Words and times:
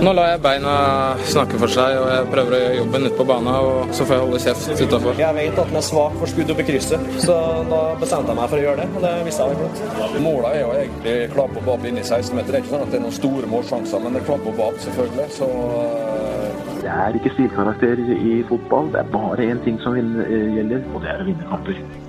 Nå 0.00 0.12
lar 0.16 0.30
jeg 0.30 0.40
beina 0.40 0.74
snakke 1.28 1.58
for 1.60 1.68
seg, 1.72 1.98
og 2.00 2.06
jeg 2.08 2.28
prøver 2.32 2.54
å 2.56 2.60
gjøre 2.62 2.76
jobben 2.78 3.06
ute 3.06 3.16
på 3.18 3.26
banen. 3.28 3.50
Og 3.52 3.92
så 3.96 4.06
får 4.08 4.16
jeg 4.16 4.24
holde 4.24 4.40
kjeft 4.44 4.82
utafor. 4.86 5.20
Jeg 5.20 5.36
vet 5.36 5.60
at 5.60 5.72
den 5.72 5.80
er 5.80 5.84
svak 5.84 6.16
for 6.22 6.32
skudd 6.32 6.52
opp 6.54 6.62
i 6.62 6.66
krysset, 6.70 7.10
så 7.20 7.36
da 7.68 7.80
bestemte 8.00 8.32
jeg 8.32 8.40
meg 8.40 8.48
for 8.48 8.60
å 8.60 8.64
gjøre 8.64 8.80
det. 8.80 8.88
Og 8.96 9.04
det 9.04 9.12
visste 9.28 9.44
jeg 9.44 9.60
veldig 9.60 9.68
godt. 9.68 10.18
Målet 10.24 10.50
er 10.50 10.60
jo 10.62 10.72
egentlig 10.78 11.16
klapp 11.36 11.60
og 11.60 11.68
bab 11.68 11.88
inne 11.90 12.00
i 12.00 12.06
16-meter. 12.08 12.48
Det 12.48 12.58
er 12.58 12.64
ikke 12.64 12.74
sånn 12.74 12.86
at 12.86 12.94
det 12.94 13.00
er 13.00 13.06
noen 13.06 13.18
store 13.20 13.54
målsjanser, 13.54 14.04
men 14.04 14.16
det 14.16 14.22
er 14.22 14.28
klapp 14.30 14.48
og 14.48 14.60
bab, 14.62 14.82
selvfølgelig. 14.86 15.30
Så 15.36 15.50
eh, 15.84 16.60
Det 16.80 16.92
er 16.96 17.16
ikke 17.20 17.34
stilkarakter 17.36 18.06
i 18.16 18.38
fotball. 18.48 18.94
Det 18.94 19.04
er 19.04 19.16
bare 19.18 19.50
én 19.52 19.60
ting 19.66 19.82
som 19.84 20.00
eh, 20.00 20.46
gjelder, 20.56 20.86
og 20.94 21.04
det 21.04 21.12
er 21.12 21.26
å 21.26 21.28
vinne 21.28 21.50
kamper. 21.52 21.99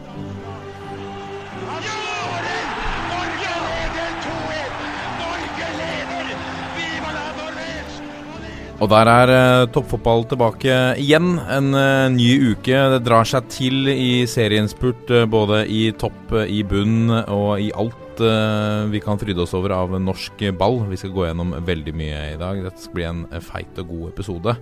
Og 8.82 8.90
der 8.90 9.10
er 9.10 9.30
eh, 9.30 9.68
toppfotball 9.70 10.24
tilbake 10.26 10.76
igjen. 10.98 11.36
En 11.54 11.76
eh, 11.78 12.08
ny 12.10 12.30
uke. 12.50 12.80
Det 12.96 13.04
drar 13.06 13.28
seg 13.30 13.46
til 13.54 13.92
i 13.94 14.24
serieinnspurt, 14.30 15.12
eh, 15.14 15.28
både 15.30 15.68
i 15.70 15.84
topp, 16.02 16.34
eh, 16.34 16.50
i 16.50 16.64
bunn 16.66 17.12
og 17.12 17.62
i 17.62 17.70
alt 17.78 18.24
eh, 18.26 18.90
vi 18.90 19.04
kan 19.04 19.22
fryde 19.22 19.44
oss 19.46 19.54
over 19.58 19.76
av 19.78 19.94
norsk 20.02 20.42
ball. 20.58 20.82
Vi 20.90 20.98
skal 20.98 21.14
gå 21.14 21.28
gjennom 21.28 21.54
veldig 21.68 21.94
mye 21.94 22.24
i 22.32 22.42
dag. 22.42 22.64
Dette 22.66 22.82
skal 22.82 22.98
bli 22.98 23.08
en 23.12 23.22
eh, 23.30 23.46
feit 23.52 23.78
og 23.84 23.94
god 23.94 24.10
episode. 24.16 24.58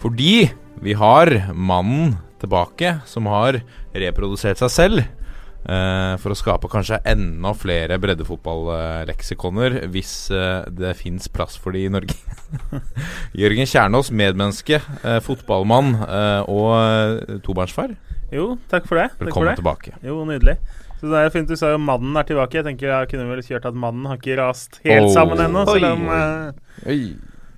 Fordi 0.00 0.34
vi 0.80 0.96
har 0.96 1.34
mannen 1.52 2.16
tilbake 2.40 3.02
som 3.04 3.28
har 3.28 3.60
reprodusert 3.92 4.64
seg 4.64 4.72
selv. 4.72 5.04
Eh, 5.68 6.14
for 6.22 6.32
å 6.32 6.38
skape 6.38 6.68
kanskje 6.72 6.98
enda 7.08 7.52
flere 7.58 7.98
breddefotballeksikoner, 8.02 9.80
hvis 9.92 10.12
eh, 10.34 10.64
det 10.70 10.94
fins 10.98 11.28
plass 11.32 11.56
for 11.60 11.72
de 11.76 11.84
i 11.86 11.92
Norge. 11.92 12.16
Jørgen 13.40 13.68
Kjernås, 13.70 14.10
medmenneske, 14.12 14.80
eh, 15.04 15.18
fotballmann 15.24 15.96
og 16.50 17.42
tobarnsfar. 17.46 17.96
Jo, 18.30 18.52
takk 18.70 18.86
for 18.86 19.00
det. 19.00 19.08
Takk 19.10 19.18
for 19.18 19.26
Velkommen 19.26 19.50
det. 19.50 19.58
tilbake. 19.62 19.96
Jo, 20.06 20.20
nydelig. 20.28 20.56
Så 21.00 21.08
det 21.08 21.16
er 21.24 21.30
fint 21.32 21.48
du 21.48 21.56
sa 21.56 21.70
jo 21.72 21.78
mannen 21.80 22.14
er 22.20 22.26
tilbake. 22.28 22.58
Jeg 22.60 22.66
tenker 22.66 22.90
jeg 22.92 23.08
kunne 23.14 23.24
vel 23.30 23.40
kjørt 23.42 23.64
at 23.70 23.74
mannen 23.74 24.04
har 24.10 24.18
ikke 24.20 24.36
rast 24.36 24.80
helt 24.84 25.08
Oh. 25.08 25.14
sammen 25.14 25.40
ennå. 25.40 25.64
Selv 25.66 25.86
om. 25.94 26.02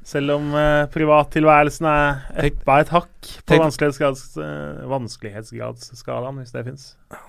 Selv 0.05 0.33
om 0.34 0.48
uh, 0.55 0.86
privattilværelsen 0.91 1.86
er 1.86 2.47
eppa 2.48 2.81
et 2.83 2.89
hakk 2.91 3.08
på 3.22 3.53
tenk- 3.53 3.62
vanskelighetsgrads, 3.62 4.22
eh, 4.42 4.81
vanskelighetsgradsskalaen, 4.91 6.41
hvis 6.42 6.53
det 6.55 6.64
fins. 6.67 6.86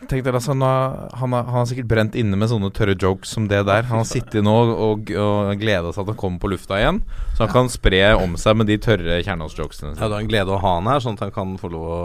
Tenk 0.09 0.23
dere, 0.25 0.39
altså, 0.39 0.53
han, 0.55 0.61
har, 0.65 0.95
han, 1.19 1.35
har, 1.35 1.43
han 1.49 1.59
har 1.59 1.67
sikkert 1.69 1.89
brent 1.91 2.15
inne 2.17 2.37
med 2.39 2.49
sånne 2.49 2.71
tørre 2.73 2.95
jokes 2.97 3.33
som 3.35 3.47
det 3.51 3.59
der. 3.67 3.85
Han 3.89 4.01
har 4.01 4.07
sittet 4.09 4.41
nå 4.45 4.53
og, 4.73 5.11
og 5.11 5.53
gleda 5.61 5.91
seg 5.91 5.99
til 5.99 6.05
at 6.07 6.13
han 6.15 6.19
kommer 6.23 6.41
på 6.43 6.51
lufta 6.55 6.79
igjen, 6.81 7.01
så 7.35 7.45
han 7.45 7.53
kan 7.53 7.69
spre 7.73 8.01
om 8.17 8.37
seg 8.39 8.57
med 8.61 8.71
de 8.71 8.79
tørre 8.81 9.19
Kjernås-jokesene. 9.25 9.93
Ja, 9.99 10.07
det 10.09 10.17
er 10.17 10.25
en 10.25 10.31
glede 10.31 10.55
å 10.55 10.61
ha 10.63 10.75
han 10.79 10.89
her, 10.89 11.03
sånn 11.03 11.19
at 11.19 11.27
han 11.27 11.35
kan 11.35 11.55
få 11.61 11.71
lov 11.73 11.89
å 11.93 11.99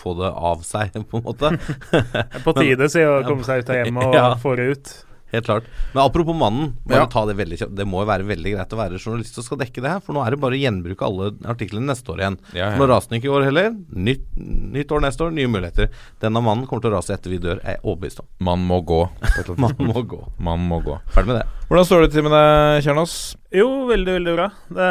få 0.00 0.16
det 0.20 0.30
av 0.52 0.64
seg, 0.66 0.96
på 1.10 1.20
en 1.22 1.28
måte. 1.28 1.54
På 2.46 2.56
tide 2.60 2.90
sier 2.92 3.20
å 3.20 3.22
komme 3.28 3.46
seg 3.46 3.64
ut 3.64 3.72
av 3.72 3.80
hjemmet 3.84 4.04
og 4.10 4.18
Ja. 4.20 4.34
få 4.42 4.56
det 4.60 4.72
ut. 4.74 4.92
Helt 5.32 5.46
klart. 5.46 5.64
Men 5.94 6.02
apropos 6.04 6.34
mannen, 6.34 6.72
bare 6.84 7.04
Ja. 7.04 7.06
ta 7.06 7.24
det 7.26 7.36
veldig. 7.38 7.58
Det 7.76 7.86
må 7.86 8.00
jo 8.02 8.06
være 8.10 8.26
veldig 8.26 8.54
greit 8.56 8.72
å 8.74 8.78
være 8.80 8.98
journalist 8.98 9.38
og 9.38 9.44
skal 9.46 9.58
dekke 9.58 9.80
det 9.84 9.90
her, 9.92 10.00
for 10.02 10.12
nå 10.16 10.24
er 10.26 10.30
det 10.34 10.40
bare 10.42 10.56
å 10.58 10.60
gjenbruke 10.60 11.06
alle 11.06 11.30
artiklene 11.46 11.86
neste 11.86 12.10
år 12.10 12.18
igjen. 12.24 12.38
Ja, 12.52 12.70
ja. 12.72 12.76
Nå 12.80 12.88
raste 12.90 13.10
den 13.14 13.20
ikke 13.20 13.30
i 13.30 13.34
år 13.38 13.44
heller. 13.46 13.70
Nytt, 13.94 14.24
nytt 14.36 14.90
år 14.96 15.00
neste 15.06 15.22
år, 15.28 15.30
nye 15.36 15.46
muligheter. 15.46 15.88
Denne 16.20 16.42
mannen 16.42 16.66
kommer 16.66 16.82
til 16.82 16.90
å 16.90 16.96
rase 16.98 17.14
etter 17.14 17.30
vi 17.30 17.38
dør, 17.38 17.60
er 17.62 17.76
jeg 17.78 17.82
overbevist 17.84 18.20
om. 18.20 18.26
Man 18.40 18.66
må 18.66 18.80
gå. 18.84 19.00
Man 19.60 19.76
må 19.78 20.02
gå. 20.06 20.20
Man 20.38 20.66
må 20.68 20.80
gå. 20.82 20.98
Ferdig 21.14 21.26
med 21.30 21.40
det. 21.42 21.46
Hvordan 21.70 21.86
står 21.86 22.00
det 22.02 22.12
til 22.12 22.22
med 22.26 22.32
deg, 22.34 22.82
Kjernås? 22.84 23.14
Jo, 23.54 23.68
veldig, 23.86 24.14
veldig 24.18 24.34
bra. 24.34 24.48
Det 24.74 24.90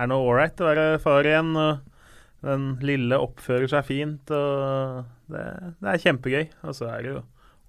er 0.00 0.06
nå 0.08 0.16
ålreit 0.24 0.60
å 0.62 0.68
være 0.70 0.86
far 1.02 1.28
igjen. 1.28 1.52
og 1.56 1.80
Den 2.40 2.78
lille 2.80 3.18
oppfører 3.20 3.68
seg 3.68 3.84
fint, 3.84 4.30
og 4.32 5.04
det, 5.28 5.42
det 5.82 5.92
er 5.92 6.00
kjempegøy. 6.06 6.46
Og 6.64 6.74
så 6.78 6.88
er 6.88 7.02
det 7.04 7.12
jo 7.12 7.20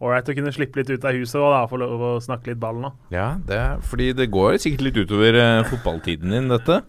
ålreit 0.02 0.30
å 0.32 0.36
kunne 0.38 0.52
slippe 0.56 0.80
litt 0.82 0.90
ut 0.90 1.04
av 1.06 1.14
huset 1.14 1.38
og 1.42 1.52
da 1.54 1.62
få 1.70 1.78
lov 1.82 2.02
å 2.02 2.12
snakke 2.24 2.52
litt 2.52 2.60
ball 2.62 2.80
nå. 2.82 2.90
Ja, 3.14 3.36
det 3.46 3.58
er 3.62 3.84
fordi 3.86 4.12
det 4.18 4.32
går 4.34 4.58
sikkert 4.64 4.88
litt 4.88 4.98
utover 5.04 5.38
eh, 5.38 5.64
fotballtiden 5.70 6.34
din, 6.34 6.50
dette. 6.50 6.82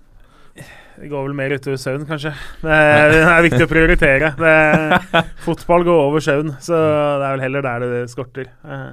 Det 0.93 1.09
går 1.09 1.25
vel 1.25 1.35
mer 1.37 1.55
utover 1.57 1.79
søvn, 1.81 2.05
kanskje. 2.09 2.33
Det 2.63 2.73
er, 2.73 3.11
det 3.15 3.21
er 3.25 3.47
viktig 3.47 3.65
å 3.65 3.71
prioritere. 3.71 4.33
Det, 4.39 5.23
fotball 5.45 5.85
går 5.89 6.03
over 6.09 6.25
søvn, 6.25 6.55
så 6.63 6.77
det 6.77 7.27
er 7.29 7.37
vel 7.37 7.45
heller 7.47 7.65
der 7.69 7.87
det 7.89 8.03
skorter. 8.13 8.51
Eh, 8.65 8.85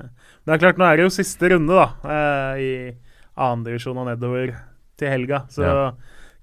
Men 0.44 0.53
det 0.53 0.56
er 0.57 0.63
klart, 0.63 0.80
nå 0.80 0.88
er 0.88 0.97
det 1.01 1.03
jo 1.07 1.12
siste 1.13 1.50
runde, 1.51 1.75
da, 1.75 1.88
eh, 2.16 2.62
i 2.63 2.72
annendivisjon 3.40 4.00
og 4.01 4.07
nedover 4.09 4.56
til 5.00 5.12
helga. 5.13 5.44
Så 5.51 5.63
Ja. 5.68 5.91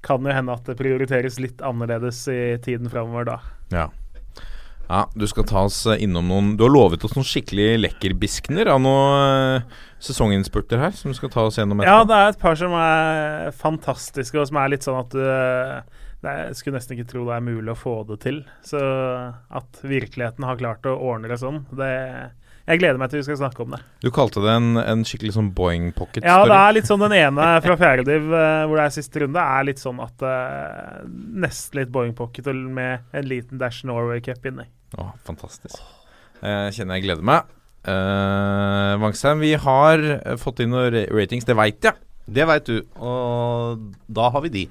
kan 0.07 0.23
det 0.23 0.35
hende 0.37 0.53
at 0.55 0.65
det 0.69 0.77
prioriteres 0.79 1.41
litt 1.43 1.59
annerledes 1.65 2.21
i 2.33 2.57
tiden 2.63 2.89
framover 2.93 3.25
da. 3.27 3.39
Ja. 3.73 3.89
Ja, 4.87 5.09
du 5.15 5.27
skal 5.27 5.47
ta 5.49 5.65
oss 5.67 5.81
eh, 5.91 5.99
innom 6.05 6.29
noen 6.31 6.55
Du 6.59 6.63
har 6.67 6.71
lovet 6.73 7.05
oss 7.07 7.17
noen 7.17 7.27
skikkelig 7.27 7.75
lekkerbiskener 7.83 8.71
av 8.71 8.81
noen 8.83 9.59
uh, 9.59 9.77
sesonginnspurter 10.03 10.79
her, 10.79 10.95
som 10.95 11.11
du 11.11 11.19
skal 11.19 11.33
ta 11.33 11.47
oss 11.49 11.59
gjennom 11.59 11.83
Ja, 11.83 12.05
det 12.07 12.15
er 12.15 12.31
et 12.31 12.41
par 12.41 12.59
som 12.59 12.75
er 12.79 13.51
fantastiske, 13.57 14.39
og 14.39 14.47
som 14.51 14.61
er 14.63 14.75
litt 14.75 14.87
sånn 14.87 15.01
at 15.01 15.15
du 15.15 15.23
eh, 15.25 16.03
er, 16.23 16.43
Jeg 16.51 16.61
skulle 16.61 16.79
nesten 16.79 16.97
ikke 16.97 17.11
tro 17.11 17.27
det 17.27 17.35
er 17.35 17.47
mulig 17.49 17.73
å 17.73 17.79
få 17.79 18.01
det 18.07 18.21
til. 18.25 18.41
Så 18.67 18.79
at 18.79 19.79
virkeligheten 19.83 20.47
har 20.47 20.59
klart 20.59 20.87
å 20.87 20.95
ordne 20.95 21.31
det 21.31 21.41
sånn, 21.43 21.65
det 21.75 21.91
Jeg 22.67 22.81
gleder 22.83 22.99
meg 22.99 23.11
til 23.11 23.23
vi 23.23 23.27
skal 23.27 23.41
snakke 23.43 23.63
om 23.63 23.75
det. 23.75 23.83
Du 24.03 24.11
kalte 24.15 24.43
det 24.43 24.55
en, 24.55 24.79
en 24.83 25.05
skikkelig 25.07 25.35
sånn 25.35 25.51
Boeing 25.55 25.91
pocket 25.99 26.27
Ja, 26.27 26.41
det 26.47 26.61
er 26.61 26.79
litt 26.79 26.91
sånn 26.91 27.03
den 27.03 27.15
ene 27.19 27.51
fra 27.65 27.79
fjerdediv, 27.83 28.31
uh, 28.31 28.63
hvor 28.69 28.79
det 28.79 28.87
er 28.87 28.97
siste 29.01 29.25
runde, 29.25 29.51
er 29.59 29.67
litt 29.67 29.83
sånn 29.83 29.99
at 30.05 30.23
uh, 30.23 31.03
Nesten 31.43 31.83
litt 31.83 31.95
Boeing 31.95 32.15
Pocket 32.15 32.55
med 32.55 33.07
en 33.17 33.31
liten 33.35 33.59
Dash 33.63 33.83
Norway 33.87 34.23
Cup 34.23 34.47
inni. 34.47 34.71
Å, 34.95 35.11
fantastisk. 35.27 35.81
Jeg 36.43 36.75
kjenner 36.77 36.99
jeg 37.01 37.07
gleder 37.09 37.27
meg. 37.27 37.53
Uh, 37.87 38.97
Vangsheim, 39.03 39.39
vi 39.43 39.53
har 39.63 40.03
eh, 40.17 40.37
fått 40.43 40.61
inn 40.65 40.73
noen 40.75 40.95
ratings, 41.15 41.47
det 41.47 41.55
veit 41.59 41.83
jeg. 41.87 41.95
Det 42.27 42.47
veit 42.49 42.67
du, 42.67 42.81
og 42.99 43.85
da 44.11 44.31
har 44.35 44.43
vi 44.43 44.51
de. 44.51 44.65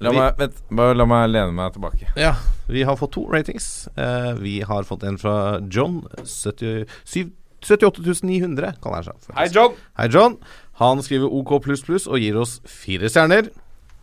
La 0.00 0.12
Vi- 0.14 0.16
meg, 0.16 0.38
vent, 0.40 0.62
bare 0.72 0.94
la 0.96 1.04
meg 1.04 1.26
lene 1.28 1.52
meg 1.52 1.74
tilbake. 1.74 2.08
Ja, 2.16 2.30
vi 2.72 2.86
har 2.88 2.96
fått 2.96 3.12
to 3.18 3.26
ratings. 3.28 3.66
Uh, 3.98 4.32
vi 4.40 4.60
har 4.64 4.86
fått 4.88 5.04
en 5.04 5.18
fra 5.20 5.34
John. 5.68 6.00
70, 6.24 6.86
syv- 7.04 7.34
78 7.60 8.22
900, 8.24 8.72
kaller 8.80 9.04
han 9.04 9.20
seg. 9.20 9.34
Hei, 9.36 9.48
John! 9.52 9.76
Hei, 10.00 10.08
John. 10.08 10.38
Han 10.80 11.02
skriver 11.04 11.28
OK 11.28 11.52
og 11.60 12.16
gir 12.18 12.40
oss 12.40 12.60
fire 12.64 13.10
stjerner. 13.12 13.50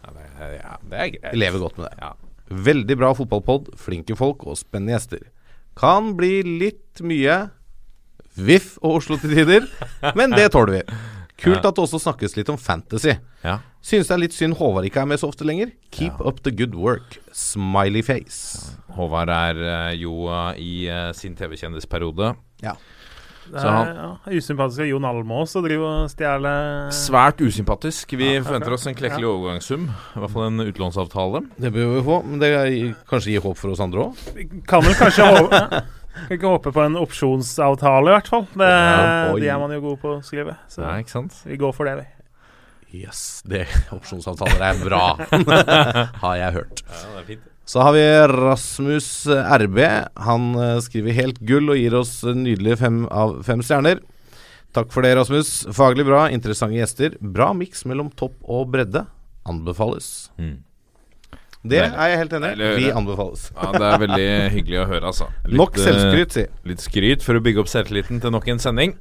Ja, 0.05 0.13
det, 0.13 0.27
er- 0.37 0.55
ja, 0.61 0.77
det 0.91 0.99
er 1.01 1.09
greit. 1.15 1.31
Vi 1.33 1.41
lever 1.41 1.59
godt 1.65 1.77
med 1.81 1.89
det. 1.89 1.97
Ja. 2.05 2.13
Veldig 2.47 2.97
bra 2.99 3.11
fotballpod, 3.17 3.73
flinke 3.79 4.15
folk 4.17 4.45
og 4.47 4.59
spennende 4.59 4.95
gjester. 4.95 5.27
Kan 5.77 6.13
bli 6.17 6.41
litt 6.45 7.03
mye 7.05 7.47
Viff 8.37 8.75
og 8.85 8.99
Oslo 9.01 9.17
til 9.21 9.33
tider, 9.33 9.67
men 10.17 10.33
det 10.35 10.51
tåler 10.53 10.79
vi. 10.79 10.83
Kult 11.37 11.65
at 11.65 11.75
det 11.77 11.83
også 11.83 11.99
snakkes 12.01 12.33
litt 12.37 12.49
om 12.49 12.57
fantasy. 12.57 13.13
Ja. 13.43 13.59
Synes 13.85 14.09
det 14.09 14.15
er 14.15 14.21
litt 14.23 14.35
synd 14.35 14.57
Håvard 14.57 14.87
ikke 14.87 15.03
er 15.03 15.09
med 15.09 15.21
så 15.21 15.29
ofte 15.29 15.45
lenger. 15.45 15.69
Keep 15.93 16.21
up 16.25 16.41
the 16.45 16.53
good 16.53 16.73
work. 16.75 17.19
Smiley 17.31 18.01
face. 18.05 18.73
Håvard 18.97 19.29
er 19.33 19.61
eh, 19.61 19.91
jo 20.01 20.25
eh, 20.33 20.57
i 20.57 20.71
eh, 20.89 21.11
sin 21.17 21.37
TV-kjendisperiode. 21.37 22.33
Det 23.51 23.61
er 23.63 23.69
han- 23.71 23.95
ja, 23.95 24.07
usympatisk 24.37 24.79
av 24.83 24.87
Jon 24.87 25.05
Almås 25.05 25.55
å 25.55 25.63
drive 25.63 25.83
og 25.87 26.09
stjele 26.11 26.53
Svært 26.91 27.37
usympatisk. 27.41 28.17
Vi 28.17 28.35
Ja, 28.35 28.41
forventer 28.43 28.73
oss 28.73 28.85
en 28.87 28.95
klekkelig 28.95 29.27
overgangssum. 29.29 29.87
I 30.15 30.19
hvert 30.19 30.31
fall 30.33 30.47
en 30.47 30.59
utlånsavtale. 30.59 31.43
Det 31.59 31.71
bør 31.73 31.95
vi 31.95 32.01
få, 32.03 32.17
men 32.25 32.39
det 32.39 32.51
gir, 32.71 32.95
kanskje 33.07 33.31
gir 33.33 33.41
håp 33.41 33.57
for 33.57 33.69
oss 33.71 33.79
andre 33.79 33.99
òg. 34.09 34.63
Kan 34.67 34.81
vel 34.83 34.93
kanskje 34.93 35.23
håpe 35.37 35.83
Kan 36.27 36.33
ikke 36.39 36.49
håpe 36.49 36.71
på 36.73 36.81
en 36.83 36.95
opsjonsavtale, 36.97 38.09
i 38.09 38.13
hvert 38.17 38.27
fall. 38.27 38.47
Det, 38.57 38.67
Ja, 38.67 39.33
de 39.37 39.47
er 39.53 39.59
man 39.59 39.69
jo 39.71 39.81
god 39.81 39.99
på 40.01 40.15
å 40.17 40.23
skrive. 40.25 40.55
Så 40.67 40.81
Nei, 40.81 41.03
ikke 41.03 41.13
sant? 41.13 41.43
vi 41.45 41.57
går 41.61 41.73
for 41.77 41.85
det, 41.85 41.97
vi. 41.99 43.01
Yes, 43.03 43.43
det 43.45 43.67
opsjonsavtaler 43.93 44.63
er 44.63 44.79
bra, 44.81 45.15
har 46.23 46.35
jeg 46.39 46.53
hørt. 46.55 46.81
Ja, 46.88 47.03
det 47.13 47.21
er 47.21 47.27
fint. 47.27 47.45
Så 47.67 47.81
har 47.83 47.91
vi 47.97 48.03
Rasmus 48.31 49.07
RB. 49.59 49.79
Han 50.23 50.45
eh, 50.55 50.77
skriver 50.85 51.17
helt 51.17 51.41
gull 51.43 51.73
og 51.73 51.79
gir 51.79 51.97
oss 51.99 52.21
nydelige 52.23 52.77
fem 52.79 53.01
av 53.11 53.41
fem 53.47 53.59
stjerner. 53.65 53.99
Takk 54.75 54.93
for 54.93 55.03
det, 55.03 55.15
Rasmus. 55.17 55.49
Faglig 55.75 56.05
bra, 56.07 56.27
interessante 56.31 56.77
gjester. 56.79 57.17
Bra 57.19 57.49
miks 57.57 57.83
mellom 57.89 58.11
topp 58.15 58.37
og 58.47 58.69
bredde. 58.71 59.03
Anbefales. 59.47 60.29
Mm. 60.39 60.57
Det 61.67 61.79
er 61.83 61.91
jeg 62.11 62.19
helt 62.21 62.35
enig 62.37 62.53
i. 62.55 62.67
Vi 62.85 62.91
anbefales. 62.95 63.49
Ja, 63.51 63.71
det 63.75 63.87
er 63.89 64.01
veldig 64.05 64.27
hyggelig 64.53 64.79
å 64.83 64.87
høre, 64.87 65.09
altså. 65.09 65.27
Litt, 65.49 65.57
Nok 65.59 65.79
selvskryt, 65.81 66.35
si. 66.37 66.45
eh, 66.47 66.67
Litt 66.71 66.83
skryt 66.83 67.25
for 67.25 67.35
å 67.39 67.43
bygge 67.43 67.63
opp 67.63 67.71
selvtilliten 67.71 68.21
til 68.23 68.31
nok 68.35 68.47
en 68.53 68.61
sending. 68.63 68.95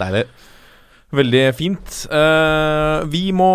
Deilig. 0.00 0.24
Veldig 1.10 1.40
fint. 1.58 1.94
Uh, 2.06 3.02
vi 3.10 3.32
må 3.34 3.48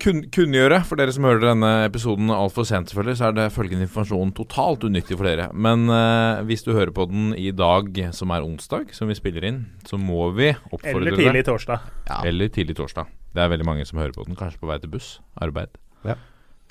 kun, 0.00 0.22
kunngjøre, 0.32 0.78
for 0.88 0.96
dere 0.96 1.12
som 1.12 1.26
hører 1.28 1.50
denne 1.50 1.72
episoden 1.84 2.32
altfor 2.32 2.64
sent, 2.64 2.88
selvfølgelig, 2.88 3.18
så 3.20 3.26
er 3.28 3.36
det 3.36 3.50
følgende 3.52 3.84
informasjon 3.84 4.32
totalt 4.38 4.86
unyttig 4.88 5.18
for 5.18 5.28
dere. 5.28 5.50
Men 5.52 5.84
uh, 5.92 6.40
hvis 6.48 6.64
du 6.64 6.72
hører 6.72 6.94
på 6.96 7.04
den 7.10 7.34
i 7.36 7.50
dag, 7.52 7.90
som 8.16 8.32
er 8.32 8.46
onsdag, 8.46 8.94
som 8.96 9.12
vi 9.12 9.18
spiller 9.18 9.44
inn, 9.50 9.60
så 9.84 10.00
må 10.00 10.30
vi 10.36 10.54
oppfordre 10.70 11.02
Eller 11.02 11.18
deg 11.18 11.26
tidlig 11.26 11.44
torsdag. 11.50 11.84
Ja. 12.08 12.22
Eller 12.24 12.52
tidlig 12.56 12.78
torsdag. 12.80 13.12
Det 13.34 13.42
er 13.42 13.50
veldig 13.50 13.66
mange 13.66 13.84
som 13.88 13.98
hører 13.98 14.14
på 14.14 14.24
den, 14.28 14.38
kanskje 14.38 14.62
på 14.62 14.70
vei 14.70 14.78
til 14.80 14.92
buss, 14.92 15.18
arbeid 15.42 15.74
Ja. 16.06 16.14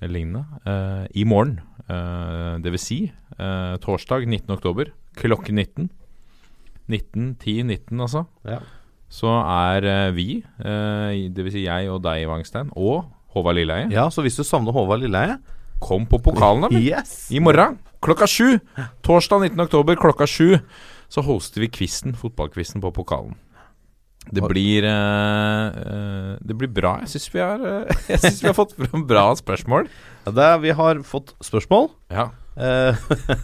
eller 0.02 0.14
lignende. 0.16 0.46
Uh, 0.66 1.06
I 1.14 1.26
morgen, 1.28 1.60
eh, 1.90 2.58
det 2.64 2.72
vil 2.72 2.80
si 2.80 3.00
eh, 3.12 3.74
torsdag 3.84 4.26
19. 4.26 4.50
oktober, 4.56 4.94
klokken 5.20 5.60
19. 5.60 5.90
19, 6.88 7.36
10, 7.40 7.64
19 7.64 8.00
altså. 8.00 8.24
Ja. 8.48 8.60
Så 9.14 9.30
er 9.30 9.86
eh, 9.86 10.14
vi, 10.16 10.28
dvs. 10.42 11.34
det 11.36 11.46
vil 11.46 11.54
si 11.54 11.68
jeg 11.68 11.92
og 11.94 12.02
deg, 12.06 12.26
Wangstein, 12.30 12.72
og 12.74 13.06
Håvard 13.34 13.60
Lilleheie, 13.60 13.92
ja, 13.94 14.08
så 14.14 14.26
hvis 14.26 14.38
du 14.38 14.46
savner 14.46 14.74
Håvard 14.74 15.04
Lilleheie 15.04 15.38
kom 15.84 16.08
på 16.10 16.20
pokalen, 16.24 16.66
da. 16.66 16.80
Yes! 16.80 17.28
I 17.34 17.42
morgen 17.44 17.78
klokka 18.04 18.28
sju. 18.28 18.58
Torsdag 19.06 19.50
19. 19.54 19.64
oktober 19.68 20.00
klokka 20.00 20.28
sju 20.30 20.58
så 21.14 21.22
hoster 21.22 21.62
vi 21.62 21.70
quizen, 21.70 22.16
fotballquizen 22.18 22.82
på 22.82 22.92
pokalen. 22.96 23.36
Det 24.24 24.40
blir 24.48 24.86
uh, 24.88 25.68
eh, 25.68 26.30
Det 26.40 26.56
blir 26.56 26.70
bra. 26.72 26.94
Jeg 27.04 27.12
syns 27.12 27.28
vi, 27.34 27.42
har, 27.44 27.60
eh, 27.60 28.06
synes 28.24 28.40
vi 28.40 28.48
har 28.48 28.56
fått 28.56 28.72
fram 28.78 29.04
bra 29.08 29.26
spørsmål. 29.36 29.90
Ja, 30.24 30.32
det 30.32 30.46
er, 30.48 30.62
vi 30.64 30.76
har 30.80 31.02
fått 31.08 31.36
spørsmål. 31.44 31.90
Ja. 32.14 32.30
Eh, 32.54 32.96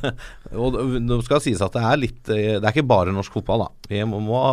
og 0.61 0.75
det- 0.77 1.19
skal 1.25 1.41
sies 1.41 1.61
at 1.65 1.73
det 1.73 1.81
er 1.81 1.97
litt 1.97 2.29
eh, 2.29 2.59
Det 2.59 2.63
er 2.63 2.73
ikke 2.75 2.85
bare 2.89 3.13
norsk 3.15 3.33
fotball, 3.39 3.65
da. 3.65 3.69
Vi, 3.89 4.03
må, 4.05 4.43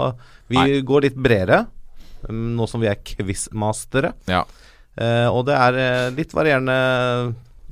vi 0.49 0.81
går 0.87 1.08
litt 1.08 1.19
bredere, 1.20 1.67
mm, 2.29 2.55
nå 2.56 2.69
som 2.70 2.81
vi 2.81 2.88
er 2.88 3.03
quizmastere. 3.05 4.14
Ja. 4.31 4.44
Uh, 4.97 5.29
og 5.29 5.43
det 5.44 5.53
er 5.53 6.08
litt 6.17 6.31
varierende 6.32 6.73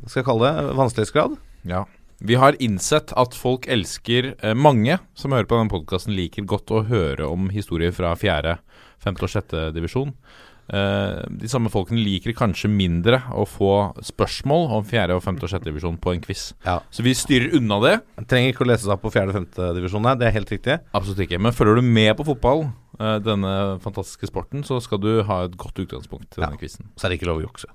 Skal 0.05 0.21
jeg 0.21 0.27
kalle 0.27 0.51
det 0.53 0.75
vanskelighetsgrad. 0.77 1.39
ja. 1.65 1.87
Vi 2.25 2.37
har 2.39 2.57
innsett 2.63 3.11
at 3.19 3.35
folk 3.37 3.67
elsker 3.69 4.31
eh, 4.39 4.55
Mange 4.55 4.99
som 5.19 5.35
hører 5.35 5.49
på 5.51 5.59
denne 5.59 5.73
podkasten, 5.73 6.15
liker 6.17 6.47
godt 6.49 6.71
å 6.73 6.85
høre 6.89 7.27
om 7.29 7.51
historier 7.53 7.93
fra 7.93 8.15
fjerde, 8.17 8.55
femte 9.03 9.27
og 9.27 9.33
sjette 9.33 9.67
divisjon. 9.75 10.15
Eh, 10.73 11.25
de 11.29 11.49
samme 11.51 11.69
folkene 11.73 12.01
liker 12.01 12.33
kanskje 12.37 12.71
mindre 12.73 13.21
å 13.37 13.45
få 13.49 13.93
spørsmål 14.05 14.71
om 14.79 14.87
fjerde, 14.89 15.17
og 15.17 15.25
femte 15.25 15.45
og 15.45 15.53
6. 15.53 15.67
divisjon 15.67 15.99
på 16.01 16.15
en 16.15 16.25
quiz. 16.25 16.53
Ja. 16.65 16.79
Så 16.95 17.05
vi 17.05 17.13
styrer 17.17 17.57
unna 17.59 17.81
det. 17.85 17.95
Jeg 18.23 18.29
trenger 18.31 18.55
ikke 18.55 18.65
å 18.65 18.71
lese 18.71 18.87
seg 18.87 18.97
opp 18.97 19.05
på 19.05 19.13
fjerde-femte 19.15 19.75
divisjon 19.77 20.09
det 20.15 20.29
er 20.29 20.35
helt 20.37 20.51
riktig. 20.53 20.79
Absolutt 20.97 21.23
ikke. 21.25 21.41
Men 21.41 21.53
følger 21.57 21.81
du 21.81 21.87
med 21.87 22.13
på 22.17 22.27
fotball, 22.29 22.67
eh, 23.01 23.19
denne 23.25 23.79
fantastiske 23.85 24.29
sporten, 24.31 24.65
så 24.65 24.81
skal 24.83 25.01
du 25.01 25.23
ha 25.23 25.45
et 25.45 25.57
godt 25.57 25.81
utgangspunkt 25.85 26.31
til 26.31 26.45
denne 26.45 26.61
quizen. 26.61 26.89
Så 26.97 27.07
er 27.07 27.13
det 27.13 27.21
ikke 27.21 27.31
lov 27.33 27.43
å 27.43 27.49
jukse. 27.49 27.69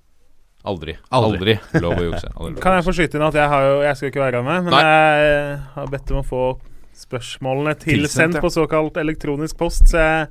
Aldri. 0.68 0.98
Aldri. 1.16 1.56
Aldri 1.56 1.82
lov 1.82 1.94
å 1.96 2.04
jukse. 2.10 2.28
Aldri 2.36 2.54
lov 2.54 2.64
Kan 2.64 2.74
jeg 2.76 2.84
få 2.84 2.94
skyte 2.98 3.16
inn 3.16 3.24
at 3.24 3.38
jeg, 3.38 3.48
har 3.48 3.62
jo, 3.64 3.76
jeg 3.86 3.96
skal 3.96 4.12
ikke 4.12 4.26
være 4.26 4.42
med, 4.44 4.66
men 4.66 4.76
Nei. 4.76 4.82
jeg 4.84 5.60
har 5.76 5.94
bedt 5.94 6.12
om 6.12 6.20
å 6.20 6.26
få 6.28 6.44
spørsmålene 6.98 7.76
tilsendt 7.78 8.10
Tilsendt, 8.10 8.42
på 8.44 8.52
såkalt 8.54 8.98
elektronisk 9.02 9.58
post, 9.60 9.88
så 9.92 10.02
jeg 10.02 10.28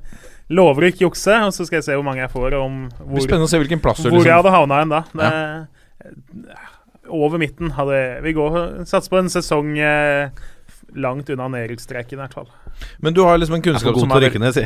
lover 0.55 0.85
å 0.85 0.91
ikke 0.91 1.05
jukse. 1.07 1.39
Og 1.47 1.55
så 1.55 1.67
skal 1.67 1.79
jeg 1.79 1.87
se 1.89 1.97
hvor 1.97 2.05
mange 2.07 2.23
jeg 2.23 2.33
får, 2.33 2.57
og 2.57 2.65
om 2.65 2.77
Det 2.89 2.99
blir 2.99 3.15
hvor, 3.15 3.27
spennende 3.27 3.49
å 3.49 3.53
se 3.53 3.63
hvilken 3.63 3.83
plass 3.83 4.03
du 4.03 4.09
hvor 4.09 4.19
jeg 4.19 4.27
liksom 4.27 4.39
hadde 4.41 4.55
havna 4.55 4.83
hen 4.83 4.93
da. 4.93 5.01
Det, 5.13 6.59
Over 7.09 7.41
midten 7.41 7.73
hadde 7.75 7.99
Vi 8.23 8.35
går 8.37 8.59
satser 8.87 9.11
på 9.11 9.19
en 9.19 9.31
sesong 9.33 9.73
eh, 9.81 10.29
langt 10.95 11.29
unna 11.29 11.47
nedrykksstreken, 11.53 12.17
i 12.17 12.21
hvert 12.21 12.35
fall. 12.37 12.47
Men 13.03 13.13
du 13.13 13.21
har 13.25 13.37
liksom 13.37 13.57
en 13.59 13.63
kunnskap 13.65 13.97
som 13.99 14.13
er 14.15 14.23
rykke 14.25 14.51
si. 14.55 14.63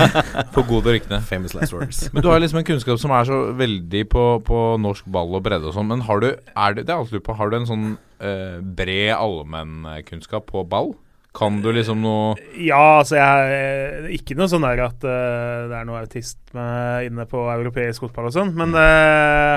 For 0.54 0.66
god 0.66 0.82
til 0.82 0.90
å 0.90 0.94
rykke 0.96 1.12
ned. 1.12 1.24
Famous 1.28 1.54
last 1.56 1.72
words. 1.72 2.02
Men 2.14 2.24
du 2.24 2.28
har 2.32 2.42
liksom 2.42 2.60
en 2.60 2.66
kunnskap 2.68 3.00
som 3.00 3.14
er 3.16 3.28
så 3.28 3.38
veldig 3.56 4.02
på, 4.12 4.24
på 4.46 4.60
norsk 4.82 5.06
ball 5.14 5.38
og 5.38 5.44
bredde 5.46 5.70
og 5.70 5.76
sånn. 5.76 5.88
Men 5.92 6.04
har 6.08 6.22
du 6.24 6.28
er 6.32 6.76
det, 6.76 6.84
det 6.84 6.92
er 6.92 6.96
jeg 6.96 7.06
alltid 7.06 7.24
på, 7.28 7.38
har 7.38 7.52
du 7.52 7.58
en 7.60 7.70
sånn 7.70 7.86
eh, 8.20 8.58
bred 8.60 9.14
allmennkunnskap 9.16 10.48
på 10.50 10.66
ball? 10.68 10.92
Kan 11.32 11.62
du 11.64 11.70
liksom 11.72 12.02
noe 12.04 12.36
Ja, 12.60 13.00
altså 13.00 13.16
jeg 13.16 13.52
er 13.56 14.08
Ikke 14.12 14.36
noe 14.36 14.50
sånn 14.52 14.66
der 14.66 14.82
at 14.84 15.04
uh, 15.06 15.68
det 15.70 15.78
er 15.78 15.86
noe 15.88 16.02
autisme 16.04 16.66
inne 17.06 17.24
på 17.28 17.46
europeisk 17.54 18.04
fotball 18.04 18.28
og 18.28 18.34
sånn, 18.36 18.52
men 18.58 18.76
uh, 18.76 19.56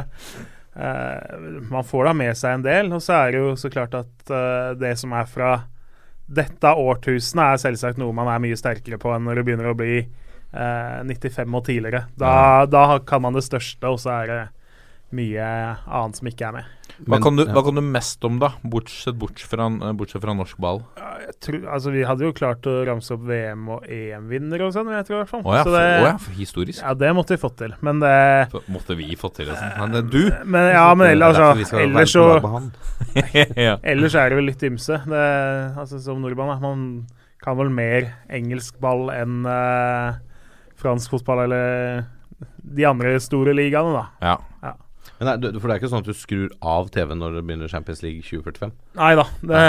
uh, 0.80 1.36
man 1.72 1.88
får 1.88 2.10
da 2.10 2.14
med 2.16 2.38
seg 2.40 2.58
en 2.58 2.66
del. 2.66 2.92
Og 2.96 3.04
så 3.04 3.18
er 3.20 3.34
det 3.34 3.42
jo 3.44 3.56
så 3.60 3.72
klart 3.74 3.96
at 3.98 4.32
eh, 4.32 4.76
det 4.80 4.96
som 5.00 5.14
er 5.16 5.28
fra 5.30 5.54
dette 6.26 6.72
årtusenet, 6.74 7.46
er 7.46 7.62
selvsagt 7.62 8.00
noe 8.02 8.16
man 8.16 8.30
er 8.32 8.42
mye 8.44 8.58
sterkere 8.58 9.00
på 9.02 9.12
enn 9.14 9.28
når 9.28 9.40
det 9.40 9.46
begynner 9.48 9.72
å 9.72 9.78
bli 9.78 10.00
eh, 10.02 11.00
95 11.06 11.60
og 11.60 11.66
tidligere. 11.68 12.06
Da, 12.18 12.66
da 12.70 13.00
kan 13.06 13.24
man 13.26 13.38
det 13.38 13.46
største, 13.46 13.92
og 13.92 14.02
så 14.02 14.16
er 14.22 14.32
det 14.32 14.42
mye 15.16 15.48
annet 15.86 16.20
som 16.20 16.32
ikke 16.32 16.50
er 16.50 16.58
med. 16.60 16.85
Hva, 17.00 17.16
Men- 17.16 17.24
kan 17.24 17.36
du, 17.36 17.44
ja. 17.44 17.52
hva 17.54 17.64
kan 17.66 17.76
du 17.76 17.82
mest 17.82 18.24
om, 18.28 18.38
da? 18.40 18.50
Bortsett, 18.64 19.16
bortsett, 19.20 19.50
fra, 19.52 19.68
bortsett 19.94 20.22
fra 20.24 20.34
norsk 20.38 20.58
ball. 20.64 20.80
Jeg 21.26 21.36
tror, 21.42 21.58
altså 21.74 21.92
Vi 21.92 22.04
hadde 22.08 22.24
jo 22.28 22.32
klart 22.38 22.62
å 22.70 22.76
ramse 22.88 23.12
opp 23.16 23.26
VM- 23.28 23.68
og 23.76 23.84
EM-vinnere 23.90 24.68
og 24.68 24.74
sånn, 24.76 24.92
jeg 24.94 25.06
tror 25.08 25.18
i 25.18 25.20
hvert 25.24 25.30
fall. 25.34 25.44
Å 25.44 25.56
ja, 25.58 25.64
for, 25.64 25.72
det- 25.76 26.00
å 26.00 26.06
ja, 26.08 26.14
for 26.18 26.32
historisk. 26.40 26.82
Ja, 26.82 26.94
det 26.94 27.12
måtte 27.18 27.36
vi 27.36 27.42
fått 27.42 27.58
til. 27.58 27.76
Men 27.82 28.00
det 28.00 28.52
Så 28.52 28.62
Måtte 28.72 28.96
vi 28.98 29.16
fått 29.20 29.36
til 29.42 29.46
det 29.52 29.58
sånn? 29.58 29.76
Men 29.80 29.92
det 29.92 30.04
er 30.04 30.10
du! 30.10 30.46
Men, 30.46 30.72
ja, 30.74 30.88
men 30.96 31.08
ellers, 31.12 31.38
er 31.38 31.52
altså, 31.52 31.80
ellers, 31.84 32.16
så, 32.16 32.26
ja. 33.68 33.78
ellers 33.84 34.16
er 34.16 34.30
det 34.30 34.36
vel 34.40 34.46
litt 34.52 34.64
ymse. 34.64 35.02
Det, 35.06 35.26
altså, 35.78 36.00
som 36.02 36.22
nordmann 36.24 36.54
da, 36.54 36.60
man 36.64 37.08
kan 37.44 37.58
vel 37.60 37.70
mer 37.70 38.14
engelsk 38.34 38.80
ball 38.82 39.10
enn 39.14 39.44
uh, 39.46 40.16
fransk 40.82 41.12
fotball 41.14 41.44
eller 41.46 42.06
de 42.66 42.86
andre 42.88 43.20
store 43.22 43.54
ligaene, 43.56 43.94
da. 43.94 44.06
ja. 44.64 44.74
Men 45.20 45.28
nei, 45.30 45.36
du- 45.40 45.60
for 45.60 45.68
det 45.70 45.76
er 45.76 45.80
ikke 45.80 45.90
sånn 45.94 46.04
at 46.04 46.10
du 46.10 46.18
skrur 46.18 46.50
av 46.62 46.90
TV-en 46.92 47.20
når 47.22 47.38
det 47.38 47.44
begynner 47.48 47.70
Champions 47.72 48.02
League 48.04 48.22
2045? 48.28 48.72
Nei 49.00 49.12
da. 49.16 49.24
Det, 49.42 49.62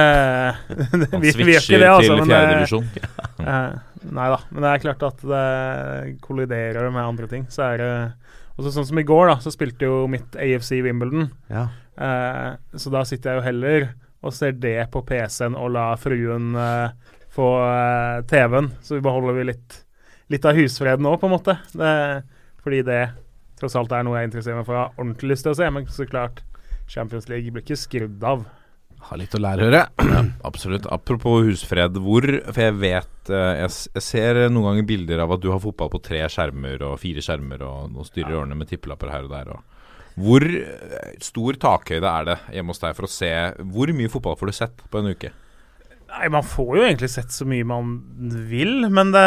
det, 0.99 1.11
Han 1.13 1.23
vi, 1.23 1.31
vi 1.39 1.53
gjør 1.55 1.63
switcher 1.63 1.77
ikke 1.77 1.83
det, 1.85 1.91
altså. 1.93 2.09
til 2.09 2.19
Men 2.19 2.33
fjerde 2.33 2.55
det, 2.57 3.11
eh, 3.47 3.77
nei 4.19 4.29
da. 4.33 4.39
Men 4.51 4.67
det 4.67 4.73
er 4.73 4.83
klart 4.87 5.05
at 5.07 5.23
det 5.23 6.17
kolliderer 6.25 6.91
med 6.91 7.03
andre 7.05 7.29
ting. 7.31 7.45
Så 7.53 7.63
er 7.69 7.83
det 7.83 7.93
også 8.57 8.73
sånn 8.75 8.89
som 8.89 8.99
i 8.99 9.07
går, 9.07 9.27
da, 9.31 9.37
så 9.45 9.53
spilte 9.55 9.87
jo 9.87 10.07
mitt 10.11 10.35
AFC 10.41 10.81
Wimbledon. 10.83 11.29
Ja. 11.53 11.69
Eh, 11.97 12.51
så 12.77 12.93
da 12.93 13.05
sitter 13.09 13.35
jeg 13.37 13.41
jo 13.43 13.47
heller 13.47 13.89
og 14.27 14.35
ser 14.35 14.57
det 14.59 14.79
på 14.91 15.05
PC-en 15.07 15.55
og 15.55 15.71
lar 15.77 15.99
fruen 16.03 16.57
eh, 16.59 16.89
få 17.37 17.51
eh, 17.63 18.23
TV-en. 18.31 18.73
Så 18.83 18.97
vi 18.99 19.05
beholder 19.05 19.37
vi 19.39 19.45
litt, 19.53 19.79
litt 20.33 20.49
av 20.49 20.57
husfreden 20.59 21.07
nå, 21.07 21.15
på 21.21 21.29
en 21.31 21.35
måte. 21.37 21.55
Det, 21.77 21.93
fordi 22.65 22.81
det 22.89 23.01
tross 23.61 23.77
alt 23.79 23.95
er 23.97 24.05
noe 24.07 24.21
jeg 24.21 24.31
interesserer 24.31 24.61
meg 24.61 24.69
for 24.69 24.77
Jeg 24.77 24.85
har 24.85 25.03
ordentlig 25.03 25.33
lyst 25.33 25.47
til 25.47 25.55
å 25.55 25.59
se. 25.59 25.71
Men 25.73 25.89
så 25.93 26.07
klart, 26.09 26.43
Champions 26.91 27.29
League 27.33 27.53
blir 27.53 27.65
ikke 27.65 27.79
skrudd 27.81 28.27
av. 28.27 28.47
Har 29.07 29.21
litt 29.21 29.35
å 29.37 29.41
lære, 29.43 29.69
hører 29.69 29.79
jeg. 29.83 30.09
Ja, 30.11 30.23
absolutt. 30.49 30.89
Apropos 30.91 31.45
husfred, 31.47 31.99
hvor 32.03 32.27
For 32.49 32.63
jeg 32.63 32.75
vet 32.81 33.31
eh, 33.31 33.61
Jeg, 33.61 33.73
jeg 33.95 34.03
ser 34.03 34.41
noen 34.49 34.71
ganger 34.71 34.89
bilder 34.89 35.23
av 35.27 35.37
at 35.37 35.43
du 35.45 35.51
har 35.53 35.63
fotball 35.63 35.91
på 35.93 36.03
tre 36.03 36.25
skjermer 36.33 36.83
og 36.89 36.99
fire 37.03 37.23
skjermer 37.25 37.65
og 37.67 37.91
nå 37.93 38.07
styrer 38.09 38.41
årene 38.41 38.59
med 38.59 38.71
tippelapper 38.71 39.13
her 39.13 39.29
og 39.29 39.35
der. 39.35 39.53
Og 39.55 39.77
hvor 40.17 40.47
eh, 40.49 41.17
stor 41.21 41.59
takhøyde 41.61 42.09
er 42.09 42.29
det 42.31 42.39
hjemme 42.57 42.73
hos 42.73 42.81
deg 42.81 42.95
for 42.97 43.05
å 43.05 43.13
se 43.13 43.33
Hvor 43.61 43.93
mye 43.93 44.13
fotball 44.13 44.39
får 44.41 44.49
du 44.49 44.57
sett 44.57 44.87
på 44.89 45.03
en 45.03 45.13
uke? 45.13 45.33
Nei, 46.07 46.31
man 46.33 46.47
får 46.47 46.71
jo 46.79 46.87
egentlig 46.87 47.11
sett 47.13 47.35
så 47.35 47.45
mye 47.49 47.67
man 47.67 47.97
vil, 48.49 48.87
men 48.95 49.11
det 49.13 49.27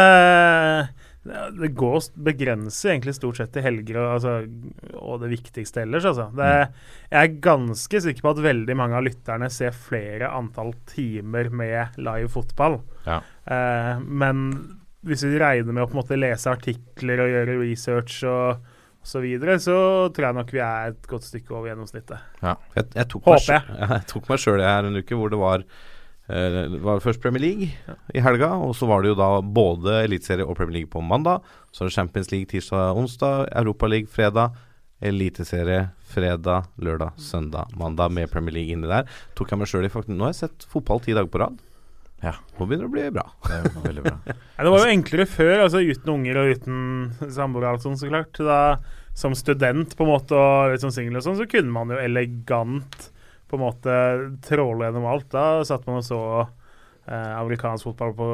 det 1.27 1.67
går 1.75 1.99
begrenser 2.15 2.93
egentlig 2.93 3.13
stort 3.17 3.37
sett 3.41 3.51
til 3.53 3.65
helger 3.65 3.97
og, 3.99 4.07
altså, 4.15 4.33
og 5.03 5.19
det 5.23 5.29
viktigste 5.33 5.83
ellers, 5.83 6.07
altså. 6.07 6.29
Det, 6.37 6.47
jeg 7.11 7.19
er 7.27 7.39
ganske 7.43 8.01
sikker 8.05 8.23
på 8.25 8.31
at 8.31 8.41
veldig 8.45 8.77
mange 8.79 8.95
av 8.97 9.03
lytterne 9.05 9.49
ser 9.51 9.75
flere 9.75 10.31
antall 10.31 10.71
timer 10.89 11.51
med 11.51 11.99
live 11.99 12.31
fotball. 12.31 12.79
Ja. 13.05 13.19
Eh, 13.45 13.95
men 13.99 14.45
hvis 15.05 15.23
vi 15.27 15.37
regner 15.39 15.75
med 15.75 15.83
å 15.85 15.89
på 15.91 15.97
en 15.97 16.01
måte 16.01 16.17
lese 16.19 16.51
artikler 16.51 17.21
og 17.23 17.31
gjøre 17.35 17.59
research 17.61 18.23
og 18.27 18.65
så 19.09 19.21
videre, 19.23 19.55
så 19.63 19.75
tror 20.15 20.29
jeg 20.29 20.37
nok 20.39 20.49
vi 20.55 20.59
er 20.63 20.91
et 20.93 21.05
godt 21.07 21.27
stykke 21.27 21.53
over 21.55 21.69
gjennomsnittet. 21.71 22.25
Jeg, 22.43 22.87
jeg, 22.95 23.05
tok 23.11 23.27
Håper 23.27 23.37
meg, 23.37 23.45
selv- 23.45 23.79
jeg 23.95 24.07
tok 24.11 24.27
meg 24.31 24.41
sjøl 24.43 24.63
her 24.65 24.87
en 24.89 24.99
uke 24.99 25.19
hvor 25.19 25.31
det 25.31 25.39
var 25.39 25.63
Det 26.29 26.79
var 26.85 27.01
først 27.01 27.21
Premier 27.23 27.41
League 27.41 27.97
i 28.13 28.21
helga, 28.21 28.51
og 28.61 28.75
så 28.77 28.85
var 28.85 29.01
det 29.01 29.09
jo 29.09 29.17
da 29.17 29.29
både 29.41 30.03
Eliteserie 30.03 30.45
og 30.45 30.59
Premier 30.59 30.79
League 30.79 30.91
på 30.93 31.01
mandag. 31.01 31.41
Så 31.73 31.83
er 31.83 31.89
det 31.89 31.95
Champions 31.95 32.29
League 32.29 32.49
tirsdag, 32.51 32.97
onsdag, 32.99 33.47
Europaliga 33.57 34.05
fredag, 34.13 34.59
Eliteserie 35.01 35.87
fredag, 36.11 36.67
lørdag, 36.77 37.17
søndag, 37.17 37.71
mandag 37.79 38.11
med 38.13 38.29
Premier 38.29 38.53
League 38.59 38.75
inni 38.75 38.89
der. 38.91 39.09
Tok 39.33 39.53
jeg 39.53 39.61
meg 39.61 39.71
sjøl 39.71 39.87
i 39.87 39.91
faktisk 39.93 40.13
Nå 40.13 40.27
har 40.27 40.33
jeg 40.35 40.41
sett 40.43 40.69
fotball 40.69 41.01
ti 41.01 41.15
dager 41.17 41.31
på 41.31 41.41
rad. 41.41 41.57
Ja. 42.19 42.33
Nå 42.57 42.67
begynner 42.67 42.85
det 42.85 42.89
å 42.89 42.93
bli 42.93 43.05
bra. 43.15 43.25
Det 43.47 43.59
veldig 43.87 44.05
bra. 44.05 44.15
Ja, 44.59 44.65
det 44.65 44.71
var 44.73 44.83
jo 44.83 44.91
enklere 44.91 45.25
før, 45.31 45.53
altså 45.63 45.79
uten 45.79 46.11
unger 46.11 46.41
og 46.41 46.49
uten 46.57 46.79
samboer 47.31 47.63
og 47.63 47.69
alt 47.71 47.85
sånt, 47.85 48.01
så 48.01 48.09
klart. 48.11 48.35
Da, 48.43 48.59
som 49.15 49.35
student 49.37 49.95
på 49.95 50.03
en 50.05 50.11
måte 50.11 50.35
og 50.35 50.73
litt 50.73 50.83
sånn 50.83 50.93
singel 50.95 51.21
og 51.21 51.25
sånn, 51.25 51.39
så 51.39 51.47
kunne 51.49 51.71
man 51.71 51.93
jo 51.93 52.01
elegant 52.01 53.07
på 53.49 53.57
en 53.57 53.65
måte 53.65 53.97
tråle 54.45 54.87
gjennom 54.87 55.07
alt. 55.09 55.29
Da 55.33 55.65
satt 55.67 55.87
man 55.89 56.01
og 56.01 56.07
så 56.07 56.21
eh, 57.09 57.31
amerikansk 57.35 57.89
fotball 57.89 58.15
på 58.17 58.29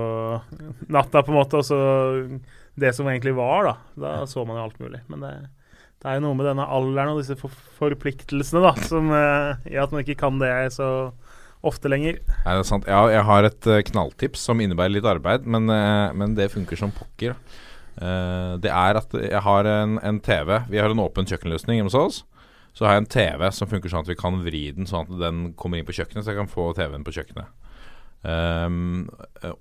natta, 0.92 1.24
på 1.24 1.34
en 1.34 1.40
måte, 1.40 1.62
og 1.62 1.68
så 1.68 1.80
det 2.76 2.92
som 2.96 3.08
egentlig 3.08 3.36
var, 3.38 3.70
da. 3.70 3.76
Da 4.06 4.16
så 4.30 4.44
man 4.46 4.60
jo 4.60 4.66
alt 4.66 4.82
mulig. 4.84 5.02
Men 5.12 5.24
det, 5.24 5.34
det 6.04 6.12
er 6.12 6.20
jo 6.20 6.26
noe 6.28 6.40
med 6.40 6.50
denne 6.50 6.68
alderen 6.68 7.14
og 7.16 7.22
disse 7.24 7.40
for 7.40 7.54
forpliktelsene, 7.80 8.64
da, 8.66 8.76
som 8.90 9.12
eh, 9.16 9.72
gjør 9.72 9.88
at 9.88 9.96
man 9.96 10.06
ikke 10.06 10.20
kan 10.26 10.42
det 10.44 10.52
så 10.76 10.90
ofte 11.66 11.90
lenger. 11.90 12.20
Nei, 12.44 12.54
det 12.54 12.62
er 12.62 12.68
sant. 12.68 12.88
Ja, 12.90 13.06
jeg 13.10 13.26
har 13.26 13.48
et 13.48 13.70
eh, 13.72 13.84
knalltips 13.90 14.44
som 14.50 14.62
innebærer 14.62 14.98
litt 14.98 15.08
arbeid, 15.10 15.48
men, 15.50 15.70
eh, 15.72 16.12
men 16.18 16.36
det 16.38 16.52
funker 16.54 16.80
som 16.80 16.94
pokker. 16.94 17.36
Eh, 17.96 18.54
det 18.62 18.72
er 18.72 19.00
at 19.00 19.16
jeg 19.18 19.42
har 19.46 19.68
en, 19.72 19.96
en 20.04 20.18
TV 20.20 20.50
Vi 20.68 20.82
har 20.82 20.92
en 20.92 21.00
åpen 21.00 21.28
kjøkkenløsning 21.30 21.80
hjemme 21.80 21.94
hos 21.94 22.02
oss. 22.02 22.24
Så 22.76 22.84
har 22.84 22.98
jeg 22.98 23.06
en 23.06 23.14
TV 23.14 23.46
som 23.56 23.70
funker 23.72 23.92
sånn 23.92 24.04
at 24.04 24.12
vi 24.12 24.18
kan 24.20 24.42
vri 24.44 24.66
den 24.76 24.90
sånn 24.90 25.08
at 25.08 25.22
den 25.22 25.46
kommer 25.60 25.80
inn 25.80 25.88
på 25.88 25.96
kjøkkenet, 25.96 26.26
så 26.26 26.34
jeg 26.34 26.42
kan 26.42 26.52
få 26.52 26.74
TV-en 26.76 27.06
på 27.08 27.14
kjøkkenet. 27.16 27.54
Um, 28.26 29.06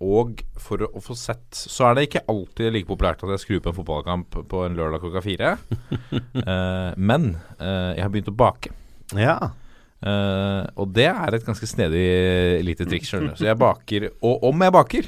og 0.00 0.40
for 0.56 0.87
å, 0.87 0.87
å 0.97 1.00
få 1.04 1.12
sett 1.18 1.52
Så 1.52 1.85
er 1.85 1.99
det 1.99 2.06
ikke 2.06 2.23
alltid 2.33 2.71
like 2.73 2.88
populært 2.88 3.21
at 3.21 3.35
jeg 3.35 3.42
skrur 3.42 3.59
på 3.61 3.68
en 3.68 3.76
fotballkamp 3.76 4.38
på 4.49 4.62
en 4.64 4.78
lørdag 4.78 5.02
klokka 5.02 5.21
fire. 5.21 5.50
uh, 5.92 6.94
men 7.11 7.35
uh, 7.59 7.92
jeg 7.92 8.00
har 8.00 8.14
begynt 8.14 8.33
å 8.33 8.37
bake. 8.40 8.73
Ja. 9.21 9.37
Uh, 10.00 10.64
og 10.80 10.94
det 10.97 11.11
er 11.11 11.37
et 11.37 11.44
ganske 11.44 11.68
snedig 11.68 12.06
lite 12.64 12.88
triks. 12.88 13.12
Så 13.12 13.47
jeg 13.47 13.61
baker 13.61 14.11
Og 14.25 14.42
om 14.50 14.64
jeg 14.66 14.75
baker 14.75 15.06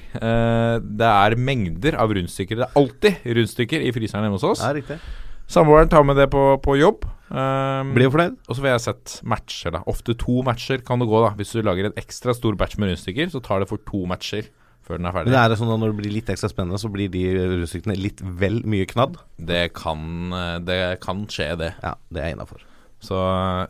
Det 0.81 1.11
er 1.11 1.37
mengder 1.37 1.99
av 2.01 2.15
rundstykker. 2.17 2.61
Det 2.61 2.69
er 2.69 2.81
alltid 2.81 3.27
rundstykker 3.41 3.89
i 3.89 3.93
fryseren 3.97 4.29
hjemme 4.29 4.39
hos 4.39 4.51
oss. 4.53 4.65
ja. 5.01 5.01
Samboeren 5.47 5.89
tar 5.89 6.05
med 6.05 6.19
det 6.19 6.29
på, 6.33 6.45
på 6.61 6.77
jobb. 6.81 7.05
Um, 7.26 7.90
Blir 7.97 8.06
jo 8.06 8.12
fornøyd. 8.14 8.37
og 8.47 8.54
så 8.54 8.62
vil 8.62 8.71
jeg 8.71 8.85
sett 8.85 9.16
matcher, 9.26 9.75
da. 9.75 9.80
Ofte 9.90 10.14
to 10.18 10.45
matcher 10.47 10.85
kan 10.87 11.02
det 11.02 11.09
gå, 11.11 11.23
da. 11.25 11.33
Hvis 11.38 11.56
du 11.56 11.62
lager 11.66 11.88
en 11.88 11.99
ekstra 11.99 12.35
stor 12.37 12.54
batch 12.59 12.78
med 12.78 12.92
rundstykker, 12.92 13.33
så 13.33 13.42
tar 13.42 13.62
det 13.64 13.71
for 13.71 13.83
to 13.88 14.04
matcher 14.06 14.47
før 14.87 15.00
den 15.00 15.09
er 15.09 15.14
ferdig. 15.16 15.33
Men 15.33 15.40
er 15.40 15.50
det 15.50 15.59
sånn 15.59 15.73
at 15.75 15.80
når 15.83 15.92
det 15.92 15.99
blir 15.99 16.14
litt 16.14 16.30
ekstra 16.30 16.50
spennende, 16.52 16.78
så 16.78 16.90
blir 16.92 17.11
de 17.11 17.25
rundstykkene 17.35 17.97
litt 17.99 18.23
vel 18.23 18.61
mye 18.71 18.87
knadd. 18.87 19.18
Det 19.50 19.64
kan, 19.75 20.04
eh, 20.30 20.59
det 20.62 20.80
kan 21.02 21.25
skje, 21.26 21.50
det. 21.59 21.73
Ja, 21.83 21.97
det 22.14 22.23
er 22.23 22.37
innafor. 22.37 22.62
Så, 23.02 23.18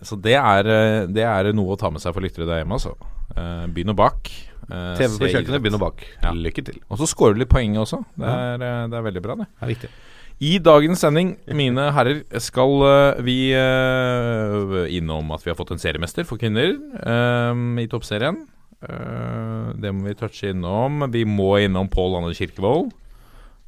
så 0.07 0.19
det, 0.23 0.37
er, 0.37 0.69
eh, 0.69 1.07
det 1.09 1.25
er 1.25 1.49
noe 1.57 1.75
å 1.75 1.81
ta 1.81 1.89
med 1.93 2.05
seg 2.05 2.13
for 2.17 2.25
lyttere 2.25 2.49
der 2.49 2.61
hjemme, 2.61 2.77
altså. 2.77 2.93
Eh, 3.33 3.65
begynn 3.73 3.95
å 3.95 3.97
bak. 3.97 4.29
TV 4.67 5.17
på 5.23 5.31
kjøkkenet, 5.31 5.63
begynn 5.63 5.79
å 5.79 5.81
bak. 5.81 6.05
Ja. 6.21 6.35
Lykke 6.35 6.65
til. 6.67 6.81
Og 6.91 7.01
så 7.01 7.09
scorer 7.09 7.37
du 7.37 7.41
litt 7.45 7.53
poeng 7.53 7.79
også. 7.81 8.03
Det 8.19 8.27
er, 8.29 8.89
det 8.91 8.99
er 8.99 9.09
veldig 9.09 9.23
bra, 9.25 9.39
det. 9.41 9.49
Det 9.55 9.65
er 9.65 9.73
viktig. 9.73 9.91
I 10.37 10.59
dagens 10.61 11.01
sending, 11.01 11.31
mine 11.57 11.87
herrer, 11.97 12.19
skal 12.45 12.83
eh, 12.85 13.21
vi 13.25 13.37
eh, 13.57 14.83
innom 14.93 15.31
at 15.33 15.47
vi 15.47 15.49
har 15.49 15.57
fått 15.57 15.73
en 15.73 15.81
seriemester 15.81 16.27
for 16.29 16.37
kvinner 16.37 16.75
eh, 16.77 17.63
i 17.81 17.89
toppserien. 17.89 18.43
Det 18.77 19.91
må 19.97 20.05
vi 20.05 20.13
touche 20.15 20.51
innom. 20.53 21.07
Vi 21.11 21.25
må 21.25 21.55
innom 21.65 21.89
Pål 21.91 22.19
Anne 22.19 22.35
Kirkevold. 22.37 22.93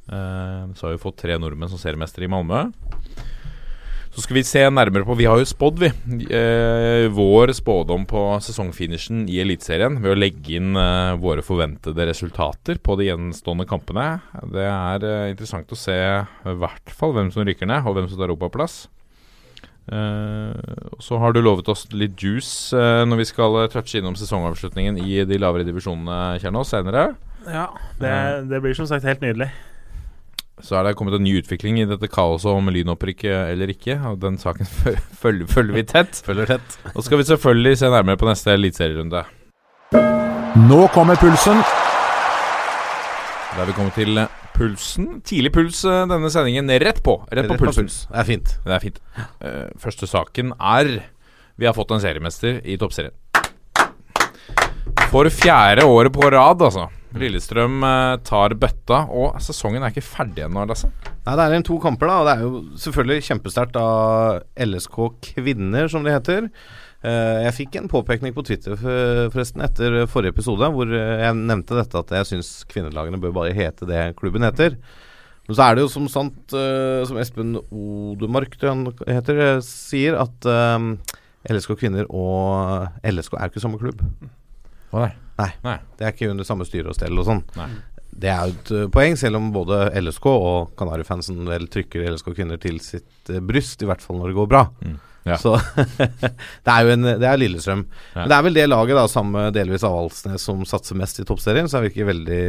Så 0.05 0.85
har 0.85 0.93
vi 0.93 1.01
fått 1.01 1.17
tre 1.19 1.35
nordmenn 1.41 1.71
som 1.71 1.81
seriemester 1.81 2.23
i 2.23 2.29
Malmö. 2.29 2.67
Så 4.19 4.25
skal 4.25 4.35
vi 4.35 4.41
se 4.43 4.59
nærmere 4.67 5.07
på 5.07 5.15
Vi 5.15 5.27
har 5.29 5.39
jo 5.39 5.47
spådd, 5.47 5.77
vi. 5.79 5.87
Eh, 6.35 7.05
vår 7.15 7.53
spådom 7.55 8.03
på 8.03 8.23
sesongfinishen 8.43 9.21
i 9.31 9.37
Eliteserien 9.39 9.95
ved 10.03 10.11
å 10.11 10.17
legge 10.19 10.57
inn 10.57 10.75
eh, 10.75 11.15
våre 11.23 11.39
forventede 11.39 12.03
resultater 12.09 12.81
på 12.83 12.97
de 12.99 13.07
gjenstående 13.07 13.63
kampene. 13.69 14.09
Det 14.51 14.65
er 14.67 15.05
eh, 15.07 15.29
interessant 15.31 15.71
å 15.71 15.79
se 15.79 15.95
i 15.95 16.57
hvert 16.59 16.91
fall 16.91 17.15
hvem 17.15 17.31
som 17.31 17.47
rykker 17.47 17.71
ned, 17.71 17.87
og 17.87 17.95
hvem 17.95 18.11
som 18.11 18.19
tar 18.19 18.27
europaplass. 18.27 18.81
Eh, 19.87 20.75
så 20.99 21.23
har 21.23 21.31
du 21.31 21.39
lovet 21.39 21.71
oss 21.71 21.87
litt 21.95 22.19
juice 22.19 22.75
eh, 22.75 23.05
når 23.07 23.23
vi 23.23 23.29
skal 23.31 23.55
eh, 23.63 23.71
touche 23.71 24.03
innom 24.03 24.19
sesongavslutningen 24.19 24.99
i 24.99 25.23
de 25.31 25.39
lavere 25.39 25.63
divisjonene, 25.63 26.41
Kjernås, 26.43 26.75
senere. 26.75 27.13
Ja, 27.47 27.69
det, 28.03 28.13
det 28.51 28.59
blir 28.67 28.75
som 28.75 28.91
sagt 28.91 29.07
helt 29.07 29.23
nydelig. 29.23 29.47
Så 30.65 30.75
er 30.75 30.83
det 30.85 30.95
kommet 30.99 31.15
en 31.15 31.23
ny 31.23 31.37
utvikling 31.39 31.79
i 31.79 31.85
dette 31.87 32.09
kaoset 32.11 32.51
om 32.51 32.67
lynopprykk 32.73 33.23
eller 33.31 33.71
ikke. 33.71 33.95
Og 34.11 34.19
den 34.21 34.37
saken 34.41 34.67
følger, 35.21 35.47
følger 35.47 35.77
vi 35.77 35.85
tett. 35.87 36.19
Følger 36.25 36.49
tett. 36.55 36.79
Og 36.95 37.05
skal 37.05 37.21
vi 37.21 37.27
selvfølgelig 37.29 37.77
se 37.79 37.91
nærmere 37.93 38.19
på 38.19 38.27
neste 38.29 38.51
eliteserierunde. 38.57 39.23
Nå 40.69 40.81
kommer 40.93 41.15
pulsen. 41.21 41.61
Da 43.49 43.63
er 43.63 43.69
vi 43.69 43.77
kommet 43.77 43.95
til 43.97 44.19
pulsen. 44.55 45.07
Tidlig 45.25 45.53
puls 45.55 45.81
eh, 45.87 46.03
denne 46.11 46.29
sendingen. 46.33 46.69
Rett 46.83 46.99
på. 47.05 47.15
Rett 47.31 47.47
på 47.49 47.57
pulsen. 47.59 47.87
puls. 47.87 48.01
Det 48.11 48.19
er 48.19 48.27
fint. 48.27 48.53
Det 48.65 48.75
er 48.75 48.83
fint. 48.83 48.99
Eh, 49.39 49.65
første 49.79 50.07
saken 50.09 50.53
er 50.59 50.91
Vi 51.59 51.67
har 51.67 51.75
fått 51.75 51.91
en 51.91 51.99
seriemester 51.99 52.61
i 52.63 52.77
toppserien. 52.79 53.15
For 55.09 55.27
fjerde 55.33 55.83
året 55.83 56.13
på 56.13 56.29
rad, 56.31 56.61
altså. 56.61 56.85
Lillestrøm 57.17 57.81
eh, 57.85 58.17
tar 58.27 58.53
bøtta, 58.59 58.99
og 59.09 59.39
sesongen 59.41 59.81
er 59.81 59.93
ikke 59.93 60.05
ferdig 60.05 60.43
ennå, 60.45 60.65
Lasse. 60.69 60.91
Nei, 61.25 61.33
Det 61.33 61.41
er 61.41 61.55
igjen 61.55 61.65
to 61.65 61.79
kamper, 61.81 62.09
da. 62.09 62.17
Og 62.19 62.27
det 62.27 62.35
er 62.35 62.43
jo 62.45 62.61
selvfølgelig 62.83 63.25
kjempesterkt 63.25 63.79
av 63.81 64.43
LSK 64.67 64.99
Kvinner, 65.31 65.89
som 65.89 66.05
det 66.05 66.13
heter. 66.13 66.49
Eh, 67.01 67.37
jeg 67.47 67.55
fikk 67.57 67.79
en 67.79 67.89
påpekning 67.89 68.35
på 68.35 68.43
Twitter 68.45 68.75
forresten 68.77 69.63
etter 69.65 70.03
forrige 70.11 70.35
episode, 70.35 70.69
hvor 70.75 70.91
eh, 70.93 71.23
jeg 71.23 71.37
nevnte 71.39 71.77
dette 71.79 72.03
at 72.03 72.13
jeg 72.19 72.29
syns 72.33 72.51
kvinnelagene 72.69 73.21
bør 73.23 73.33
bare 73.39 73.55
hete 73.57 73.87
det 73.89 74.03
klubben 74.19 74.45
heter. 74.45 74.77
Men 75.49 75.57
så 75.57 75.65
er 75.65 75.77
det 75.77 75.85
jo 75.87 75.89
som 75.89 76.05
sant, 76.13 76.53
som 76.53 77.17
Espen 77.17 77.55
Odemark 77.57 78.53
heter, 78.61 79.39
sier, 79.65 80.19
at 80.21 80.45
LSK 81.49 81.73
Kvinner 81.79 82.05
og 82.13 83.01
LSK 83.01 83.33
er 83.39 83.49
ikke 83.49 83.63
samme 83.63 83.81
klubb. 83.81 84.03
Å 84.93 85.07
nei. 85.07 85.09
Nei. 85.39 85.51
Nei. 85.65 85.77
Det 85.97 86.07
er 86.07 86.15
ikke 86.15 86.31
under 86.33 86.47
samme 86.47 86.67
styre 86.67 86.91
og 86.91 86.97
stell 86.97 87.19
og 87.19 87.27
sånn. 87.27 87.43
Det 88.19 88.31
er 88.31 88.47
jo 88.49 88.55
et 88.55 88.71
uh, 88.75 88.87
poeng, 88.91 89.15
selv 89.19 89.39
om 89.39 89.51
både 89.55 89.83
LSK 90.01 90.25
og 90.31 90.71
Kanarifansen 90.79 91.43
vel 91.47 91.69
trykker 91.71 92.09
LSK 92.09 92.33
kvinner 92.33 92.59
til 92.61 92.81
sitt 92.83 93.31
uh, 93.31 93.39
bryst, 93.39 93.83
i 93.83 93.87
hvert 93.87 94.03
fall 94.03 94.19
når 94.19 94.31
det 94.31 94.39
går 94.39 94.49
bra. 94.51 94.65
Mm. 94.83 94.97
Ja. 95.27 95.37
Så 95.39 95.53
det 96.65 96.73
er 96.73 96.87
jo 96.87 96.93
en 96.95 97.05
Det 97.05 97.27
er 97.27 97.39
Lillestrøm. 97.39 97.85
Ja. 98.15 98.21
Men 98.21 98.31
det 98.31 98.37
er 98.37 98.43
vel 98.47 98.57
det 98.57 98.67
laget, 98.69 98.97
da, 98.97 99.05
sammen 99.11 99.37
med 99.37 99.55
delvis 99.55 99.85
Avaldsnes, 99.87 100.43
som 100.43 100.65
satser 100.67 100.99
mest 100.99 101.21
i 101.21 101.27
toppserien, 101.27 101.69
så 101.69 101.79
er 101.79 101.85
det 101.85 101.93
ikke 101.93 102.09
veldig 102.09 102.43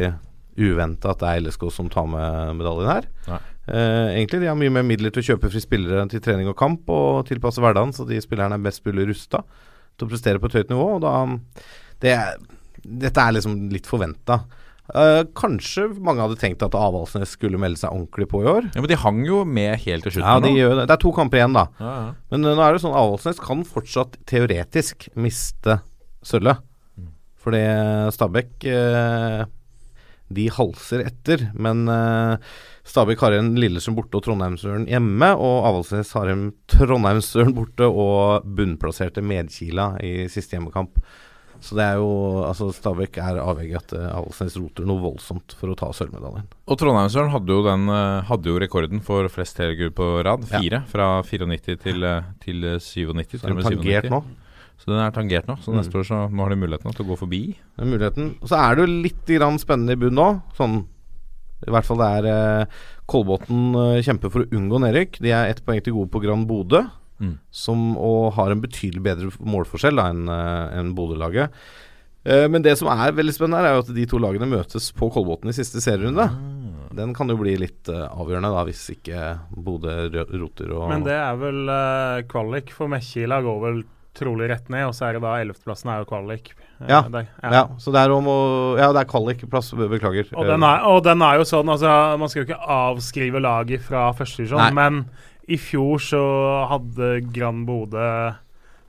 uventa 0.61 1.13
at 1.13 1.21
det 1.21 1.29
er 1.29 1.43
LSK 1.45 1.69
som 1.71 1.89
tar 1.91 2.09
med 2.11 2.59
medaljen 2.59 2.91
her. 2.91 3.07
Nei. 3.29 3.39
Eh, 3.67 4.07
egentlig, 4.17 4.41
de 4.41 4.49
har 4.49 4.57
mye 4.57 4.73
mer 4.73 4.85
midler 4.87 5.13
til 5.13 5.21
å 5.21 5.27
kjøpe 5.31 5.51
fri 5.51 5.61
spillere 5.63 6.03
til 6.11 6.23
trening 6.23 6.49
og 6.51 6.57
kamp, 6.59 6.89
og 6.91 7.27
tilpasse 7.29 7.61
hverdagen, 7.63 7.93
så 7.95 8.07
de 8.09 8.19
spillerne 8.23 8.57
er 8.57 8.65
best 8.65 8.83
mulig 8.87 9.11
rusta 9.13 9.43
til 9.95 10.07
å 10.07 10.11
prestere 10.11 10.41
på 10.41 10.49
et 10.49 10.57
høyt 10.59 10.73
nivå. 10.73 10.87
Og 10.97 11.03
da 11.05 11.13
det, 12.01 12.15
Dette 12.83 13.23
er 13.23 13.37
liksom 13.37 13.57
litt 13.73 13.89
forventa. 13.89 14.41
Uh, 14.91 15.21
kanskje 15.37 15.85
mange 16.03 16.19
hadde 16.19 16.39
tenkt 16.41 16.63
at 16.65 16.75
Avaldsnes 16.75 17.37
skulle 17.37 17.59
melde 17.61 17.79
seg 17.79 17.93
ordentlig 17.93 18.27
på 18.31 18.41
i 18.43 18.49
år. 18.49 18.65
Ja, 18.73 18.81
Men 18.81 18.89
de 18.91 18.97
hang 18.99 19.21
jo 19.27 19.43
med 19.47 19.77
helt 19.85 20.03
til 20.07 20.17
slutt. 20.17 20.25
Ja, 20.25 20.41
de 20.43 20.51
gjør 20.51 20.73
det. 20.81 20.87
Det 20.89 20.97
er 20.97 21.03
to 21.05 21.13
kamper 21.15 21.39
igjen, 21.39 21.55
da. 21.55 21.67
Ja, 21.79 21.93
ja. 21.93 22.09
Men 22.33 22.49
uh, 22.49 22.55
nå 22.57 22.65
er 22.65 22.75
det 22.75 22.83
sånn 22.83 22.97
Avaldsnes 22.97 23.39
kan 23.43 23.63
fortsatt 23.67 24.19
teoretisk 24.27 25.07
miste 25.15 25.79
sølvet. 26.27 26.65
Fordi 27.41 27.61
Stabæk 28.13 28.67
uh, 28.69 29.47
De 30.31 30.45
halser 30.53 31.05
etter. 31.07 31.47
Men 31.59 31.87
eh, 31.91 32.51
Stabæk 32.87 33.23
har 33.25 33.33
en 33.35 33.49
Lillesund 33.59 33.97
borte 33.97 34.19
og 34.19 34.23
Trondheimsøren 34.23 34.85
hjemme. 34.87 35.31
Og 35.35 35.65
Avaldsnes 35.67 36.13
har 36.15 36.29
en 36.31 36.45
Trondheimsøren 36.71 37.55
borte 37.57 37.89
og 37.89 38.45
bunnplasserte 38.45 39.23
Medkila 39.25 39.95
i 40.05 40.29
siste 40.31 40.55
hjemmekamp. 40.55 41.01
Så 41.61 41.75
det 41.77 41.83
er 41.85 41.99
jo 42.01 42.09
Altså 42.41 42.71
Stabæk 42.73 43.19
er 43.21 43.37
avhengig 43.37 43.75
av 43.77 43.83
at 43.83 43.91
eh, 43.93 44.05
Avaldsnes 44.17 44.55
roter 44.57 44.87
noe 44.89 45.01
voldsomt 45.03 45.53
for 45.59 45.69
å 45.69 45.75
ta 45.77 45.91
sølvmedaljen. 45.93 46.47
Og 46.67 46.79
Trondheimsølen 46.81 47.29
hadde 47.35 47.53
jo, 47.53 47.61
den, 47.67 47.83
eh, 47.93 48.21
hadde 48.29 48.49
jo 48.49 48.59
rekorden 48.63 49.01
for 49.05 49.29
flest 49.29 49.55
telegull 49.59 49.91
på 49.93 50.07
rad. 50.25 50.47
Fire. 50.49 50.81
Fra 50.89 51.09
94 51.23 51.77
til, 51.83 52.03
eh, 52.03 52.23
til 52.41 52.63
eh, 52.65 52.79
97. 52.81 53.37
Så 53.37 53.45
den 53.45 53.57
er 53.57 53.61
den 53.61 53.77
tangert 53.77 54.09
97. 54.09 54.09
nå. 54.15 54.23
Så 54.81 54.89
den 54.89 54.97
er 55.05 55.11
tangert 55.13 55.45
nå. 55.51 55.55
Så 55.61 55.69
Mm. 55.69 55.77
neste 55.77 55.99
år 56.01 56.05
så 56.09 56.17
nå 56.33 56.41
har 56.41 56.49
de 56.49 56.55
muligheten 56.57 56.95
til 56.97 57.05
å 57.05 57.09
gå 57.11 57.17
forbi. 57.19 57.41
Det 57.77 57.85
er 57.85 57.91
muligheten. 57.91 58.31
Og 58.41 58.49
så 58.49 58.57
er 58.57 58.75
det 58.75 58.87
jo 58.87 59.01
litt 59.03 59.25
grann 59.29 59.59
spennende 59.61 59.93
i 59.93 60.01
bunnen 60.01 60.17
nå. 60.17 60.41
Sånn 60.57 60.79
I 61.67 61.69
hvert 61.69 61.85
fall 61.85 61.97
det 62.01 62.07
er 62.17 62.25
eh, 62.31 62.65
Kolbotn 63.05 63.75
eh, 63.77 64.01
kjemper 64.01 64.31
for 64.33 64.41
å 64.41 64.49
unngå 64.49 64.79
nedrykk. 64.81 65.19
De 65.21 65.29
er 65.29 65.51
ett 65.51 65.61
poeng 65.63 65.77
til 65.85 65.93
gode 65.93 66.09
på 66.09 66.21
Grand 66.23 66.47
Bodø, 66.49 66.87
Mm. 67.21 67.35
som 67.53 67.83
og 68.01 68.33
har 68.33 68.49
en 68.51 68.61
betydelig 68.63 69.03
bedre 69.05 69.29
målforskjell 69.45 69.95
da 70.01 70.07
enn 70.09 70.25
en 70.31 70.93
Bodø-laget. 70.97 71.53
Eh, 72.23 72.47
men 72.49 72.61
det 72.61 72.75
som 72.77 72.89
er 72.93 73.15
veldig 73.17 73.33
spennende, 73.33 73.61
her 73.61 73.71
er 73.71 73.77
jo 73.79 73.85
at 73.85 73.93
de 73.97 74.05
to 74.09 74.19
lagene 74.21 74.49
møtes 74.49 74.91
på 74.97 75.07
Kolbotn 75.13 75.49
i 75.49 75.55
siste 75.57 75.81
serierunde. 75.81 76.27
Den 76.93 77.13
kan 77.17 77.29
jo 77.31 77.37
bli 77.39 77.55
litt 77.57 77.87
uh, 77.89 78.09
avgjørende 78.11 78.51
da 78.51 78.65
hvis 78.67 78.81
ikke 78.93 79.21
Bodø 79.55 79.93
roter 80.11 80.73
og 80.75 80.89
Men 80.91 81.05
det 81.07 81.15
er 81.15 81.37
vel 81.39 81.61
uh, 81.71 82.19
kvalik, 82.29 82.73
for 82.75 82.91
Mekkila 82.91 83.39
går 83.45 83.61
vel 83.63 83.79
trolig 84.17 84.49
rett 84.51 84.67
ned, 84.67 84.89
og 84.89 84.93
så 84.97 85.07
er 85.07 85.15
det 85.15 85.21
da 85.23 85.37
11.-plassen 85.39 85.87
er 85.93 86.01
jo 86.01 86.09
kvalik. 86.09 86.51
Ja, 86.83 86.99
Ja, 87.07 87.23
ja. 87.53 87.63
så 87.79 87.93
det 87.95 88.01
er 88.01 88.11
om 88.11 88.27
å 88.27 88.37
Ja, 88.75 88.89
det 88.91 89.05
er 89.05 89.09
kvalikplass, 89.09 89.71
be- 89.77 89.87
beklager. 89.87 90.27
Og 90.35 90.49
den, 90.49 90.65
er, 90.67 90.83
og 90.89 91.03
den 91.05 91.21
er 91.23 91.37
jo 91.39 91.45
sånn, 91.47 91.69
altså 91.69 92.17
Man 92.19 92.27
skal 92.31 92.41
jo 92.41 92.47
ikke 92.49 92.71
avskrive 92.75 93.41
laget 93.41 93.85
fra 93.85 94.09
første 94.17 94.41
divisjon, 94.43 94.59
Nei. 94.65 94.73
men 94.75 95.05
i 95.51 95.59
fjor 95.59 95.99
så 96.03 96.21
hadde 96.71 97.13
Gran 97.35 97.65
Bodø 97.67 98.07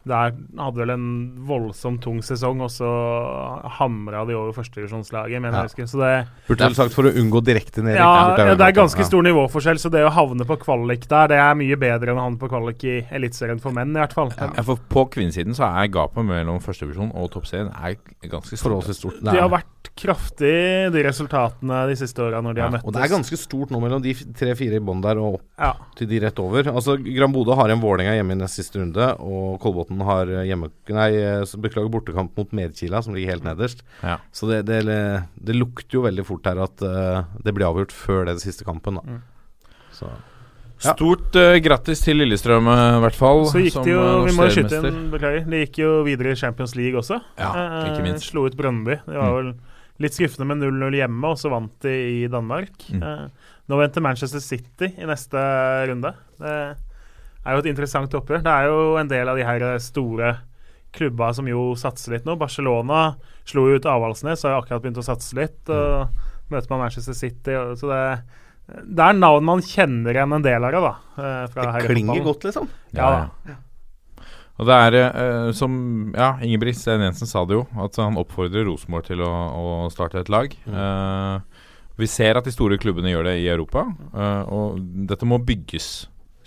der 0.03 0.33
hadde 0.59 0.81
vel 0.81 0.91
en 0.91 1.03
voldsomt 1.47 2.01
tung 2.03 2.17
sesong, 2.27 2.59
og 2.67 2.73
så 2.75 2.89
hamra 3.79 4.25
de 4.27 4.35
over 4.35 4.51
førstedivisjonslaget, 4.57 5.39
mener 5.39 5.55
Ja. 5.55 5.63
jeg 5.63 5.71
husker. 5.71 5.87
Så 5.87 6.01
det, 6.03 6.29
Burde 6.49 6.69
du 6.69 6.75
sagt 6.75 6.93
for 6.97 7.07
å 7.07 7.13
unngå 7.15 7.39
direkte 7.47 7.85
nedrykk. 7.85 8.03
ja, 8.03 8.37
ja, 8.49 8.55
det 8.59 8.67
er 8.67 8.73
ganske 8.81 9.05
stor 9.07 9.23
nivåforskjell, 9.23 9.79
så 9.79 9.91
det 9.95 10.03
å 10.03 10.11
havne 10.11 10.45
på 10.45 10.57
kvalik 10.59 11.07
der, 11.07 11.29
det 11.29 11.39
er 11.39 11.55
mye 11.55 11.77
bedre 11.79 12.11
enn 12.11 12.19
å 12.19 12.25
havne 12.27 12.39
på 12.43 12.49
kvalik 12.51 12.83
i 12.83 12.97
Eliteserien 13.15 13.61
for 13.63 13.71
menn, 13.71 13.95
i 13.95 14.01
hvert 14.03 14.13
fall. 14.13 14.33
Ja, 14.37 14.63
for 14.67 14.77
På 14.91 15.07
kvinnesiden 15.09 15.55
så 15.55 15.71
er 15.71 15.87
gapet 15.87 16.25
mellom 16.27 16.59
førstedivisjon 16.59 17.15
og 17.15 17.31
toppserien 17.31 17.71
er 17.71 17.95
ganske 18.27 18.57
stort. 18.59 18.67
Forholdsvis 18.83 18.99
stort. 18.99 19.23
De 19.23 19.39
har 19.39 19.49
vært 19.55 19.71
kraftig, 19.99 20.91
de 20.95 21.03
resultatene 21.05 21.79
de 21.91 21.97
siste 21.99 22.23
åra 22.23 22.41
når 22.43 22.55
de 22.55 22.61
Ja, 22.61 22.67
har 22.67 22.73
møttes. 22.77 22.87
og 22.87 22.95
det 22.97 23.03
er 23.03 23.13
ganske 23.13 23.39
stort 23.39 23.71
nå 23.71 23.81
mellom 23.83 24.03
de 24.03 24.15
tre-fire 24.15 24.79
i 24.79 24.83
bånn 24.83 25.03
der 25.03 25.19
og 25.19 25.35
opp 25.35 25.43
Ja. 25.59 25.73
til 25.97 26.09
de 26.09 26.21
rett 26.21 26.39
over. 26.39 26.63
Altså 26.73 26.97
Gran 27.03 27.33
Bodø 27.33 27.55
har 27.55 27.71
en 27.71 27.81
Vålerenga 27.81 28.15
hjemme 28.17 28.33
i 28.33 28.41
nest 28.41 28.57
siste 28.57 28.81
runde, 28.81 29.07
og 29.21 29.61
Kolbotn 29.61 30.01
har 30.03 30.27
eh, 30.29 30.47
hjemme 30.49 30.71
Nei, 30.89 31.11
eh, 31.17 31.45
beklager 31.59 31.91
bortekamp 31.91 32.37
mot 32.37 32.51
Medkila, 32.53 33.03
som 33.03 33.15
ligger 33.15 33.33
helt 33.35 33.45
nederst. 33.45 33.83
Ja. 34.03 34.19
Så 34.33 34.49
det, 34.49 34.67
det, 34.67 34.85
det 35.39 35.55
lukter 35.57 35.99
jo 35.99 36.03
veldig 36.03 36.25
fort 36.27 36.45
her 36.47 36.59
at 36.63 36.83
uh, 36.83 37.25
det 37.43 37.55
blir 37.55 37.67
avgjort 37.67 37.93
før 37.93 38.27
den 38.27 38.39
siste 38.39 38.65
kampen, 38.65 38.95
da. 39.01 39.03
Mm. 39.03 39.23
Så 39.93 40.11
Ja. 40.83 40.97
Stort 40.97 41.37
uh, 41.39 41.55
grattis 41.63 42.01
til 42.03 42.17
Lillestrøm, 42.19 42.67
i 42.67 43.01
hvert 43.05 43.15
fall. 43.15 43.45
Så 43.47 43.61
gikk 43.63 43.73
som, 43.77 43.85
det 43.87 43.93
jo 43.93 44.25
Vi 44.27 44.33
må 44.35 44.49
skyte 44.51 44.81
inn, 44.89 45.11
beklager. 45.13 45.45
De 45.47 45.61
gikk 45.63 45.79
jo 45.79 45.91
videre 46.03 46.33
i 46.33 46.35
Champions 46.41 46.75
League 46.75 46.99
også. 46.99 47.21
Ja, 47.39 47.53
ikke 47.87 48.03
minst. 48.03 48.27
Slo 48.33 48.47
ut 48.49 48.57
Brøndby. 48.59 48.97
Det 49.07 49.15
var 49.15 49.37
vel 49.37 49.53
litt 50.03 50.17
skuffende 50.17 50.49
med 50.51 50.63
0-0 50.65 50.99
hjemme, 50.99 51.33
og 51.33 51.41
så 51.41 51.51
vant 51.53 51.75
de 51.87 51.97
i 52.23 52.31
Danmark. 52.31 52.75
Mm. 52.93 53.03
Eh, 53.03 53.51
nå 53.71 53.79
venter 53.79 54.05
Manchester 54.05 54.43
City 54.43 54.93
i 54.99 55.09
neste 55.09 55.43
runde. 55.91 56.15
Det 56.43 56.55
er 56.55 57.55
jo 57.57 57.63
et 57.63 57.71
interessant 57.71 58.15
oppgjør. 58.19 58.43
Det 58.45 58.55
er 58.55 58.71
jo 58.71 58.97
en 59.01 59.11
del 59.11 59.31
av 59.31 59.39
de 59.39 59.47
her 59.47 59.67
store 59.83 60.35
klubba 60.93 61.31
som 61.33 61.49
jo 61.49 61.73
satser 61.79 62.17
litt 62.17 62.27
nå. 62.29 62.37
Barcelona 62.41 63.15
slo 63.49 63.69
jo 63.71 63.81
ut 63.81 63.89
Avaldsnes, 63.89 64.45
har 64.45 64.57
jo 64.57 64.61
akkurat 64.61 64.85
begynt 64.85 65.01
å 65.01 65.07
satse 65.07 65.37
litt. 65.39 65.61
Og 65.73 66.53
møter 66.53 66.73
man 66.73 66.85
Manchester 66.85 67.17
City. 67.17 67.57
Og, 67.57 67.77
så 67.81 67.91
det, 67.91 68.03
det 68.85 69.07
er 69.07 69.19
navn 69.19 69.47
man 69.49 69.65
kjenner 69.65 70.15
igjen 70.15 70.37
en 70.37 70.45
del 70.45 70.69
av, 70.69 70.79
da. 70.85 70.95
eh, 71.17 71.45
fra 71.55 71.69
det 71.79 71.87
klinger 71.89 72.25
godt, 72.27 72.49
liksom. 72.49 72.69
Ja, 72.97 73.13
ja. 73.49 73.59
Og 74.61 74.69
det 74.69 74.77
er 74.77 74.97
eh, 75.01 75.51
som 75.57 75.75
Ja, 76.15 76.35
Ingebrigt 76.45 76.79
Steen 76.79 77.03
Jensen 77.03 77.31
sa 77.31 77.45
det 77.49 77.57
jo, 77.57 77.65
at 77.81 77.97
han 78.01 78.19
oppfordrer 78.21 78.67
Rosenborg 78.69 79.09
til 79.09 79.23
å, 79.25 79.31
å 79.33 79.91
starte 79.93 80.21
et 80.21 80.33
lag. 80.33 80.53
Eh, 80.53 81.63
vi 82.01 82.09
ser 82.09 82.39
at 82.39 82.47
de 82.49 82.53
store 82.55 82.79
klubbene 82.81 83.13
gjør 83.13 83.29
det 83.31 83.37
i 83.43 83.51
Europa, 83.53 83.87
eh, 84.13 84.53
og 84.53 84.81
dette 85.09 85.29
må 85.29 85.41
bygges 85.45 85.91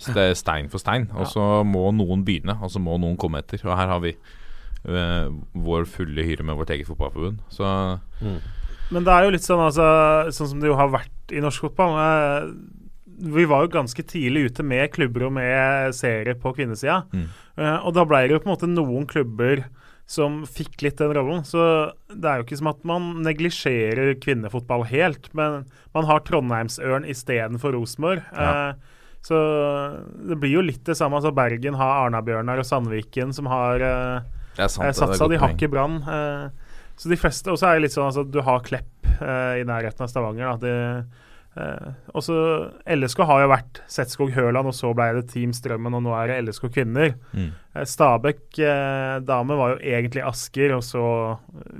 ste, 0.02 0.30
stein 0.38 0.70
for 0.72 0.82
stein. 0.82 1.08
Og 1.16 1.28
så 1.30 1.44
må 1.66 1.88
noen 1.96 2.24
begynne, 2.26 2.58
og 2.60 2.72
så 2.72 2.82
må 2.82 2.98
noen 3.00 3.18
komme 3.20 3.42
etter. 3.42 3.62
Og 3.66 3.74
her 3.78 3.90
har 3.94 4.02
vi 4.04 4.14
eh, 4.14 5.28
vår 5.66 5.86
fulle 5.90 6.26
hyre 6.26 6.46
med 6.46 6.58
vårt 6.58 6.72
eget 6.74 6.88
fotballforbund. 6.90 7.42
Så 7.50 7.66
Men 8.22 9.06
det 9.06 9.12
er 9.12 9.26
jo 9.26 9.34
litt 9.34 9.46
sånn, 9.46 9.62
altså, 9.66 9.86
sånn 10.34 10.52
som 10.54 10.62
det 10.62 10.70
jo 10.70 10.78
har 10.78 10.92
vært 10.94 11.34
i 11.34 11.42
norsk 11.42 11.68
fotball. 11.68 11.96
Eh, 11.98 12.50
vi 13.18 13.44
var 13.48 13.64
jo 13.64 13.72
ganske 13.78 14.02
tidlig 14.06 14.50
ute 14.50 14.64
med 14.66 14.90
klubber 14.94 15.26
og 15.28 15.34
med 15.38 15.94
serier 15.96 16.36
på 16.40 16.52
kvinnesida. 16.56 17.02
Mm. 17.12 17.26
Eh, 17.56 17.76
og 17.80 17.94
da 17.96 18.04
ble 18.08 18.24
det 18.26 18.36
jo 18.36 18.42
på 18.44 18.50
en 18.50 18.54
måte 18.54 18.70
noen 18.70 19.06
klubber 19.08 19.64
som 20.06 20.44
fikk 20.46 20.84
litt 20.86 21.00
den 21.00 21.14
rollen. 21.16 21.42
Så 21.46 21.60
det 22.12 22.28
er 22.28 22.38
jo 22.38 22.46
ikke 22.46 22.60
som 22.60 22.70
at 22.70 22.84
man 22.86 23.08
neglisjerer 23.26 24.14
kvinnefotball 24.22 24.86
helt, 24.90 25.32
men 25.34 25.64
man 25.96 26.06
har 26.06 26.22
Trondheimsørn 26.26 27.08
istedenfor 27.10 27.74
Rosenborg. 27.74 28.22
Ja. 28.36 28.52
Eh, 28.70 28.94
så 29.26 29.38
det 30.28 30.36
blir 30.38 30.52
jo 30.54 30.62
litt 30.62 30.84
det 30.86 30.94
samme. 30.94 31.18
Altså 31.18 31.34
Bergen 31.34 31.74
har 31.74 32.04
Arna-Bjørnar 32.04 32.62
og 32.62 32.68
Sandviken 32.68 33.32
som 33.34 33.48
har 33.50 33.82
eh, 33.82 34.68
sant. 34.68 34.86
eh, 34.86 34.94
satsa. 34.94 35.26
De 35.26 35.40
har 35.42 35.50
i 35.50 35.56
ikke 35.56 35.72
Brann. 35.72 35.98
Eh, 36.06 36.76
så 36.96 37.10
de 37.10 37.18
fleste 37.20 37.52
Og 37.52 37.58
så 37.60 37.68
er 37.68 37.76
det 37.76 37.88
litt 37.88 37.92
sånn 37.96 38.06
altså, 38.08 38.22
du 38.24 38.38
har 38.46 38.62
Klepp 38.64 39.08
eh, 39.18 39.58
i 39.60 39.66
nærheten 39.66 40.06
av 40.06 40.12
Stavanger. 40.12 40.52
Da. 40.52 40.56
Det, 40.62 41.25
eh, 41.56 41.88
og 42.12 42.24
så 42.24 42.36
LSK 42.92 43.22
har 43.28 43.42
jo 43.42 43.50
vært 43.52 43.80
Setskog 43.90 44.32
Høland, 44.36 44.70
og 44.70 44.76
så 44.76 44.92
ble 44.96 45.08
det 45.18 45.26
Team 45.32 45.54
Strømmen, 45.56 45.96
og 45.98 46.04
nå 46.04 46.12
er 46.16 46.30
det 46.30 46.38
LSK 46.44 46.68
Kvinner. 46.74 47.14
Mm. 47.32 47.48
Eh, 47.74 47.86
Stabæk 47.88 48.60
eh, 48.60 49.16
dame 49.26 49.58
var 49.58 49.74
jo 49.74 49.80
egentlig 49.96 50.24
Asker, 50.26 50.76
og 50.76 50.84
så 50.86 51.06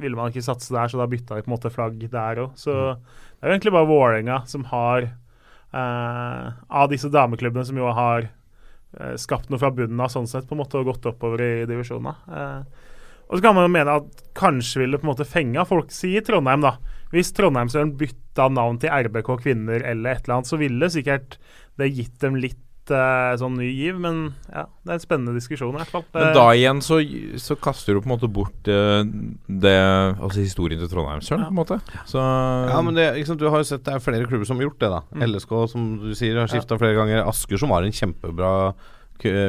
ville 0.01 0.19
man 0.19 0.33
ikke 0.33 0.47
satse 0.47 0.75
der, 0.75 0.91
så 0.91 1.01
da 1.01 1.09
bytta 1.11 1.37
de 1.39 1.47
på 1.47 1.53
en 1.53 1.57
måte 1.57 1.73
flagg 1.75 2.01
der 2.13 2.43
òg. 2.47 2.57
Så 2.61 2.73
det 2.97 3.45
er 3.45 3.53
jo 3.53 3.59
egentlig 3.59 3.77
bare 3.77 3.91
Vålerenga 3.91 4.41
som 4.49 4.67
har 4.73 5.05
eh, 5.07 6.51
Av 6.81 6.91
disse 6.91 7.11
dameklubbene 7.13 7.67
som 7.69 7.79
jo 7.79 7.93
har 7.93 8.27
eh, 8.27 9.15
skapt 9.21 9.51
noe 9.53 9.61
fra 9.61 9.73
bunnen 9.75 10.01
av 10.01 10.13
sånn 10.13 10.29
sett, 10.31 10.49
på 10.49 10.57
en 10.57 10.63
måte, 10.65 10.81
og 10.81 10.89
gått 10.93 11.09
oppover 11.13 11.45
i 11.45 11.55
divisjonene. 11.69 12.17
Eh, 12.33 12.85
og 13.27 13.39
så 13.39 13.43
kan 13.43 13.57
man 13.57 13.67
jo 13.67 13.75
mene 13.75 13.97
at 14.01 14.23
kanskje 14.39 14.85
vil 14.85 14.95
det 14.95 15.01
på 15.03 15.09
en 15.09 15.13
måte 15.13 15.27
fenge 15.29 15.65
folk 15.67 15.91
sier 15.95 16.25
Trondheim, 16.25 16.63
da. 16.63 16.77
Hvis 17.15 17.33
Trondheimsølen 17.37 17.97
bytta 17.97 18.49
navn 18.51 18.79
til 18.83 18.91
RBK 18.91 19.37
Kvinner 19.43 19.83
eller 19.87 20.17
et 20.17 20.25
eller 20.27 20.39
annet, 20.41 20.49
så 20.51 20.59
ville 20.61 20.89
sikkert 20.91 21.37
det 21.79 21.93
gitt 21.95 22.17
dem 22.21 22.35
litt 22.41 22.91
eh, 22.91 23.33
sånn 23.39 23.55
ny 23.59 23.69
giv. 23.71 24.01
Men 24.03 24.33
ja, 24.51 24.65
det 24.85 24.91
er 24.91 24.99
en 24.99 25.05
spennende 25.05 25.35
diskusjon 25.39 25.75
i 25.75 25.79
hvert 25.81 25.93
fall. 25.95 26.05
Men 26.17 26.35
da 26.35 26.45
igjen 26.57 26.83
så, 26.83 26.99
så 27.43 27.57
kaster 27.63 27.95
du 27.95 28.01
på 28.03 28.09
en 28.11 28.15
måte 28.17 28.31
bort 28.33 28.69
eh, 28.71 29.03
det 29.47 29.77
Altså 30.19 30.43
historien 30.43 30.83
til 30.83 30.91
Trondheimsøren, 30.91 31.47
Ja. 31.47 31.49
på 31.51 31.55
en 31.55 31.61
måte. 31.63 31.79
Så 32.11 32.19
Ja, 32.23 32.81
men 32.83 32.95
det, 32.99 33.07
liksom, 33.21 33.39
Du 33.39 33.47
har 33.51 33.63
jo 33.63 33.69
sett 33.71 33.85
det 33.87 33.95
er 33.95 34.03
flere 34.03 34.27
klubber 34.27 34.47
som 34.47 34.59
har 34.59 34.67
gjort 34.69 34.79
det. 34.83 34.91
da 34.91 35.01
Mm. 35.15 35.27
LSK, 35.31 35.55
som 35.71 35.87
du 36.03 36.11
sier, 36.15 36.39
har 36.39 36.47
skifta 36.51 36.79
flere 36.79 36.95
ganger. 36.99 37.23
Asker, 37.27 37.57
som 37.59 37.71
var 37.71 37.83
en 37.87 37.93
kjempebra 37.95 38.75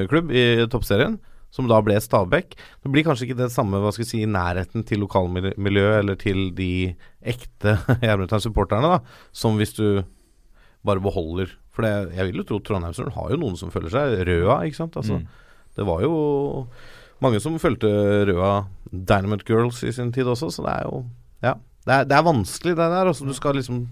klubb 0.07 0.31
i 0.31 0.45
toppserien, 0.71 1.17
som 1.53 1.69
da 1.69 1.79
ble 1.81 1.95
Stabæk. 2.01 2.55
Det 2.83 2.91
blir 2.91 3.05
kanskje 3.07 3.27
ikke 3.29 3.39
det 3.39 3.51
samme 3.53 3.79
hva 3.81 3.91
skal 3.93 4.03
jeg 4.05 4.11
si, 4.11 4.21
i 4.25 4.29
nærheten 4.29 4.85
til 4.87 5.01
lokalmiljøet 5.05 6.01
eller 6.01 6.19
til 6.19 6.51
de 6.57 6.93
ekte 7.23 7.77
supporterne 8.45 8.97
da 8.97 8.99
som 9.31 9.57
hvis 9.57 9.73
du 9.77 10.03
bare 10.85 11.03
beholder 11.03 11.51
For 11.73 11.85
det, 11.85 12.15
jeg 12.15 12.25
vil 12.29 12.41
jo 12.41 12.45
tro 12.47 12.59
Trondheimsøren 12.59 13.13
har 13.13 13.31
jo 13.31 13.37
noen 13.41 13.57
som 13.59 13.71
føler 13.73 13.91
seg 13.93 14.23
Røa, 14.27 14.63
ikke 14.65 14.81
sant. 14.83 14.97
Altså, 14.97 15.21
Mm. 15.21 15.27
Det 15.77 15.85
var 15.85 16.01
jo 16.01 16.65
mange 17.21 17.37
som 17.39 17.59
fulgte 17.61 17.85
Røa 18.25 18.65
Dynamite 18.89 19.45
Girls 19.45 19.83
i 19.85 19.91
sin 19.93 20.09
tid 20.11 20.25
også, 20.25 20.49
så 20.49 20.63
det 20.65 20.73
er 20.73 20.83
jo 20.89 21.05
Ja. 21.43 21.53
Det 21.85 21.93
er, 21.93 22.03
det 22.03 22.17
er 22.17 22.23
vanskelig, 22.25 22.73
det 22.75 22.87
der. 22.91 23.07
Altså, 23.07 23.25
du 23.25 23.33
skal 23.33 23.55
liksom 23.55 23.87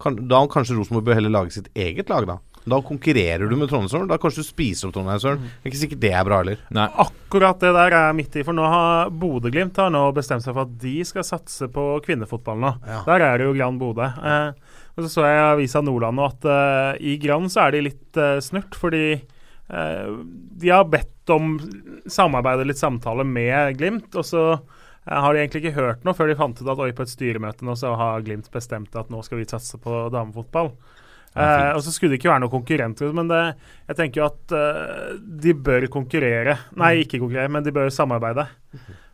kan, 0.00 0.16
Da 0.28 0.46
kanskje 0.46 0.78
Rosenborg 0.78 1.04
bør 1.04 1.14
heller 1.18 1.30
lage 1.30 1.50
sitt 1.50 1.68
eget 1.74 2.08
lag, 2.08 2.26
da. 2.26 2.38
Da 2.64 2.78
konkurrerer 2.80 3.44
du 3.44 3.56
med 3.60 3.68
Trondheimsølen. 3.68 4.08
Da 4.08 4.16
kanskje 4.20 4.40
du 4.44 4.48
spiser 4.48 4.88
opp 4.88 4.94
Trondheimsøren. 4.96 5.42
Det 5.44 5.68
er 5.68 5.72
ikke 5.72 5.82
sikkert 5.82 6.02
det 6.04 6.12
er 6.16 6.24
bra 6.28 6.38
heller. 6.40 6.62
Nei. 6.72 6.86
Akkurat 7.04 7.60
det 7.60 7.72
der 7.76 7.90
er 7.90 8.06
jeg 8.08 8.18
midt 8.22 8.38
i, 8.40 8.44
for 8.46 8.56
nå 8.56 8.64
har 8.72 9.12
Bodø-Glimt 9.12 9.80
har 9.82 9.92
nå 9.92 10.06
bestemt 10.16 10.46
seg 10.46 10.56
for 10.56 10.64
at 10.64 10.78
de 10.80 10.94
skal 11.04 11.26
satse 11.28 11.68
på 11.72 11.84
kvinnefotball 12.06 12.62
nå. 12.64 12.72
Ja. 12.88 13.02
Der 13.10 13.26
er 13.28 13.38
det 13.40 13.50
jo 13.50 13.56
Gran 13.58 13.76
Bodø. 13.80 14.08
Eh, 14.08 14.80
og 14.94 15.04
så 15.04 15.10
så 15.10 15.26
jeg 15.26 15.36
i 15.40 15.44
Avisa 15.50 15.82
Nordland 15.84 16.22
at 16.22 16.48
eh, 16.48 17.02
i 17.12 17.16
Gran 17.20 17.50
så 17.52 17.66
er 17.66 17.74
de 17.74 17.84
litt 17.88 18.20
eh, 18.20 18.38
snurt, 18.44 18.78
fordi 18.78 19.04
eh, 19.18 20.14
de 20.62 20.72
har 20.72 20.88
bedt 20.88 21.34
om 21.34 21.56
samarbeid 22.06 22.62
og 22.62 22.68
litt 22.70 22.80
samtale 22.80 23.26
med 23.26 23.76
Glimt, 23.80 24.12
og 24.14 24.24
så 24.28 24.44
eh, 24.54 25.18
har 25.18 25.34
de 25.34 25.42
egentlig 25.42 25.64
ikke 25.64 25.78
hørt 25.80 26.04
noe 26.06 26.16
før 26.16 26.30
de 26.30 26.38
fant 26.38 26.60
ut 26.62 26.70
at 26.70 26.84
oi, 26.86 26.92
på 26.96 27.04
et 27.04 27.12
styremøte 27.12 27.66
nå 27.66 27.76
så 27.80 27.92
har 27.98 28.24
Glimt 28.24 28.48
bestemt 28.54 28.94
at 28.96 29.10
nå 29.12 29.20
skal 29.26 29.42
vi 29.42 29.48
satse 29.50 29.80
på 29.82 30.06
damefotball. 30.14 30.72
Eh, 31.34 31.70
og 31.74 31.80
så 31.82 31.90
skulle 31.90 32.14
det 32.14 32.20
ikke 32.20 32.30
være 32.30 32.44
noen 32.44 32.52
konkurrenter, 32.52 33.14
men 33.16 33.30
det, 33.30 33.40
jeg 33.88 33.98
tenker 33.98 34.20
jo 34.20 34.26
at 34.28 34.54
eh, 34.54 35.16
de 35.42 35.54
bør 35.66 35.88
konkurrere. 35.90 36.58
Nei, 36.78 36.92
ikke 37.02 37.18
konkurrere, 37.18 37.50
men 37.50 37.66
de 37.66 37.74
bør 37.74 37.90
samarbeide. 37.90 38.46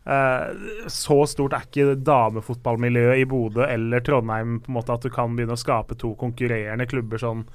Eh, 0.01 0.67
så 0.89 1.17
stort 1.29 1.55
er 1.57 1.65
ikke 1.65 1.95
damefotballmiljøet 2.05 3.21
i 3.21 3.25
Bodø 3.29 3.65
eller 3.65 4.05
Trondheim 4.05 4.59
på 4.61 4.71
en 4.71 4.77
måte 4.77 4.93
at 4.93 5.05
du 5.05 5.09
kan 5.13 5.33
begynne 5.33 5.57
å 5.57 5.61
skape 5.61 5.97
to 6.01 6.13
konkurrerende 6.19 6.87
klubber 6.89 7.21
sånn 7.21 7.45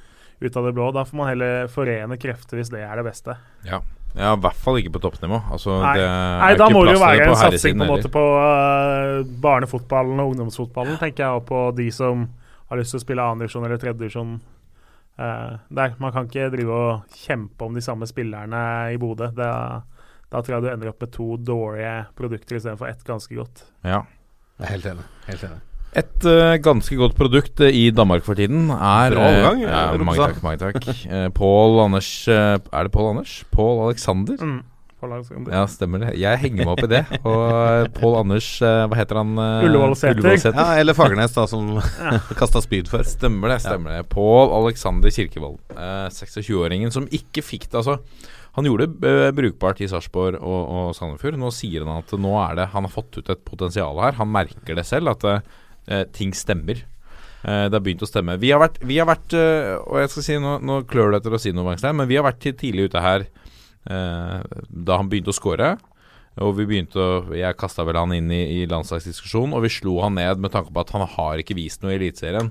ut 0.41 0.57
av 0.59 0.67
det 0.67 0.73
blå. 0.77 0.91
Da 0.95 1.05
får 1.07 1.21
man 1.21 1.31
heller 1.31 1.71
forene 1.73 2.19
krefter 2.21 2.59
hvis 2.61 2.73
det 2.75 2.83
er 2.87 2.99
det 2.99 3.07
beste. 3.07 3.37
Ja. 3.67 3.81
ja, 4.15 4.33
i 4.33 4.43
hvert 4.43 4.59
fall 4.63 4.81
ikke 4.81 4.97
på 4.99 5.05
toppnivå. 5.07 5.45
Altså, 5.55 5.79
Nei, 5.85 5.95
det 5.99 6.09
Nei 6.43 6.51
da 6.59 6.69
må 6.75 6.83
det 6.87 6.97
jo 6.97 7.05
være 7.05 7.31
en 7.31 7.39
satsing 7.39 7.79
på, 7.79 7.87
en 7.87 7.95
måte 7.95 8.11
på 8.13 8.25
uh, 8.35 9.23
barnefotballen 9.47 10.23
og 10.23 10.35
ungdomsfotballen, 10.35 10.99
tenker 11.03 11.25
jeg, 11.25 11.41
og 11.41 11.47
på 11.49 11.63
de 11.79 11.89
som 11.95 12.27
har 12.71 12.81
lyst 12.81 12.95
til 12.95 13.01
å 13.01 13.05
spille 13.05 13.25
annendivisjon 13.25 13.67
eller 13.67 13.81
tredjedivisjon. 13.83 14.37
Uh, 15.17 15.57
der. 15.73 15.95
Man 16.03 16.13
kan 16.13 16.27
ikke 16.29 16.51
drive 16.53 16.75
og 16.77 17.15
kjempe 17.17 17.65
om 17.65 17.77
de 17.77 17.85
samme 17.85 18.09
spillerne 18.09 18.65
i 18.93 18.99
Bodø. 19.01 19.31
Da, 19.37 19.53
da 20.33 20.43
tror 20.43 20.59
jeg 20.59 20.67
du 20.67 20.73
ender 20.75 20.91
opp 20.93 21.01
med 21.07 21.15
to 21.15 21.31
dårlige 21.41 21.95
produkter 22.19 22.59
istedenfor 22.59 22.91
ett 22.91 23.07
ganske 23.07 23.39
godt. 23.39 23.65
Ja. 23.87 24.03
Jeg 24.59 24.67
er 24.67 24.75
helt 24.75 24.91
enig. 24.93 25.09
Helt 25.29 25.49
enig. 25.49 25.63
Et 25.97 26.27
uh, 26.29 26.57
ganske 26.61 26.97
godt 26.99 27.15
produkt 27.17 27.61
eh, 27.65 27.73
i 27.73 27.85
Danmark 27.95 28.25
for 28.27 28.37
tiden 28.37 28.67
er 28.75 29.15
Bra 29.15 29.23
eh, 29.23 29.37
overgang, 29.39 29.63
ja, 29.63 29.83
eh, 29.95 30.03
Mange 30.05 30.19
takk. 30.21 30.43
mange 30.45 30.59
takk 30.61 30.89
uh, 31.09 31.29
Pål 31.33 31.79
Anders 31.87 32.11
eh, 32.29 32.59
Er 32.59 32.89
det 32.89 32.93
Pål 32.93 33.09
Anders? 33.15 33.37
Pål 33.55 33.81
Alexander? 33.87 34.37
Mm. 34.43 34.59
Ja, 35.53 35.65
stemmer 35.69 36.01
det. 36.01 36.13
Jeg 36.19 36.41
henger 36.41 36.65
meg 36.65 36.71
opp 36.73 36.85
i 36.87 36.89
det. 36.89 37.03
Og 37.21 37.43
eh, 37.53 37.89
Pål 37.99 38.15
Anders 38.23 38.47
eh, 38.65 38.85
Hva 38.89 38.97
heter 38.97 39.19
han? 39.21 39.35
eh. 39.43 39.67
Ullevålseter. 40.25 40.57
Ja, 40.63 40.81
eller 40.81 40.97
Fagernes, 40.97 41.35
da, 41.37 41.45
som 41.51 41.75
kasta 42.41 42.63
spyd 42.65 42.89
før. 42.89 43.05
Stemmer 43.07 43.53
det. 43.53 43.59
stemmer 43.67 43.99
det 43.99 44.07
Pål 44.15 44.55
Alexander 44.63 45.13
Kirkevold. 45.13 45.61
Eh, 45.77 46.09
26-åringen 46.17 46.95
som 46.95 47.07
ikke 47.13 47.45
fikk 47.45 47.69
det. 47.69 47.83
Altså, 47.83 47.99
han 48.57 48.65
gjorde 48.65 48.89
det 49.05 49.15
brukbart 49.37 49.83
i 49.85 49.89
Sarpsborg 49.93 50.39
og, 50.41 50.61
og 50.81 50.91
Sandefjord. 50.97 51.37
Nå 51.45 51.53
sier 51.53 51.85
han 51.85 52.01
at 52.01 52.17
nå 52.17 52.33
er 52.41 52.57
det 52.63 52.71
Han 52.73 52.89
har 52.89 52.95
fått 52.95 53.19
ut 53.21 53.29
et 53.35 53.43
potensial 53.45 54.01
her. 54.01 54.17
Han 54.17 54.33
merker 54.33 54.79
det 54.81 54.87
selv, 54.89 55.13
at 55.13 55.27
eh, 55.29 56.07
ting 56.17 56.33
stemmer. 56.33 56.81
Eh, 57.45 57.67
det 57.69 57.77
har 57.77 57.85
begynt 57.85 58.07
å 58.07 58.09
stemme. 58.09 58.39
Vi 58.41 58.49
har 58.55 58.65
vært, 58.65 58.81
vi 58.81 58.97
har 58.97 59.07
vært 59.13 59.37
Og 59.37 60.01
jeg 60.01 60.09
skal 60.15 60.25
si 60.25 60.39
Nå, 60.41 60.57
nå 60.65 60.81
klør 60.89 61.13
det 61.13 61.21
etter 61.21 61.37
å 61.37 61.43
si 61.43 61.53
noe, 61.53 61.77
men 61.93 62.09
vi 62.09 62.17
har 62.17 62.25
vært 62.27 62.49
tidlig 62.57 62.89
ute 62.89 63.05
her 63.05 63.29
da 63.87 64.97
han 64.99 65.11
begynte 65.11 65.31
å 65.31 65.37
score. 65.37 65.77
Og 66.45 66.53
vi 66.59 66.67
begynte 66.69 67.01
å 67.01 67.37
Jeg 67.37 67.57
kasta 67.57 67.85
vel 67.87 67.97
han 67.97 68.13
inn 68.13 68.29
i, 68.35 68.43
i 68.59 68.65
landslagsdiskusjonen, 68.69 69.55
og 69.57 69.65
vi 69.65 69.73
slo 69.73 70.01
han 70.03 70.19
ned 70.19 70.43
med 70.43 70.53
tanke 70.53 70.73
på 70.75 70.83
at 70.83 70.93
han 70.93 71.07
har 71.17 71.41
ikke 71.41 71.57
vist 71.57 71.85
noe 71.85 71.95
i 71.95 72.01
Eliteserien. 72.01 72.51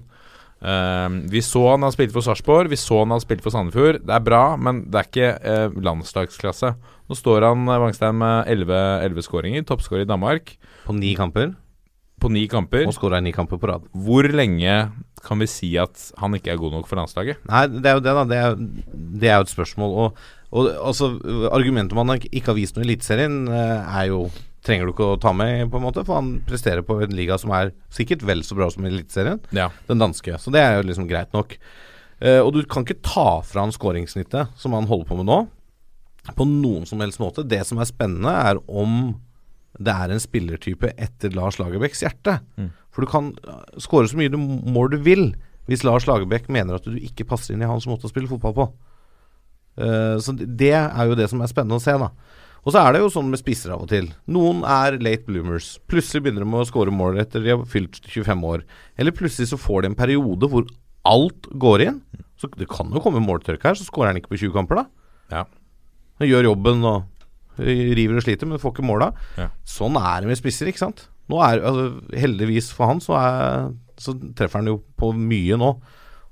Uh, 0.66 1.22
vi 1.30 1.44
så 1.44 1.62
han 1.68 1.84
Han 1.84 1.94
spilte 1.94 2.16
for 2.16 2.26
Sarpsborg, 2.26 2.72
vi 2.72 2.80
så 2.80 3.04
han 3.04 3.14
han 3.14 3.22
spilte 3.22 3.46
for 3.46 3.54
Sandefjord. 3.54 4.00
Det 4.08 4.16
er 4.16 4.24
bra, 4.26 4.56
men 4.58 4.86
det 4.90 5.02
er 5.02 5.10
ikke 5.12 5.34
uh, 5.44 5.78
landslagsklasse. 5.86 6.72
Nå 7.06 7.18
står 7.20 7.46
han 7.46 7.68
Vangstein, 7.68 7.84
Wangstein 7.84 8.18
med 8.24 8.50
11, 8.56 8.82
11 9.12 9.28
skåringer, 9.28 9.68
toppskårer 9.70 10.08
i 10.08 10.10
Danmark, 10.10 10.56
På 10.88 10.96
ni 10.98 11.14
kamper, 11.18 11.54
på 12.22 12.32
ni 12.32 12.48
kamper. 12.50 12.88
og 12.88 12.96
skåra 12.96 13.20
ni 13.22 13.36
kamper 13.36 13.60
på 13.62 13.70
rad. 13.70 13.86
Hvor 13.94 14.26
lenge 14.26 14.90
kan 15.26 15.42
vi 15.42 15.48
si 15.50 15.76
at 15.78 15.94
han 16.18 16.34
ikke 16.38 16.54
er 16.54 16.58
god 16.62 16.80
nok 16.80 16.90
for 16.90 16.98
landslaget? 16.98 17.44
Nei, 17.50 17.68
det 17.68 17.92
er 17.92 18.00
jo 18.00 18.04
det, 18.06 18.16
da. 18.18 18.24
Det 18.30 18.40
er, 18.40 18.58
det 19.22 19.30
er 19.30 19.38
jo 19.38 19.46
et 19.46 19.54
spørsmål. 19.54 19.94
Og, 20.02 20.26
og 20.56 20.72
altså, 20.72 21.12
argumentet 21.52 21.96
om 21.96 22.04
han 22.04 22.20
ikke 22.24 22.54
har 22.54 22.58
vist 22.58 22.78
noe 22.78 22.86
i 22.86 22.90
Eliteserien, 22.90 23.46
eh, 23.52 23.96
er 24.02 24.12
jo 24.14 24.28
Trenger 24.66 24.88
du 24.88 24.96
ikke 24.96 25.08
å 25.14 25.18
ta 25.22 25.30
med, 25.30 25.68
på 25.70 25.78
en 25.78 25.84
måte, 25.84 26.02
for 26.08 26.18
han 26.18 26.40
presterer 26.42 26.82
på 26.82 26.96
en 27.06 27.12
liga 27.14 27.36
som 27.38 27.52
er 27.54 27.68
sikkert 27.94 28.24
vel 28.26 28.40
så 28.42 28.56
bra 28.58 28.66
som 28.74 28.88
Eliteserien. 28.90 29.38
Ja. 29.54 29.68
Den 29.86 30.00
danske. 30.02 30.40
Så 30.42 30.50
det 30.50 30.64
er 30.66 30.80
jo 30.80 30.88
liksom 30.88 31.06
greit 31.06 31.30
nok. 31.38 31.54
Uh, 32.18 32.40
og 32.40 32.50
du 32.56 32.64
kan 32.66 32.82
ikke 32.82 32.98
ta 33.06 33.44
fra 33.46 33.62
han 33.62 33.76
skåringssnittet 33.76 34.58
som 34.58 34.74
han 34.74 34.88
holder 34.90 35.06
på 35.12 35.20
med 35.20 35.30
nå, 35.30 35.38
på 36.34 36.48
noen 36.50 36.90
som 36.90 37.04
helst 37.06 37.22
måte. 37.22 37.46
Det 37.46 37.62
som 37.70 37.78
er 37.78 37.92
spennende, 37.92 38.34
er 38.34 38.58
om 38.66 39.14
det 39.78 39.94
er 39.94 40.16
en 40.16 40.24
spillertype 40.24 40.96
etter 40.98 41.38
Lars 41.38 41.62
Lagerbäcks 41.62 42.02
hjerte. 42.02 42.40
For 42.90 43.06
du 43.06 43.12
kan 43.14 43.36
uh, 43.46 43.62
skåre 43.78 44.10
så 44.10 44.18
mye 44.18 44.34
du 44.34 44.40
må 44.42 44.88
du 44.90 44.98
vil 44.98 45.36
hvis 45.70 45.86
Lars 45.86 46.10
Lagerbäck 46.10 46.50
mener 46.50 46.78
at 46.78 46.90
du 46.90 46.98
ikke 46.98 47.30
passer 47.30 47.54
inn 47.54 47.62
i 47.62 47.70
hans 47.70 47.86
måte 47.90 48.10
å 48.10 48.12
spille 48.12 48.34
fotball 48.34 48.58
på. 48.58 48.68
Eh, 49.78 50.16
så 50.24 50.36
det 50.36 50.74
er 50.76 51.10
jo 51.10 51.18
det 51.20 51.30
som 51.32 51.44
er 51.44 51.52
spennende 51.52 51.80
å 51.80 51.84
se, 51.84 51.96
da. 52.00 52.12
Og 52.66 52.74
så 52.74 52.82
er 52.82 52.96
det 52.96 53.04
jo 53.04 53.12
sånn 53.14 53.30
med 53.30 53.38
spisser 53.38 53.76
av 53.76 53.84
og 53.86 53.92
til. 53.92 54.08
Noen 54.34 54.64
er 54.66 54.98
late 54.98 55.28
bloomers. 55.28 55.76
Plutselig 55.90 56.24
begynner 56.26 56.48
de 56.48 56.58
å 56.58 56.66
skåre 56.66 56.94
mål 56.94 57.20
etter 57.22 57.44
de 57.46 57.54
har 57.54 57.66
fylt 57.70 58.00
25 58.10 58.46
år. 58.50 58.64
Eller 58.98 59.14
plutselig 59.14 59.52
så 59.52 59.60
får 59.62 59.86
de 59.86 59.92
en 59.92 60.00
periode 60.00 60.50
hvor 60.50 60.66
alt 61.06 61.50
går 61.62 61.84
inn. 61.86 62.00
Så 62.42 62.50
det 62.58 62.66
kan 62.72 62.90
jo 62.90 63.04
komme 63.04 63.22
måltørke 63.24 63.70
her, 63.70 63.78
så 63.78 63.86
skårer 63.86 64.12
han 64.12 64.20
ikke 64.20 64.34
på 64.34 64.42
20 64.42 64.56
kamper, 64.56 64.82
da. 64.82 64.86
Ja. 65.30 65.44
Han 66.20 66.30
gjør 66.30 66.50
jobben 66.50 66.82
og 66.90 67.12
river 67.62 68.18
og 68.20 68.26
sliter, 68.26 68.50
men 68.50 68.60
får 68.60 68.74
ikke 68.74 68.88
måla. 68.88 69.12
Ja. 69.40 69.52
Sånn 69.68 70.00
er 70.00 70.24
det 70.24 70.32
med 70.32 70.40
spisser, 70.40 70.72
ikke 70.72 70.82
sant. 70.82 71.06
Nå 71.32 71.40
er, 71.42 71.62
altså, 71.66 71.86
heldigvis 72.18 72.72
for 72.76 72.90
han, 72.92 73.02
så, 73.02 73.16
er, 73.20 73.70
så 74.02 74.16
treffer 74.38 74.62
han 74.62 74.74
jo 74.74 74.80
på 75.00 75.12
mye 75.16 75.58
nå, 75.62 75.70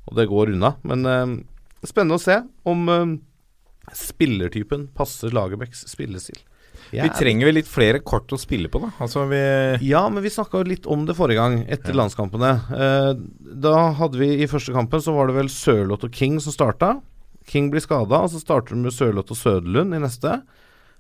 og 0.03 0.17
det 0.17 0.27
går 0.29 0.53
unna. 0.53 0.73
Men 0.87 1.05
eh, 1.09 1.37
spennende 1.87 2.19
å 2.19 2.23
se 2.23 2.41
om 2.69 2.83
eh, 2.91 3.15
spillertypen 3.95 4.87
passer 4.95 5.29
Lagerbäcks 5.35 5.85
spillestil. 5.89 6.39
Jeg 6.93 7.03
Vi 7.03 7.09
er- 7.09 7.17
trenger 7.19 7.45
vel 7.47 7.55
litt 7.55 7.67
flere 7.69 7.99
kort 8.03 8.27
å 8.29 8.37
spille 8.37 8.67
på, 8.69 8.81
da. 8.81 8.91
Altså 8.99 9.27
vi 9.29 9.87
Ja, 9.87 10.07
men 10.09 10.21
vi 10.23 10.29
snakka 10.29 10.59
jo 10.61 10.69
litt 10.69 10.85
om 10.85 11.05
det 11.05 11.15
forrige 11.15 11.37
gang, 11.41 11.65
etter 11.67 11.93
landskampene. 11.93 12.51
Eh, 12.71 13.13
da 13.61 13.93
hadde 13.93 14.17
vi 14.17 14.43
i 14.43 14.47
første 14.47 14.73
kampen 14.73 14.99
så 15.01 15.13
var 15.15 15.27
det 15.27 15.35
vel 15.35 15.47
Sørloth 15.49 16.03
og 16.05 16.11
King 16.11 16.39
som 16.39 16.51
starta. 16.53 17.01
King 17.47 17.71
blir 17.71 17.81
skada, 17.81 18.21
og 18.23 18.29
så 18.29 18.39
starter 18.41 18.69
du 18.75 18.81
med 18.83 18.91
Sørloth 18.93 19.31
og 19.31 19.37
Søderlund 19.37 19.93
i 19.95 19.99
neste. 19.99 20.43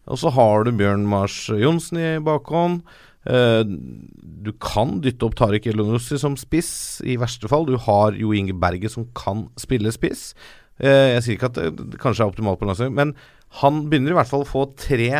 Og 0.07 0.17
så 0.17 0.31
har 0.31 0.63
du 0.65 0.71
Bjørn 0.71 1.05
Mars 1.07 1.47
Johnsen 1.47 1.97
i 1.97 2.19
bakhånd. 2.19 2.81
Eh, 3.25 3.63
du 3.63 4.51
kan 4.59 4.99
dytte 4.99 5.23
opp 5.23 5.35
Tariq 5.35 5.65
Elonussi 5.71 6.17
som 6.19 6.35
spiss, 6.35 7.01
i 7.05 7.15
verste 7.15 7.47
fall. 7.47 7.65
Du 7.65 7.77
har 7.77 8.11
Jo 8.11 8.31
Inge 8.33 8.51
Berget 8.53 8.91
som 8.91 9.05
kan 9.15 9.47
spille 9.57 9.91
spiss. 9.95 10.33
Eh, 10.81 11.13
jeg 11.13 11.23
sier 11.25 11.37
ikke 11.37 11.51
at 11.51 11.59
det, 11.59 12.01
kanskje 12.01 12.25
er 12.25 12.33
optimalt 12.33 12.61
på 12.61 12.67
landslaget, 12.69 12.95
men 12.97 13.13
han 13.61 13.85
begynner 13.91 14.15
i 14.15 14.17
hvert 14.17 14.31
fall 14.31 14.45
å 14.45 14.49
få 14.49 14.65
tre 14.79 15.11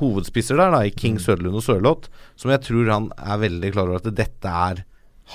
hovedspisser 0.00 0.58
der, 0.58 0.72
da, 0.74 0.82
i 0.86 0.94
King, 0.94 1.20
Søderlund 1.20 1.60
og 1.60 1.64
Sørloth, 1.64 2.10
som 2.40 2.52
jeg 2.52 2.64
tror 2.66 2.90
han 2.90 3.10
er 3.20 3.42
veldig 3.44 3.72
klar 3.74 3.90
over 3.90 4.00
at 4.00 4.16
dette 4.16 4.54
er 4.70 4.84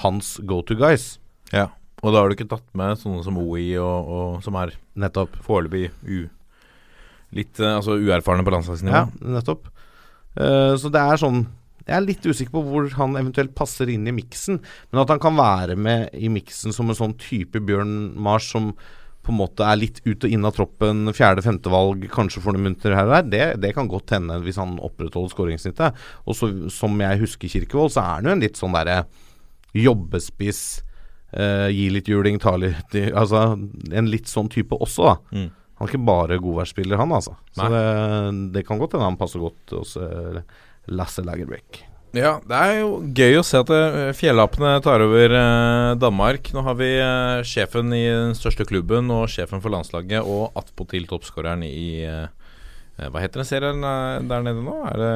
hans 0.01 0.35
go 0.49 0.59
to 0.65 0.77
guys. 0.79 1.15
Ja. 1.53 1.69
Og 2.03 2.11
da 2.11 2.21
har 2.21 2.29
du 2.29 2.35
ikke 2.35 2.49
tatt 2.51 2.65
med 2.77 2.99
sånne 2.99 3.23
som 3.25 3.37
OI, 3.39 3.69
og, 3.81 4.09
og 4.15 4.41
som 4.45 4.57
er 4.59 4.75
Nettopp. 4.99 5.37
foreløpig 5.45 5.87
u, 6.03 6.25
litt 7.35 7.61
eh, 7.61 7.77
altså 7.77 7.97
uerfarne 7.99 8.45
på 8.45 8.53
landslagsnivå. 8.53 9.05
Ja, 9.05 9.31
nettopp. 9.37 9.69
Uh, 10.35 10.75
så 10.75 10.89
det 10.91 10.99
er 10.99 11.15
sånn 11.15 11.45
Jeg 11.85 11.93
er 11.95 12.01
litt 12.03 12.25
usikker 12.27 12.51
på 12.57 12.63
hvor 12.65 12.89
han 12.97 13.13
eventuelt 13.15 13.53
passer 13.55 13.87
inn 13.93 14.03
i 14.09 14.13
miksen, 14.15 14.57
men 14.91 14.99
at 14.99 15.13
han 15.13 15.21
kan 15.23 15.37
være 15.37 15.77
med 15.79 16.09
i 16.17 16.27
miksen 16.33 16.75
som 16.75 16.89
en 16.91 16.97
sånn 16.97 17.13
type 17.21 17.61
Bjørn 17.63 18.09
Mars 18.19 18.49
som 18.51 18.73
på 19.25 19.33
en 19.33 19.39
måte 19.39 19.65
er 19.65 19.79
litt 19.79 20.01
ut 20.05 20.25
og 20.27 20.31
inn 20.31 20.45
av 20.45 20.53
troppen, 20.55 21.09
fjerde-femte 21.15 21.71
valg, 21.73 22.05
kanskje 22.13 22.43
får 22.43 22.55
noen 22.55 22.69
munter 22.69 22.93
her 22.95 23.09
og 23.09 23.15
der, 23.15 23.29
det, 23.31 23.45
det 23.63 23.73
kan 23.77 23.89
godt 23.91 24.13
hende 24.13 24.37
hvis 24.45 24.59
han 24.61 24.77
opprettholder 24.85 25.33
skåringssnittet. 25.33 26.01
Og 26.25 26.37
så, 26.37 26.51
som 26.73 26.97
jeg 27.01 27.21
husker 27.23 27.51
Kirkevold, 27.51 27.95
så 27.95 28.03
er 28.03 28.11
han 28.19 28.29
jo 28.29 28.35
en 28.35 28.43
litt 28.45 28.59
sånn 28.59 28.75
derre 28.75 29.03
jobbespiss, 29.75 30.61
eh, 31.33 31.67
gi 31.73 31.89
litt 31.93 32.11
juling, 32.11 32.39
ta 32.39 32.55
litt 32.59 32.95
Altså 33.21 33.47
en 33.55 34.11
litt 34.11 34.29
sånn 34.31 34.51
type 34.53 34.77
også, 34.77 35.09
da. 35.09 35.17
Mm. 35.35 35.49
Han 35.75 35.89
er 35.89 35.91
ikke 35.91 36.07
bare 36.07 36.39
godværsspiller, 36.39 37.01
han 37.01 37.11
altså. 37.11 37.33
Så 37.57 37.67
det, 37.73 37.83
det 38.55 38.63
kan 38.67 38.79
godt 38.79 38.95
hende 38.95 39.09
han 39.09 39.19
passer 39.19 39.43
godt 39.43 39.75
hos 39.75 39.97
eh, 39.99 40.39
Lasse 40.95 41.25
Lagerbäck. 41.25 41.83
Ja, 42.15 42.37
det 42.47 42.55
er 42.55 42.77
jo 42.79 42.91
gøy 43.17 43.39
å 43.41 43.43
se 43.43 43.59
at 43.59 43.71
fjellapene 44.15 44.77
tar 44.85 45.03
over 45.03 45.33
eh, 45.35 45.95
Danmark. 45.99 46.47
Nå 46.55 46.63
har 46.63 46.77
vi 46.79 46.87
eh, 46.95 47.41
sjefen 47.47 47.91
i 47.95 48.05
den 48.07 48.35
største 48.37 48.63
klubben 48.69 49.11
og 49.11 49.27
sjefen 49.33 49.59
for 49.63 49.73
landslaget 49.73 50.23
og 50.23 50.55
attpåtil 50.59 51.09
toppskåreren 51.09 51.65
i 51.67 52.05
eh, 52.07 52.27
eh, 52.95 53.09
Hva 53.11 53.23
heter 53.23 53.43
den 53.43 53.49
serien 53.49 53.83
eh, 53.83 54.21
der 54.31 54.45
nede 54.47 54.63
nå? 54.63 54.77
Er 54.93 55.01
det, 55.01 55.11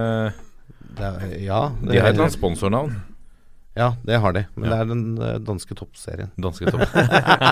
Det 1.00 1.08
er, 1.08 1.38
ja, 1.46 1.62
det 1.80 1.94
de 1.94 2.02
har 2.02 2.10
et 2.10 2.18
eller 2.18 2.28
annet 2.28 2.36
sponsornavn. 2.36 2.98
Ja, 3.80 3.94
det 4.04 4.18
har 4.20 4.34
de. 4.36 4.42
Men 4.58 4.66
Ja. 4.68 4.70
det 4.74 4.80
er 4.82 4.88
den 4.90 5.04
eh, 5.24 5.38
danske 5.46 5.76
toppserien. 5.78 6.32
Danske 6.42 6.68
topp. 6.68 6.84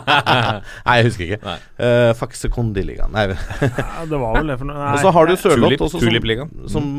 Nei, 0.88 0.96
jeg 1.00 1.08
husker 1.08 1.24
ikke. 1.30 1.56
Uh, 1.80 2.12
Faxe 2.20 2.50
Kondiligaen. 2.52 3.14
Nei. 3.16 3.30
Ja, 3.32 4.04
det 4.10 4.20
var 4.20 4.36
vel 4.42 4.52
det 4.52 4.58
for 4.60 4.68
noe. 4.68 4.90
Og 4.98 5.06
så 5.06 5.14
har 5.16 5.30
du 5.30 5.38
Sørloth 5.40 5.88
som, 5.94 6.04
som 6.74 6.90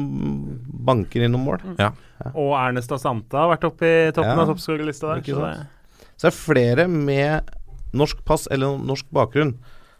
banker 0.88 1.26
innom 1.28 1.44
mål. 1.46 1.62
Ja. 1.78 1.92
Og 2.32 2.54
Ernest 2.58 2.92
Asanta 2.96 3.44
har 3.44 3.52
vært 3.52 3.68
oppe 3.68 3.86
i 3.88 4.08
toppen 4.16 4.32
Ja. 4.34 4.40
av 4.42 4.50
toppskårerlista 4.54 5.12
der. 5.12 5.20
Ikke 5.22 5.36
Så 5.36 5.44
det, 5.44 6.08
Så 6.18 6.26
det 6.26 6.32
er 6.32 6.38
flere 6.38 6.88
med 6.90 7.52
norsk 7.94 8.24
pass 8.26 8.48
eller 8.52 8.78
norsk 8.80 9.06
bakgrunn 9.14 9.54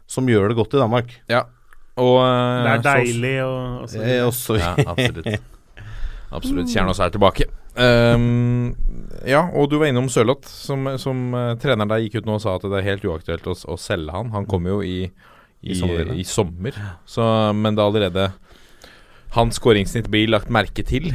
som 0.09 0.27
gjør 0.29 0.49
det 0.51 0.57
godt 0.59 0.73
i 0.75 0.81
Danmark. 0.83 1.15
ja. 1.29 1.45
Og 1.99 2.15
eh, 2.23 2.63
det 2.63 2.73
er 2.77 2.83
deilig 2.85 3.31
og, 3.43 3.81
og 3.83 3.89
så 3.91 4.03
Eh, 4.07 4.21
også, 4.23 4.55
Ja, 4.59 4.69
absolutt. 4.87 5.41
Absolutt. 6.31 6.69
Kjernås 6.69 6.99
er 7.01 7.09
tilbake. 7.11 7.47
Um, 7.75 8.75
ja, 9.25 9.41
og 9.49 9.69
du 9.71 9.79
var 9.81 9.89
innom 9.89 10.07
Sørloth, 10.13 10.45
som, 10.47 10.85
som 11.01 11.33
uh, 11.33 11.55
treneren 11.59 11.89
der 11.89 12.03
gikk 12.03 12.19
ut 12.21 12.27
nå 12.29 12.35
og 12.37 12.43
sa 12.43 12.53
at 12.59 12.65
det 12.69 12.77
er 12.79 12.85
helt 12.85 13.03
uaktuelt 13.09 13.47
å, 13.49 13.55
å 13.73 13.77
selge 13.81 14.13
han. 14.13 14.29
Han 14.35 14.45
kommer 14.49 14.75
jo 14.77 14.79
i, 14.85 15.09
i, 15.09 15.73
I 15.73 15.79
sommer, 15.79 16.13
i 16.13 16.25
sommer. 16.27 16.77
Så, 17.09 17.25
men 17.57 17.73
det 17.75 17.81
er 17.83 17.89
allerede 17.89 18.27
hans 19.35 19.59
skåringssnitt 19.59 20.07
blir 20.09 20.27
lagt 20.31 20.49
merke 20.49 20.85
til. 20.85 21.11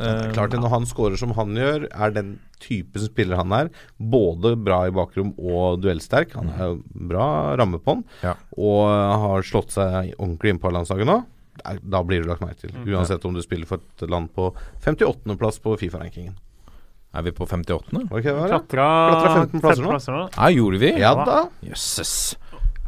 Ehm, 0.00 0.32
klart 0.34 0.50
det, 0.50 0.58
Når 0.60 0.70
han 0.72 0.86
scorer 0.86 1.16
som 1.16 1.30
han 1.36 1.54
gjør, 1.54 1.86
er 1.92 2.10
den 2.10 2.38
typen 2.58 3.00
spiller 3.04 3.36
han 3.36 3.52
er, 3.52 3.68
både 4.00 4.56
bra 4.56 4.86
i 4.88 4.90
bakrom 4.90 5.34
og 5.38 5.80
duellsterk. 5.84 6.32
Han 6.34 6.48
er 6.50 6.64
jo 6.72 6.82
bra 7.12 7.54
ramme 7.60 7.78
på 7.78 7.94
han, 7.94 8.04
Ja. 8.22 8.34
og 8.56 8.88
har 8.88 9.42
slått 9.42 9.70
seg 9.70 10.14
ordentlig 10.18 10.50
inn 10.50 10.58
på 10.58 10.72
landslaget 10.72 11.06
nå. 11.06 11.24
Da- 11.62 11.78
Da 11.88 12.02
blir 12.02 12.22
du 12.22 12.28
lagt 12.28 12.40
merke 12.40 12.56
til, 12.58 12.70
Mm. 12.72 12.86
uansett 12.96 13.24
om 13.24 13.34
du 13.34 13.40
spiller 13.42 13.66
for 13.66 13.76
et 14.02 14.10
land 14.10 14.32
på 14.34 14.52
58.-plass 14.82 15.60
på 15.62 15.78
Fifa-rankingen. 15.78 16.34
Er 17.14 17.22
vi 17.22 17.30
på 17.30 17.46
58.? 17.46 18.10
Okay, 18.10 18.32
klatra 18.32 18.58
Klatra 18.64 19.34
15 19.46 19.60
plasser 19.60 20.12
nå. 20.12 20.18
nå. 20.26 20.30
Ja, 20.36 20.48
gjorde 20.50 20.78
vi? 20.80 20.98
Ja 20.98 21.14
da. 21.14 21.48
Jøsses. 21.62 22.34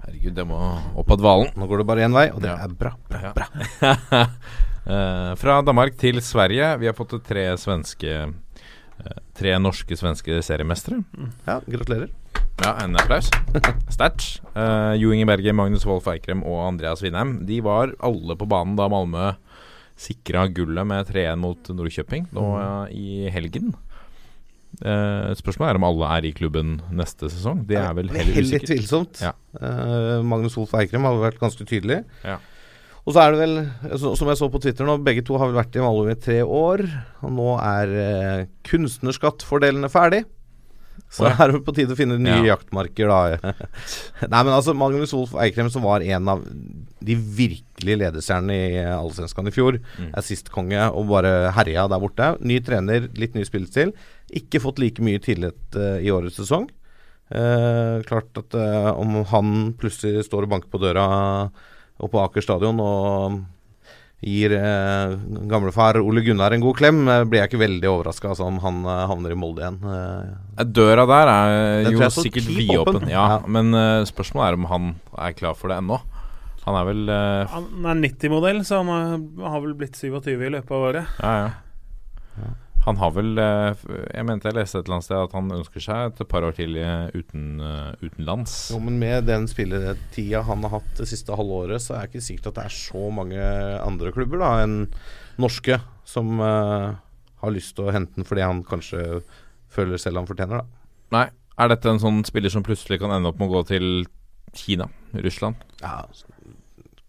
Herregud, 0.06 0.34
det 0.38 0.44
må 0.46 0.58
opp 1.02 1.10
av 1.10 1.18
dvalen. 1.20 1.48
Nå 1.58 1.66
går 1.70 1.82
det 1.82 1.86
bare 1.88 2.04
én 2.06 2.14
vei, 2.14 2.28
og 2.30 2.40
det 2.44 2.50
Ja. 2.52 2.56
er 2.64 2.74
bra. 2.78 2.92
Ja. 3.10 3.32
uh, 4.86 5.34
fra 5.40 5.60
Danmark 5.66 5.96
til 5.98 6.20
Sverige. 6.22 6.76
Vi 6.78 6.86
har 6.86 6.94
fått 6.94 7.16
tre 7.26 7.48
svenske 7.58 8.12
uh, 8.30 9.16
Tre 9.36 9.56
norske 9.60 9.96
svenske 9.98 10.38
seriemestere. 10.42 11.02
Ja, 11.46 11.58
gratulerer. 11.66 12.08
Ja, 12.62 12.70
en 12.84 12.96
applaus. 12.96 13.28
Sterkt. 13.92 14.38
Uh, 14.56 14.94
jo 14.96 15.10
Inge 15.12 15.26
Berge, 15.28 15.52
Magnus 15.52 15.84
Wolff 15.84 16.06
Eikrem 16.08 16.40
og 16.46 16.62
Andreas 16.70 17.02
Vindheim 17.04 17.42
De 17.44 17.58
var 17.60 17.92
alle 18.00 18.36
på 18.40 18.48
banen 18.48 18.78
da 18.78 18.86
Malmö 18.88 19.34
sikra 19.96 20.46
gullet 20.52 20.84
med 20.88 21.06
3-1 21.08 21.38
mot 21.40 21.68
Nordkjøping 21.72 22.26
nå 22.36 22.42
eh, 22.60 22.90
i 22.92 23.30
helgen. 23.32 23.70
Eh, 24.84 25.30
spørsmålet 25.38 25.72
er 25.72 25.78
om 25.80 25.86
alle 25.88 26.10
er 26.18 26.26
i 26.28 26.34
klubben 26.36 26.76
neste 26.92 27.30
sesong. 27.32 27.62
Det 27.68 27.78
er 27.80 27.94
vel 27.96 28.10
heller 28.12 28.42
usikkert. 28.44 28.68
tvilsomt. 28.68 29.22
Ja. 29.24 29.32
Uh, 29.56 30.20
Magnus 30.26 30.56
Wolff 30.58 30.74
Eikrem 30.76 31.06
har 31.08 31.16
vært 31.22 31.40
ganske 31.40 31.64
tydelig. 31.64 32.02
Ja. 32.26 32.36
Og 33.06 33.14
så 33.14 33.22
er 33.22 33.32
det 33.32 33.40
vel, 33.44 33.54
som 34.18 34.28
jeg 34.28 34.38
så 34.40 34.48
på 34.50 34.60
Twitter 34.60 34.84
nå, 34.84 34.98
begge 35.06 35.22
to 35.24 35.38
har 35.38 35.48
vel 35.48 35.60
vært 35.60 35.78
i 35.78 35.84
Malmö 35.84 36.12
i 36.12 36.18
tre 36.20 36.40
år. 36.42 36.82
Og 37.24 37.32
nå 37.38 37.52
er 37.62 37.94
uh, 37.96 38.46
kunstnerskattfordelene 38.68 39.88
ferdig. 39.92 40.24
Så 41.12 41.24
ja. 41.28 41.34
er 41.44 41.52
det 41.52 41.60
på 41.66 41.72
tide 41.76 41.94
å 41.94 41.98
finne 41.98 42.16
nye 42.18 42.40
Ja. 42.42 42.56
jaktmarker, 42.56 43.08
da. 43.08 43.52
Nei, 44.32 44.40
men 44.42 44.52
altså, 44.52 44.74
Magnus 44.76 45.12
Wolff 45.14 45.34
Eikrem, 45.40 45.70
som 45.72 45.84
var 45.86 46.02
en 46.04 46.28
av 46.32 46.42
de 47.06 47.14
virkelige 47.16 48.00
ledestjernene 48.02 48.56
i 48.56 48.80
Allsvenskan 48.90 49.46
i 49.48 49.54
fjor, 49.54 49.78
Mm. 49.98 50.10
er 50.16 50.22
sist 50.26 50.50
konge 50.52 50.80
og 50.90 51.06
bare 51.12 51.52
herja 51.56 51.86
der 51.88 52.02
borte. 52.02 52.32
Ny 52.42 52.58
trener, 52.66 53.08
litt 53.16 53.34
ny 53.38 53.44
spillestil. 53.46 53.92
Ikke 54.34 54.60
fått 54.60 54.80
like 54.82 55.00
mye 55.04 55.20
tillit 55.22 55.76
uh, 55.78 55.96
i 56.02 56.10
årets 56.10 56.36
sesong. 56.40 56.68
Uh, 57.30 58.02
klart 58.06 58.36
at 58.38 58.54
uh, 58.54 58.92
om 58.98 59.24
han 59.32 59.54
plutselig 59.78 60.26
står 60.28 60.46
og 60.46 60.52
banker 60.52 60.70
på 60.70 60.78
døra 60.82 61.06
oppe 61.98 62.12
på 62.12 62.20
Aker 62.22 62.44
stadion 62.44 62.78
og 62.82 63.40
gir 64.26 64.52
eh, 64.58 65.12
gamlefar 65.48 66.00
Ole 66.02 66.20
Gunnar 66.26 66.52
en 66.56 66.60
god 66.64 66.76
klem, 66.80 67.04
eh, 67.08 67.22
blir 67.24 67.40
jeg 67.44 67.50
ikke 67.52 67.60
veldig 67.62 67.88
overraska 67.92 68.32
altså, 68.32 68.48
om 68.50 68.58
han 68.64 68.80
eh, 68.84 69.04
havner 69.12 69.30
i 69.34 69.38
Molde 69.38 69.62
igjen. 69.62 69.78
Eh, 69.86 70.34
Eh, 70.58 70.64
Døra 70.64 71.04
der 71.06 71.28
er 71.28 71.90
jo 71.92 72.08
sikkert 72.10 72.46
vidåpen, 72.48 72.96
åpen. 73.02 73.08
ja, 73.12 73.24
Ja. 73.36 73.40
men 73.46 73.74
eh, 73.74 74.04
spørsmålet 74.08 74.48
er 74.48 74.54
om 74.60 74.64
han 74.70 74.94
er 75.18 75.32
klar 75.36 75.54
for 75.54 75.68
det 75.68 75.76
ennå. 75.82 76.00
Han 76.66 76.74
er 76.80 76.84
vel 76.88 77.08
eh, 77.08 77.46
Han 77.52 77.86
er 77.86 78.00
90-modell, 78.08 78.64
så 78.66 78.82
han 78.82 78.88
har- 78.88 79.50
har 79.50 79.60
vel 79.60 79.74
blitt 79.74 79.94
27 79.94 80.42
i 80.46 80.50
løpet 80.50 80.70
av 80.70 80.82
året. 80.88 81.06
Ja, 81.22 81.34
ja. 81.46 81.50
Han 82.86 82.98
har 83.00 83.12
vel 83.16 83.38
eh, 83.42 83.86
Jeg 84.14 84.26
mente 84.28 84.46
jeg 84.46 84.56
leste 84.60 84.78
et 84.78 84.86
eller 84.86 84.98
annet 84.98 85.06
sted 85.08 85.18
at 85.18 85.32
han 85.34 85.54
ønsker 85.56 85.82
seg 85.82 86.12
et 86.12 86.28
par 86.30 86.46
år 86.46 86.54
til 86.54 86.76
eh, 86.78 87.08
uten, 87.16 87.46
eh, 87.58 88.04
utenlands. 88.04 88.54
Jo, 88.70 88.78
men 88.82 89.00
med 89.00 89.26
den 89.26 89.48
spilletida 89.50 90.44
han 90.46 90.62
har 90.66 90.76
hatt 90.78 90.92
det 91.00 91.08
siste 91.10 91.34
halvåret, 91.36 91.82
så 91.82 91.96
er 91.96 92.06
det 92.06 92.14
ikke 92.14 92.26
sikkert 92.28 92.52
at 92.52 92.60
det 92.60 92.66
er 92.68 92.76
så 92.76 93.08
mange 93.14 93.48
andre 93.82 94.12
klubber 94.14 94.42
da 94.42 94.52
enn 94.62 94.78
norske 95.42 95.80
som 96.06 96.38
uh, 96.38 96.94
har 97.42 97.52
lyst 97.52 97.74
til 97.76 97.88
å 97.88 97.92
hente 97.92 98.14
den 98.16 98.26
fordi 98.28 98.44
han 98.46 98.62
kanskje 98.64 99.02
føler 99.74 100.00
selv 100.00 100.22
han 100.22 100.28
fortjener 100.30 100.62
det. 100.62 100.84
Nei. 101.16 101.26
Er 101.56 101.70
dette 101.72 101.88
en 101.88 102.00
sånn 102.00 102.20
spiller 102.28 102.52
som 102.52 102.64
plutselig 102.64 103.00
kan 103.00 103.12
ende 103.14 103.30
opp 103.32 103.38
med 103.40 103.48
å 103.48 103.58
gå 103.58 103.62
til 103.70 103.86
Kina? 104.56 104.86
Russland? 105.24 105.58
Ja, 105.80 106.04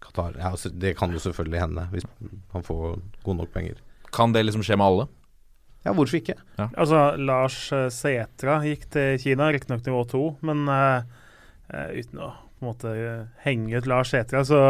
Qatar 0.00 0.38
ja, 0.38 0.50
altså, 0.54 0.70
Det 0.72 0.94
kan 0.96 1.12
jo 1.12 1.20
selvfølgelig 1.20 1.60
hende, 1.60 1.84
hvis 1.92 2.06
han 2.54 2.64
får 2.64 2.96
gode 3.22 3.38
nok 3.42 3.52
penger. 3.52 3.82
Kan 4.14 4.32
det 4.32 4.46
liksom 4.46 4.64
skje 4.64 4.78
med 4.80 4.88
alle? 4.88 5.08
Ja, 5.88 5.94
hvorfor 5.96 6.18
ikke? 6.20 6.36
Altså, 6.68 7.00
Lars 7.16 7.56
Setra 7.68 7.88
Sætra 7.94 8.58
gikk 8.66 8.84
til 8.92 9.16
Kina, 9.22 9.48
riktignok 9.54 9.86
nivå 9.88 10.02
to, 10.10 10.26
men 10.44 10.66
eh, 10.68 11.00
eh, 11.72 11.96
uten 12.02 12.20
å 12.26 12.34
på 12.58 12.66
en 12.66 12.70
måte 12.72 12.90
eh, 12.90 13.24
henge 13.44 13.78
ut 13.78 13.86
Lars 13.86 14.10
Sætra, 14.10 14.42
så 14.46 14.60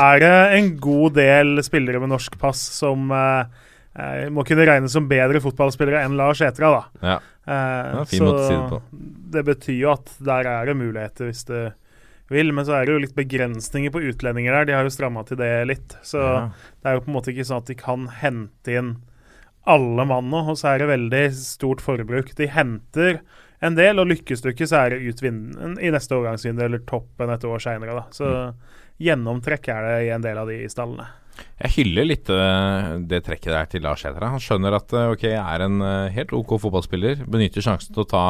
er 0.00 0.20
det 0.22 0.34
en 0.56 0.70
god 0.80 1.16
del 1.18 1.60
spillere 1.64 2.00
med 2.00 2.08
norsk 2.14 2.38
pass 2.40 2.62
som 2.78 3.10
eh, 3.12 3.56
eh, 4.00 4.28
må 4.32 4.44
kunne 4.48 4.64
regnes 4.64 4.94
som 4.96 5.08
bedre 5.10 5.42
fotballspillere 5.44 6.00
enn 6.06 6.16
Lars 6.16 6.40
Sætra, 6.40 6.70
da. 6.78 7.08
Ja. 7.12 7.16
Uh, 7.46 7.52
Ja, 8.00 8.04
fin 8.10 8.24
måte 8.26 8.40
å 8.42 8.46
si 8.48 8.54
det 8.56 8.70
på. 8.72 8.78
det 9.36 9.42
betyr 9.46 9.76
jo 9.78 9.90
at 9.92 10.08
der 10.26 10.48
er 10.50 10.66
det 10.66 10.78
muligheter 10.80 11.28
hvis 11.28 11.44
du 11.46 11.58
vil, 12.32 12.50
men 12.56 12.66
så 12.66 12.74
er 12.80 12.86
det 12.88 12.96
jo 12.96 13.02
litt 13.04 13.14
begrensninger 13.14 13.92
på 13.94 14.02
utlendinger 14.08 14.56
der. 14.56 14.64
De 14.66 14.74
har 14.74 14.88
jo 14.88 14.90
stramma 14.90 15.22
til 15.28 15.38
det 15.38 15.50
litt. 15.70 15.94
Så 16.02 16.18
Ja. 16.18 16.40
det 16.82 16.88
er 16.90 16.96
jo 16.96 17.04
på 17.04 17.12
en 17.12 17.18
måte 17.20 17.30
ikke 17.30 17.46
sånn 17.46 17.62
at 17.62 17.70
de 17.70 17.76
kan 17.78 18.08
hente 18.08 18.74
inn 18.80 18.96
alle 19.66 20.04
mann 20.08 20.30
nå, 20.30 20.44
og 20.52 20.56
så 20.60 20.72
er 20.74 20.82
det 20.84 20.88
veldig 20.92 21.24
stort 21.38 21.82
forbruk. 21.84 22.32
De 22.38 22.46
henter 22.52 23.20
en 23.64 23.74
del, 23.78 23.98
og 23.98 24.10
lykkes 24.10 24.42
du 24.44 24.50
ikke, 24.52 24.68
så 24.68 24.84
er 24.84 24.94
det 24.94 25.04
ut 25.14 25.22
vinden 25.24 25.78
i 25.82 25.90
neste 25.94 26.14
overgangsvindu 26.16 26.64
eller 26.66 26.82
toppen 26.88 27.32
et 27.32 27.46
år 27.48 27.62
seinere. 27.64 28.02
Så 28.14 28.28
gjennomtrekk 29.02 29.70
er 29.72 29.86
det 29.88 29.96
i 30.06 30.12
en 30.14 30.24
del 30.24 30.38
av 30.40 30.50
de 30.50 30.60
stallene. 30.72 31.08
Jeg 31.60 31.72
hyller 31.74 32.06
litt 32.08 32.30
eh, 32.32 32.92
det 33.10 33.22
trekket 33.26 33.52
der 33.52 33.66
til 33.68 33.82
Lars 33.84 34.00
Sæter. 34.04 34.24
Han 34.32 34.40
skjønner 34.40 34.76
at 34.78 34.92
eh, 34.96 35.10
ok, 35.12 35.24
jeg 35.34 35.40
er 35.42 35.64
en 35.66 35.82
eh, 35.84 36.12
helt 36.14 36.32
ok 36.36 36.54
fotballspiller. 36.62 37.26
Benytter 37.28 37.64
sjansen 37.64 37.92
til 37.96 38.06
å 38.06 38.08
ta 38.08 38.24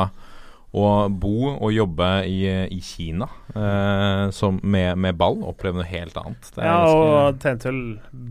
og 0.77 1.14
bo 1.22 1.53
og 1.55 1.70
jobbe 1.72 2.09
i, 2.29 2.40
i 2.75 2.81
Kina 2.85 3.29
eh, 3.55 4.25
som 4.35 4.59
med, 4.66 4.99
med 4.99 5.14
ball. 5.18 5.38
Oppleve 5.46 5.79
noe 5.81 5.87
helt 5.88 6.18
annet. 6.18 6.51
Det 6.57 6.66
Ja, 6.66 6.81
ganske- 6.83 7.07
og 7.07 7.38
tjente 7.44 7.70
vel 7.70 7.81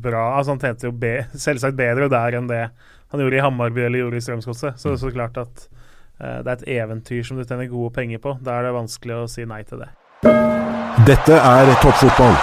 bra. 0.03 0.25
Altså 0.41 0.53
Han 0.57 0.61
tjente 0.65 0.89
jo 0.89 0.93
be 1.05 1.13
selvsagt 1.47 1.79
bedre 1.79 2.11
der 2.11 2.37
enn 2.41 2.51
det 2.51 2.65
han 3.15 3.23
gjorde 3.23 3.39
i 3.39 3.43
Hammarby 3.45 3.85
eller 3.85 4.03
gjorde 4.03 4.19
i 4.19 4.25
Strømsgodset. 4.25 4.79
Så 4.79 4.91
det 4.91 4.97
er 4.97 5.03
så 5.05 5.13
klart 5.15 5.37
at 5.39 5.67
eh, 6.19 6.41
det 6.43 6.49
er 6.49 6.57
et 6.57 6.67
eventyr 6.81 7.23
som 7.23 7.39
du 7.39 7.45
tjener 7.45 7.71
gode 7.71 7.93
penger 7.95 8.19
på. 8.23 8.35
Da 8.43 8.59
er 8.59 8.67
det 8.67 8.75
vanskelig 8.75 9.21
å 9.21 9.29
si 9.31 9.47
nei 9.47 9.63
til 9.67 9.85
det. 9.85 9.93
Dette 11.07 11.39
er 11.39 11.71
toppfotball. 11.83 12.35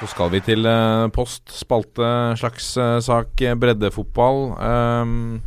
Så 0.00 0.08
skal 0.08 0.30
vi 0.32 0.40
til 0.42 0.64
eh, 0.64 1.06
post, 1.12 1.50
spalte, 1.52 2.10
slags 2.40 2.72
eh, 2.80 2.98
sak, 3.04 3.34
eh, 3.44 3.56
breddefotball. 3.60 4.38
Um, 4.56 5.42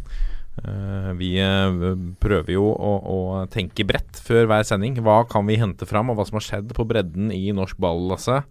eh, 0.62 1.10
vi 1.18 1.32
eh, 1.42 1.80
prøver 2.22 2.54
jo 2.54 2.68
å, 2.70 2.92
å 3.02 3.18
tenke 3.52 3.88
bredt 3.90 4.22
før 4.22 4.46
hver 4.52 4.68
sending. 4.70 5.02
Hva 5.02 5.24
kan 5.28 5.50
vi 5.50 5.58
hente 5.58 5.90
fram, 5.90 6.14
og 6.14 6.20
hva 6.20 6.28
som 6.30 6.38
har 6.38 6.46
skjedd 6.46 6.76
på 6.78 6.86
bredden 6.86 7.34
i 7.34 7.48
norsk 7.56 7.82
ball, 7.82 8.06
Lasse? 8.14 8.44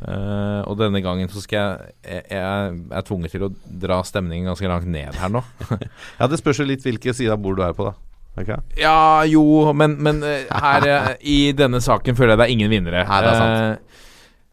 Eh, 0.00 0.60
og 0.64 0.78
denne 0.80 1.02
gangen 1.04 1.28
så 1.28 1.42
skal 1.44 1.58
jeg 1.58 1.90
Jeg, 2.08 2.22
jeg 2.32 2.76
er 2.96 3.02
tvunget 3.04 3.34
til 3.34 3.42
å 3.44 3.50
dra 3.82 3.98
stemningen 4.00 4.48
ganske 4.48 4.70
langt 4.70 4.88
ned 4.88 5.18
her 5.20 5.32
nå. 5.32 5.42
Ja, 6.20 6.28
Det 6.30 6.40
spørs 6.40 6.62
jo 6.62 6.68
litt 6.68 6.86
hvilken 6.86 7.16
side 7.16 7.34
av 7.34 7.42
bordet 7.42 7.60
du 7.60 7.66
er 7.68 7.76
på, 7.76 7.90
da. 7.90 7.96
Okay. 8.40 8.56
Ja, 8.80 9.26
jo, 9.28 9.42
men, 9.76 9.98
men 10.00 10.22
eh, 10.24 10.46
her 10.62 10.86
eh, 10.88 11.10
i 11.20 11.38
denne 11.56 11.82
saken 11.84 12.16
føler 12.16 12.34
jeg 12.34 12.40
det 12.40 12.46
er 12.46 12.54
ingen 12.54 12.72
vinnere. 12.72 13.04
Nei, 13.08 13.20
det 13.26 13.34
er 13.34 13.42
sant. 13.42 13.98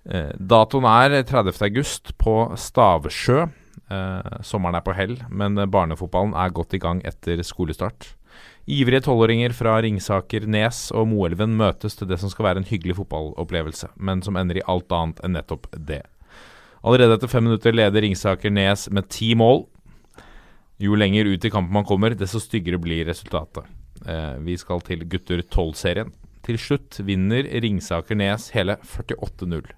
Eh, 0.08 0.34
datoen 0.52 0.88
er 0.90 1.22
30. 1.22 1.56
august 1.70 2.14
på 2.20 2.36
Stavsjø. 2.58 3.48
Uh, 3.88 4.42
sommeren 4.44 4.76
er 4.76 4.84
på 4.84 4.92
hell, 4.92 5.14
men 5.32 5.56
barnefotballen 5.72 6.34
er 6.36 6.52
godt 6.52 6.74
i 6.76 6.80
gang 6.84 7.00
etter 7.08 7.40
skolestart. 7.46 8.17
Ivrige 8.68 9.06
tolvåringer 9.06 9.54
fra 9.56 9.78
Ringsaker, 9.80 10.44
Nes 10.52 10.90
og 10.92 11.06
Moelven 11.08 11.54
møtes 11.56 11.96
til 11.96 12.10
det 12.10 12.18
som 12.20 12.28
skal 12.28 12.50
være 12.50 12.60
en 12.60 12.68
hyggelig 12.68 12.98
fotballopplevelse, 12.98 13.94
men 13.96 14.20
som 14.26 14.36
ender 14.36 14.60
i 14.60 14.64
alt 14.68 14.92
annet 14.92 15.22
enn 15.24 15.38
nettopp 15.38 15.70
det. 15.72 16.02
Allerede 16.84 17.16
etter 17.16 17.32
fem 17.32 17.46
minutter 17.48 17.72
leder 17.72 18.04
Ringsaker 18.04 18.52
Nes 18.52 18.90
med 18.92 19.08
ti 19.08 19.30
mål. 19.40 19.64
Jo 20.84 20.98
lenger 21.00 21.30
ut 21.32 21.48
i 21.48 21.52
kampen 21.54 21.78
man 21.78 21.88
kommer, 21.88 22.12
desto 22.12 22.42
styggere 22.44 22.80
blir 22.84 23.08
resultatet. 23.08 23.64
Eh, 24.04 24.36
vi 24.44 24.58
skal 24.60 24.84
til 24.84 25.06
gutter 25.08 25.46
12-serien. 25.48 26.12
Til 26.44 26.60
slutt 26.60 27.00
vinner 27.08 27.48
Ringsaker 27.64 28.20
Nes 28.20 28.50
hele 28.52 28.76
48-0. 28.84 29.72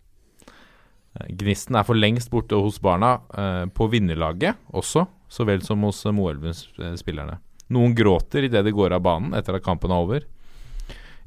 Eh, 1.13 1.30
Gnisten 1.38 1.78
er 1.78 1.86
for 1.86 1.97
lengst 1.97 2.34
borte 2.34 2.58
hos 2.58 2.82
barna, 2.82 3.19
eh, 3.38 3.67
på 3.69 3.86
vinnerlaget 3.93 4.58
også, 4.73 5.06
så 5.30 5.45
vel 5.45 5.62
som 5.62 5.86
hos 5.86 6.02
eh, 6.06 6.17
Moelven-spillerne. 6.17 7.38
Noen 7.73 7.95
gråter 7.97 8.47
idet 8.47 8.63
de 8.65 8.73
går 8.73 8.95
av 8.97 9.05
banen 9.05 9.36
etter 9.38 9.58
at 9.58 9.65
kampen 9.65 9.93
er 9.93 10.03
over. 10.03 10.27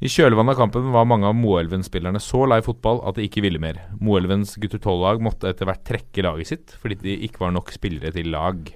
I 0.03 0.11
kjølvannet 0.11 0.57
av 0.57 0.65
kampen 0.65 0.89
var 0.91 1.07
mange 1.07 1.29
av 1.29 1.37
Moelven-spillerne 1.39 2.19
så 2.19 2.43
lei 2.51 2.59
fotball 2.67 3.05
at 3.07 3.19
de 3.19 3.29
ikke 3.29 3.45
ville 3.45 3.61
mer. 3.63 3.79
Moelvens 4.03 4.57
gutter 4.59 4.81
12-lag 4.83 5.23
måtte 5.23 5.53
etter 5.53 5.69
hvert 5.69 5.85
trekke 5.87 6.25
laget 6.27 6.51
sitt 6.51 6.75
fordi 6.83 6.99
de 7.05 7.15
ikke 7.29 7.45
var 7.45 7.55
nok 7.55 7.71
spillere 7.71 8.11
til 8.17 8.33
lag. 8.35 8.73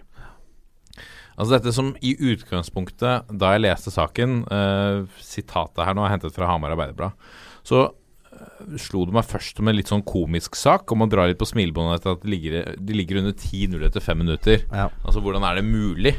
Altså 1.36 1.56
Dette 1.56 1.74
som 1.74 1.90
i 1.98 2.14
utgangspunktet, 2.14 3.26
da 3.28 3.52
jeg 3.52 3.64
leste 3.66 3.92
saken 3.92 4.38
eh, 4.46 5.02
Sitatet 5.20 5.82
her 5.84 5.98
nå 5.98 6.06
er 6.06 6.14
hentet 6.14 6.36
fra 6.36 6.46
Hamar 6.48 6.72
Arbeiderblad. 6.76 7.18
Så 7.66 7.82
eh, 7.82 8.78
slo 8.80 9.02
det 9.08 9.18
meg 9.18 9.26
først 9.26 9.58
som 9.58 9.66
en 9.66 9.76
litt 9.76 9.90
sånn 9.90 10.06
komisk 10.06 10.56
sak, 10.56 10.94
om 10.94 11.04
å 11.04 11.10
dra 11.10 11.26
litt 11.26 11.42
på 11.42 11.50
smilebåndet 11.50 11.98
etter 11.98 12.14
at 12.14 12.22
de 12.22 12.32
ligger, 12.32 12.72
de 12.78 12.96
ligger 13.02 13.20
under 13.24 13.34
10-0 13.34 13.84
etter 13.90 14.04
fem 14.04 14.22
minutter. 14.22 14.62
Ja. 14.70 14.88
Altså 15.02 15.26
hvordan 15.26 15.44
er 15.44 15.58
det 15.58 15.66
mulig? 15.66 16.14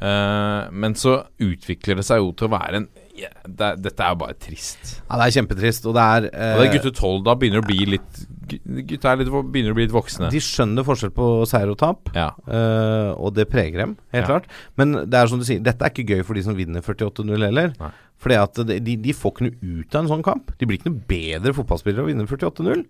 Eh, 0.00 0.70
men 0.72 0.94
så 0.96 1.18
utvikler 1.42 1.98
det 2.00 2.04
seg 2.08 2.22
jo 2.22 2.30
til 2.32 2.48
å 2.48 2.52
være 2.54 2.78
en 2.80 2.86
ja, 3.12 3.28
det, 3.44 3.60
er- 3.66 3.76
Dette 3.76 4.00
er 4.06 4.14
jo 4.14 4.18
bare 4.22 4.34
trist. 4.40 4.94
Ja, 5.04 5.18
det 5.20 5.26
er 5.26 5.34
kjempetrist, 5.36 5.84
og 5.84 5.92
det 5.98 6.04
er 6.14 6.26
eh, 6.32 6.54
Og 6.56 6.62
det 6.62 6.68
er 6.70 6.76
gutter 6.78 6.94
12 6.96 7.18
da 7.26 7.34
begynner 7.36 7.60
å 7.60 7.66
bli 7.66 7.84
litt 7.92 8.22
gu- 8.48 8.84
Gutta 8.88 9.12
litt, 9.20 9.28
begynner 9.52 9.74
å 9.74 9.76
bli 9.76 9.84
litt 9.84 9.92
voksne. 9.92 10.30
De 10.32 10.40
skjønner 10.40 10.86
forskjell 10.88 11.12
på 11.12 11.26
seier 11.50 11.68
og 11.74 11.76
tap, 11.82 12.08
Ja. 12.16 12.30
uh, 12.48 13.12
og 13.20 13.34
det 13.36 13.50
preger 13.52 13.82
dem, 13.84 13.92
helt 14.16 14.24
Ja. 14.24 14.30
klart. 14.30 14.48
Men 14.80 14.94
det 15.04 15.12
er 15.20 15.28
som 15.28 15.38
du 15.38 15.44
sier, 15.44 15.60
dette 15.62 15.84
er 15.84 15.92
ikke 15.92 16.08
gøy 16.08 16.24
for 16.24 16.34
de 16.40 16.42
som 16.46 16.56
vinner 16.56 16.80
48-0 16.80 17.44
heller. 17.44 17.74
Nei. 17.78 17.90
Fordi 18.22 18.36
at 18.40 18.54
de, 18.66 18.78
de, 18.80 18.96
de 18.96 19.12
får 19.12 19.32
ikke 19.34 19.44
noe 19.50 19.80
ut 19.82 19.94
av 19.94 20.04
en 20.04 20.08
sånn 20.14 20.22
kamp. 20.24 20.52
De 20.56 20.64
blir 20.66 20.78
ikke 20.80 20.88
noe 20.92 21.04
bedre 21.10 21.52
fotballspillere 21.52 22.00
av 22.00 22.08
å 22.08 22.12
vinne 22.14 22.26
48-0. 22.26 22.86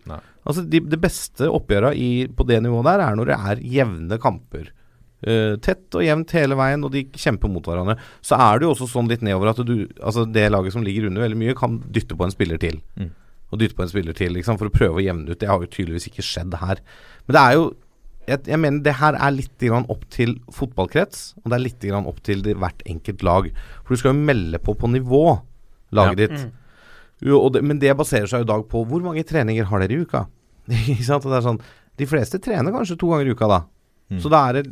Altså 0.46 0.64
de, 0.68 0.80
Det 0.92 1.00
beste 1.02 1.48
oppgjøret 1.50 2.36
på 2.36 2.46
det 2.46 2.62
nivået 2.62 2.84
der 2.92 3.00
er 3.08 3.16
når 3.18 3.32
det 3.32 3.38
er 3.40 3.62
jevne 3.74 4.18
kamper. 4.22 4.70
Eh, 5.22 5.54
tett 5.62 5.94
og 5.94 6.02
jevnt 6.02 6.32
hele 6.35 6.56
veien, 6.58 6.82
og 6.82 6.90
de 6.94 7.04
kjemper 7.14 7.50
mot 7.52 7.62
hverandre. 7.62 7.94
Så 8.26 8.35
er 8.35 8.58
det 8.58 8.66
jo 8.66 8.72
også 8.74 8.88
sånn 8.90 9.11
litt 9.11 9.22
nedover 9.22 9.52
at 9.52 9.61
du 9.66 9.87
Altså 10.02 10.24
det 10.26 10.48
laget 10.50 10.74
som 10.74 10.82
ligger 10.82 11.06
under 11.06 11.22
veldig 11.22 11.38
mye, 11.38 11.54
kan 11.58 11.78
dytte 11.94 12.16
på 12.18 12.26
en 12.26 12.35
spiller 12.35 12.58
til. 12.58 12.80
Mm. 12.98 13.12
Og 13.52 13.61
dytte 13.61 13.76
på 13.78 13.85
en 13.85 13.92
spiller 13.92 14.16
til 14.18 14.32
liksom, 14.35 14.58
for 14.58 14.66
å 14.66 14.74
prøve 14.74 14.98
å 14.98 15.04
jevne 15.04 15.30
ut. 15.30 15.38
Det 15.38 15.48
har 15.48 15.61
jo 15.62 15.70
tydeligvis 15.70 16.08
ikke 16.11 16.24
skjedd 16.26 16.56
her. 16.58 16.80
Men 17.26 17.37
det 17.37 17.42
er 17.44 17.54
jo 17.61 17.64
jeg, 18.28 18.38
jeg 18.46 18.58
mener 18.62 18.82
det 18.87 18.94
her 19.00 19.16
er 19.18 19.32
litt 19.35 19.58
grann 19.58 19.87
opp 19.90 20.04
til 20.14 20.37
fotballkrets, 20.54 21.32
og 21.42 21.50
det 21.50 21.56
er 21.56 21.64
litt 21.64 21.82
grann 21.82 22.06
opp 22.06 22.20
til 22.22 22.42
det, 22.46 22.54
hvert 22.62 22.82
enkelt 22.87 23.22
lag. 23.26 23.48
For 23.82 23.94
du 23.94 23.98
skal 24.02 24.14
jo 24.14 24.26
melde 24.28 24.61
på 24.62 24.74
på 24.78 24.90
nivå, 24.90 25.40
laget 25.92 26.18
Ja. 26.20 26.26
ditt. 26.28 26.52
Jo, 27.22 27.40
og 27.40 27.52
det, 27.54 27.62
men 27.66 27.78
det 27.82 27.96
baserer 27.98 28.26
seg 28.30 28.42
jo 28.42 28.46
i 28.46 28.50
dag 28.52 28.64
på 28.70 28.82
hvor 28.87 29.02
mange 29.02 29.22
treninger 29.26 29.64
har 29.70 29.82
dere 29.82 29.94
i 29.94 30.02
uka? 30.06 30.24
Ikke 30.70 31.04
sant? 31.06 31.26
Og 31.26 31.30
det 31.35 31.38
er 31.40 31.46
sånn 31.46 31.61
De 31.98 32.06
fleste 32.06 32.38
trener 32.42 32.72
kanskje 32.72 32.96
to 32.98 33.11
ganger 33.11 33.26
i 33.28 33.35
uka, 33.35 33.46
da. 33.50 33.61
Så 34.20 34.31
da, 34.33 34.44
er 34.51 34.66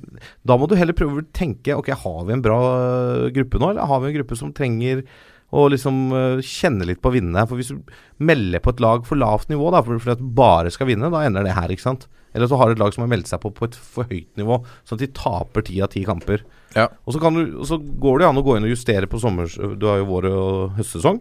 da 0.44 0.57
må 0.59 0.68
du 0.68 0.76
heller 0.79 0.96
prøve 0.96 1.22
å 1.22 1.26
tenke 1.37 1.76
Ok, 1.79 1.92
har 2.03 2.22
vi 2.29 2.35
en 2.37 2.44
bra 2.44 2.61
øh, 2.61 3.26
gruppe 3.35 3.61
nå, 3.61 3.72
eller 3.72 3.88
har 3.88 4.03
vi 4.03 4.11
en 4.11 4.16
gruppe 4.20 4.38
som 4.38 4.53
trenger 4.57 5.05
å 5.50 5.64
liksom 5.72 6.12
øh, 6.14 6.42
kjenne 6.46 6.87
litt 6.87 7.00
på 7.03 7.11
å 7.11 7.16
vinne? 7.16 7.42
For 7.48 7.59
hvis 7.59 7.72
du 7.72 7.81
melder 8.22 8.62
på 8.62 8.74
et 8.74 8.83
lag 8.85 9.07
for 9.09 9.18
lavt 9.18 9.50
nivå 9.50 9.72
da, 9.74 9.83
for, 9.87 9.98
at 10.12 10.22
du 10.22 10.31
bare 10.37 10.70
skal 10.70 10.90
vinne, 10.90 11.11
da 11.11 11.24
ender 11.26 11.46
det 11.46 11.57
her, 11.57 11.72
ikke 11.72 11.88
sant? 11.88 12.07
Eller 12.37 12.46
så 12.46 12.59
har 12.61 12.70
du 12.70 12.76
et 12.76 12.83
lag 12.83 12.94
som 12.94 13.03
har 13.03 13.11
meldt 13.11 13.31
seg 13.31 13.42
på 13.42 13.50
på 13.55 13.66
et 13.66 13.74
for 13.74 14.07
høyt 14.07 14.31
nivå, 14.38 14.61
sånn 14.87 15.00
at 15.00 15.03
de 15.03 15.11
taper 15.18 15.66
ti 15.66 15.81
av 15.83 15.90
ti 15.90 16.05
kamper. 16.07 16.44
Ja. 16.76 16.87
Og 17.03 17.16
så, 17.16 17.22
kan 17.22 17.35
du, 17.35 17.42
og 17.59 17.66
så 17.66 17.81
går 17.81 18.20
det 18.20 18.29
an 18.29 18.38
å 18.38 18.44
gå 18.46 18.55
inn 18.57 18.68
og 18.68 18.74
justere 18.74 19.11
på 19.11 19.18
sommers... 19.22 19.57
Du 19.59 19.88
har 19.90 19.98
jo 19.98 20.11
vår- 20.12 20.29
og 20.31 20.76
høstsesong. 20.79 21.18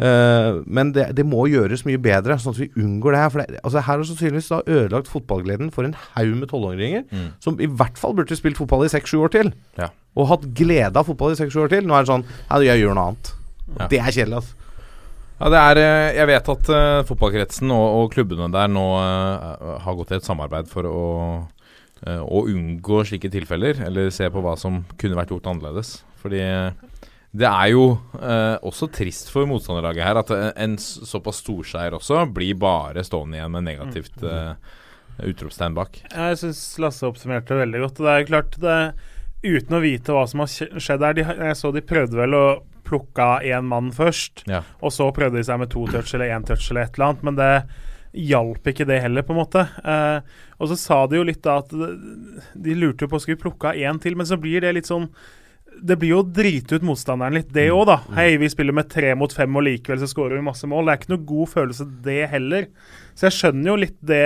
Eh, 0.00 0.60
men 0.64 0.92
det, 0.96 1.10
det 1.18 1.26
må 1.28 1.44
gjøres 1.50 1.84
mye 1.84 2.00
bedre, 2.00 2.38
sånn 2.40 2.54
at 2.54 2.60
vi 2.62 2.70
unngår 2.80 3.16
det 3.16 3.22
her. 3.22 3.32
For 3.34 3.42
det, 3.42 3.60
altså 3.60 3.82
her 3.82 3.90
har 4.00 4.06
sannsynligvis 4.08 4.52
da 4.52 4.60
ødelagt 4.64 5.10
fotballgleden 5.12 5.72
for 5.74 5.88
en 5.88 5.96
haug 6.14 6.32
med 6.38 6.52
tolvåringer, 6.52 7.04
som 7.44 7.60
i 7.60 7.68
hvert 7.68 8.00
fall 8.00 8.16
burde 8.16 8.38
spilt 8.38 8.60
fotball 8.60 8.86
i 8.86 8.92
seks-sju 8.92 9.18
år 9.26 9.34
til. 9.36 9.52
Ja. 9.80 9.90
Og 10.18 10.30
hatt 10.32 10.48
glede 10.56 10.96
av 10.96 11.06
fotball 11.10 11.36
i 11.36 11.38
seks-sju 11.40 11.66
år 11.66 11.74
til. 11.74 11.86
Nå 11.86 11.96
er 11.96 12.06
det 12.06 12.12
sånn 12.12 12.26
Nei, 12.30 12.64
jeg 12.66 12.82
gjør 12.82 12.96
noe 12.96 13.12
annet. 13.12 13.36
Ja. 13.76 13.86
Det 13.92 14.00
er 14.00 14.10
kjedelig, 14.16 14.40
altså. 14.40 14.56
Ja, 15.40 15.48
det 15.48 15.60
er, 15.60 15.78
eh, 15.80 16.14
jeg 16.18 16.28
vet 16.28 16.48
at 16.52 16.66
uh, 16.68 17.02
fotballkretsen 17.08 17.70
og, 17.72 17.86
og 17.96 18.10
klubbene 18.12 18.50
der 18.52 18.68
nå 18.68 18.82
uh, 19.00 19.78
har 19.80 19.96
gått 19.96 20.10
i 20.12 20.18
et 20.18 20.26
samarbeid 20.26 20.68
for 20.68 20.84
å, 20.84 21.04
uh, 22.04 22.20
å 22.20 22.42
unngå 22.50 23.00
slike 23.08 23.30
tilfeller, 23.32 23.80
eller 23.86 24.12
se 24.12 24.28
på 24.28 24.42
hva 24.44 24.52
som 24.60 24.82
kunne 25.00 25.16
vært 25.16 25.32
gjort 25.32 25.48
annerledes. 25.48 25.94
Fordi 26.20 26.42
det 27.30 27.46
er 27.46 27.68
jo 27.70 27.84
eh, 28.18 28.56
også 28.66 28.88
trist 28.90 29.28
for 29.30 29.46
motstanderlaget 29.46 30.02
her 30.02 30.18
at 30.18 30.30
en, 30.34 30.48
en 30.64 30.76
såpass 30.80 31.42
storseier 31.44 31.94
også 31.94 32.24
blir 32.34 32.56
bare 32.58 33.04
stående 33.06 33.38
igjen 33.38 33.52
med 33.54 33.68
negativt 33.68 34.24
eh, 34.26 34.54
utropstegn 35.30 35.76
bak. 35.76 36.00
Jeg 36.10 36.40
syns 36.40 36.62
Lasse 36.82 37.06
oppsummerte 37.06 37.54
det 37.54 37.60
veldig 37.66 37.82
godt. 37.84 38.02
Det 38.02 38.14
er 38.16 38.28
klart 38.32 38.58
det, 38.62 38.76
Uten 39.40 39.72
å 39.78 39.80
vite 39.80 40.12
hva 40.12 40.26
som 40.28 40.42
har 40.42 40.50
skjedd 40.52 41.00
her 41.06 41.14
de, 41.16 41.22
Jeg 41.24 41.56
så 41.56 41.70
de 41.72 41.80
prøvde 41.80 42.18
vel 42.18 42.34
å 42.36 42.44
plukke 42.84 43.28
én 43.48 43.64
mann 43.70 43.88
først, 43.94 44.42
Ja. 44.50 44.64
og 44.82 44.92
så 44.92 45.06
prøvde 45.16 45.38
de 45.38 45.44
seg 45.46 45.60
med 45.62 45.70
to 45.72 45.86
touch 45.88 46.12
eller 46.16 46.32
én 46.34 46.44
touch 46.44 46.66
eller 46.70 46.82
et 46.88 46.98
eller 46.98 47.06
annet, 47.06 47.22
men 47.28 47.38
det 47.38 47.52
hjalp 48.26 48.66
ikke 48.66 48.84
det 48.90 48.98
heller, 49.00 49.22
på 49.22 49.32
en 49.32 49.38
måte. 49.38 49.62
Eh, 49.86 50.20
og 50.58 50.68
så 50.72 50.76
sa 50.76 50.98
de 51.06 51.20
jo 51.20 51.24
litt 51.24 51.40
da 51.46 51.60
at 51.62 51.70
de 51.70 52.74
lurte 52.76 53.06
på 53.08 53.16
å 53.16 53.22
skulle 53.22 53.40
plukke 53.40 53.70
av 53.70 53.78
én 53.78 54.00
til, 54.02 54.18
men 54.18 54.26
så 54.28 54.36
blir 54.42 54.60
det 54.66 54.74
litt 54.74 54.90
sånn 54.90 55.06
det 55.82 55.96
blir 56.00 56.12
jo 56.14 56.20
å 56.22 56.26
drite 56.26 56.78
ut 56.78 56.86
motstanderen 56.86 57.38
litt, 57.38 57.50
det 57.54 57.68
òg, 57.72 57.84
da. 57.88 57.98
Hei, 58.16 58.34
vi 58.40 58.50
spiller 58.52 58.76
med 58.76 58.90
tre 58.92 59.14
mot 59.18 59.32
fem, 59.32 59.56
og 59.56 59.64
likevel 59.66 60.00
så 60.02 60.08
skårer 60.10 60.38
vi 60.38 60.46
masse 60.46 60.68
mål. 60.68 60.86
Det 60.86 60.92
er 60.92 61.00
ikke 61.00 61.12
noe 61.14 61.28
god 61.30 61.52
følelse, 61.54 61.86
det 62.04 62.20
heller. 62.32 62.68
Så 63.14 63.28
jeg 63.28 63.36
skjønner 63.38 63.72
jo 63.72 63.76
litt 63.80 63.98
det 64.00 64.24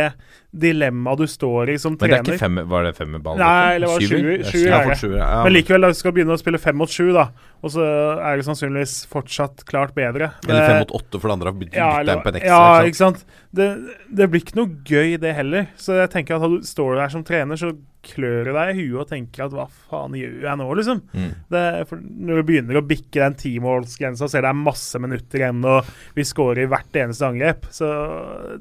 dilemmaet 0.55 1.18
du 1.18 1.27
står 1.31 1.73
i 1.73 1.79
som 1.83 1.97
trener. 1.99 2.20
Men 2.20 2.27
det 2.29 2.35
er 2.35 2.37
ikke 2.37 2.44
fem, 2.44 2.61
var 2.70 2.87
det 2.87 2.92
fem 2.97 3.11
med 3.16 3.25
ball? 3.25 3.38
Nei, 3.40 3.75
eller 3.77 3.90
var 3.90 4.03
det 4.03 4.11
sjuer? 4.11 4.44
Det 4.44 4.53
er 4.55 4.77
er 4.79 4.92
det. 4.92 5.11
ja. 5.18 5.31
Men 5.42 5.57
likevel, 5.57 5.87
da, 5.87 5.90
du 5.90 5.99
skal 5.99 6.14
begynne 6.14 6.37
å 6.37 6.40
spille 6.40 6.61
fem 6.62 6.79
mot 6.79 6.90
sju, 6.90 7.09
da. 7.16 7.27
Og 7.64 7.73
så 7.75 7.87
er 8.20 8.38
det 8.38 8.47
sannsynligvis 8.47 8.94
fortsatt 9.11 9.64
klart 9.66 9.94
bedre. 9.97 10.31
Eller 10.47 10.61
Det- 10.61 10.68
fem 10.68 10.79
mot 10.85 10.94
åtte 11.01 11.20
for 11.20 11.29
det 11.29 11.35
andre 11.38 11.51
har 11.51 11.59
byttet 11.59 11.81
ja, 11.81 11.88
byttet 11.90 12.01
eller, 12.01 12.14
en 12.14 12.23
på 12.23 12.29
en 12.29 12.38
ekstra. 12.40 12.61
ja, 12.61 12.83
ikke 12.90 13.03
sant. 13.03 13.25
Det, 13.55 13.68
det 14.14 14.31
blir 14.31 14.44
ikke 14.44 14.57
noe 14.61 14.70
gøy, 14.85 15.18
det 15.18 15.35
heller. 15.35 15.66
Så 15.77 15.99
jeg 15.99 16.11
tenker 16.11 16.37
at 16.37 16.42
når 16.42 16.61
du 16.61 16.66
står 16.66 16.97
der 17.03 17.09
som 17.09 17.25
trener, 17.25 17.57
så 17.57 17.73
klør 18.05 18.44
du 18.44 18.53
deg 18.53 18.70
i 18.75 18.83
huet 18.85 19.01
og 19.01 19.09
tenker 19.09 19.47
at 19.47 19.55
hva 19.57 19.64
faen 19.88 20.12
gjør 20.18 20.42
jeg 20.44 20.61
nå, 20.61 20.66
liksom? 20.77 21.01
Mm. 21.16 21.31
Det, 21.55 21.62
for 21.88 22.03
når 22.05 22.40
du 22.40 22.47
begynner 22.51 22.79
å 22.81 22.85
bikke 22.87 23.23
den 23.23 23.37
timålsgrensa, 23.40 24.29
ser 24.29 24.44
det 24.44 24.51
er 24.53 24.59
masse 24.61 25.01
minutter 25.01 25.40
igjen, 25.40 25.62
og 25.64 25.88
vi 26.16 26.27
scorer 26.29 26.66
i 26.66 26.70
hvert 26.70 26.99
eneste 27.01 27.25
angrep, 27.31 27.64
så 27.75 27.88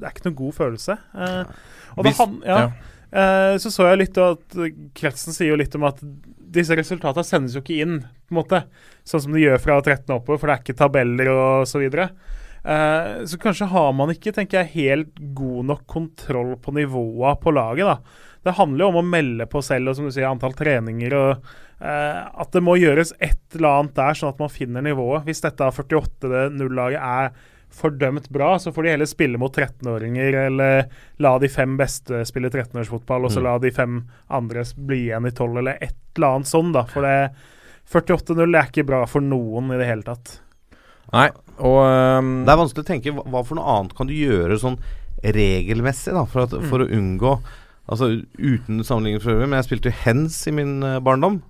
det 0.00 0.08
er 0.08 0.13
ikke 0.14 0.28
noen 0.30 0.40
god 0.42 0.58
følelse. 0.58 0.98
Eh, 1.14 1.54
og 1.94 2.06
Hvis- 2.06 2.22
han, 2.22 2.40
ja, 2.46 2.58
Eh, 3.14 3.56
så 3.62 3.70
så 3.70 3.86
jeg 3.92 4.00
litt 4.00 4.18
at 4.18 4.56
Kretsen 4.98 5.34
sier 5.34 5.52
jo 5.52 5.58
litt 5.60 5.74
om 5.78 5.86
at 5.86 6.00
disse 6.54 6.74
resultatene 6.74 7.26
sendes 7.26 7.54
jo 7.54 7.62
ikke 7.62 7.82
inn, 7.84 8.00
på 8.02 8.34
en 8.34 8.40
måte. 8.40 8.64
Sånn 9.06 9.22
som 9.26 9.34
de 9.34 9.44
gjør 9.44 9.60
fra 9.62 9.76
13 9.80 10.16
oppover, 10.16 10.40
for 10.40 10.50
det 10.50 10.56
er 10.56 10.64
ikke 10.64 10.80
tabeller 10.80 11.30
og 11.30 11.68
så 11.70 11.82
videre. 11.82 12.08
Uh, 12.64 13.20
så 13.28 13.36
kanskje 13.36 13.68
har 13.68 13.90
man 13.92 14.10
ikke, 14.14 14.32
tenker 14.34 14.62
jeg, 14.62 14.72
helt 14.72 15.18
god 15.36 15.68
nok 15.68 15.82
kontroll 15.90 16.54
på 16.64 16.72
nivåa 16.74 17.34
på 17.42 17.52
laget, 17.54 17.90
da. 17.90 18.22
Det 18.44 18.56
handler 18.58 18.84
jo 18.84 18.88
om 18.90 19.00
å 19.00 19.08
melde 19.08 19.46
på 19.48 19.60
selv 19.64 19.92
og 19.92 19.98
som 19.98 20.08
du 20.08 20.12
sier, 20.12 20.26
antall 20.28 20.56
treninger 20.56 21.14
og 21.16 21.44
uh, 21.80 22.20
At 22.40 22.50
det 22.52 22.60
må 22.64 22.74
gjøres 22.80 23.14
et 23.24 23.56
eller 23.56 23.80
annet 23.80 23.94
der, 23.96 24.16
sånn 24.16 24.32
at 24.32 24.40
man 24.42 24.52
finner 24.52 24.84
nivået. 24.84 25.26
Hvis 25.28 25.44
dette 25.44 25.68
48-0-laget 25.70 26.98
er 26.98 27.30
fordømt 27.74 28.28
bra, 28.32 28.54
så 28.58 28.72
får 28.74 28.86
de 28.86 28.92
heller 28.94 29.08
spille 29.10 29.40
mot 29.40 29.54
13-åringer, 29.54 30.38
eller 30.46 30.86
la 31.22 31.34
de 31.42 31.50
fem 31.52 31.76
beste 31.80 32.22
spille 32.28 32.50
13-årsfotball, 32.52 33.26
og 33.26 33.34
så 33.34 33.42
la 33.44 33.56
de 33.62 33.72
fem 33.74 34.00
andre 34.32 34.64
bli 34.76 35.04
igjen 35.08 35.28
i 35.28 35.34
12, 35.34 35.58
eller 35.62 35.82
et 35.82 35.98
eller 36.16 36.38
annet 36.38 36.50
sånn, 36.50 36.72
da. 36.74 36.84
For 36.90 37.06
det 37.06 37.16
48-0 37.90 38.46
er 38.48 38.70
ikke 38.70 38.86
bra 38.88 39.02
for 39.10 39.24
noen 39.24 39.74
i 39.74 39.80
det 39.80 39.88
hele 39.90 40.06
tatt. 40.06 40.38
Nei, 41.12 41.28
og 41.60 41.80
um, 41.84 42.30
Det 42.46 42.52
er 42.54 42.58
vanskelig 42.58 42.82
å 42.82 42.88
tenke 42.88 43.12
hva, 43.14 43.42
for 43.44 43.58
noe 43.58 43.74
annet 43.76 43.92
kan 43.98 44.08
du 44.08 44.14
gjøre 44.16 44.56
sånn 44.58 44.78
regelmessig 45.24 46.14
da, 46.16 46.24
for, 46.28 46.46
at, 46.46 46.56
for 46.68 46.84
å 46.84 46.88
unngå 46.90 47.36
Altså 47.84 48.06
uten 48.40 48.78
sammenligning 48.80 49.20
for 49.20 49.34
øvrig, 49.34 49.50
men 49.50 49.58
jeg 49.58 49.66
spilte 49.66 49.90
jo 49.90 49.98
hens 50.06 50.38
i 50.48 50.52
min 50.56 50.78
eh, 50.80 51.02
barndom. 51.04 51.42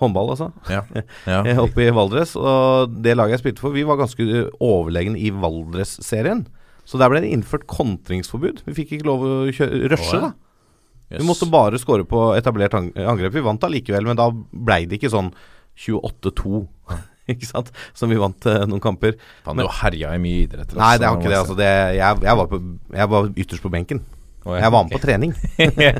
Håndball, 0.00 0.32
altså. 0.34 0.50
Ja. 0.72 0.84
ja. 1.28 1.42
Eh, 1.50 1.60
Oppe 1.60 1.84
i 1.86 1.92
Valdres. 1.94 2.34
Og 2.38 2.94
det 3.04 3.16
laget 3.18 3.38
jeg 3.38 3.44
spilte 3.44 3.64
for, 3.64 3.76
vi 3.76 3.86
var 3.86 4.00
ganske 4.00 4.46
overlegne 4.56 5.20
i 5.20 5.32
Valdres-serien. 5.34 6.46
Så 6.88 6.98
der 6.98 7.12
ble 7.12 7.22
det 7.22 7.30
innført 7.34 7.68
kontringsforbud. 7.70 8.64
Vi 8.66 8.76
fikk 8.80 8.96
ikke 8.96 9.08
lov 9.08 9.26
å 9.26 9.34
kjøre, 9.54 9.84
rushe, 9.92 10.16
ja. 10.16 10.30
da. 10.30 11.18
Vi 11.18 11.26
måtte 11.26 11.48
bare 11.50 11.78
score 11.82 12.06
på 12.06 12.30
etablert 12.36 12.74
angrep. 12.78 13.34
Vi 13.34 13.42
vant 13.42 13.64
allikevel, 13.66 14.06
men 14.06 14.18
da 14.18 14.28
blei 14.30 14.84
det 14.86 15.00
ikke 15.00 15.10
sånn 15.10 15.32
28-2, 15.80 16.62
ikke 17.34 17.48
sant, 17.48 17.72
som 17.96 18.12
vi 18.12 18.18
vant 18.20 18.46
uh, 18.46 18.62
noen 18.68 18.82
kamper. 18.82 19.16
Faen, 19.46 19.58
du 19.58 19.70
herja 19.80 20.14
i 20.14 20.22
mye 20.22 20.46
idretter. 20.46 20.78
Nei, 20.78 20.94
det 21.00 21.08
altså, 21.08 21.10
har 21.10 21.20
ikke 21.20 21.32
det. 21.32 21.40
Altså, 21.42 21.58
det 21.58 21.70
jeg, 21.98 22.22
jeg, 22.26 22.40
var 22.42 22.50
på, 22.50 22.60
jeg 22.94 23.12
var 23.14 23.30
ytterst 23.44 23.66
på 23.66 23.72
benken. 23.74 24.02
Å, 24.40 24.54
ja. 24.56 24.62
Jeg 24.64 24.72
var 24.72 24.84
med 24.86 24.94
på 24.94 25.00
trening. 25.02 25.34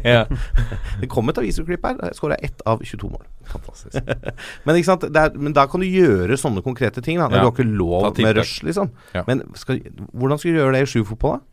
Det 1.00 1.08
kom 1.12 1.28
et 1.28 1.40
avisklipp 1.42 1.84
her. 1.84 1.98
Jeg 2.08 2.16
skåra 2.16 2.38
ett 2.40 2.62
av 2.68 2.80
22 2.80 3.10
mål. 3.12 3.26
Fantastisk. 3.50 3.98
Men, 4.64 4.78
er, 4.78 5.36
men 5.36 5.54
da 5.56 5.66
kan 5.68 5.82
du 5.82 5.88
gjøre 5.88 6.38
sånne 6.40 6.62
konkrete 6.64 7.02
ting. 7.04 7.20
Da. 7.20 7.28
Ja. 7.28 7.42
Du 7.42 7.48
har 7.48 7.52
ikke 7.52 7.66
lov 7.68 8.08
med 8.16 8.38
rush, 8.38 8.62
liksom. 8.64 8.92
Ja. 9.16 9.24
Men 9.28 9.44
skal, 9.58 9.82
hvordan 10.14 10.40
skal 10.40 10.54
du 10.54 10.60
gjøre 10.60 10.76
det 10.78 10.84
i 10.86 10.90
sjufotball, 10.94 11.40
da? 11.40 11.46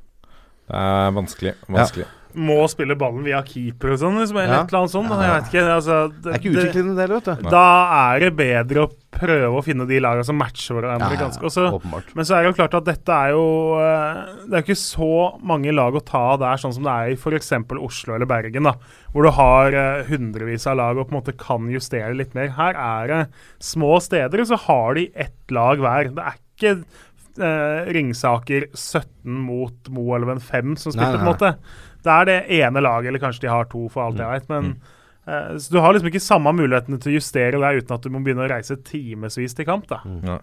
Det 0.68 0.80
er 0.84 1.12
vanskelig. 1.16 1.54
vanskelig. 1.72 2.08
Må 2.38 2.60
spille 2.70 2.94
ballen 3.00 3.24
via 3.26 3.40
keeper 3.42 3.96
og 3.96 4.00
sånn, 4.04 4.20
liksom, 4.22 4.38
eller 4.38 4.54
Ja. 4.54 4.62
et 4.62 4.70
eller 4.70 4.84
annet 4.84 4.94
sånt. 4.94 5.10
Jeg 5.10 5.34
vet 5.34 5.48
ikke. 5.50 5.64
Altså, 5.74 5.96
Det 6.22 6.30
er 6.34 6.38
ikke 6.38 6.52
utviklende, 6.54 6.96
det, 6.96 7.08
vet 7.10 7.26
du. 7.42 7.50
Da 7.50 7.64
er 8.14 8.20
det 8.20 8.36
bedre 8.38 8.84
å 8.86 8.92
prøve 9.18 9.58
å 9.58 9.64
finne 9.66 9.88
de 9.90 9.98
lagene 10.04 10.24
som 10.28 10.38
matcher 10.38 10.78
hverandre. 10.78 11.08
Ja, 11.10 11.18
ja, 11.18 11.22
ganske. 11.26 11.42
Også, 11.50 11.64
men 12.14 12.26
så 12.28 12.36
er 12.38 12.44
det 12.46 12.52
jo 12.52 12.58
klart 12.60 12.76
at 12.78 12.86
dette 12.86 13.10
er 13.10 13.32
jo 13.34 13.80
eh, 13.82 14.20
Det 14.46 14.54
er 14.54 14.62
jo 14.62 14.68
ikke 14.68 14.78
så 14.78 15.40
mange 15.42 15.74
lag 15.74 15.96
å 15.98 16.04
ta 16.06 16.22
av 16.36 16.40
der, 16.44 16.62
sånn 16.62 16.76
som 16.78 16.84
det 16.86 16.94
er 16.94 17.16
i 17.16 17.18
f.eks. 17.18 17.52
Oslo 17.82 18.14
eller 18.14 18.30
Bergen, 18.30 18.64
da, 18.70 18.76
hvor 19.16 19.24
du 19.26 19.32
har 19.34 19.74
eh, 19.74 20.04
hundrevis 20.12 20.68
av 20.70 20.78
lag 20.78 20.98
og 21.02 21.08
på 21.10 21.16
en 21.16 21.22
måte 21.24 21.38
kan 21.40 21.66
justere 21.74 22.14
litt 22.14 22.36
mer. 22.38 22.54
Her 22.60 22.78
er 22.78 23.08
det 23.08 23.22
små 23.60 23.98
steder, 24.00 24.40
og 24.46 24.52
så 24.54 24.62
har 24.68 24.94
de 25.00 25.10
ett 25.16 25.50
lag 25.50 25.82
hver. 25.82 26.14
Det 26.14 26.24
er 26.28 26.38
ikke 26.38 26.84
eh, 27.40 27.90
Ringsaker 27.96 28.68
17 28.74 29.40
mot 29.48 29.92
Moelven 29.94 30.42
5 30.44 30.76
som 30.78 30.94
Nei, 30.94 31.00
spiller, 31.00 31.18
på 31.18 31.26
en 31.26 31.32
måte. 31.32 31.54
Det 32.04 32.14
er 32.14 32.30
det 32.30 32.38
ene 32.60 32.84
laget, 32.84 33.12
eller 33.12 33.24
kanskje 33.24 33.48
de 33.48 33.54
har 33.54 33.70
to, 33.72 33.88
for 33.94 34.08
alt 34.08 34.22
jeg 34.22 34.30
veit. 34.34 34.52
Men 34.52 34.74
eh, 35.28 35.56
så 35.62 35.74
du 35.74 35.80
har 35.84 35.96
liksom 35.96 36.12
ikke 36.12 36.24
samme 36.24 36.54
mulighetene 36.58 37.00
til 37.04 37.14
å 37.14 37.18
justere 37.18 37.64
deg 37.64 37.82
uten 37.82 37.98
at 37.98 38.06
du 38.06 38.14
må 38.14 38.24
begynne 38.26 38.46
å 38.48 38.52
reise 38.52 38.80
timevis 38.88 39.58
til 39.58 39.68
kamp. 39.70 39.90
da. 39.92 40.04
Ja. 40.28 40.40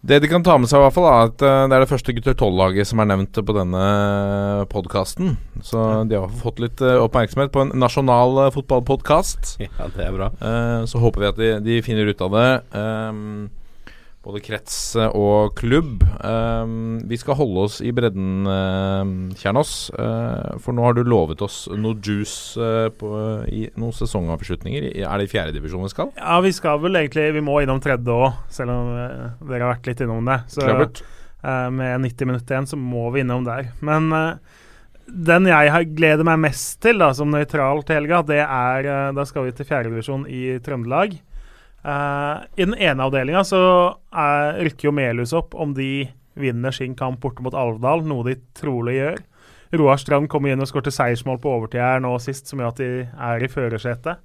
Det 0.00 0.16
de 0.22 0.28
kan 0.32 0.40
ta 0.40 0.54
med 0.56 0.70
seg, 0.70 0.80
i 0.80 0.84
hvert 0.86 0.94
fall 0.96 1.06
er 1.10 1.26
at 1.28 1.42
eh, 1.44 1.62
det 1.68 1.76
er 1.76 1.82
det 1.84 1.90
første 1.90 2.12
gutter 2.16 2.32
12-laget 2.32 2.88
som 2.88 3.02
er 3.02 3.08
nevnt 3.10 3.36
på 3.36 3.52
denne 3.56 3.82
podkasten. 4.72 5.34
Så 5.60 5.82
de 6.08 6.16
har 6.16 6.38
fått 6.40 6.62
litt 6.64 6.80
eh, 6.80 6.96
oppmerksomhet 6.96 7.52
på 7.52 7.66
en 7.66 7.74
nasjonal 7.76 8.46
uh, 8.46 8.52
fotballpodkast. 8.54 9.58
Ja, 9.68 9.90
det 9.92 10.06
er 10.06 10.16
bra. 10.16 10.30
Eh, 10.40 10.86
så 10.88 11.02
håper 11.02 11.20
vi 11.20 11.28
at 11.28 11.40
de, 11.40 11.50
de 11.66 11.76
finner 11.84 12.08
ut 12.08 12.24
av 12.24 12.32
det. 12.32 12.48
Ehm, 12.80 13.50
både 14.24 14.40
krets 14.44 14.74
eh, 15.00 15.12
og 15.16 15.54
klubb. 15.58 16.02
Um, 16.20 17.00
vi 17.08 17.16
skal 17.20 17.38
holde 17.38 17.64
oss 17.64 17.78
i 17.84 17.92
bredden, 17.96 18.44
uh, 18.44 19.32
Kjernås. 19.40 19.72
Uh, 19.96 20.58
for 20.60 20.76
nå 20.76 20.84
har 20.84 20.96
du 20.96 21.02
lovet 21.08 21.40
oss 21.44 21.62
noe 21.72 21.96
juice 22.04 22.60
uh, 22.60 22.90
på, 22.92 23.10
i 23.48 23.64
noen 23.80 23.96
sesongavslutninger. 23.96 24.90
Er 25.00 25.14
det 25.20 25.28
i 25.28 25.32
fjerdedivisjon 25.32 25.86
vi 25.86 25.92
skal? 25.94 26.12
Ja, 26.18 26.36
vi 26.44 26.52
skal 26.56 26.82
vel 26.82 27.00
egentlig 27.00 27.30
Vi 27.36 27.44
må 27.44 27.60
innom 27.62 27.80
tredje 27.82 28.12
òg, 28.12 28.44
selv 28.52 28.74
om 28.74 28.92
dere 29.48 29.64
har 29.64 29.74
vært 29.74 29.90
litt 29.90 30.04
innom 30.04 30.28
det. 30.28 30.42
Så 30.52 30.68
med 31.72 32.02
90 32.04 32.28
minutter 32.28 32.52
igjen, 32.52 32.66
så 32.68 32.76
må 32.76 33.06
vi 33.14 33.22
innom 33.22 33.46
der. 33.46 33.70
Men 33.80 34.10
den 35.08 35.48
jeg 35.48 35.94
gleder 35.96 36.26
meg 36.28 36.42
mest 36.42 36.82
til, 36.84 37.00
da, 37.00 37.08
som 37.16 37.32
nøytral 37.32 37.80
til 37.88 37.96
helga, 37.96 38.20
det 38.28 38.42
er 38.44 38.90
Da 39.16 39.24
skal 39.24 39.46
vi 39.46 39.54
til 39.56 39.68
fjerdedivisjon 39.70 40.28
i 40.28 40.42
Trøndelag. 40.60 41.16
Eh, 41.80 42.46
I 42.60 42.66
den 42.66 42.76
ene 42.76 43.06
avdelinga 43.06 43.44
så 43.46 43.60
er, 44.12 44.60
rykker 44.66 44.90
jo 44.90 44.94
Melhus 44.96 45.34
opp 45.36 45.56
om 45.56 45.74
de 45.76 46.08
vinner 46.40 46.74
sin 46.74 46.94
kamp 46.96 47.20
borte 47.22 47.44
mot 47.44 47.56
Alvdal, 47.56 48.04
noe 48.08 48.26
de 48.28 48.36
trolig 48.56 48.98
gjør. 48.98 49.20
Roar 49.80 50.00
Strand 50.02 50.26
kommer 50.30 50.50
inn 50.50 50.62
og 50.62 50.68
skårte 50.68 50.92
seiersmål 50.94 51.38
på 51.42 51.52
overtid 51.52 51.82
her 51.82 52.02
nå 52.02 52.16
sist, 52.22 52.50
som 52.50 52.60
gjør 52.60 52.72
at 52.72 52.80
de 52.82 52.90
er 53.06 53.44
i 53.46 53.50
førersetet. 53.50 54.22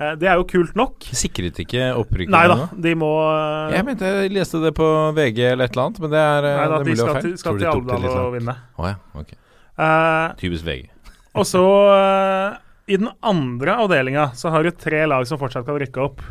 Eh, 0.00 0.14
det 0.20 0.30
er 0.30 0.38
jo 0.40 0.46
kult 0.48 0.74
nok. 0.78 1.06
Sikret 1.16 1.58
ikke 1.62 1.90
opprykket? 1.98 2.32
Nei 2.32 2.46
da, 2.50 2.66
de 2.72 2.94
må 2.98 3.10
uh, 3.20 3.74
Jeg 3.74 3.86
mente 3.86 4.08
jeg 4.08 4.32
leste 4.34 4.62
det 4.62 4.72
på 4.76 4.88
VG 5.16 5.42
eller 5.52 5.68
et 5.68 5.76
eller 5.76 5.86
annet, 5.86 6.00
men 6.04 6.14
det 6.14 6.24
er, 6.24 6.48
eh, 6.48 6.56
Nei 6.56 6.64
da, 6.64 6.80
det 6.80 6.80
er 6.80 6.90
mulig 6.90 7.04
å 7.04 7.06
feil. 7.06 7.14
Nei 7.14 7.22
da, 7.22 7.28
de 7.28 7.44
skal 7.44 7.60
til 7.60 7.70
Alvdal 7.74 8.08
og 8.10 8.34
vinne. 8.36 8.56
Å 8.80 8.90
ja, 8.90 8.98
ok. 9.22 9.36
Eh, 9.80 10.26
Typisk 10.40 10.66
VG. 10.68 10.90
og 11.38 11.46
så 11.48 11.64
eh, 11.94 12.58
I 12.90 13.00
den 13.02 13.10
andre 13.32 13.78
avdelinga 13.84 14.30
så 14.38 14.54
har 14.54 14.66
du 14.66 14.74
tre 14.74 15.04
lag 15.10 15.26
som 15.28 15.40
fortsatt 15.40 15.68
kan 15.68 15.78
rykke 15.80 16.06
opp. 16.06 16.24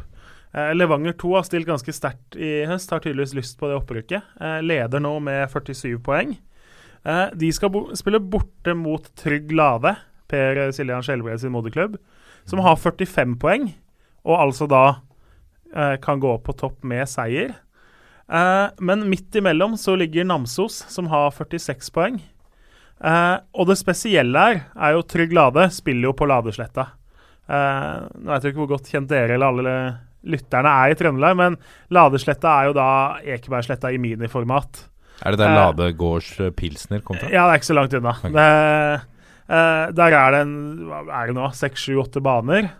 Eh, 0.53 0.75
Levanger 0.75 1.13
2 1.13 1.35
har 1.35 1.43
stilt 1.45 1.67
ganske 1.67 1.93
sterkt 1.93 2.37
i 2.39 2.65
høst, 2.69 2.89
har 2.89 3.03
tydeligvis 3.03 3.35
lyst 3.37 3.59
på 3.59 3.69
det 3.69 3.77
opprykket. 3.77 4.31
Eh, 4.41 4.59
leder 4.65 5.01
nå 5.03 5.13
med 5.21 5.45
47 5.51 5.99
poeng. 6.05 6.33
Eh, 7.05 7.25
de 7.37 7.51
skal 7.53 7.91
spille 7.97 8.21
borte 8.21 8.73
mot 8.77 9.05
Trygg 9.19 9.51
Lade, 9.53 9.95
Per 10.29 10.71
Siljan 10.75 11.05
Skjelbred 11.05 11.41
sin 11.41 11.53
moderklubb, 11.53 11.97
som 12.49 12.61
har 12.65 12.77
45 12.77 13.37
poeng, 13.41 13.71
og 14.25 14.35
altså 14.37 14.67
da 14.69 14.83
kan 16.01 16.17
gå 16.17 16.31
opp 16.33 16.47
på 16.47 16.53
topp 16.57 16.83
med 16.89 17.05
seier. 17.05 17.51
Men 18.81 19.03
midt 19.05 19.35
imellom 19.37 19.75
så 19.77 19.93
ligger 19.93 20.25
Namsos, 20.25 20.79
som 20.89 21.05
har 21.11 21.29
46 21.29 21.91
poeng. 21.93 22.17
Og 23.53 23.69
det 23.69 23.77
spesielle 23.77 24.33
her 24.33 24.63
er 24.73 24.95
jo 24.95 25.05
Trygg 25.05 25.33
Lade 25.37 25.67
spiller 25.69 26.09
jo 26.09 26.15
på 26.17 26.25
Ladesletta. 26.25 26.87
Nå 27.45 28.31
vet 28.31 28.47
jeg 28.47 28.55
ikke 28.55 28.63
hvor 28.63 28.73
godt 28.73 28.89
kjent 28.89 29.13
dere 29.13 29.37
eller 29.37 29.53
alle 29.53 29.75
lytterne 30.27 30.71
er 30.83 30.93
i 30.93 30.97
Trøndelag, 30.99 31.37
men 31.39 31.57
Ladesletta 31.93 32.51
er 32.59 32.69
jo 32.69 32.75
da 32.77 32.89
Ekebergsletta 33.23 33.91
i 33.93 34.01
miniformat. 34.01 34.85
Er 35.23 35.35
det 35.35 35.39
der 35.41 35.51
Eh, 35.51 35.55
Lade 35.59 35.93
gårds 35.99 36.39
eh, 36.39 36.51
pilsner 36.55 37.01
kom 37.03 37.17
fra? 37.19 37.29
Ja, 37.31 37.47
det 37.47 37.53
er 37.53 37.61
ikke 37.61 37.71
så 37.71 37.77
langt 37.77 37.93
unna. 37.93 38.13
Okay. 38.19 38.31
Det, 38.31 39.01
eh, 39.49 39.91
der 39.95 40.15
er 40.19 40.31
det 40.31 40.41
en 40.45 40.55
er 40.91 41.27
det 41.27 41.35
nå, 41.35 41.49
seks, 41.55 41.87
sju, 41.87 41.97
åtte 41.99 42.21
baner. 42.23 42.71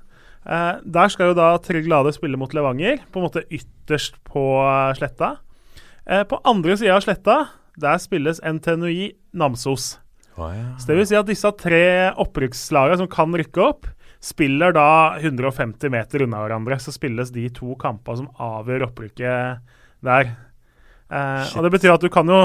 Eh, 0.47 0.75
der 0.83 1.11
skal 1.11 1.31
jo 1.31 1.37
da 1.37 1.51
Trygg 1.61 1.87
Lade 1.87 2.13
spille 2.15 2.39
mot 2.39 2.53
Levanger, 2.55 3.03
på 3.11 3.19
en 3.19 3.27
måte 3.27 3.43
ytterst 3.51 4.15
på 4.23 4.43
eh, 4.63 4.95
sletta. 4.97 5.35
Eh, 6.07 6.23
på 6.23 6.39
andre 6.47 6.77
sida 6.79 6.95
av 6.95 7.03
sletta, 7.03 7.41
der 7.79 7.99
spilles 8.01 8.39
NTNUI 8.43 9.11
Namsos. 9.33 9.97
Oh, 10.39 10.47
ja. 10.55 10.71
Så 10.79 10.87
det 10.87 10.95
vil 10.95 11.07
si 11.09 11.17
at 11.19 11.27
disse 11.27 11.51
tre 11.59 11.83
opprykkslagene 12.15 13.01
som 13.01 13.09
kan 13.11 13.35
rykke 13.35 13.61
opp, 13.61 13.89
spiller 14.19 14.73
da 14.75 15.17
150 15.19 15.89
meter 15.89 16.25
unna 16.25 16.43
hverandre. 16.43 16.79
Så 16.79 16.93
spilles 16.95 17.31
de 17.35 17.47
to 17.55 17.75
kampene 17.79 18.21
som 18.21 18.29
avgjør 18.35 18.89
opprykket 18.89 19.63
der. 20.05 20.33
Eh, 21.09 21.55
og 21.55 21.65
det 21.65 21.73
betyr 21.73 21.95
at 21.95 22.03
du 22.03 22.09
kan 22.13 22.29
jo 22.29 22.43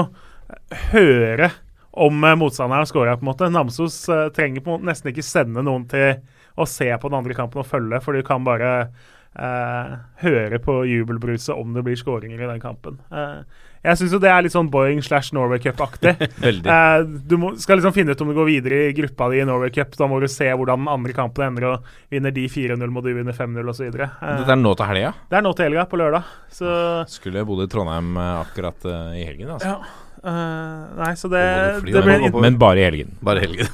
høre 0.91 1.51
om 1.95 2.23
eh, 2.23 2.37
motstanderen 2.39 2.87
scora, 2.89 3.17
på 3.17 3.25
en 3.25 3.31
måte. 3.31 3.51
Namsos 3.51 3.97
eh, 4.09 4.27
trenger 4.35 4.79
nesten 4.83 5.11
ikke 5.11 5.25
sende 5.25 5.63
noen 5.65 5.85
til 5.91 6.19
å 6.55 6.67
se 6.69 6.87
på 6.87 7.11
den 7.11 7.19
andre 7.19 7.35
kampen 7.37 7.61
og 7.61 7.69
følge, 7.69 7.99
for 8.03 8.15
du 8.15 8.23
kan 8.25 8.45
bare 8.47 8.89
eh, 9.35 9.95
høre 10.23 10.59
på 10.63 10.81
jubelbruset 10.89 11.55
om 11.55 11.75
det 11.75 11.83
blir 11.85 11.99
skåringer 11.99 12.41
i 12.41 12.49
den 12.49 12.61
kampen. 12.63 12.99
Eh, 13.11 13.41
jeg 13.85 13.99
syns 13.99 14.15
jo 14.15 14.19
det 14.21 14.31
er 14.33 14.41
litt 14.41 14.53
sånn 14.55 14.69
Boeing 14.73 15.01
slash 15.05 15.33
Norway 15.35 15.61
Cup-aktig. 15.61 16.15
Eh, 16.65 16.99
du 17.29 17.35
må, 17.39 17.51
skal 17.61 17.77
liksom 17.77 17.93
finne 17.93 18.13
ut 18.15 18.21
om 18.21 18.29
du 18.29 18.35
går 18.37 18.47
videre 18.47 18.77
i 18.87 18.93
gruppa 18.95 19.27
di 19.31 19.41
i 19.41 19.45
Norway 19.47 19.71
Cup. 19.73 19.93
Da 19.97 20.07
må 20.09 20.17
du 20.21 20.27
se 20.31 20.47
hvordan 20.49 20.81
den 20.81 20.91
andre 20.91 21.13
kampen 21.15 21.45
ender, 21.49 21.67
og 21.69 22.13
vinner 22.13 22.33
de 22.33 22.45
4-0, 22.49 22.81
må 22.93 23.03
du 23.05 23.11
vinne 23.13 23.33
5-0 23.35 23.69
osv. 23.71 23.85
Eh, 23.85 24.15
Dette 24.23 24.55
er 24.55 24.61
nå 24.61 24.73
til 24.77 24.89
helga? 24.89 25.11
det 25.29 25.37
er 25.39 25.45
nå 25.45 25.53
til 25.57 25.69
helga, 25.69 25.85
på 25.89 25.99
lørdag. 26.01 26.31
Så 26.53 26.71
Skulle 27.11 27.41
jeg 27.41 27.49
bodd 27.49 27.65
i 27.65 27.69
Trondheim 27.71 28.17
eh, 28.17 28.31
akkurat 28.41 28.89
uh, 28.89 29.13
i 29.17 29.27
helgen, 29.27 29.53
altså. 29.57 29.75
ja. 29.75 30.01
Uh, 30.25 30.85
Nei, 30.97 31.11
så 31.19 31.29
det, 31.29 31.41
fly 31.83 31.91
det 31.93 32.01
blir 32.01 32.39
Men 32.41 32.55
bare 32.57 32.81
i 32.81 32.85
helgen. 32.87 33.11
Bare 33.25 33.43
helgen. 33.43 33.69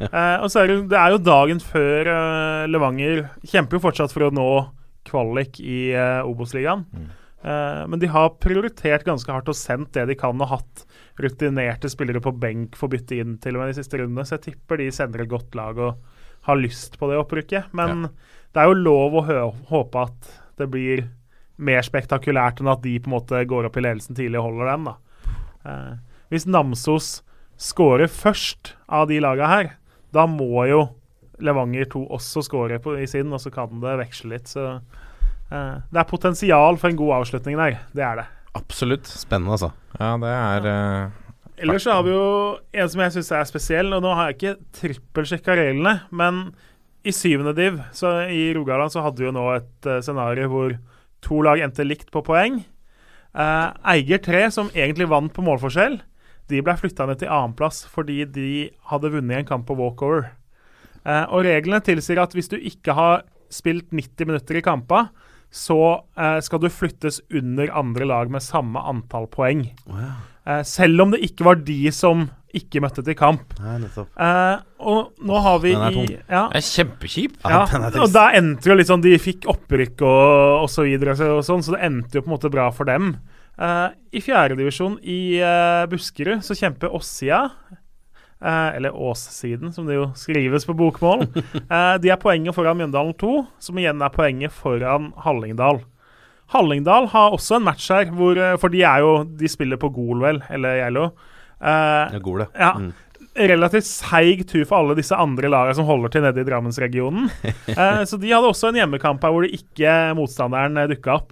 uh, 0.00 0.38
og 0.40 0.48
så 0.48 0.62
er 0.62 0.70
det, 0.72 0.76
det 0.94 0.96
er 0.96 1.12
jo 1.12 1.20
dagen 1.20 1.60
før 1.60 2.08
uh, 2.08 2.68
Levanger 2.72 3.26
kjemper 3.44 3.76
jo 3.76 3.84
fortsatt 3.84 4.14
for 4.14 4.30
å 4.30 4.32
nå 4.32 4.46
kvalik 5.10 5.60
i 5.62 5.90
uh, 5.96 6.22
Obos-ligaen. 6.28 6.86
Mm. 6.94 7.10
Uh, 7.40 7.82
men 7.88 8.00
de 8.02 8.10
har 8.12 8.34
prioritert 8.42 9.06
ganske 9.06 9.32
hardt 9.32 9.48
og 9.50 9.56
sendt 9.56 9.94
det 9.96 10.06
de 10.10 10.16
kan, 10.18 10.40
og 10.40 10.52
hatt 10.52 10.84
rutinerte 11.20 11.90
spillere 11.92 12.22
på 12.24 12.34
benk 12.40 12.76
for 12.78 12.88
å 12.88 12.94
bytte 12.94 13.20
inn 13.20 13.38
til 13.42 13.56
og 13.56 13.64
med 13.64 13.72
de 13.72 13.80
siste 13.80 14.00
rundene. 14.00 14.26
Så 14.28 14.38
jeg 14.38 14.50
tipper 14.50 14.80
de 14.80 14.90
sender 14.94 15.24
et 15.24 15.32
godt 15.32 15.56
lag 15.58 15.80
og 15.80 16.20
har 16.48 16.60
lyst 16.60 16.98
på 17.00 17.10
det 17.10 17.18
opprykket. 17.20 17.72
Men 17.76 18.08
det 18.54 18.62
er 18.62 18.70
jo 18.70 18.78
lov 18.80 19.18
å 19.20 19.24
håpe 19.70 20.04
at 20.08 20.30
det 20.60 20.68
blir 20.72 21.06
mer 21.60 21.84
spektakulært 21.84 22.62
enn 22.62 22.70
at 22.72 22.82
de 22.84 22.96
på 23.00 23.10
en 23.10 23.16
måte 23.18 23.42
går 23.48 23.68
opp 23.68 23.76
i 23.76 23.84
ledelsen 23.84 24.16
tidlig 24.16 24.40
og 24.40 24.50
holder 24.50 24.72
den. 24.72 24.88
da. 24.88 24.94
Uh, 25.64 25.92
hvis 26.32 26.48
Namsos 26.48 27.20
scorer 27.60 28.08
først 28.08 28.74
av 28.88 29.10
de 29.10 29.20
laga 29.20 29.48
her, 29.50 29.74
da 30.14 30.24
må 30.30 30.64
jo 30.70 30.86
Levanger 31.44 31.88
2 31.92 32.04
også 32.16 32.44
skårer 32.46 32.82
på, 32.82 32.96
i 33.00 33.08
sin, 33.10 33.32
og 33.32 33.42
så 33.42 33.52
kan 33.54 33.80
det 33.82 33.96
veksle 34.02 34.34
litt. 34.34 34.50
Så 34.50 34.66
eh, 34.74 35.76
det 35.80 36.02
er 36.02 36.10
potensial 36.10 36.78
for 36.80 36.90
en 36.90 37.00
god 37.00 37.20
avslutning 37.20 37.58
der. 37.60 37.80
Det 37.96 38.04
er 38.06 38.22
det. 38.22 38.28
Absolutt. 38.58 39.06
Spennende, 39.06 39.56
altså. 39.56 39.70
Ja, 39.98 40.14
det 40.20 40.32
er 40.34 40.70
eh, 40.70 41.18
Ellers 41.60 41.84
så 41.84 41.92
har 41.92 42.04
vi 42.06 42.14
jo 42.14 42.26
en 42.72 42.88
som 42.88 43.02
jeg 43.04 43.12
syns 43.18 43.30
er 43.36 43.48
spesiell, 43.48 43.92
og 43.92 44.00
nå 44.00 44.14
har 44.16 44.30
jeg 44.30 44.38
ikke 44.38 44.68
trippelsjekka 44.78 45.56
reglene, 45.58 45.98
men 46.08 46.46
i 47.04 47.12
syvende 47.12 47.52
div 47.56 47.76
så 47.96 48.14
i 48.32 48.50
Rogaland 48.56 48.92
så 48.92 49.02
hadde 49.04 49.20
vi 49.20 49.28
jo 49.28 49.34
nå 49.36 49.44
et 49.54 49.88
uh, 49.88 49.98
scenario 50.04 50.48
hvor 50.52 50.72
to 51.24 51.40
lag 51.44 51.60
endte 51.60 51.84
likt 51.84 52.08
på 52.12 52.22
poeng. 52.24 52.62
Uh, 53.36 53.76
Eiger 53.92 54.22
3, 54.24 54.46
som 54.56 54.72
egentlig 54.72 55.10
vant 55.12 55.32
på 55.36 55.44
målforskjell, 55.44 56.00
de 56.50 56.64
ble 56.64 56.74
flytta 56.80 57.06
ned 57.06 57.20
til 57.20 57.30
annenplass 57.30 57.84
fordi 57.92 58.24
de 58.24 58.70
hadde 58.90 59.12
vunnet 59.12 59.42
en 59.42 59.50
kamp 59.52 59.68
på 59.68 59.76
walkover. 59.78 60.30
Eh, 61.06 61.24
og 61.28 61.44
reglene 61.46 61.82
tilsier 61.84 62.20
at 62.22 62.34
hvis 62.36 62.50
du 62.52 62.58
ikke 62.58 62.96
har 62.96 63.24
spilt 63.50 63.90
90 63.94 64.28
minutter 64.28 64.60
i 64.60 64.64
kamper, 64.64 65.10
så 65.50 65.78
eh, 66.14 66.38
skal 66.46 66.62
du 66.62 66.68
flyttes 66.70 67.20
under 67.34 67.72
andre 67.74 68.06
lag 68.06 68.30
med 68.30 68.44
samme 68.44 68.82
antall 68.86 69.26
poeng. 69.30 69.66
Eh, 69.90 70.62
selv 70.66 71.06
om 71.06 71.14
det 71.14 71.24
ikke 71.26 71.48
var 71.48 71.58
de 71.66 71.80
som 71.94 72.28
ikke 72.56 72.80
møtte 72.82 73.02
til 73.06 73.14
kamp. 73.18 73.52
Nei. 73.62 73.76
Eh, 73.86 74.62
og 74.82 75.26
nå 75.26 75.42
har 75.44 75.58
vi 75.62 75.74
den 75.74 75.84
er 75.86 75.98
i 75.98 76.04
ja, 76.16 76.46
Det 76.50 76.58
er 76.58 76.66
kjempekjip. 76.66 77.36
ja, 77.44 77.60
og 78.02 78.08
da 78.14 78.24
endte 78.34 78.72
jo 78.72 78.86
sånn 78.86 79.04
De 79.04 79.12
fikk 79.22 79.46
opprykk 79.50 80.02
og, 80.02 80.64
og 80.64 80.70
så 80.72 80.86
videre, 80.86 81.14
så, 81.18 81.30
og 81.36 81.44
sånn, 81.46 81.62
så 81.62 81.76
det 81.76 81.84
endte 81.86 82.18
jo 82.18 82.24
på 82.24 82.30
en 82.30 82.34
måte 82.34 82.50
bra 82.50 82.70
for 82.74 82.90
dem. 82.90 83.14
Uh, 83.60 83.92
I 84.16 84.22
fjerdedivisjon 84.24 84.96
i 85.04 85.20
uh, 85.44 85.84
Buskerud 85.90 86.40
så 86.46 86.56
kjemper 86.56 86.94
Åssida, 86.96 87.42
eh, 88.42 88.76
eller 88.76 88.96
Åssiden 88.96 89.72
som 89.74 89.86
det 89.88 89.96
jo 89.98 90.08
skrives 90.18 90.66
på 90.68 90.76
bokmål, 90.76 91.26
eh, 91.74 91.94
de 92.02 92.10
er 92.12 92.20
poenget 92.20 92.56
foran 92.56 92.78
Mjøndalen 92.80 93.14
2, 93.20 93.34
som 93.62 93.80
igjen 93.80 94.02
er 94.02 94.14
poenget 94.14 94.52
foran 94.54 95.12
Hallingdal. 95.24 95.82
Hallingdal 96.50 97.06
har 97.12 97.36
også 97.36 97.60
en 97.60 97.68
match 97.68 97.90
her, 97.92 98.10
hvor, 98.16 98.38
eh, 98.38 98.56
for 98.58 98.72
de 98.72 98.80
jo 98.82 99.12
De 99.38 99.48
spiller 99.48 99.78
på 99.78 99.92
Gol, 99.94 100.18
vel, 100.24 100.42
eller 100.50 100.80
Geilo. 100.80 101.04
Eh, 101.60 102.16
Ja, 102.16 102.18
Gole. 102.18 102.48
ja. 102.58 102.72
Mm. 102.78 102.92
Relativt 103.36 103.86
seig 103.86 104.40
tur 104.50 104.64
for 104.66 104.80
alle 104.80 104.96
disse 104.98 105.14
andre 105.14 105.46
lagene 105.48 105.76
som 105.78 105.86
holder 105.86 106.10
til 106.10 106.24
nede 106.24 106.40
i 106.42 106.46
Drammensregionen. 106.48 107.28
Eh, 107.70 108.02
så 108.04 108.18
de 108.18 108.32
hadde 108.32 108.48
også 108.50 108.68
en 108.72 108.80
hjemmekamp 108.80 109.22
her 109.22 109.30
hvor 109.30 109.46
de 109.46 109.54
ikke 109.54 109.92
motstanderen 110.18 110.74
dukka 110.90 111.20
opp. 111.20 111.30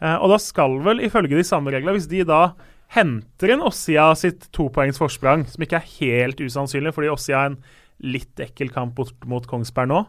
Eh, 0.00 0.16
og 0.16 0.30
da 0.32 0.38
skal 0.40 0.78
vel, 0.86 1.02
ifølge 1.04 1.36
de 1.36 1.44
samme 1.44 1.70
reglene, 1.74 1.92
hvis 1.98 2.08
de 2.08 2.24
da 2.24 2.54
henter 2.94 3.54
inn 3.54 3.64
Ossia 3.64 4.10
sitt 4.18 4.48
topoengs 4.54 5.00
forsprang, 5.00 5.44
som 5.50 5.64
ikke 5.66 5.80
er 5.80 5.90
helt 5.98 6.42
usannsynlig, 6.42 6.94
fordi 6.96 7.10
Ossia 7.12 7.40
har 7.40 7.52
en 7.52 7.58
litt 8.04 8.40
ekkel 8.42 8.70
kamp 8.74 8.96
bort 8.98 9.26
mot 9.30 9.46
Kongsberg 9.48 9.90
nå, 9.90 10.04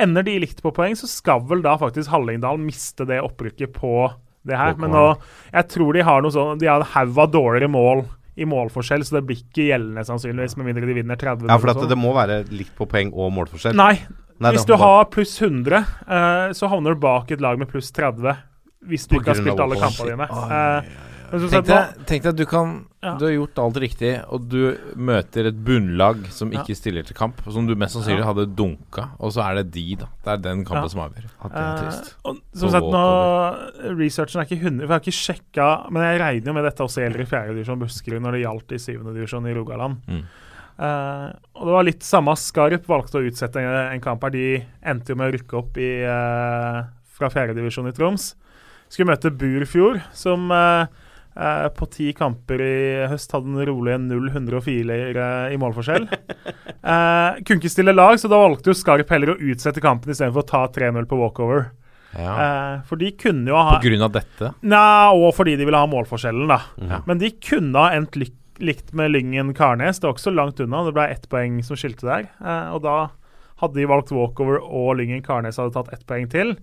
ender 0.00 0.24
de 0.26 0.38
likt 0.42 0.62
på 0.62 0.72
poeng, 0.74 0.96
så 0.98 1.08
skal 1.10 1.42
vel 1.50 1.64
da 1.64 1.76
faktisk 1.80 2.10
Hallingdal 2.12 2.60
miste 2.62 3.06
det 3.08 3.20
opprykket 3.24 3.74
på 3.76 3.94
det 4.46 4.56
her. 4.56 4.78
Men 4.80 4.94
nå, 4.94 5.04
jeg 5.52 5.68
tror 5.74 5.96
de 5.96 6.06
har 6.06 6.22
noe 6.24 6.32
sånn 6.32 6.60
De 6.60 6.68
har 6.70 6.80
en 6.80 6.92
haug 6.94 7.18
av 7.20 7.34
dårligere 7.34 7.68
mål 7.72 8.06
i 8.40 8.46
målforskjell, 8.48 9.02
så 9.04 9.18
det 9.18 9.24
blir 9.28 9.42
ikke 9.42 9.66
gjeldende 9.68 10.06
sannsynligvis, 10.06 10.56
med 10.56 10.70
mindre 10.70 10.86
de 10.88 10.96
vinner 10.96 11.18
30. 11.20 11.50
Ja, 11.50 11.58
for 11.60 11.90
det 11.90 11.98
må 11.98 12.14
være 12.16 12.40
likt 12.54 12.72
på 12.78 12.86
poeng 12.88 13.10
og 13.12 13.34
målforskjell. 13.36 13.76
Nei, 13.76 13.98
Nei, 14.40 14.54
hvis 14.54 14.64
du 14.64 14.72
har 14.80 15.10
pluss 15.12 15.34
100, 15.36 15.82
uh, 16.08 16.46
så 16.56 16.70
havner 16.72 16.96
du 16.96 17.02
bak 17.02 17.28
et 17.34 17.42
lag 17.44 17.60
med 17.60 17.68
pluss 17.68 17.90
30. 17.92 18.38
Hvis 18.88 19.04
du 19.10 19.18
ikke 19.18 19.34
har 19.34 19.42
spilt 19.42 19.60
alle 19.60 19.76
kampene 19.76 20.14
dine. 20.14 20.28
Uh, 20.30 21.09
Tenk 21.30 21.66
deg, 21.68 22.00
tenk 22.08 22.22
deg 22.24 22.30
at 22.32 22.36
du 22.36 22.44
kan 22.46 22.86
Ja. 23.00 23.14
Du 23.16 23.24
har 23.24 23.32
gjort 23.32 23.58
alt 23.62 23.76
riktig, 23.80 24.10
og 24.28 24.48
du 24.52 24.76
møter 24.94 25.46
et 25.48 25.56
bunnlag 25.64 26.26
som 26.30 26.50
Ja. 26.52 26.60
ikke 26.60 26.76
stiller 26.76 27.02
til 27.06 27.16
kamp, 27.16 27.38
som 27.50 27.66
du 27.66 27.74
mest 27.74 27.94
sannsynlig 27.96 28.18
Ja. 28.20 28.26
hadde 28.32 28.44
dunka, 28.54 29.06
og 29.18 29.32
så 29.32 29.40
er 29.48 29.62
det 29.62 29.70
de, 29.72 29.94
da. 29.96 30.06
Det 30.24 30.32
er 30.34 30.36
den 30.50 30.64
kampen 30.66 30.82
Ja. 30.84 30.88
som 30.88 31.00
avgjør. 31.00 31.30
Ja, 31.42 31.48
det 31.48 31.56
er 31.56 31.84
trist. 31.84 32.10
Eh, 32.12 32.28
og 32.28 32.36
som 32.52 32.70
sagt, 32.70 32.84
nå 32.84 33.96
Researchen 33.96 34.40
er 34.42 34.44
ikke 34.44 34.60
100 34.60 34.86
For 34.86 34.92
jeg 34.92 35.00
har 35.00 35.00
ikke 35.00 35.20
sjekka 35.24 35.90
Men 35.90 36.02
jeg 36.02 36.20
regner 36.20 36.46
jo 36.46 36.52
med 36.52 36.64
dette 36.64 36.84
også 36.84 37.00
gjelder 37.00 37.20
i 37.20 37.30
fjerdedivisjon 37.30 37.78
Buskerud 37.80 38.20
når 38.22 38.32
det 38.32 38.42
gjaldt 38.44 38.72
i 38.72 38.78
syvendedivisjon 38.78 39.46
i 39.48 39.54
Rogaland. 39.54 39.96
Mm. 40.06 40.24
Eh, 40.80 41.32
og 41.56 41.64
det 41.66 41.72
var 41.76 41.84
litt 41.84 42.00
samme 42.02 42.32
Skarp 42.36 42.86
valgte 42.86 43.18
å 43.20 43.26
utsette 43.26 43.56
en, 43.56 43.92
en 43.94 44.00
kamp 44.00 44.22
her. 44.22 44.30
De 44.30 44.66
endte 44.84 45.08
jo 45.08 45.16
med 45.16 45.32
å 45.32 45.38
rykke 45.38 45.56
opp 45.58 45.76
i, 45.78 46.02
eh, 46.02 46.84
fra 47.16 47.28
fjerdedivisjon 47.32 47.88
i 47.88 47.92
Troms. 47.92 48.34
Skulle 48.90 49.08
møte 49.12 49.30
Burfjord, 49.30 50.00
som 50.12 50.50
eh, 50.50 50.86
eh, 51.40 51.66
på 51.76 51.88
ti 51.92 52.10
kamper 52.16 52.62
i 52.64 52.78
høst 53.10 53.32
hadde 53.34 53.50
den 53.50 53.66
rolig 53.68 53.96
0-104 54.04 55.00
i 55.54 55.60
målforskjell. 55.60 56.08
Eh, 56.80 57.34
kunne 57.44 57.60
ikke 57.60 57.68
stille 57.68 57.92
lag, 57.92 58.14
så 58.16 58.24
da 58.32 58.38
valgte 58.40 58.70
jo 58.70 58.74
Skarp 58.78 59.10
heller 59.12 59.34
å 59.34 59.40
utsette 59.52 59.82
kampen 59.84 60.14
istedenfor 60.14 60.40
å 60.40 60.48
ta 60.48 60.60
3-0 60.72 61.04
på 61.10 61.18
walkover. 61.20 61.66
Ja. 62.16 62.30
Eh, 62.32 62.76
for 62.88 62.96
de 62.96 63.10
kunne 63.20 63.52
jo 63.52 63.58
ha 63.58 63.76
På 63.76 63.84
grunn 63.84 64.06
av 64.06 64.14
dette? 64.14 64.54
Nei, 64.64 65.12
og 65.12 65.34
fordi 65.36 65.58
de 65.60 65.66
ville 65.68 65.82
ha 65.82 65.90
målforskjellen, 65.92 66.48
da. 66.48 66.56
Ja. 66.80 67.02
Men 67.04 67.20
de 67.20 67.30
kunne 67.36 67.84
ha 67.84 67.92
endt 67.98 68.16
lik 68.16 68.32
likt 68.60 68.92
med 68.92 69.12
Lyngen 69.14 69.54
Karnes. 69.56 70.00
Det 70.00 70.06
var 70.06 70.16
ikke 70.16 70.26
så 70.26 70.34
langt 70.34 70.60
unna. 70.60 70.82
Det 70.84 70.92
ble 70.96 71.06
ett 71.14 71.28
poeng 71.32 71.60
som 71.64 71.78
skilte 71.80 72.04
der. 72.08 72.28
Eh, 72.40 72.74
og 72.74 72.82
da 72.84 72.96
hadde 73.60 73.78
de 73.78 73.88
valgt 73.90 74.12
walkover 74.14 74.60
og 74.64 74.96
Lyngen 74.98 75.22
Karnes 75.24 75.58
hadde 75.60 75.74
tatt 75.76 75.92
ett 75.94 76.06
poeng 76.08 76.28
til, 76.32 76.54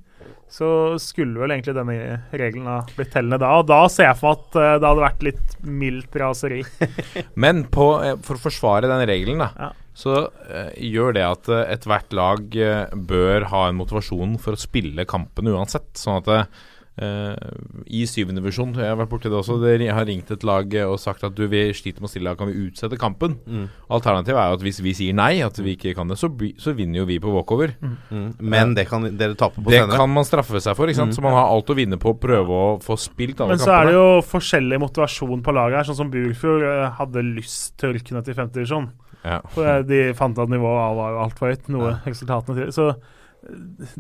så 0.52 0.70
skulle 1.02 1.42
vel 1.42 1.52
egentlig 1.52 1.76
denne 1.76 1.96
regelen 2.32 2.70
ha 2.70 2.78
blitt 2.96 3.12
tellende 3.12 3.40
da. 3.44 3.50
Og 3.60 3.68
da 3.68 3.82
ser 3.92 4.08
jeg 4.10 4.20
for 4.20 4.32
meg 4.32 4.46
at 4.46 4.60
eh, 4.62 4.78
det 4.80 4.88
hadde 4.88 5.04
vært 5.04 5.26
litt 5.28 5.58
mildt 5.84 6.16
raseri. 6.22 6.62
Men 7.44 7.66
på, 7.74 7.90
eh, 8.06 8.16
for 8.24 8.40
å 8.40 8.44
forsvare 8.48 8.88
den 8.92 9.04
regelen, 9.10 9.44
da, 9.44 9.50
Ja. 9.60 9.70
så 9.98 10.16
uh, 10.30 10.72
gjør 10.78 11.16
det 11.18 11.26
at 11.28 11.52
uh, 11.52 11.66
ethvert 11.74 12.16
lag 12.16 12.58
uh, 12.62 12.96
bør 12.96 13.48
ha 13.52 13.66
en 13.68 13.80
motivasjon 13.82 14.38
for 14.40 14.56
å 14.56 14.62
spille 14.62 15.08
kampen 15.10 15.52
uansett. 15.52 15.90
Sånn 16.00 16.22
at 16.22 16.32
eh, 16.32 16.66
i 16.98 18.00
syvende 18.10 18.42
divisjon, 18.42 18.72
jeg 18.74 18.90
har 18.90 18.98
vært 18.98 19.12
borti 19.12 19.30
det 19.30 19.38
også, 19.38 19.58
det 19.62 19.90
har 19.94 20.06
ringt 20.10 20.32
et 20.34 20.44
lag 20.48 20.74
eh, 20.74 20.88
og 20.90 20.98
sagt 21.00 21.24
at 21.28 21.36
du, 21.38 21.44
vi 21.52 21.62
sliter 21.78 22.02
med 22.02 22.10
å 22.10 22.12
stille, 22.12 22.34
kan 22.40 22.50
vi 22.50 22.56
utsette 22.68 22.98
kampen? 23.00 23.36
Mm. 23.46 23.68
Alternativet 23.94 24.40
er 24.42 24.50
jo 24.50 24.58
at 24.58 24.66
hvis 24.66 24.80
vi 24.82 24.94
sier 24.98 25.14
nei, 25.18 25.30
at 25.46 25.60
vi 25.62 25.76
ikke 25.78 25.94
kan 25.98 26.10
det, 26.10 26.18
så, 26.18 26.30
by- 26.34 26.56
så 26.62 26.74
vinner 26.78 27.04
jo 27.04 27.08
vi 27.10 27.20
på 27.22 27.34
walkover. 27.36 27.76
Mm. 28.10 28.28
Men 28.42 28.74
det 28.78 28.88
kan 28.90 29.06
dere 29.18 29.38
tape 29.38 29.62
på 29.62 29.70
Det 29.70 29.84
senere. 29.84 30.00
kan 30.02 30.10
man 30.16 30.26
straffe 30.28 30.62
seg 30.64 30.78
for, 30.80 30.90
ikke 30.90 31.02
sant? 31.04 31.14
Mm. 31.14 31.18
så 31.20 31.26
man 31.28 31.38
har 31.38 31.52
alt 31.54 31.70
å 31.70 31.78
vinne 31.78 32.00
på 32.02 32.16
å 32.16 32.18
prøve 32.20 32.62
å 32.62 32.70
få 32.84 32.98
spilt 33.00 33.42
alle 33.46 33.56
Men 33.58 33.62
så 33.62 33.76
er 33.78 33.92
det 33.92 33.98
jo 33.98 34.08
forskjellig 34.34 34.80
motivasjon 34.82 35.44
på 35.46 35.54
laget 35.58 35.82
her. 35.82 35.90
Sånn 35.92 36.02
som 36.02 36.10
Burfjord 36.14 36.66
eh, 36.66 36.88
hadde 36.98 37.24
lyst 37.28 37.76
til 37.78 37.92
å 37.92 37.98
rykke 37.98 38.18
ned 38.18 38.26
til 38.26 38.38
femte 38.42 38.58
divisjon. 38.58 38.90
Ja. 39.28 39.42
For 39.54 39.68
eh, 39.68 39.84
de 39.86 40.02
fant 40.18 40.38
at 40.40 40.50
nivået 40.50 40.98
var 40.98 41.22
altfor 41.28 41.52
høyt, 41.54 41.70
noe 41.74 41.98
resultatene 42.08 42.58
til. 42.64 42.74
Så 42.76 42.90
eh, 42.96 43.16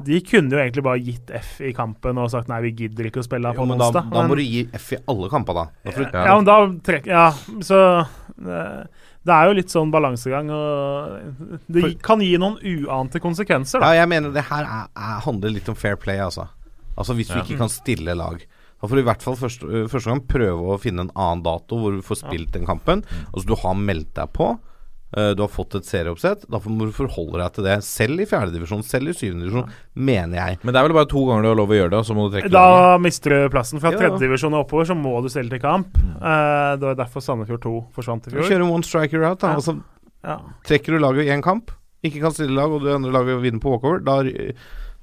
de 0.05 0.19
kunne 0.27 0.51
jo 0.51 0.59
egentlig 0.59 0.83
bare 0.83 0.99
gitt 0.99 1.31
F 1.39 1.61
i 1.63 1.71
kampen 1.75 2.17
og 2.19 2.29
sagt 2.33 2.49
nei, 2.51 2.59
vi 2.65 2.71
gidder 2.83 3.07
ikke 3.09 3.21
å 3.21 3.25
spille 3.27 3.53
Jo, 3.53 3.61
på 3.61 3.67
onsdag. 3.67 3.93
da, 3.95 4.01
da 4.11 4.21
men, 4.21 4.31
må 4.31 4.35
du 4.39 4.43
gi 4.43 4.63
F 4.75 4.89
i 4.97 4.99
alle 5.07 5.29
kamper, 5.31 5.53
da. 5.59 5.65
da 5.87 6.23
ja, 6.25 6.35
men 6.35 6.47
da 6.49 6.57
trekker 6.83 7.13
Ja, 7.13 7.27
så 7.63 7.79
eh, 8.01 8.83
Det 9.27 9.33
er 9.35 9.47
jo 9.49 9.55
litt 9.57 9.71
sånn 9.73 9.91
balansegang, 9.91 10.51
og 10.51 11.57
det 11.67 11.81
For, 11.85 11.95
kan 12.09 12.21
gi 12.23 12.33
noen 12.39 12.59
uante 12.63 13.19
konsekvenser, 13.23 13.79
da. 13.83 13.93
Ja, 13.93 14.03
jeg 14.03 14.11
mener 14.13 14.31
det 14.35 14.45
her 14.51 14.63
er, 14.67 14.85
er, 14.95 15.17
handler 15.25 15.55
litt 15.55 15.67
om 15.71 15.75
fair 15.79 15.95
play, 15.99 16.19
altså. 16.23 16.47
Altså 16.97 17.15
Hvis 17.17 17.27
du 17.31 17.37
Ja. 17.37 17.43
ikke 17.43 17.57
kan 17.59 17.69
stille 17.71 18.15
lag. 18.17 18.39
Da 18.77 18.87
får 18.87 18.95
du 18.95 19.01
i 19.01 19.07
hvert 19.07 19.23
fall 19.25 19.35
første, 19.35 19.65
øh, 19.65 19.87
første 19.89 20.11
gang 20.11 20.21
prøve 20.29 20.73
å 20.75 20.79
finne 20.79 21.01
en 21.07 21.11
annen 21.15 21.43
dato 21.45 21.79
hvor 21.81 21.95
du 21.95 22.01
får 22.05 22.19
spilt 22.23 22.51
den 22.53 22.65
kampen. 22.69 23.03
Altså 23.33 23.47
Du 23.47 23.55
har 23.55 23.73
meldt 23.75 24.13
deg 24.13 24.31
på. 24.37 24.51
Øh, 25.15 25.35
du 25.37 25.41
har 25.43 25.47
fått 25.53 25.75
et 25.75 25.85
serieoppsett. 25.87 26.43
Da 26.49 26.59
må 26.65 26.85
du 26.89 26.91
forholde 26.91 27.39
deg 27.39 27.53
til 27.53 27.63
det. 27.63 27.77
Selv 27.83 28.19
i 28.19 28.25
fjerdedivisjon, 28.25 28.83
selv 28.83 29.07
i 29.09 29.13
syvendedivisjon, 29.13 29.69
mener 29.95 30.35
jeg. 30.41 30.59
Men 30.63 30.73
det 30.73 30.81
er 30.81 30.87
vel 30.89 30.97
bare 30.97 31.07
to 31.13 31.23
ganger 31.29 31.41
du 31.43 31.47
har 31.53 31.55
lov 31.61 31.69
å 31.69 31.77
gjøre 31.79 31.89
det, 31.93 31.99
og 32.01 32.05
så 32.09 32.15
må 32.17 32.25
du 32.29 32.35
trekke 32.37 32.51
Da 32.51 32.65
laget. 32.65 33.01
mister 33.07 33.29
du 33.29 33.49
plassen. 33.55 33.79
Fra 33.79 33.91
Ja. 33.91 33.97
tredjedivisjon 34.01 34.53
og 34.53 34.65
oppover 34.67 34.85
så 34.89 34.97
må 34.97 35.21
du 35.23 35.29
stille 35.29 35.49
til 35.49 35.59
kamp. 35.63 35.95
Eh, 35.95 36.75
det 36.75 36.81
var 36.89 36.95
derfor 36.95 37.21
Sandefjord 37.21 37.61
2 37.61 37.75
forsvant 37.95 38.27
i 38.27 38.31
Du 38.31 38.37
fjor. 38.41 38.49
kjører 38.51 38.71
one 38.71 38.83
striker 38.83 39.23
out. 39.23 39.39
Da. 39.39 39.47
Ja. 39.47 39.55
Altså, 39.55 39.81
Ja. 40.23 40.39
trekker 40.65 40.97
du 40.97 40.99
laget 40.99 41.25
i 41.27 41.29
én 41.31 41.41
kamp, 41.43 41.71
ikke 42.03 42.19
kan 42.21 42.31
stille 42.31 42.51
lag, 42.55 42.69
og 42.71 42.81
det 42.83 42.93
andre 42.95 43.11
laget 43.11 43.41
vinner 43.41 43.59
på 43.61 43.71
walkover, 43.79 44.03
da, 44.03 44.21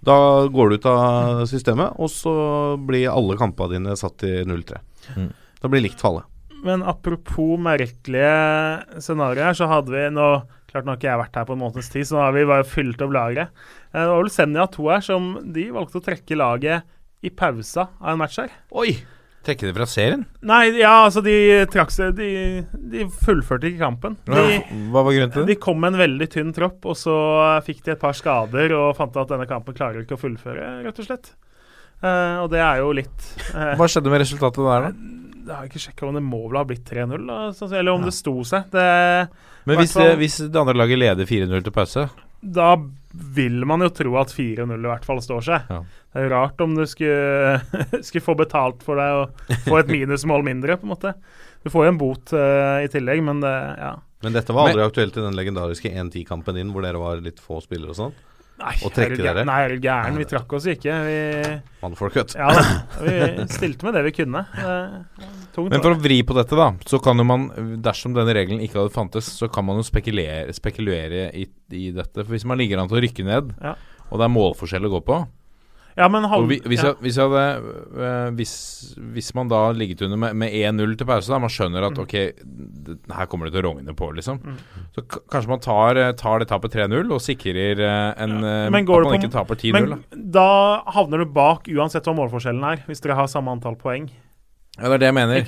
da 0.04 0.46
går 0.48 0.68
du 0.68 0.74
ut 0.76 0.86
av 0.86 1.46
systemet, 1.48 1.94
og 1.98 2.08
så 2.10 2.76
blir 2.84 3.08
alle 3.10 3.36
kampene 3.38 3.70
dine 3.78 3.96
satt 3.96 4.18
til 4.18 4.44
0-3. 4.44 4.76
Mm. 5.16 5.32
Da 5.62 5.68
blir 5.68 5.80
likt 5.80 5.98
for 6.00 6.08
alle. 6.10 6.24
Men 6.64 6.82
apropos 6.88 7.58
merkelige 7.60 9.00
scenarioer, 9.04 9.56
så 9.58 9.68
hadde 9.70 9.92
vi 9.94 10.04
nå 10.16 10.28
Klart 10.74 10.88
nå 10.88 10.90
har 10.90 10.98
ikke 10.98 11.06
jeg 11.06 11.18
vært 11.20 11.36
her 11.38 11.44
på 11.46 11.54
en 11.54 11.60
måneds 11.60 11.88
tid, 11.92 12.06
så 12.08 12.16
nå 12.16 12.22
har 12.24 12.32
vi 12.34 12.40
bare 12.50 12.64
fylt 12.66 13.02
opp 13.04 13.12
lageret. 13.14 13.52
Eh, 13.92 14.00
Det 14.00 14.08
var 14.10 14.16
vel 14.24 14.30
Senja 14.34 14.64
2 14.74 14.88
her 14.90 15.04
som 15.06 15.28
de 15.54 15.68
valgte 15.70 16.00
å 16.00 16.02
trekke 16.02 16.34
laget 16.40 16.82
i 17.22 17.30
pausa 17.30 17.84
av 18.00 18.08
en 18.10 18.18
match 18.18 18.40
her. 18.42 18.50
Oi! 18.74 18.96
Trekke 19.44 19.68
det 19.68 19.74
fra 19.76 19.86
serien? 19.86 20.24
Nei, 20.42 20.72
ja, 20.80 21.04
altså 21.04 21.20
de 21.22 21.34
trakk 21.70 21.90
seg 21.92 22.14
De, 22.16 22.28
de 22.74 23.04
fullførte 23.22 23.68
ikke 23.68 23.84
kampen. 23.84 24.16
De, 24.26 24.58
Hva 24.90 25.02
var 25.04 25.12
grunnen 25.14 25.30
til 25.36 25.44
det? 25.44 25.52
de 25.52 25.60
kom 25.62 25.78
med 25.84 25.92
en 25.94 26.00
veldig 26.00 26.28
tynn 26.32 26.50
tropp, 26.56 26.80
og 26.90 26.96
så 26.98 27.14
fikk 27.68 27.84
de 27.86 27.92
et 27.94 28.00
par 28.02 28.16
skader 28.18 28.74
og 28.74 28.96
fant 28.98 29.14
at 29.20 29.30
denne 29.30 29.46
kampen 29.46 29.76
klarer 29.78 30.02
ikke 30.02 30.16
å 30.18 30.22
fullføre, 30.24 30.80
rett 30.88 30.98
og 31.04 31.06
slett. 31.06 31.34
Uh, 32.02 32.42
og 32.42 32.50
det 32.52 32.58
er 32.60 32.80
jo 32.82 32.90
litt 32.98 33.28
uh, 33.54 33.76
Hva 33.78 33.86
skjedde 33.88 34.10
med 34.12 34.20
resultatet 34.24 34.66
der, 34.66 34.88
da? 34.88 35.12
Jeg 35.44 35.54
har 35.54 35.66
ikke 35.68 35.82
sjekka 35.82 36.06
om 36.08 36.14
det 36.16 36.22
må 36.24 36.42
vel 36.48 36.56
ha 36.60 36.64
blitt 36.64 36.84
3-0, 36.88 37.24
sånn- 37.58 37.72
eller 37.76 37.92
om 37.92 38.04
det 38.06 38.14
sto 38.16 38.36
seg. 38.48 38.70
Det, 38.72 38.84
Men 39.68 39.76
hvis, 39.80 39.92
fall- 39.92 40.16
hvis 40.20 40.38
det 40.48 40.56
andre 40.60 40.74
laget 40.74 40.98
leder 40.98 41.24
4-0 41.28 41.62
til 41.66 41.72
pause 41.74 42.08
da 42.44 42.74
vil 43.34 43.62
man 43.64 43.80
jo 43.80 43.88
tro 43.88 44.10
at 44.20 44.28
4-0 44.28 44.68
i 44.76 44.88
hvert 44.90 45.04
fall 45.06 45.16
står 45.24 45.40
seg. 45.46 45.62
Ja. 45.70 45.78
Det 46.12 46.18
er 46.20 46.26
jo 46.26 46.32
rart 46.34 46.60
om 46.60 46.74
du 46.76 46.82
skulle, 46.84 47.62
skulle 48.04 48.20
få 48.26 48.34
betalt 48.36 48.82
for 48.84 49.00
deg 49.00 49.14
og 49.22 49.54
få 49.64 49.78
et 49.80 49.88
minusmål 49.96 50.44
mindre, 50.44 50.76
på 50.76 50.84
en 50.84 50.92
måte. 50.92 51.14
Du 51.64 51.70
får 51.72 51.86
jo 51.86 51.92
en 51.94 52.00
bot 52.02 52.34
uh, 52.36 52.82
i 52.84 52.90
tillegg, 52.92 53.22
men 53.24 53.40
det 53.40 53.54
Ja. 53.80 53.94
Men 54.24 54.36
dette 54.36 54.52
var 54.52 54.68
aldri 54.68 54.80
Men- 54.82 54.90
aktuelt 54.92 55.16
i 55.16 55.24
den 55.24 55.36
legendariske 55.40 55.88
1-10-kampen 55.92 56.54
din, 56.60 56.70
hvor 56.72 56.84
dere 56.84 57.00
var 57.00 57.16
litt 57.24 57.40
få 57.40 57.62
spillere 57.64 57.92
og 57.92 57.96
sånn? 58.02 58.12
Nei, 58.64 58.74
Og 58.86 58.92
trekke 58.96 59.18
er 59.18 59.20
dere? 59.20 59.42
Nei, 59.44 59.58
er 59.66 59.74
du 59.74 59.82
gæren? 59.84 60.16
Vi 60.16 60.24
trakk 60.30 60.52
oss 60.56 60.66
ikke. 60.72 60.94
Vi, 61.04 61.16
Mannfolk, 61.84 62.14
vet 62.16 62.34
ja, 62.38 62.48
vi 63.04 63.44
stilte 63.52 63.84
med 63.84 63.94
det 63.98 64.04
vi 64.06 64.12
kunne. 64.16 64.40
Det 64.56 64.76
tungt. 65.54 65.70
Men 65.74 65.82
for 65.84 65.92
å 65.94 66.00
vri 66.00 66.16
på 66.26 66.36
dette, 66.38 66.56
da, 66.58 66.70
så 66.88 66.98
kan 67.04 67.20
jo 67.20 67.26
man, 67.28 67.44
dersom 67.84 68.16
denne 68.16 68.32
regelen 68.34 68.62
ikke 68.64 68.80
hadde 68.80 68.94
fantes, 68.94 69.28
så 69.36 69.50
kan 69.52 69.66
man 69.68 69.76
jo 69.82 69.84
spekulere, 69.86 70.48
spekulere 70.56 71.26
i, 71.36 71.44
i 71.76 71.90
dette. 71.94 72.24
For 72.24 72.32
hvis 72.34 72.46
man 72.48 72.58
ligger 72.62 72.80
an 72.80 72.88
til 72.90 72.98
å 73.02 73.04
rykke 73.04 73.26
ned, 73.28 73.52
Ja. 73.62 73.74
og 74.08 74.18
det 74.20 74.24
er 74.30 74.32
målforskjell 74.38 74.88
å 74.88 74.94
gå 74.96 75.04
på 75.12 75.20
ja, 75.96 76.08
men 76.10 76.24
halv, 76.26 76.48
vi, 76.50 76.58
hvis, 76.66 76.82
jeg, 76.82 76.94
hvis, 77.00 77.16
jeg 77.20 77.28
hadde, 77.30 77.74
øh, 77.94 78.30
hvis, 78.34 78.54
hvis 79.14 79.28
man 79.34 79.48
da 79.48 79.60
ligget 79.72 80.02
under 80.02 80.16
med, 80.16 80.34
med 80.34 80.50
1-0 80.50 80.96
til 80.98 81.06
pause, 81.06 81.30
da 81.30 81.38
man 81.38 81.50
skjønner 81.54 81.86
at 81.86 81.94
Mm. 81.94 82.02
ok, 82.02 82.14
det, 82.88 82.96
her 83.14 83.26
kommer 83.30 83.46
det 83.46 83.54
til 83.54 83.62
å 83.62 83.68
rogne 83.70 83.94
på, 83.94 84.08
liksom. 84.16 84.40
Mm. 84.42 84.56
Så 84.96 85.04
kanskje 85.30 85.48
man 85.52 85.60
tar, 85.60 85.96
eh, 85.96 86.12
tar 86.18 86.38
det 86.42 86.48
tapet 86.50 86.74
3-0 86.74 87.12
og 87.14 87.20
sikrer 87.22 87.78
eh, 87.78 88.14
en 88.24 88.34
ja. 88.42 88.66
At 88.66 88.72
man 88.72 88.84
på- 88.86 89.14
ikke 89.20 89.30
taper 89.32 89.54
10-0. 89.54 89.72
Men 89.72 89.90
da. 89.94 90.22
da 90.40 90.92
havner 90.98 91.18
du 91.18 91.26
bak 91.26 91.68
uansett 91.70 92.04
hva 92.04 92.14
målforskjellen 92.18 92.64
er, 92.72 92.82
hvis 92.88 93.00
dere 93.00 93.14
har 93.14 93.26
samme 93.30 93.54
antall 93.54 93.76
poeng. 93.76 94.10
Ja, 94.74 94.88
det 94.90 94.94
er 94.96 94.98
det 94.98 95.06
jeg 95.06 95.14
mener. 95.14 95.44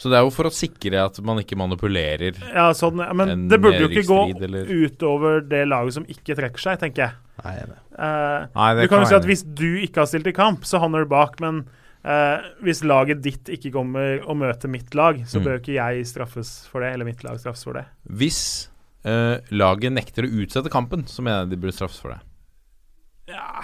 Så 0.00 0.08
det 0.08 0.16
er 0.16 0.22
jo 0.24 0.30
for 0.32 0.48
å 0.48 0.50
sikre 0.56 1.02
at 1.04 1.18
man 1.20 1.36
ikke 1.42 1.58
manipulerer. 1.60 2.38
Ja, 2.54 2.70
sånn, 2.72 2.96
men 3.14 3.48
det 3.50 3.58
burde 3.60 3.82
jo 3.84 3.88
ikke 3.92 4.06
gå 4.08 4.20
eller- 4.40 4.64
utover 4.64 5.42
det 5.46 5.66
laget 5.68 5.92
som 5.92 6.04
ikke 6.08 6.32
trekker 6.38 6.56
seg, 6.58 6.78
tenker 6.80 7.02
jeg. 7.04 7.12
Nei, 7.44 7.54
nei. 7.66 7.78
Eh, 7.98 8.46
Nei, 8.54 8.74
det 8.74 8.82
du 8.86 8.88
kan 8.92 9.00
jo 9.02 9.08
si 9.10 9.14
at 9.18 9.24
hvis 9.28 9.42
du 9.54 9.66
ikke 9.82 10.02
har 10.04 10.06
stilt 10.10 10.26
i 10.30 10.32
kamp, 10.36 10.62
så 10.68 10.78
havner 10.82 11.02
du 11.04 11.10
bak, 11.10 11.40
men 11.40 11.64
eh, 12.04 12.38
hvis 12.62 12.82
laget 12.86 13.22
ditt 13.22 13.44
ikke 13.50 13.72
kommer 13.74 14.22
og 14.26 14.36
møter 14.40 14.68
mitt 14.70 14.94
lag, 14.94 15.20
så 15.26 15.38
Mm. 15.40 15.44
bør 15.46 15.58
ikke 15.60 15.74
jeg 15.74 16.06
straffes 16.06 16.66
for 16.70 16.80
det, 16.80 16.92
eller 16.94 17.04
mitt 17.04 17.22
lag 17.24 17.38
straffes 17.38 17.64
for 17.64 17.72
det. 17.74 17.84
Hvis 18.08 18.68
eh, 19.04 19.38
laget 19.50 19.92
nekter 19.92 20.22
å 20.28 20.32
utsette 20.44 20.70
kampen, 20.70 21.04
så 21.10 21.22
mener 21.22 21.42
jeg 21.44 21.50
de 21.50 21.56
burde 21.56 21.74
straffes 21.74 22.00
for 22.00 22.10
det. 22.14 22.20
Ja 23.28 23.62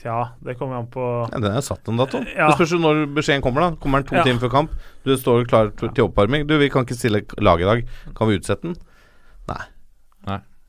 Tja, 0.00 0.30
det 0.40 0.54
kommer 0.56 0.78
an 0.80 0.86
på 0.88 1.02
Ja, 1.28 1.38
den 1.42 1.52
er 1.52 1.60
satt 1.60 1.86
en 1.92 1.98
dato. 2.00 2.22
Ja. 2.32 2.46
Det 2.48 2.54
spørs 2.56 2.72
når 2.80 3.02
beskjeden 3.12 3.42
kommer. 3.44 3.60
da 3.66 3.76
Kommer 3.76 4.00
den 4.00 4.08
to 4.08 4.14
Ja. 4.16 4.22
timer 4.24 4.40
før 4.40 4.50
kamp? 4.54 4.70
Du 5.04 5.12
står 5.14 5.44
klar 5.46 5.68
til 5.76 6.04
oppvarming. 6.08 6.46
Du, 6.48 6.56
vi 6.56 6.70
kan 6.70 6.86
ikke 6.86 6.96
stille 6.96 7.20
lag 7.36 7.60
i 7.60 7.64
dag. 7.68 7.82
Kan 8.16 8.28
vi 8.30 8.38
utsette 8.38 8.62
den? 8.62 8.76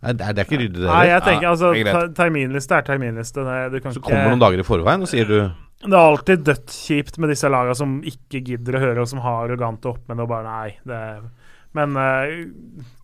Nei. 0.01 0.13
Det, 0.17 0.25
er, 0.25 0.33
det 0.33 0.41
er 0.41 0.47
ikke 0.47 0.59
ryddig, 0.63 0.79
det 0.81 0.87
Nei, 0.89 1.01
jeg 1.11 1.23
tenker 1.27 1.47
altså 1.51 1.73
det 1.77 1.91
er 1.93 2.07
Terminliste 2.17 2.77
er 2.77 2.85
terminliste. 2.87 3.43
Det, 3.45 3.81
du 3.83 3.91
Så 3.93 4.01
kommer 4.01 4.31
noen 4.31 4.41
dager 4.41 4.63
i 4.63 4.65
forveien, 4.65 5.05
og 5.05 5.11
sier 5.11 5.29
du 5.29 5.35
Det 5.37 5.91
er 5.93 5.99
alltid 5.99 6.45
dødskjipt 6.47 7.19
med 7.21 7.33
disse 7.33 7.51
lagene 7.51 7.77
som 7.77 7.99
ikke 8.13 8.41
gidder 8.49 8.79
å 8.79 8.83
høre, 8.85 9.03
og 9.03 9.11
som 9.11 9.21
har 9.25 9.43
arrogante 9.45 9.91
oppmenn 9.93 10.23
og 10.23 10.31
bare 10.31 10.55
Nei, 10.55 10.71
det 10.89 11.01
Men 11.77 11.99
eh, 12.01 12.37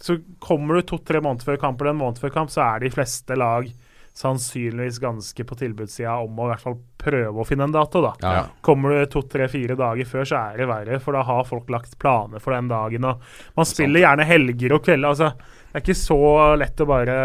så 0.04 0.18
kommer 0.44 0.80
du 0.80 0.90
to-tre 0.90 1.22
måneder 1.22 1.54
før 1.54 1.62
kamp, 1.62 1.82
eller 1.82 1.94
en 1.94 2.02
måned 2.02 2.24
før 2.24 2.34
kamp, 2.42 2.54
så 2.54 2.66
er 2.66 2.84
de 2.84 2.96
fleste 2.98 3.38
lag 3.38 3.70
sannsynligvis 4.18 4.98
ganske 5.00 5.44
på 5.46 5.56
tilbudssida 5.60 6.16
om 6.26 6.40
å 6.40 6.48
i 6.48 6.50
hvert 6.50 6.64
fall 6.64 6.78
prøve 6.98 7.38
å 7.38 7.46
finne 7.46 7.68
en 7.68 7.76
dato, 7.76 8.02
da. 8.02 8.14
Ja. 8.24 8.40
Kommer 8.66 8.96
du 8.96 9.12
to-tre-fire 9.14 9.76
dager 9.78 10.10
før, 10.10 10.26
så 10.26 10.40
er 10.40 10.58
det 10.58 10.68
verre, 10.72 10.98
for 11.04 11.14
da 11.14 11.22
har 11.28 11.46
folk 11.46 11.70
lagt 11.70 11.94
planer 12.02 12.42
for 12.42 12.56
den 12.56 12.72
dagen. 12.72 13.06
Og 13.06 13.22
man 13.60 13.70
spiller 13.70 14.02
gjerne 14.02 14.26
helger 14.26 14.74
og 14.74 14.82
kvelder. 14.88 15.14
Altså, 15.14 15.30
er 15.78 15.84
ikke 15.84 15.98
så 16.00 16.20
lett 16.58 16.82
å 16.82 16.88
bare 16.90 17.18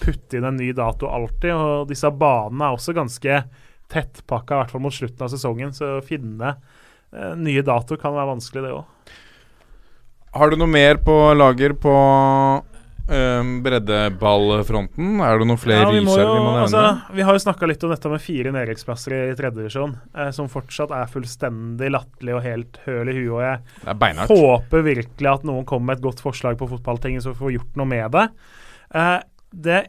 putte 0.00 0.38
inn 0.38 0.48
en 0.48 0.58
ny 0.58 0.72
dato 0.76 1.10
alltid. 1.10 1.52
Og 1.54 1.90
disse 1.90 2.10
banene 2.10 2.68
er 2.68 2.78
også 2.78 2.94
ganske 2.96 3.40
tettpakka, 3.92 4.56
i 4.56 4.60
hvert 4.62 4.74
fall 4.74 4.84
mot 4.84 4.94
slutten 4.94 5.26
av 5.26 5.30
sesongen. 5.32 5.74
Så 5.76 5.96
å 5.98 6.04
finne 6.04 6.56
eh, 7.14 7.34
nye 7.38 7.64
datoer 7.64 8.00
kan 8.02 8.16
være 8.16 8.32
vanskelig, 8.34 8.64
det 8.66 8.74
òg. 8.74 9.14
Har 10.34 10.50
du 10.50 10.58
noe 10.58 10.70
mer 10.70 10.98
på 10.98 11.14
lager 11.36 11.76
på 11.78 11.94
Eh, 13.04 13.48
breddeballfronten, 13.60 15.18
er 15.20 15.36
det 15.36 15.46
noen 15.50 15.60
flere 15.60 15.82
Ja, 15.82 15.88
vi, 15.92 16.00
må 16.06 16.14
jo, 16.16 16.28
vi 16.40 16.60
altså, 16.62 16.84
vi 17.12 17.26
har 17.28 17.36
jo 17.36 17.42
snakka 17.42 17.68
litt 17.68 17.82
om 17.84 17.92
dette 17.92 18.08
med 18.08 18.22
fire 18.24 18.52
nedrykksplasser 18.54 19.14
i 19.18 19.34
tredjedivisjon, 19.36 19.92
eh, 20.16 20.30
som 20.32 20.48
fortsatt 20.48 20.94
er 20.96 21.10
fullstendig 21.12 21.90
latterlig 21.92 22.38
og 22.38 22.40
helt 22.46 22.80
høl 22.86 23.12
i 23.12 23.16
huet. 23.18 23.28
Og 23.34 23.42
jeg 23.44 23.92
er 23.92 24.24
håper 24.32 24.86
virkelig 24.88 25.32
at 25.34 25.44
noen 25.44 25.68
kommer 25.68 25.92
med 25.92 26.00
et 26.00 26.06
godt 26.06 26.24
forslag 26.24 26.56
på 26.60 26.70
fotballtinget, 26.72 27.26
så 27.26 27.34
vi 27.34 27.42
får 27.42 27.54
gjort 27.58 27.78
noe 27.82 27.92
med 27.92 28.16
det. 28.16 28.24
Eh, 28.96 29.20
det 29.68 29.82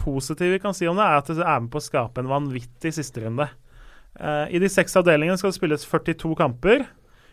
positive 0.00 0.52
vi 0.52 0.60
kan 0.60 0.76
si 0.76 0.88
om 0.88 1.00
det, 1.00 1.08
er 1.08 1.24
at 1.24 1.32
det 1.32 1.40
er 1.40 1.64
med 1.64 1.72
på 1.72 1.80
å 1.80 1.88
skape 1.88 2.20
en 2.20 2.28
vanvittig 2.28 2.92
sisterunde. 2.92 3.48
Eh, 4.20 4.46
I 4.52 4.60
de 4.60 4.68
seks 4.68 5.00
avdelingene 5.00 5.40
skal 5.40 5.54
det 5.54 5.56
spilles 5.62 5.88
42 5.88 6.36
kamper. 6.36 6.84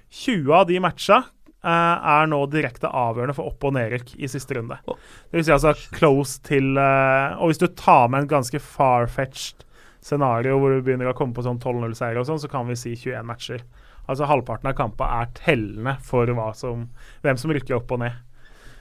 20 0.08 0.56
av 0.56 0.70
de 0.72 0.80
matcha 0.80 1.26
er 1.66 2.28
nå 2.30 2.38
direkte 2.52 2.88
avgjørende 2.88 3.34
for 3.36 3.50
opp- 3.50 3.66
og 3.68 3.74
nedrykk 3.76 4.14
i 4.22 4.30
siste 4.30 4.58
runde. 4.58 4.78
Det 4.86 5.40
vil 5.40 5.48
si 5.48 5.56
altså 5.56 5.74
close 5.96 6.38
til 6.46 6.78
eh, 6.78 7.34
Og 7.42 7.50
hvis 7.50 7.60
du 7.60 7.68
tar 7.68 8.08
med 8.14 8.24
en 8.24 8.30
ganske 8.38 8.62
far-fetched 8.62 9.66
scenario 10.04 10.60
hvor 10.62 10.72
du 10.72 10.86
begynner 10.86 11.10
å 11.10 11.16
komme 11.18 11.36
på 11.36 11.44
sånn 11.44 11.60
12-0-seier 11.60 12.20
og 12.22 12.28
sånn, 12.30 12.40
så 12.40 12.50
kan 12.52 12.70
vi 12.70 12.78
si 12.80 12.94
21 12.96 13.26
matcher. 13.28 13.66
Altså 14.08 14.30
halvparten 14.30 14.70
av 14.72 14.78
kampene 14.78 15.24
er 15.24 15.34
tellende 15.36 15.98
for 16.06 16.32
som, 16.56 16.88
hvem 17.26 17.40
som 17.42 17.52
rykker 17.52 17.80
opp 17.80 17.92
og 17.98 18.06
ned. 18.06 18.24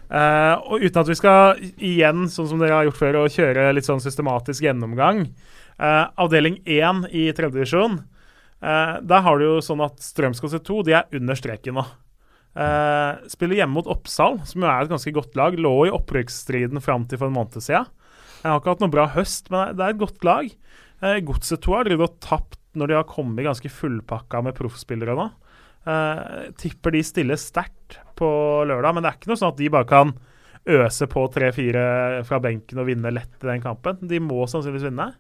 Uh, 0.07 0.55
og 0.71 0.85
uten 0.85 1.01
at 1.01 1.09
vi 1.11 1.17
skal 1.19 1.63
igjen, 1.83 2.29
sånn 2.31 2.47
som 2.53 2.61
dere 2.63 2.77
har 2.79 2.87
gjort 2.87 3.01
før, 3.01 3.17
å 3.25 3.33
kjøre 3.33 3.73
litt 3.75 3.89
sånn 3.89 4.03
systematisk 4.03 4.63
gjennomgang. 4.63 5.25
uh, 5.83 6.07
avdeling 6.15 6.61
1 6.63 7.09
i 7.11 7.27
tredje 7.35 7.57
divisjon, 7.59 7.99
uh, 8.63 9.03
der 9.03 9.25
har 9.27 9.39
du 9.39 9.49
jo 9.49 9.57
sånn 9.61 9.83
at 9.83 9.99
Strømsgodset 10.01 10.63
2 10.65 10.83
de 10.87 10.95
er 11.01 11.19
under 11.19 11.35
streken 11.35 11.81
nå. 11.81 11.85
Eh, 12.57 13.29
spiller 13.29 13.59
hjemme 13.61 13.77
mot 13.77 13.89
Oppsal, 13.93 14.39
som 14.49 14.63
jo 14.65 14.69
er 14.71 14.85
et 14.85 14.93
ganske 14.93 15.13
godt 15.13 15.37
lag. 15.37 15.57
Lå 15.61 15.75
i 15.87 15.93
opprykksstriden 15.93 16.81
fram 16.85 17.05
til 17.09 17.21
for 17.21 17.29
en 17.29 17.37
måned 17.37 17.61
siden. 17.61 17.89
Jeg 18.41 18.49
har 18.49 18.61
ikke 18.61 18.73
hatt 18.73 18.85
noe 18.85 18.95
bra 18.95 19.09
høst, 19.13 19.51
men 19.53 19.75
det 19.77 19.85
er 19.85 19.93
et 19.93 20.01
godt 20.01 20.25
lag. 20.25 20.49
Uh, 21.03 21.19
Godset 21.27 21.61
2 21.65 21.75
har 21.77 21.89
drevet 21.89 22.07
og 22.07 22.21
tapt 22.25 22.61
når 22.77 22.89
de 22.89 22.97
har 22.97 23.09
kommet 23.09 23.45
ganske 23.45 23.73
fullpakka 23.73 24.41
med 24.45 24.57
proffspillere 24.57 25.17
nå. 25.19 25.27
Uh, 25.87 26.49
tipper 26.59 26.95
de 26.97 27.03
stiller 27.05 27.41
sterkt 27.41 27.99
på 28.17 28.29
lørdag, 28.69 28.97
men 28.97 29.05
det 29.05 29.11
er 29.11 29.19
ikke 29.19 29.33
noe 29.33 29.41
sånn 29.41 29.53
at 29.53 29.61
de 29.61 29.71
bare 29.73 29.89
kan 29.91 30.15
øse 30.67 31.07
på 31.11 31.23
3-4 31.35 31.83
fra 32.27 32.41
benken 32.43 32.81
og 32.83 32.89
vinne 32.89 33.13
lett 33.13 33.45
i 33.45 33.51
den 33.51 33.63
kampen. 33.63 34.01
De 34.09 34.21
må 34.23 34.47
sannsynligvis 34.49 34.89
vinne. 34.89 35.11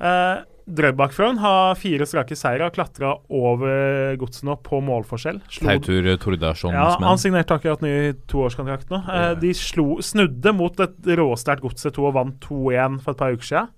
Uh, 0.00 0.44
Drøbak-Frogn 0.66 1.38
har 1.38 1.76
fire 1.78 2.02
strake 2.10 2.34
seire 2.34 2.66
og 2.66 2.74
klatra 2.74 3.12
over 3.30 4.16
godset 4.18 4.42
nå 4.48 4.56
på 4.66 4.80
målforskjell. 4.82 5.38
Slo- 5.46 5.68
Teitur 5.70 6.08
Tordasjons 6.18 6.74
ja, 6.74 6.88
han 7.06 7.20
signerte 7.22 7.54
akkurat 7.54 7.84
ny 7.84 7.92
toårskontrakt 8.26 8.90
nå. 8.90 8.98
Eh, 9.06 9.28
de 9.38 9.52
slo, 9.54 10.00
snudde 10.02 10.50
mot 10.58 10.82
et 10.82 11.10
råsterkt 11.20 11.62
Godset 11.62 11.94
2 11.94 12.08
og 12.08 12.16
vant 12.18 12.40
2-1 12.48 12.98
for 13.04 13.14
et 13.14 13.20
par 13.22 13.36
uker 13.38 13.46
siden. 13.46 13.70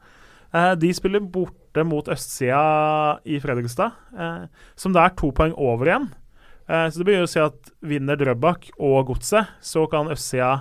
Eh, 0.57 0.71
de 0.81 0.95
spiller 0.97 1.21
borte 1.29 1.85
mot 1.85 2.09
østsida 2.09 2.62
i 3.29 3.37
Fredrikstad, 3.45 3.93
eh, 4.16 4.49
som 4.81 4.97
da 4.97 5.05
er 5.11 5.16
to 5.21 5.29
poeng 5.37 5.53
over 5.61 5.93
igjen. 5.93 6.09
Eh, 6.73 6.89
så 6.89 7.03
det 7.03 7.09
blir 7.11 7.21
å 7.21 7.29
si 7.29 7.45
at 7.45 7.69
vinner 7.85 8.16
Drøbak 8.16 8.71
og 8.81 9.12
Godset, 9.12 9.53
så 9.61 9.85
kan 9.93 10.09
østsida 10.09 10.55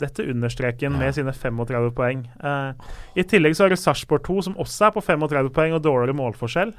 dette 0.00 0.26
understreken 0.26 0.96
med 0.98 1.14
sine 1.16 1.34
35 1.36 1.90
poeng. 1.96 2.24
Eh, 2.42 2.94
I 3.20 3.26
tillegg 3.28 3.56
så 3.56 3.66
har 3.66 3.74
du 3.74 3.78
Sarpsborg 3.80 4.24
2, 4.26 4.38
som 4.48 4.58
også 4.60 4.88
er 4.88 4.94
på 4.96 5.04
35 5.04 5.52
poeng 5.56 5.76
og 5.76 5.84
dårligere 5.84 6.16
målforskjell. 6.18 6.74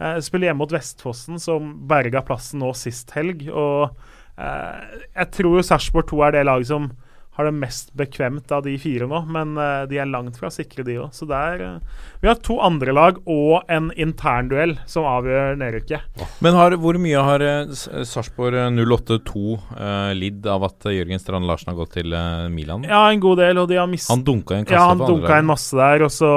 Eh, 0.00 0.18
spiller 0.26 0.50
hjemme 0.50 0.64
mot 0.64 0.74
Vestfossen, 0.74 1.40
som 1.42 1.74
berga 1.90 2.24
plassen 2.26 2.62
nå 2.64 2.72
sist 2.78 3.14
helg. 3.16 3.46
Og 3.50 3.94
eh, 4.38 5.00
jeg 5.14 5.32
tror 5.38 5.58
jo 5.58 5.66
Sarpsborg 5.70 6.10
2 6.10 6.22
er 6.26 6.36
det 6.38 6.46
laget 6.50 6.72
som 6.72 6.90
har 7.34 7.48
det 7.48 7.54
mest 7.58 7.90
bekvemt 7.98 8.52
av 8.54 8.62
de 8.62 8.76
fire 8.78 9.08
nå, 9.10 9.24
men 9.34 9.56
uh, 9.58 9.82
de 9.90 9.98
er 9.98 10.06
langt 10.06 10.36
fra 10.38 10.50
sikre, 10.54 10.84
de 10.86 11.00
òg. 11.02 11.10
Så 11.14 11.26
det 11.26 11.34
er 11.34 11.64
uh, 11.66 12.04
Vi 12.22 12.30
har 12.30 12.38
to 12.46 12.60
andre 12.62 12.94
lag 12.94 13.18
og 13.30 13.66
en 13.72 13.90
internduell 13.98 14.76
som 14.90 15.08
avgjør 15.08 15.58
nedrykket. 15.58 16.22
Men 16.44 16.54
har, 16.58 16.76
hvor 16.78 16.98
mye 17.02 17.24
har 17.26 17.42
uh, 17.42 17.74
Sarpsborg 18.06 18.60
eh, 18.60 18.70
08-2 18.84 19.42
eh, 19.74 20.12
lidd 20.18 20.46
av 20.50 20.68
at 20.68 20.86
Jørgen 20.94 21.20
Strand 21.20 21.48
Larsen 21.48 21.72
har 21.72 21.78
gått 21.78 21.96
til 21.98 22.14
Milan? 22.54 22.86
Ja, 22.86 23.02
en 23.10 23.22
god 23.22 23.42
del, 23.42 23.58
og 23.62 23.68
de 23.70 23.80
har 23.80 23.90
mistet 23.90 24.12
Han 24.14 24.24
dunka 24.26 24.60
en 24.60 24.68
kasse 24.68 24.78
Ja, 24.78 24.88
han 24.92 25.02
på 25.02 25.08
andre 25.08 25.20
dunka 25.24 25.38
en 25.42 25.50
masse 25.50 25.78
der. 25.78 26.06
Og 26.06 26.14
så 26.14 26.30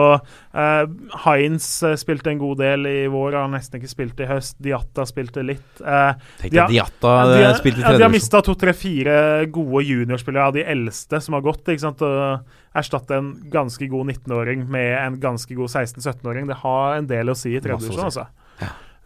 eh, 0.58 0.84
Heinz 1.24 1.66
eh, 1.86 1.96
spilte 2.00 2.32
en 2.32 2.40
god 2.42 2.58
del 2.62 2.88
i 2.90 2.96
vår, 3.12 3.36
har 3.38 3.50
nesten 3.52 3.80
ikke 3.80 3.92
spilt 3.92 4.22
i 4.24 4.28
høst. 4.30 4.58
Diatta 4.64 5.06
spilte 5.08 5.44
litt. 5.46 5.66
Uh, 5.82 6.16
Tenk 6.42 6.56
deg 6.56 6.74
Diatta 6.74 7.12
ja, 7.14 7.28
de 7.30 7.44
har- 7.46 7.60
spilte 7.60 7.84
tredje. 7.84 8.00
De 8.02 8.06
har 8.08 8.14
mista 8.14 8.42
to-tre-fire 8.46 9.18
gode 9.54 9.84
juniorspillere 9.86 10.48
av 10.50 10.56
de 10.58 10.66
eldste 10.66 11.22
som 11.24 11.38
har 11.38 11.46
gått. 11.46 11.64
ikke 11.68 11.86
sant, 11.86 12.02
og 12.02 12.78
Erstatte 12.78 13.18
en 13.18 13.30
ganske 13.54 13.88
god 13.90 14.12
19-åring 14.14 14.66
med 14.70 14.92
en 14.98 15.20
ganske 15.22 15.56
god 15.58 15.70
16-17-åring. 15.70 16.50
Det 16.50 16.60
har 16.62 16.98
en 16.98 17.08
del 17.10 17.30
å 17.30 17.38
si 17.38 17.56
i 17.56 17.62
tredje 17.62 17.88
divisjon, 17.88 18.10
altså. 18.12 18.28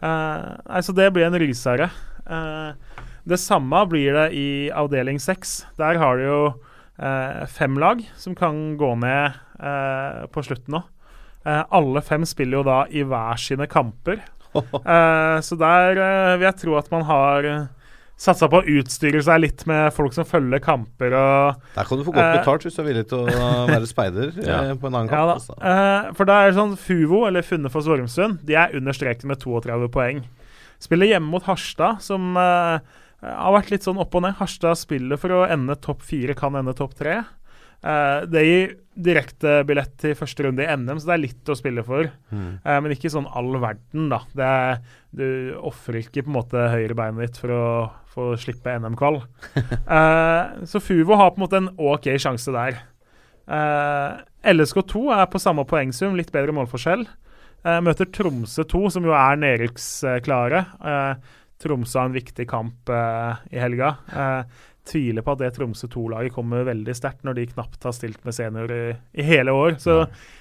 Eh, 0.02 0.46
nei, 0.66 0.80
så 0.82 0.92
det 0.96 1.12
blir 1.14 1.28
en 1.28 1.38
rysere. 1.38 1.86
Uh, 2.26 2.72
det 3.28 3.38
samme 3.38 3.84
blir 3.88 4.16
det 4.16 4.26
i 4.34 4.48
avdeling 4.74 5.20
seks. 5.22 5.62
Der 5.78 6.00
har 6.00 6.18
du 6.18 6.24
jo 6.26 6.42
fem 7.48 7.78
lag 7.80 8.02
som 8.20 8.34
kan 8.36 8.76
gå 8.78 8.90
ned 9.00 9.32
på 10.30 10.42
slutten 10.44 10.76
nå. 10.76 10.82
Eh, 11.44 11.62
alle 11.74 12.02
fem 12.06 12.24
spiller 12.28 12.60
jo 12.60 12.64
da 12.68 12.80
i 12.90 13.02
hver 13.02 13.38
sine 13.40 13.66
kamper. 13.70 14.20
Eh, 14.54 15.38
så 15.42 15.56
der 15.58 15.96
eh, 15.96 16.34
vil 16.38 16.46
jeg 16.50 16.58
tro 16.60 16.74
at 16.78 16.90
man 16.92 17.06
har 17.08 17.46
satsa 18.22 18.46
på 18.52 18.60
å 18.60 18.66
utstyre 18.78 19.18
seg 19.24 19.40
litt 19.42 19.62
med 19.66 19.88
folk 19.96 20.12
som 20.14 20.26
følger 20.28 20.60
kamper 20.62 21.14
og 21.18 21.62
Der 21.74 21.88
kan 21.88 21.98
du 21.98 22.04
få 22.06 22.12
godt 22.14 22.22
Eh, 22.28 22.34
betalt 22.36 22.66
hvis 22.68 22.76
du 22.76 22.82
er 22.84 22.86
villig 22.92 23.06
til 23.10 23.24
å 23.24 23.46
være 23.72 23.88
speider 23.90 24.28
Ja. 24.44 24.58
eh, 24.68 24.74
på 24.78 24.86
en 24.86 24.94
annen 25.00 25.08
Ja 25.10 25.22
kamp. 25.24 25.32
da. 25.32 25.34
altså. 25.40 25.56
Eh, 25.58 26.12
for 26.14 26.28
da 26.30 26.36
er 26.44 26.50
det 26.52 26.58
sånn 26.60 26.76
Fuvo, 26.78 27.24
eller 27.26 27.42
Funnefoss 27.42 27.88
Vormsund, 27.90 28.44
de 28.46 28.54
er 28.60 28.76
under 28.78 28.92
streken 28.94 29.32
med 29.32 29.40
32 29.42 29.88
poeng. 29.96 30.22
Spiller 30.82 31.10
hjemme 31.14 31.32
mot 31.32 31.42
Harstad, 31.48 31.98
som 32.04 32.36
eh, 32.38 32.78
har 33.22 33.52
vært 33.56 33.70
litt 33.74 33.84
sånn 33.88 33.98
opp 34.02 34.14
og 34.18 34.22
ned. 34.28 34.36
Harstad 34.38 34.78
spiller 34.78 35.18
for 35.18 35.30
å 35.34 35.42
ende 35.50 35.74
topp 35.82 36.02
fire, 36.06 36.34
kan 36.38 36.54
ende 36.60 36.74
topp 36.78 36.94
tre. 36.98 37.20
Eh, 37.82 38.24
det 38.30 38.42
gir 38.46 38.74
direktebillett 39.02 39.94
til 40.00 40.14
første 40.14 40.44
runde 40.46 40.62
i 40.62 40.74
NM, 40.76 41.00
så 41.00 41.08
det 41.08 41.14
er 41.14 41.22
litt 41.24 41.50
å 41.50 41.56
spille 41.58 41.84
for. 41.86 42.10
Eh, 42.62 42.78
men 42.84 42.94
ikke 42.94 43.10
sånn 43.12 43.26
all 43.26 43.50
verden, 43.62 44.08
da. 44.12 44.20
Det 44.36 44.50
er, 44.50 44.78
du 45.16 45.26
ofrer 45.72 46.02
ikke 46.02 46.22
på 46.22 46.30
en 46.30 46.38
måte 46.38 46.68
høyrebeinet 46.74 47.26
ditt 47.26 47.40
for 47.42 47.56
å 47.56 47.64
få 48.12 48.28
slippe 48.40 48.74
NM-kvall. 48.76 49.22
uh, 49.88 50.62
så 50.70 50.82
Fuvo 50.84 51.16
har 51.16 51.32
på 51.32 51.40
en 51.40 51.46
måte 51.46 51.62
en 51.62 51.70
OK 51.80 52.10
sjanse 52.20 52.52
der. 52.54 52.82
Eh, 53.48 54.22
LSK2 54.52 55.06
er 55.16 55.28
på 55.32 55.40
samme 55.42 55.64
poengsum, 55.68 56.18
litt 56.18 56.32
bedre 56.34 56.54
målforskjell. 56.56 57.06
Møter 57.62 58.08
Tromsø 58.10 58.64
2, 58.66 58.78
som 58.90 59.04
jo 59.06 59.12
er 59.14 59.36
nedrykksklare. 59.38 60.64
Tromsø 61.62 62.00
har 62.00 62.08
en 62.08 62.16
viktig 62.16 62.46
kamp 62.50 62.90
i 62.90 63.60
helga. 63.62 63.92
Tviler 64.88 65.22
på 65.22 65.36
at 65.36 65.42
det 65.44 65.52
Tromsø 65.54 65.86
2-laget 65.92 66.34
kommer 66.34 66.64
veldig 66.66 66.94
sterkt 66.98 67.22
når 67.26 67.36
de 67.38 67.46
knapt 67.52 67.84
har 67.86 67.94
stilt 67.94 68.22
med 68.26 68.34
senior 68.34 68.72
i, 68.74 68.82
i 69.14 69.26
hele 69.26 69.54
år. 69.54 69.76
Så 69.82 70.00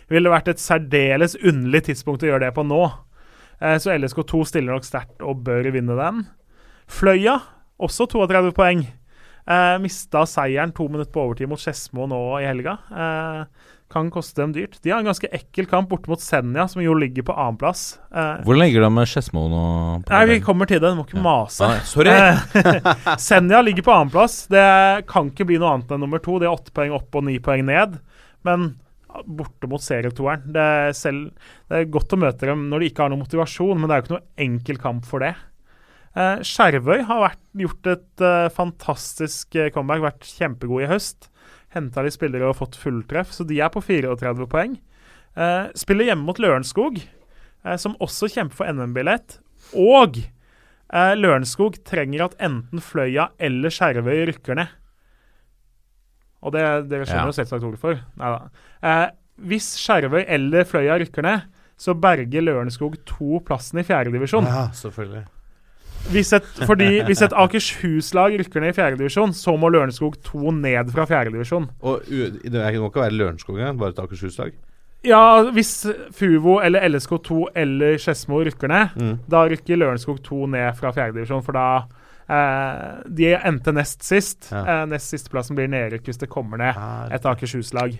ville 0.09 0.25
det 0.27 0.33
vært 0.33 0.49
et 0.53 0.63
særdeles 0.63 1.37
underlig 1.37 1.83
tidspunkt 1.91 2.25
å 2.25 2.31
gjøre 2.31 2.47
det 2.47 2.55
på 2.55 2.65
nå. 2.65 2.81
Eh, 3.61 3.77
så 3.81 3.93
LSK2 3.93 4.41
stiller 4.49 4.73
nok 4.73 4.87
sterkt 4.87 5.21
og 5.21 5.43
bør 5.45 5.69
vinne 5.75 5.97
den. 5.99 6.25
Fløya, 6.91 7.37
også 7.81 8.09
32 8.09 8.51
poeng. 8.57 8.81
Eh, 9.51 9.75
mista 9.81 10.25
seieren 10.29 10.73
to 10.75 10.85
minutter 10.89 11.13
på 11.13 11.23
overtid 11.25 11.49
mot 11.49 11.61
Skedsmo 11.61 12.07
nå 12.09 12.21
i 12.41 12.47
helga. 12.49 12.77
Eh, 12.89 13.69
kan 13.91 14.09
koste 14.13 14.41
dem 14.41 14.53
dyrt. 14.55 14.77
De 14.81 14.93
har 14.93 15.01
en 15.03 15.09
ganske 15.09 15.29
ekkel 15.35 15.67
kamp 15.69 15.89
borte 15.91 16.09
mot 16.11 16.21
Senja, 16.23 16.67
som 16.71 16.81
jo 16.83 16.95
ligger 16.97 17.25
på 17.27 17.35
annenplass. 17.35 17.99
Eh, 18.09 18.41
Hvordan 18.45 18.63
ligger 18.65 18.85
det 18.87 18.91
med 18.95 19.11
Skedsmo 19.11 19.45
nå? 19.51 19.63
Nei, 20.07 20.21
vi 20.31 20.39
kommer 20.45 20.69
til 20.69 20.81
det. 20.81 20.93
Du 20.93 21.01
må 21.01 21.05
ikke 21.07 21.23
mase. 21.23 21.67
Ah, 21.67 21.83
sorry. 21.87 22.13
Eh, 22.15 23.17
Senja 23.29 23.61
ligger 23.65 23.85
på 23.87 23.95
annenplass. 23.95 24.45
Det 24.51 24.63
kan 25.11 25.29
ikke 25.33 25.49
bli 25.51 25.59
noe 25.61 25.75
annet 25.75 25.91
enn 25.91 26.03
nummer 26.05 26.23
to. 26.23 26.39
De 26.41 26.49
har 26.49 26.57
åtte 26.57 26.73
poeng 26.75 26.95
opp 26.97 27.19
og 27.19 27.27
ni 27.27 27.37
poeng 27.43 27.67
ned. 27.67 27.99
Men 28.47 28.73
borte 29.27 29.67
mot 29.67 29.83
serietoeren. 29.83 30.51
Det 30.55 30.67
det 30.95 31.79
er 31.79 31.87
godt 31.91 32.15
å 32.15 32.19
møte 32.19 32.47
dem 32.47 32.67
når 32.71 32.83
de 32.83 32.91
ikke 32.91 33.05
har 33.05 33.11
noen 33.11 33.23
motivasjon, 33.23 33.77
men 33.79 33.87
det 33.87 33.95
er 33.95 34.01
jo 34.01 34.05
ikke 34.07 34.17
noe 34.17 34.45
enkel 34.45 34.79
kamp 34.81 35.07
for 35.07 35.23
det. 35.23 35.33
Eh, 36.11 36.41
Skjervøy 36.43 37.05
har 37.07 37.21
vært, 37.23 37.43
gjort 37.63 37.91
et 37.93 38.23
eh, 38.27 38.47
fantastisk 38.51 39.55
eh, 39.55 39.69
comeback, 39.71 40.03
vært 40.03 40.31
kjempegod 40.35 40.83
i 40.83 40.89
høst. 40.91 41.29
Henta 41.75 42.03
de 42.03 42.11
spillere 42.11 42.49
og 42.49 42.57
fått 42.59 42.75
fulltreff, 42.75 43.31
så 43.31 43.45
de 43.47 43.59
er 43.63 43.69
på 43.71 43.79
34 43.83 44.47
poeng. 44.51 44.73
Eh, 45.37 45.69
spiller 45.79 46.09
hjemme 46.09 46.25
mot 46.27 46.39
Lørenskog, 46.43 46.97
eh, 46.99 47.77
som 47.79 47.95
også 48.03 48.27
kjemper 48.33 48.57
for 48.59 48.67
NM-billett. 48.73 49.37
Og 49.79 50.17
eh, 50.19 51.13
Lørenskog 51.15 51.79
trenger 51.87 52.25
at 52.27 52.35
enten 52.43 52.83
Fløya 52.83 53.29
eller 53.39 53.71
Skjervøy 53.71 54.25
rykker 54.33 54.59
ned. 54.59 54.67
Og 56.41 56.51
det 56.55 56.61
dere 56.89 57.05
skjønner 57.05 57.27
Ja. 57.27 57.31
jo 57.31 57.37
selvsagt 57.37 57.63
hvorfor. 57.63 57.99
Neida. 58.17 58.49
Eh, 58.83 59.09
hvis 59.47 59.71
Skjervøy 59.79 60.25
eller 60.27 60.65
Fløya 60.67 60.97
rykker 60.99 61.23
ned, 61.23 61.47
så 61.81 61.93
berger 61.97 62.43
Lørenskog 62.43 62.97
to 63.09 63.39
plassen 63.45 63.79
i 63.79 63.83
fjerdedivisjon. 63.87 64.45
Ja, 64.45 64.67
selvfølgelig. 64.75 65.23
Hvis 66.09 66.33
et, 66.33 66.43
fordi 66.65 67.01
hvis 67.07 67.21
et 67.21 67.33
Akershus-lag 67.37 68.33
rykker 68.41 68.59
ned 68.63 68.73
i 68.73 68.77
fjerdedivisjon, 68.79 69.33
så 69.37 69.53
må 69.59 69.69
Lørenskog 69.71 70.17
2 70.23 70.51
ned 70.57 70.91
fra 70.91 71.05
fjerdedivisjon. 71.05 71.69
Det 71.77 72.79
må 72.81 72.89
ikke 72.89 73.03
være 73.05 73.17
Lørenskog 73.19 73.59
engang, 73.59 73.77
bare 73.79 73.89
et 73.95 73.99
Akershus-lag. 74.03 74.51
Ja, 75.03 75.21
hvis 75.49 75.71
Fuvo 76.13 76.59
eller 76.61 76.83
LSK2 76.89 77.47
eller 77.57 77.95
Skedsmo 77.97 78.43
rykker 78.45 78.67
ned, 78.69 78.89
Mm. 78.95 79.15
da 79.29 79.45
rykker 79.49 79.77
Lørenskog 79.77 80.19
2 80.23 80.45
ned 80.47 80.75
fra 80.77 80.91
fjerdedivisjon, 80.91 81.43
for 81.43 81.53
da 81.53 81.85
eh, 82.29 83.01
De 83.09 83.33
endte 83.35 83.73
nest 83.73 84.03
sist. 84.03 84.51
Ja. 84.51 84.61
Eh, 84.81 84.85
nest 84.87 85.09
sisteplassen 85.11 85.55
blir 85.57 85.67
nedrykk 85.67 86.05
hvis 86.05 86.19
det 86.21 86.29
kommer 86.29 86.57
ned 86.57 86.75
Ah, 86.77 87.07
et 87.11 87.25
Akershus-lag. 87.25 87.97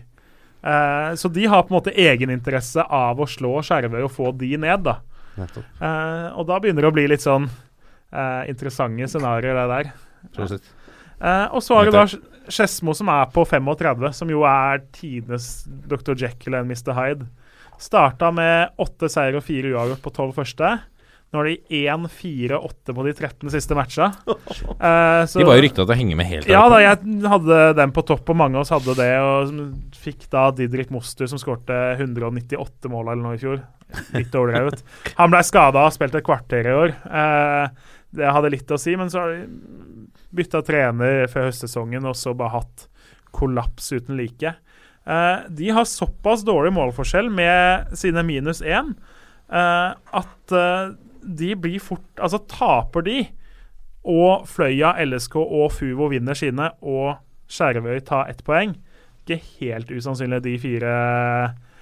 Eh, 0.64 1.12
så 1.18 1.32
de 1.34 1.46
har 1.50 1.64
på 1.64 1.74
en 1.74 1.80
måte 1.82 1.96
egeninteresse 1.98 2.86
av 2.88 3.18
å 3.18 3.26
slå 3.28 3.58
Skjervøy 3.66 4.04
og 4.04 4.12
få 4.12 4.32
de 4.38 4.56
ned, 4.58 4.84
da. 4.84 5.00
Eh, 5.42 6.30
og 6.38 6.46
da 6.48 6.60
begynner 6.60 6.82
det 6.86 6.92
å 6.92 6.94
bli 6.94 7.08
litt 7.08 7.24
sånn 7.26 7.50
eh, 8.14 8.50
interessante 8.52 9.08
scenarioer, 9.12 9.58
det 9.62 9.68
der. 9.76 9.92
Prosit. 10.36 10.70
Eh, 11.22 11.48
og 11.54 11.62
så 11.64 11.78
har 11.78 11.86
du 11.90 11.92
da 11.96 12.06
Skedsmo 12.52 12.94
som 12.98 13.08
er 13.14 13.28
på 13.32 13.44
35, 13.48 14.08
som 14.18 14.30
jo 14.34 14.42
er 14.50 14.82
tidenes 14.98 15.64
Dr. 15.88 16.16
Jekyll 16.18 16.56
og 16.58 16.66
Mr. 16.72 16.94
Hyde. 16.98 17.28
Starta 17.82 18.32
med 18.34 18.74
åtte 18.82 19.10
seier 19.10 19.38
og 19.40 19.44
fire 19.46 19.72
uavgjort 19.74 20.02
på 20.04 20.14
tolv 20.14 20.34
første. 20.38 20.80
Nå 21.32 21.40
har 21.40 21.48
de 21.48 21.54
1-4-8 21.88 22.92
på 22.98 23.06
de 23.08 23.14
13 23.16 23.54
siste 23.54 23.78
matcha. 23.78 24.10
Eh, 24.82 25.26
så- 25.30 25.40
De 25.40 25.46
var 25.46 25.60
jo 25.60 25.62
rykta 25.68 25.84
til 25.86 25.94
å 25.94 25.98
henge 25.98 26.16
med 26.18 26.26
helt 26.26 26.48
Ja 26.50 26.64
da, 26.70 26.80
jeg 26.82 26.98
hadde 27.30 27.58
dem 27.78 27.92
på 27.94 28.02
topp, 28.06 28.30
og 28.34 28.36
mange 28.40 28.58
av 28.58 28.64
oss 28.66 28.72
hadde 28.74 28.96
det. 28.98 29.12
Og 29.22 29.94
fikk 30.02 30.26
da 30.34 30.48
Didrik 30.58 30.90
Moster, 30.90 31.28
som 31.30 31.38
skårte 31.38 31.78
198 32.00 32.90
mål 32.90 33.12
eller 33.14 33.22
noe 33.22 33.38
i 33.38 33.42
fjor. 33.42 33.62
Litt 34.16 34.34
overdrevet. 34.34 34.82
Han 35.20 35.30
ble 35.34 35.44
skada 35.46 35.86
og 35.86 35.94
spilte 35.94 36.18
et 36.22 36.26
kvarter 36.26 36.66
i 36.66 36.74
år. 36.74 36.96
Eh, 37.06 37.68
det 38.16 38.32
hadde 38.36 38.52
litt 38.54 38.72
å 38.72 38.80
si, 38.80 38.96
men 39.00 39.12
så 39.12 39.24
har 39.24 39.36
de 39.36 39.46
bytta 40.36 40.62
trener 40.68 41.28
før 41.32 41.50
høstsesongen 41.50 42.08
og 42.08 42.18
så 42.20 42.34
bare 42.38 42.58
hatt 42.60 42.88
kollaps 43.36 43.92
uten 43.96 44.18
like. 44.20 44.54
Uh, 45.08 45.48
de 45.50 45.72
har 45.74 45.88
såpass 45.90 46.44
dårlig 46.46 46.74
målforskjell 46.76 47.32
med 47.34 47.96
sine 47.98 48.22
minus 48.22 48.60
én 48.62 48.92
uh, 49.50 49.96
at 49.98 50.54
uh, 50.54 50.94
de 51.22 51.56
blir 51.58 51.82
fort 51.82 52.22
Altså, 52.22 52.38
taper 52.46 53.06
de, 53.08 53.16
og 54.06 54.46
Fløya, 54.50 54.94
LSK 55.02 55.40
og 55.42 55.72
Fuvo 55.74 56.12
vinner 56.12 56.38
sine, 56.38 56.70
og 56.82 57.18
Skjervøy 57.52 58.00
tar 58.06 58.30
ett 58.32 58.44
poeng 58.46 58.76
Ikke 59.24 59.40
helt 59.60 59.90
usannsynlig, 59.90 60.44
de 60.46 60.56
fire 60.62 60.94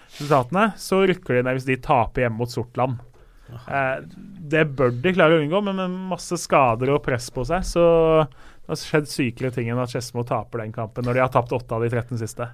resultatene. 0.09 0.71
Så 0.79 1.03
rykker 1.07 1.39
de 1.39 1.43
ned 1.45 1.59
hvis 1.59 1.67
de 1.69 1.79
taper 1.83 2.25
hjemme 2.25 2.39
mot 2.41 2.51
Sortland. 2.51 2.99
Eh, 3.67 3.99
det 4.49 4.63
bør 4.77 4.93
de 5.01 5.13
klare 5.13 5.37
å 5.37 5.43
unngå, 5.43 5.61
men 5.63 5.75
med 5.81 5.97
masse 6.13 6.37
skader 6.41 6.93
og 6.95 7.03
press 7.05 7.29
på 7.33 7.45
seg, 7.47 7.65
så 7.65 7.83
det 8.29 8.71
har 8.75 8.79
skjedd 8.81 9.07
sykere 9.09 9.51
ting 9.53 9.69
enn 9.69 9.79
at 9.81 9.89
Skedsmo 9.93 10.23
taper 10.29 10.61
den 10.63 10.71
kampen 10.75 11.05
når 11.07 11.17
de 11.17 11.23
har 11.25 11.31
tapt 11.33 11.53
åtte 11.57 11.73
av 11.77 11.81
de 11.85 11.89
13 11.89 12.17
siste. 12.21 12.47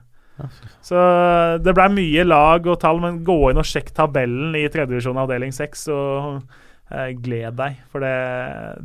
Så 0.84 1.00
det 1.64 1.74
ble 1.78 1.86
mye 1.96 2.26
lag 2.28 2.66
og 2.68 2.80
tall, 2.82 3.00
men 3.04 3.22
gå 3.24 3.38
inn 3.52 3.60
og 3.62 3.68
sjekk 3.68 3.94
tabellen 3.96 4.56
i 4.60 4.66
tredjevisjon 4.72 5.20
avdeling 5.22 5.54
6 5.56 5.86
og 5.96 6.42
eh, 6.92 7.14
gled 7.24 7.56
deg, 7.60 7.78
for 7.92 8.04
det, 8.04 8.16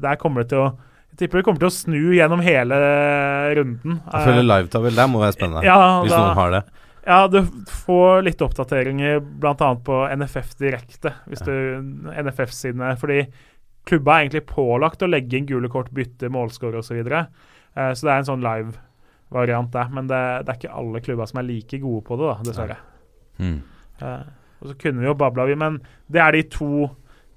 der 0.03 0.19
kommer 0.21 0.45
det 0.45 0.53
til 0.55 0.63
å 0.67 0.71
Jeg 1.11 1.25
tipper 1.25 1.41
det 1.41 1.45
kommer 1.49 1.59
til 1.65 1.69
å 1.69 1.75
snu 1.75 2.13
gjennom 2.15 2.41
hele 2.41 2.77
runden. 3.59 3.97
Jeg 4.13 4.27
føler 4.29 4.47
livetabell 4.47 4.95
der 4.95 5.09
må 5.11 5.19
være 5.25 5.35
spennende, 5.35 5.65
Ja, 5.67 5.79
hvis 6.05 6.13
da- 6.15 6.21
noen 6.23 6.39
har 6.39 6.51
det. 6.55 6.63
Ja, 7.07 7.29
du 7.29 7.41
får 7.69 8.23
litt 8.27 8.43
oppdateringer 8.45 9.21
bl.a. 9.21 9.69
på 9.85 10.01
NFF 10.21 10.53
direkte, 10.61 11.15
hvis 11.31 11.43
du 11.47 11.55
NFF 12.13 12.53
sine. 12.53 12.93
Fordi 13.01 13.23
klubba 13.89 14.19
er 14.19 14.27
egentlig 14.27 14.45
pålagt 14.51 15.03
å 15.03 15.09
legge 15.09 15.39
inn 15.39 15.49
gule 15.49 15.71
kort, 15.73 15.91
bytte 15.97 16.31
målscore 16.33 16.83
osv. 16.83 16.91
Så, 16.93 16.99
videre. 16.99 17.27
eh, 17.75 17.93
så 17.95 18.07
det 18.07 18.13
er 18.13 18.23
en 18.23 18.29
sånn 18.29 18.45
live-variant 18.45 19.73
der. 19.73 19.93
Men 19.97 20.11
det, 20.11 20.23
det 20.45 20.53
er 20.53 20.61
ikke 20.61 20.79
alle 20.83 21.03
klubber 21.05 21.31
som 21.31 21.41
er 21.41 21.49
like 21.49 21.81
gode 21.83 22.05
på 22.07 22.21
det, 22.21 22.29
da, 22.29 22.49
dessverre. 22.51 22.79
Mm. 23.41 23.59
Eh, 24.01 24.23
og 24.61 24.69
så 24.69 24.77
kunne 24.77 25.01
vi 25.01 25.09
jo 25.09 25.17
babla, 25.17 25.49
vi, 25.49 25.57
men 25.57 25.81
det 26.13 26.21
er 26.21 26.37
de 26.37 26.45
to 26.53 26.91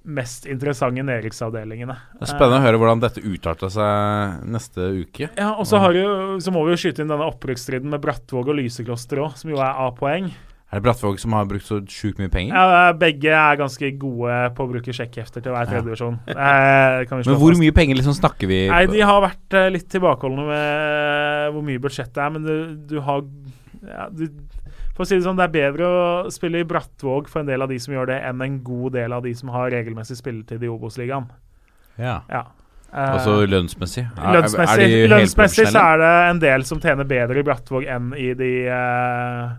mest 0.04 0.48
interessante 0.52 1.04
nedrykksavdelingene. 1.08 1.96
Det 2.20 2.26
er 2.26 2.32
spennende 2.34 2.60
å 2.60 2.66
høre 2.66 2.80
hvordan 2.82 3.04
dette 3.04 3.24
utarter 3.24 3.72
seg 3.72 4.48
neste 4.52 4.90
uke. 5.00 5.30
Ja, 5.40 5.54
og 5.56 5.68
så, 5.70 5.80
har 5.84 5.96
jo, 5.96 6.40
så 6.44 6.52
må 6.54 6.66
vi 6.68 6.76
jo 6.76 6.82
skyte 6.82 7.04
inn 7.04 7.12
denne 7.12 7.30
opprykksstriden 7.32 7.92
med 7.94 8.04
Brattvåg 8.04 8.52
og 8.52 8.60
Lysekloster 8.60 9.24
òg, 9.24 9.38
som 9.40 9.54
jo 9.54 9.62
er 9.64 9.80
A-poeng. 9.86 10.32
Er 10.74 10.82
det 10.82 10.88
Brattvåg 10.88 11.20
som 11.22 11.36
har 11.38 11.46
brukt 11.46 11.68
så 11.68 11.78
sjukt 11.86 12.18
mye 12.18 12.32
penger? 12.34 12.58
Ja, 12.58 12.94
begge 12.98 13.30
er 13.30 13.60
ganske 13.60 13.92
gode 14.02 14.38
på 14.58 14.66
å 14.66 14.72
bruke 14.72 14.96
sjekkhefter 14.98 15.44
til 15.46 15.54
hver 15.54 15.70
tredjedivisjon. 15.70 16.16
Eh, 16.34 17.04
kan 17.06 17.20
vi 17.20 17.28
Men 17.30 17.38
hvor 17.38 17.54
fast. 17.54 17.62
mye 17.62 17.76
penger 17.78 18.00
liksom 18.00 18.16
snakker 18.18 18.50
vi 18.50 18.64
Nei, 18.72 18.88
De 18.90 19.04
har 19.06 19.22
vært 19.22 19.60
eh, 19.60 19.70
litt 19.76 19.86
tilbakeholdne 19.94 20.48
med 20.50 21.54
hvor 21.54 21.68
mye 21.68 21.84
budsjettet 21.84 22.18
er, 22.26 22.34
men 22.34 22.48
du, 22.48 22.56
du 22.90 22.98
har 23.06 23.22
ja, 23.86 24.08
du, 24.10 24.26
For 24.94 25.04
å 25.04 25.08
si 25.10 25.18
det 25.18 25.24
sånn, 25.26 25.38
det 25.40 25.48
er 25.48 25.54
bedre 25.56 25.88
å 25.90 26.02
spille 26.34 26.60
i 26.62 26.68
Brattvåg 26.70 27.30
for 27.32 27.42
en 27.42 27.48
del 27.50 27.64
av 27.66 27.72
de 27.72 27.80
som 27.82 27.96
gjør 27.96 28.12
det, 28.12 28.20
enn 28.30 28.42
en 28.46 28.60
god 28.66 28.94
del 28.94 29.16
av 29.16 29.24
de 29.26 29.32
som 29.34 29.50
har 29.50 29.72
regelmessig 29.74 30.20
spilletid 30.20 30.62
i 30.62 30.70
Obos-ligaen. 30.70 31.26
Ja. 31.98 32.20
Ja. 32.30 32.44
Eh, 32.94 33.10
Altså 33.16 33.40
lønnsmessig? 33.50 34.04
Er- 34.18 34.36
lønnsmessig, 34.38 34.84
er 34.86 34.94
de 34.94 35.08
lønnsmessig 35.10 35.66
så 35.74 35.82
er 35.82 35.98
det 36.04 36.12
en 36.30 36.40
del 36.44 36.64
som 36.70 36.80
tjener 36.84 37.10
bedre 37.10 37.42
i 37.42 37.48
Brattvåg 37.48 37.88
enn 37.90 38.14
i 38.22 38.30
de 38.38 38.52
uh, 38.70 39.56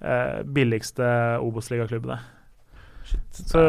uh, 0.00 0.42
billigste 0.56 1.04
Obos-ligaklubbene. 1.44 2.16
Så 3.32 3.62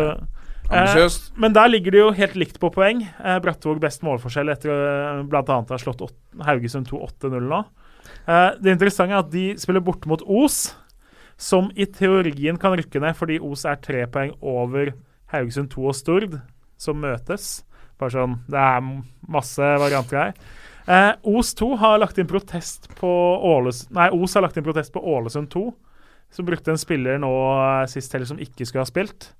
eh, 0.71 1.19
Men 1.35 1.53
der 1.55 1.67
ligger 1.71 1.91
det 1.91 1.99
jo 1.99 2.09
helt 2.15 2.35
likt 2.39 2.59
på 2.63 2.71
poeng. 2.71 3.03
Eh, 3.23 3.39
Brattvåg 3.43 3.79
best 3.83 4.03
målforskjell 4.07 4.51
etter 4.55 4.71
uh, 4.71 5.23
bl.a. 5.27 5.43
å 5.43 5.63
ha 5.67 5.79
slått 5.83 6.01
åt- 6.07 6.15
Haugesund 6.47 6.87
2 6.87 7.03
8-0 7.11 7.43
nå. 7.51 7.63
Eh, 8.27 8.51
det 8.61 8.71
interessante 8.75 9.15
er 9.15 9.19
at 9.23 9.31
de 9.33 9.49
spiller 9.59 9.83
borte 9.83 10.07
mot 10.11 10.23
Os, 10.27 10.69
som 11.39 11.69
i 11.79 11.87
teorien 11.87 12.59
kan 12.59 12.75
rykke 12.75 12.99
ned 12.99 13.15
fordi 13.15 13.39
Os 13.39 13.63
er 13.69 13.79
tre 13.79 14.03
poeng 14.11 14.33
over 14.43 14.91
Haugesund 15.31 15.71
2 15.71 15.85
og 15.87 15.95
Stord, 15.95 16.39
som 16.79 16.99
møtes. 16.99 17.61
Bare 17.99 18.11
sånn, 18.15 18.39
Det 18.49 18.59
er 18.59 18.83
masse 19.27 19.71
varianter 19.79 20.19
her. 20.19 20.33
Eh, 20.89 21.13
Os 21.23 21.53
2 21.53 21.75
har 21.79 21.99
lagt 22.01 22.17
inn 22.17 22.27
protest 22.27 22.87
på 22.97 23.07
Åles 23.45 23.83
Nei, 23.93 24.09
Os 24.09 24.33
har 24.33 24.41
lagt 24.41 24.57
inn 24.57 24.65
protest 24.65 24.91
på 24.91 25.03
Ålesund 25.03 25.49
2, 25.53 25.65
som 26.31 26.47
brukte 26.47 26.73
en 26.73 26.81
spiller 26.81 27.19
nå 27.21 27.29
eh, 27.29 27.85
sist 27.91 28.13
heller 28.13 28.29
som 28.29 28.39
ikke 28.41 28.65
skulle 28.65 28.85
ha 28.85 28.89
spilt. 28.89 29.33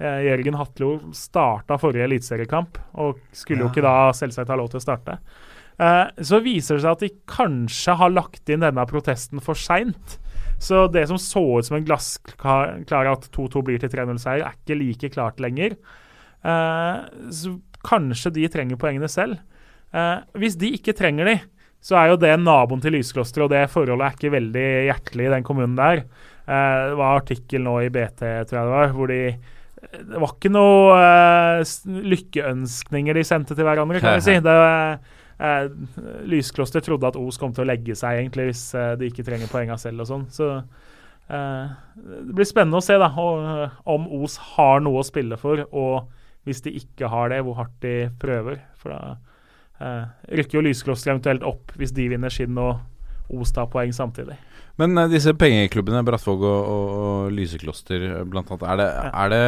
Eh, 0.00 0.24
Jørgen 0.26 0.56
Hatlo 0.58 0.94
starta 1.14 1.78
forrige 1.78 2.08
eliteseriekamp, 2.08 2.80
og 2.98 3.20
skulle 3.36 3.66
jo 3.66 3.70
ikke 3.70 3.84
da 3.84 4.10
selvsagt 4.16 4.50
ha 4.50 4.58
lov 4.58 4.72
til 4.72 4.80
å 4.80 4.86
starte. 4.86 5.18
Eh, 5.78 6.06
så 6.22 6.40
viser 6.42 6.78
det 6.78 6.84
seg 6.84 6.96
at 6.96 7.04
de 7.04 7.12
kanskje 7.30 7.96
har 8.00 8.14
lagt 8.14 8.50
inn 8.50 8.64
denne 8.64 8.86
protesten 8.90 9.42
for 9.44 9.58
seint. 9.58 10.18
Så 10.62 10.86
det 10.92 11.06
som 11.10 11.18
så 11.20 11.42
ut 11.58 11.66
som 11.66 11.78
en 11.78 11.86
glassklar 11.86 13.10
at 13.10 13.28
2-2 13.34 13.64
blir 13.66 13.80
til 13.82 13.92
3-0-seier, 13.92 14.44
er 14.44 14.58
ikke 14.58 14.78
like 14.78 15.10
klart 15.14 15.42
lenger. 15.42 15.76
Eh, 16.44 17.00
så 17.34 17.56
kanskje 17.84 18.32
de 18.38 18.46
trenger 18.52 18.80
poengene 18.80 19.10
selv. 19.10 19.40
Eh, 19.94 20.20
hvis 20.40 20.58
de 20.60 20.72
ikke 20.78 20.96
trenger 20.96 21.30
de, 21.30 21.36
så 21.84 21.98
er 22.00 22.12
jo 22.12 22.20
det 22.20 22.32
naboen 22.40 22.80
til 22.80 22.96
Lyskloster, 22.96 23.44
og 23.44 23.52
det 23.52 23.66
forholdet 23.72 24.06
er 24.06 24.16
ikke 24.16 24.36
veldig 24.38 24.68
hjertelig 24.88 25.26
i 25.26 25.34
den 25.34 25.44
kommunen 25.46 25.76
der. 25.76 26.06
Eh, 26.44 26.78
det 26.90 26.96
var 27.00 27.20
artikkel 27.20 27.64
nå 27.64 27.76
i 27.84 27.92
BT, 27.92 28.22
tror 28.48 28.60
jeg 28.60 28.70
det 28.70 28.78
var, 28.78 28.96
hvor 28.96 29.12
de 29.12 29.20
Det 29.84 30.16
var 30.16 30.30
ikke 30.32 30.48
noe 30.48 32.04
lykkeønskninger 32.08 33.18
de 33.18 33.24
sendte 33.28 33.52
til 33.52 33.66
hverandre, 33.68 34.00
kan 34.00 34.16
vi 34.16 34.24
si. 34.24 34.38
Det, 34.40 34.54
eh, 35.38 35.66
Lyskloster 36.30 36.84
trodde 36.84 37.10
at 37.10 37.18
Os 37.20 37.38
kom 37.40 37.54
til 37.54 37.64
å 37.64 37.68
legge 37.68 37.96
seg, 37.98 38.20
egentlig, 38.22 38.50
hvis 38.50 38.64
eh, 38.78 38.94
de 39.00 39.10
ikke 39.10 39.26
trenger 39.26 39.52
poenga 39.52 39.78
selv 39.80 40.04
og 40.04 40.10
sånn. 40.10 40.24
Så 40.34 40.50
eh, 40.56 41.74
det 41.96 42.36
blir 42.36 42.48
spennende 42.48 42.80
å 42.80 42.84
se 42.84 42.98
da, 43.00 43.10
og, 43.20 43.78
om 43.96 44.08
Os 44.22 44.38
har 44.54 44.82
noe 44.84 45.02
å 45.02 45.06
spille 45.06 45.38
for, 45.40 45.66
og 45.70 46.10
hvis 46.44 46.64
de 46.64 46.74
ikke 46.80 47.08
har 47.08 47.30
det, 47.32 47.42
hvor 47.44 47.58
hardt 47.62 47.76
de 47.84 47.96
prøver. 48.20 48.60
For 48.80 48.94
da 48.94 49.14
eh, 49.80 50.02
rykker 50.40 50.60
jo 50.60 50.66
Lyskloster 50.68 51.14
eventuelt 51.14 51.46
opp 51.46 51.72
hvis 51.80 51.94
de 51.96 52.10
vinner 52.12 52.32
skinn 52.32 52.58
og 52.60 52.76
Os 53.32 53.54
tar 53.56 53.70
poeng 53.72 53.92
samtidig. 53.96 54.36
Men 54.80 54.98
eh, 54.98 55.10
disse 55.12 55.34
pengeklubbene, 55.38 56.04
Brattvåg 56.06 56.44
og, 56.44 56.70
og, 56.74 56.94
og 57.00 57.34
Lysekloster 57.34 58.08
eh, 58.10 58.24
blant 58.28 58.50
annet, 58.52 58.66
er 58.68 58.80
det, 58.80 58.88
er 59.10 59.32
det 59.32 59.44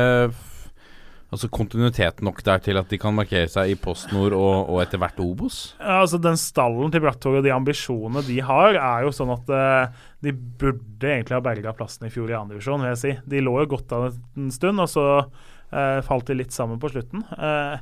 altså 1.37 1.51
kontinuitet 1.53 2.23
nok 2.25 2.41
der 2.47 2.63
til 2.65 2.79
at 2.81 2.89
de 2.91 2.99
kan 3.01 3.15
markere 3.15 3.49
seg 3.53 3.73
i 3.73 3.79
Post 3.79 4.11
Nord 4.15 4.35
og, 4.37 4.71
og 4.73 4.81
etter 4.83 5.01
hvert 5.01 5.19
Obos? 5.23 5.59
Ja, 5.79 6.01
altså 6.03 6.21
Den 6.23 6.39
stallen 6.41 6.93
til 6.93 7.05
Brattvåg 7.05 7.41
og 7.41 7.45
de 7.47 7.53
ambisjonene 7.55 8.25
de 8.27 8.39
har, 8.45 8.79
er 8.81 9.05
jo 9.07 9.13
sånn 9.15 9.35
at 9.35 9.53
uh, 9.53 10.07
de 10.25 10.33
burde 10.33 11.11
egentlig 11.13 11.37
ha 11.37 11.43
berga 11.45 11.75
plassen 11.77 12.09
i 12.09 12.13
fjor 12.13 12.33
i 12.33 12.39
andredivisjon, 12.39 12.83
vil 12.83 12.93
jeg 12.95 13.03
si. 13.03 13.15
De 13.29 13.43
lå 13.45 13.59
jo 13.63 13.71
godt 13.77 13.95
an 13.97 14.09
en 14.11 14.53
stund, 14.55 14.83
og 14.83 14.91
så 14.91 15.07
uh, 15.23 16.01
falt 16.07 16.31
de 16.31 16.39
litt 16.41 16.57
sammen 16.57 16.81
på 16.83 16.91
slutten. 16.95 17.27
Uh, 17.37 17.77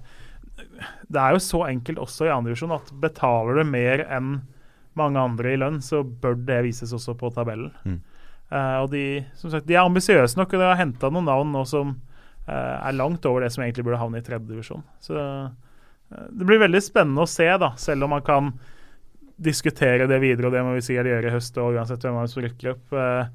det 1.08 1.20
er 1.20 1.36
jo 1.36 1.44
så 1.44 1.64
enkelt 1.68 2.02
også 2.02 2.28
i 2.28 2.34
andredivisjon 2.34 2.74
at 2.74 2.90
betaler 3.02 3.60
du 3.60 3.68
mer 3.70 4.04
enn 4.06 4.40
mange 4.98 5.22
andre 5.22 5.54
i 5.54 5.58
lønn, 5.58 5.80
så 5.82 6.02
bør 6.02 6.36
det 6.46 6.60
vises 6.68 6.92
også 6.94 7.16
på 7.18 7.30
tabellen. 7.34 7.72
Mm. 7.82 7.96
Og 8.54 8.84
de, 8.92 9.24
som 9.34 9.50
sagt, 9.50 9.66
de 9.66 9.74
er 9.74 9.82
ambisiøse 9.82 10.38
nok, 10.38 10.52
og 10.54 10.60
de 10.62 10.68
har 10.68 10.78
henta 10.78 11.08
noen 11.10 11.26
navn 11.26 11.50
nå 11.50 11.64
som 11.66 11.96
er 12.46 12.96
langt 12.96 13.24
over 13.24 13.44
det 13.44 13.52
som 13.54 13.62
egentlig 13.64 13.86
burde 13.86 14.00
havne 14.02 14.20
i 14.20 14.24
tredje 14.24 14.50
divisjon. 14.50 14.82
Så 15.00 15.14
Det 16.10 16.44
blir 16.44 16.60
veldig 16.60 16.82
spennende 16.84 17.24
å 17.24 17.30
se, 17.30 17.46
da, 17.58 17.70
selv 17.80 18.04
om 18.04 18.12
man 18.12 18.24
kan 18.26 18.52
diskutere 19.40 20.06
det 20.06 20.20
videre, 20.22 20.46
og 20.46 20.54
det 20.54 20.62
må 20.62 20.74
vi 20.76 20.84
sikkert 20.84 21.10
gjøre 21.10 21.30
i 21.30 21.34
høst, 21.34 21.56
og 21.58 21.78
uansett 21.78 22.04
hvem 22.04 22.20
som 22.30 22.44
rykker 22.44 22.74
opp. 22.74 22.92
eh, 22.92 23.32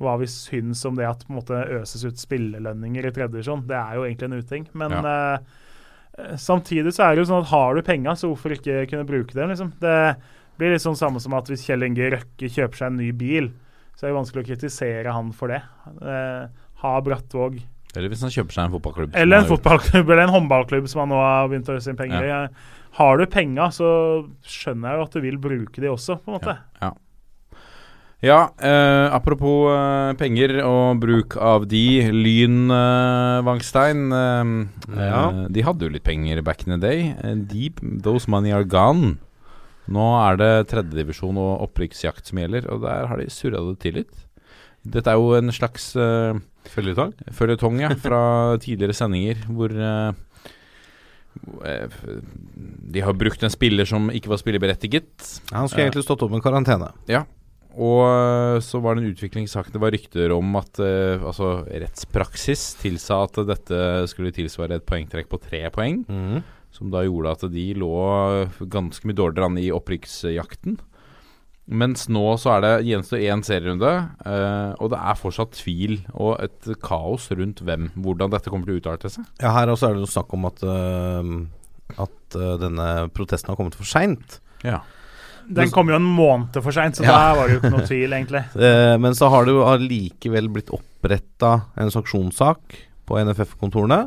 hva 0.00 0.16
vi 0.18 0.28
syns 0.30 0.84
om 0.88 0.96
det 0.98 1.06
at 1.08 1.24
på 1.26 1.32
en 1.32 1.38
måte 1.38 1.58
øses 1.78 2.04
ut 2.06 2.20
spillelønninger 2.20 3.06
i 3.06 3.12
tredje 3.14 3.34
divisjon. 3.36 3.66
Det 3.68 3.76
er 3.78 3.98
jo 3.98 4.06
egentlig 4.06 4.30
en 4.30 4.40
uting. 4.42 4.64
Men 4.74 4.96
eh, 5.06 6.34
samtidig 6.40 6.94
så 6.94 7.06
er 7.06 7.14
det 7.14 7.24
jo 7.24 7.28
sånn 7.32 7.44
at 7.44 7.52
har 7.52 7.76
du 7.76 7.84
penga, 7.86 8.16
så 8.18 8.30
hvorfor 8.30 8.56
ikke 8.56 8.84
kunne 8.90 9.08
bruke 9.08 9.36
dem? 9.36 9.52
Liksom? 9.52 9.74
Det 9.82 9.98
blir 10.58 10.74
litt 10.74 10.84
sånn 10.84 10.98
samme 10.98 11.22
som 11.22 11.36
at 11.38 11.50
hvis 11.50 11.64
Kjell 11.66 11.86
Inge 11.86 12.10
Røkke 12.14 12.50
kjøper 12.50 12.80
seg 12.80 12.92
en 12.92 13.00
ny 13.02 13.10
bil, 13.18 13.52
så 13.94 14.06
er 14.06 14.10
det 14.10 14.18
vanskelig 14.18 14.44
å 14.44 14.48
kritisere 14.50 15.14
han 15.14 15.30
for 15.34 15.54
det. 15.54 15.62
Eh, 16.02 16.66
ha 16.82 16.94
Brattvåg 17.06 17.60
Eller 17.96 18.08
hvis 18.12 18.22
han 18.26 18.32
kjøper 18.34 18.56
seg 18.56 18.64
en 18.68 18.74
fotballklubb. 18.74 19.14
eller 19.14 19.42
en 19.42 19.50
fotballklubb 19.50 20.10
eller 20.10 20.22
en 20.26 20.34
håndballklubb 20.34 20.88
som 20.90 21.04
han 21.04 21.12
nå 21.14 21.20
har 21.22 21.48
begynt 21.52 21.68
å 21.70 21.76
gjøre 21.76 21.90
inn 21.94 22.00
penger 22.00 22.26
i. 22.28 22.48
Har 22.94 23.18
du 23.18 23.26
penga, 23.26 23.70
så 23.74 23.88
skjønner 24.46 24.90
jeg 24.92 24.98
jo 25.00 25.06
at 25.08 25.16
du 25.16 25.20
vil 25.24 25.38
bruke 25.42 25.80
de 25.82 25.88
også, 25.90 26.18
på 26.22 26.30
en 26.30 26.38
måte. 26.38 26.56
Ja. 26.82 26.92
Ja, 28.24 28.38
eh, 28.56 29.12
apropos 29.12 29.66
eh, 29.68 30.14
penger 30.16 30.54
og 30.64 31.00
bruk 31.02 31.34
av 31.36 31.66
de. 31.68 31.82
Lyn, 32.14 32.70
eh, 32.72 33.42
Vangstein 33.44 34.06
eh, 34.16 34.52
Ja. 34.96 35.18
eh, 35.28 35.48
De 35.52 35.64
hadde 35.66 35.84
jo 35.84 35.92
litt 35.92 36.06
penger 36.06 36.40
back 36.46 36.64
in 36.66 36.72
the 36.72 36.80
day. 36.80 37.10
Eh, 37.22 37.34
deep, 37.50 37.82
those 38.02 38.26
money 38.30 38.50
are 38.54 38.64
gone. 38.64 39.18
Nå 39.92 40.06
er 40.30 40.38
det 40.40 40.52
tredjedivisjon 40.70 41.36
og 41.36 41.66
opprykksjakt 41.66 42.24
som 42.30 42.38
gjelder, 42.40 42.70
og 42.72 42.80
der 42.86 43.10
har 43.10 43.20
de 43.20 43.26
surra 43.28 43.60
det 43.68 43.78
til 43.82 43.98
litt. 44.00 44.22
Dette 44.88 45.12
er 45.12 45.20
jo 45.20 45.34
en 45.36 45.52
slags 45.52 45.90
Følgetong? 46.70 47.12
føljetong 47.34 47.82
ja, 47.82 47.92
fra 48.00 48.22
tidligere 48.62 48.96
sendinger, 48.96 49.44
hvor 49.52 49.72
eh, 49.74 50.16
eh, 51.68 51.96
de 52.94 53.04
har 53.04 53.16
brukt 53.18 53.44
en 53.44 53.52
spiller 53.52 53.88
som 53.88 54.10
ikke 54.14 54.32
var 54.32 54.40
spillerberettiget. 54.40 55.10
Han 55.52 55.68
skulle 55.68 55.88
egentlig 55.88 56.06
stått 56.06 56.24
opp 56.26 56.34
med 56.34 56.44
karantene. 56.44 56.92
Ja. 57.10 57.24
Og 57.74 58.04
øh, 58.06 58.60
så 58.62 58.78
var 58.82 58.94
det 58.94 59.02
en 59.02 59.14
utviklingssak. 59.14 59.72
Det 59.74 59.82
var 59.82 59.94
rykter 59.94 60.32
om 60.34 60.56
at 60.60 60.78
øh, 60.78 61.22
altså 61.26 61.64
rettspraksis 61.66 62.74
tilsa 62.78 63.24
at 63.26 63.40
dette 63.48 63.78
skulle 64.10 64.34
tilsvare 64.34 64.78
et 64.78 64.86
poengtrekk 64.86 65.30
på 65.30 65.40
tre 65.42 65.66
poeng. 65.74 66.04
Mm. 66.06 66.44
Som 66.74 66.90
da 66.94 67.04
gjorde 67.06 67.34
at 67.34 67.46
de 67.54 67.68
lå 67.78 67.94
ganske 68.70 69.06
mye 69.06 69.18
dårligere 69.18 69.50
an 69.50 69.58
i 69.62 69.72
opprykksjakten. 69.74 70.78
Mens 71.64 72.08
nå 72.12 72.22
så 72.36 72.50
er 72.58 72.60
det 72.60 72.72
gjenstår 72.90 73.22
én 73.24 73.40
serierunde, 73.46 73.90
øh, 74.28 74.72
og 74.84 74.90
det 74.92 74.98
er 75.00 75.16
fortsatt 75.16 75.54
tvil 75.56 75.94
og 76.12 76.34
et 76.44 76.66
kaos 76.84 77.30
rundt 77.32 77.62
hvem, 77.64 77.86
hvordan 78.04 78.34
dette 78.34 78.50
kommer 78.52 78.68
til 78.68 78.76
å 78.76 78.82
utarte 78.82 79.08
seg. 79.08 79.24
Ja, 79.40 79.54
her 79.56 79.72
også 79.72 79.88
er 79.88 79.96
det 79.96 80.04
jo 80.04 80.10
snakk 80.12 80.34
om 80.36 80.44
at, 80.50 80.60
øh, 80.60 81.30
at 82.04 82.36
øh, 82.36 82.50
denne 82.60 82.88
protesten 83.16 83.48
har 83.54 83.56
kommet 83.56 83.78
for 83.80 83.88
seint. 83.88 84.40
Ja. 84.64 84.82
Den 85.44 85.72
kom 85.72 85.88
jo 85.88 85.96
en 85.96 86.04
måned 86.08 86.56
for 86.64 86.72
seint, 86.72 86.96
så 86.96 87.04
Ja. 87.04 87.16
der 87.16 87.38
var 87.38 87.48
det 87.48 87.54
jo 87.56 87.60
ikke 87.62 87.72
noe 87.78 87.88
tvil, 87.88 88.12
egentlig. 88.16 88.44
Eh, 88.68 88.96
men 89.00 89.16
så 89.16 89.28
har 89.32 89.44
det 89.44 89.52
jo 89.56 89.64
allikevel 89.68 90.48
blitt 90.52 90.72
oppretta 90.72 91.54
en 91.80 91.90
sanksjonssak 91.92 92.76
på 93.08 93.18
NFF-kontorene. 93.24 94.02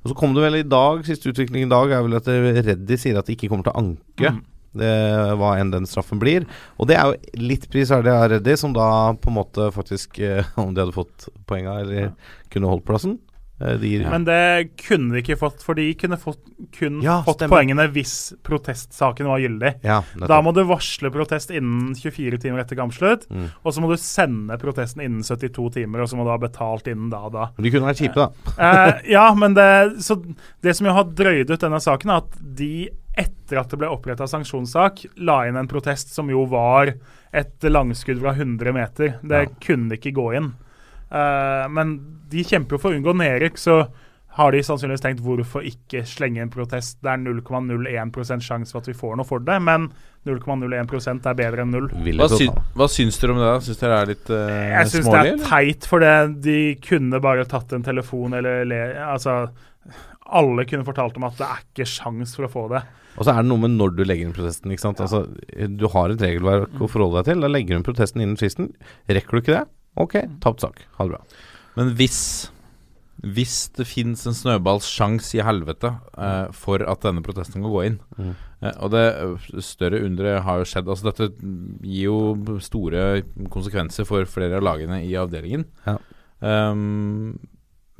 Og 0.00 0.12
så 0.12 0.16
kom 0.16 0.32
det 0.36 0.44
vel 0.44 0.60
i 0.60 0.68
dag, 0.68 1.02
siste 1.04 1.28
utvikling 1.32 1.66
i 1.66 1.72
dag 1.72 1.92
er 1.92 2.04
vel 2.04 2.16
at 2.16 2.28
eh, 2.32 2.60
Reddy 2.64 2.96
sier 3.00 3.18
at 3.20 3.28
de 3.28 3.36
ikke 3.36 3.48
kommer 3.52 3.64
til 3.68 3.72
å 3.74 3.80
anke. 3.82 4.32
Mm. 4.36 4.44
Det, 4.70 4.90
hva 5.34 5.56
enn 5.58 5.72
den 5.72 5.88
straffen 5.90 6.20
blir. 6.22 6.44
Og 6.78 6.86
det 6.86 6.94
er 6.94 7.08
jo 7.10 7.40
litt 7.42 7.64
prisverdig 7.72 8.12
av 8.12 8.28
Reddy, 8.30 8.54
som 8.60 8.74
da 8.76 8.86
på 9.18 9.32
en 9.32 9.38
måte 9.40 9.66
faktisk 9.74 10.20
eh, 10.22 10.46
Om 10.60 10.76
de 10.76 10.84
hadde 10.84 10.94
fått 10.94 11.26
poenga 11.50 11.80
eller 11.82 12.12
kunne 12.54 12.70
holdt 12.70 12.86
plassen 12.86 13.18
eh, 13.60 13.82
ja. 14.02 14.10
Men 14.10 14.24
det 14.24 14.70
kunne 14.86 15.12
de 15.14 15.22
ikke 15.22 15.36
fått, 15.38 15.62
for 15.62 15.74
de 15.74 15.88
kunne 15.94 16.16
fått, 16.20 16.38
kun 16.72 17.00
Ja, 17.04 17.18
fått 17.26 17.36
stemmer. 17.42 17.58
poengene 17.60 17.86
hvis 17.92 18.32
protestsaken 18.46 19.26
var 19.28 19.38
gyldig. 19.42 19.74
Ja, 19.84 20.02
Da 20.26 20.40
må 20.42 20.52
du 20.54 20.62
varsle 20.64 21.10
protest 21.12 21.50
innen 21.50 21.94
24 21.94 22.38
timer 22.40 22.60
etter 22.64 22.76
kampslutt, 22.76 23.26
Mm. 23.30 23.50
og 23.64 23.72
så 23.72 23.80
må 23.80 23.88
du 23.90 23.96
sende 23.96 24.58
protesten 24.58 25.02
innen 25.04 25.22
72 25.22 25.70
timer, 25.74 26.00
og 26.02 26.08
så 26.08 26.16
må 26.16 26.24
du 26.24 26.30
ha 26.30 26.38
betalt 26.38 26.86
innen 26.88 27.10
da 27.10 27.18
og 27.26 27.32
da. 27.32 27.50
De 27.58 27.70
kunne 27.70 27.86
vært 27.92 28.00
kjipe, 28.00 28.14
da. 28.14 28.30
Eh, 28.58 29.00
ja, 29.12 29.34
men 29.34 29.54
det, 29.54 30.00
så 30.02 30.16
det 30.62 30.74
som 30.76 30.86
jo 30.86 30.92
har 30.92 31.04
drøyd 31.04 31.50
ut 31.50 31.60
denne 31.60 31.80
saken, 31.80 32.10
er 32.10 32.16
at 32.24 32.56
de 32.56 32.88
etter 33.18 33.58
at 33.58 33.68
det 33.68 33.78
ble 33.78 33.88
oppretta 33.90 34.24
sanksjonssak, 34.30 35.04
la 35.18 35.42
inn 35.48 35.56
en 35.56 35.66
protest 35.68 36.14
som 36.14 36.28
jo 36.30 36.44
var 36.46 36.94
et 37.34 37.60
langskudd 37.60 38.20
fra 38.22 38.32
100 38.32 38.72
meter. 38.72 39.18
Det 39.22 39.60
kunne 39.60 39.98
ikke 39.98 40.12
gå 40.14 40.28
inn. 40.38 40.52
Eh, 41.10 41.66
men 41.74 41.96
de 42.30 42.46
kjemper 42.46 42.76
jo 42.76 42.82
for 42.84 42.92
å 42.92 42.98
unngå 42.98 43.16
nedrykk, 43.18 43.58
så 43.58 43.82
har 44.38 44.54
de 44.54 44.60
sannsynligvis 44.62 45.02
tenkt 45.02 45.22
hvorfor 45.24 45.64
ikke 45.66 46.04
slenge 46.06 46.44
en 46.44 46.52
protest. 46.52 47.00
Det 47.02 47.10
er 47.10 47.18
0,01 47.18 48.44
sjanse 48.46 48.70
for 48.70 48.78
at 48.84 48.90
vi 48.90 48.94
får 48.94 49.16
noe 49.18 49.26
for 49.26 49.42
det, 49.42 49.56
men 49.66 49.88
0,01 50.28 51.26
er 51.26 51.38
bedre 51.38 51.64
enn 51.64 51.74
null. 51.74 51.88
Hva, 51.90 52.28
jeg 52.28 52.38
sy 52.38 52.46
hva 52.78 52.86
syns 52.92 53.18
dere 53.18 53.34
om 53.34 53.40
det? 53.42 53.50
Syns 53.66 53.82
dere 53.82 53.96
det 53.96 53.98
er 53.98 54.12
litt 54.12 54.30
uh, 54.30 54.52
Jeg 54.76 54.92
syns 54.92 55.10
det 55.10 55.24
er 55.24 55.42
teit, 55.48 55.88
for 55.90 56.04
det, 56.04 56.14
de 56.46 56.60
kunne 56.84 57.22
bare 57.24 57.48
tatt 57.50 57.74
en 57.74 57.86
telefon 57.86 58.38
eller 58.38 58.62
le, 58.70 58.80
Altså, 59.02 59.40
alle 60.30 60.66
kunne 60.70 60.86
fortalt 60.86 61.18
om 61.18 61.26
at 61.26 61.40
det 61.40 61.50
er 61.50 61.66
ikke 61.66 61.88
sjans 61.90 62.36
for 62.38 62.46
å 62.46 62.52
få 62.52 62.64
det. 62.76 62.84
Og 63.18 63.26
så 63.26 63.34
er 63.34 63.42
det 63.42 63.50
noe 63.50 63.64
med 63.64 63.74
når 63.74 63.96
du 63.98 64.04
legger 64.06 64.28
inn 64.28 64.36
protesten. 64.36 64.70
Ikke 64.70 64.86
sant? 64.86 65.02
Altså, 65.02 65.24
du 65.74 65.86
har 65.90 66.14
et 66.14 66.22
regelverk 66.22 66.78
å 66.78 66.86
forholde 66.86 67.18
deg 67.18 67.32
til. 67.32 67.42
Da 67.42 67.50
legger 67.50 67.74
du 67.74 67.80
inn 67.80 67.88
protesten 67.90 68.22
innen 68.22 68.38
fristen. 68.38 68.70
Rekker 69.10 69.34
du 69.34 69.42
ikke 69.42 69.56
det? 69.58 69.66
Ok, 69.98 70.14
tapt 70.40 70.60
sak. 70.60 70.84
Ha 70.98 71.04
det 71.04 71.16
bra. 71.16 71.22
Men 71.76 71.94
hvis 71.98 72.50
hvis 73.20 73.68
det 73.76 73.84
fins 73.84 74.22
en 74.24 74.32
snøballsjans 74.32 75.26
i 75.36 75.42
helvete 75.44 75.90
eh, 76.16 76.46
for 76.56 76.80
at 76.88 77.02
denne 77.04 77.20
protesten 77.20 77.60
kan 77.60 77.68
gå 77.68 77.82
inn 77.84 77.98
Mm. 78.16 78.30
eh, 78.62 78.72
Og 78.80 78.90
det 78.94 79.02
eh, 79.12 79.60
større 79.60 80.00
underet 80.06 80.40
har 80.46 80.62
jo 80.62 80.64
skjedd. 80.64 80.88
Altså 80.88 81.10
Dette 81.10 81.28
gir 81.84 82.06
jo 82.06 82.58
store 82.64 83.20
konsekvenser 83.52 84.08
for 84.08 84.24
flere 84.24 84.56
av 84.56 84.62
lagene 84.64 85.02
i 85.04 85.12
avdelingen. 85.20 85.66
Ja. 85.84 85.98
Ehm, 86.40 87.36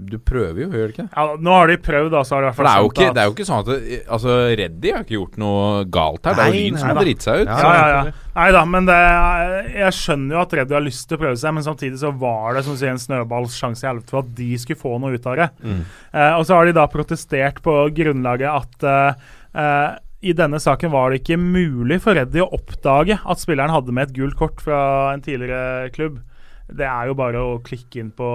du 0.08 0.16
prøver 0.18 0.62
jo, 0.64 0.68
gjør 0.72 0.88
du 0.88 0.94
ikke? 0.94 1.06
Ja, 1.16 1.24
nå 1.36 1.52
har 1.58 1.66
de 1.70 1.76
prøvd, 1.84 2.10
da, 2.14 2.22
så 2.24 2.36
har 2.36 2.42
de 2.42 2.46
i 2.46 2.50
hvert 2.50 2.56
For 2.56 2.64
fall 2.64 2.70
det 2.70 2.78
er 2.78 2.84
jo 2.84 2.90
ikke, 2.90 3.08
at- 3.10 3.14
det 3.14 3.22
er 3.22 3.28
jo 3.28 3.34
ikke 3.36 3.46
sånn 3.50 3.60
at 3.60 3.70
det, 3.70 4.00
Altså 4.16 4.36
Reddy 4.60 4.92
har 4.94 5.04
ikke 5.04 5.16
gjort 5.18 5.38
noe 5.42 5.84
galt 5.96 6.24
her. 6.30 6.34
Det 6.34 6.44
er 6.46 6.50
jo 6.54 6.64
Lyn 6.64 6.78
som 6.80 6.88
har 6.92 7.00
driti 7.04 7.26
seg 7.28 7.40
ut. 7.42 7.46
Ja, 7.52 7.58
Ja, 7.60 7.74
ja, 7.76 8.02
ja. 8.04 8.12
Nei 8.40 8.50
da, 8.54 8.64
men 8.64 8.86
det, 8.86 8.98
jeg 9.74 9.92
skjønner 9.98 10.36
jo 10.36 10.40
at 10.44 10.52
Reddy 10.60 10.74
har 10.78 10.84
lyst 10.84 11.08
til 11.10 11.18
å 11.18 11.20
prøve 11.24 11.36
seg, 11.40 11.54
men 11.56 11.66
samtidig 11.66 11.98
så 12.00 12.12
var 12.16 12.54
det 12.54 12.64
som 12.64 12.76
sier, 12.78 12.92
en 12.94 13.02
snøballsjanse 13.02 13.84
i 13.84 13.88
helvete 13.90 14.14
for 14.14 14.22
at 14.22 14.34
de 14.38 14.50
skulle 14.62 14.78
få 14.80 14.92
noe 15.02 15.16
ut 15.18 15.26
av 15.26 15.36
det. 15.40 15.48
Mm. 15.64 15.80
Eh, 16.14 16.32
og 16.38 16.46
så 16.46 16.54
har 16.60 16.64
de 16.70 16.72
da 16.78 16.86
protestert 16.92 17.60
på 17.64 17.74
grunnlaget 17.96 18.48
at 18.50 18.86
eh, 18.86 19.26
eh, 19.60 19.90
i 20.22 20.34
denne 20.36 20.58
saken 20.60 20.90
var 20.92 21.10
det 21.10 21.22
ikke 21.22 21.38
mulig 21.40 21.96
for 22.04 22.12
Reddy 22.14 22.42
å 22.44 22.50
oppdage 22.52 23.16
at 23.24 23.40
spilleren 23.40 23.72
hadde 23.72 23.92
med 23.96 24.10
et 24.10 24.16
gult 24.18 24.36
kort 24.36 24.60
fra 24.60 25.12
en 25.14 25.22
tidligere 25.24 25.88
klubb. 25.94 26.18
Det 26.76 26.86
er 26.86 27.06
jo 27.10 27.14
bare 27.18 27.40
å 27.42 27.56
klikke 27.64 28.00
inn 28.02 28.10
på 28.16 28.26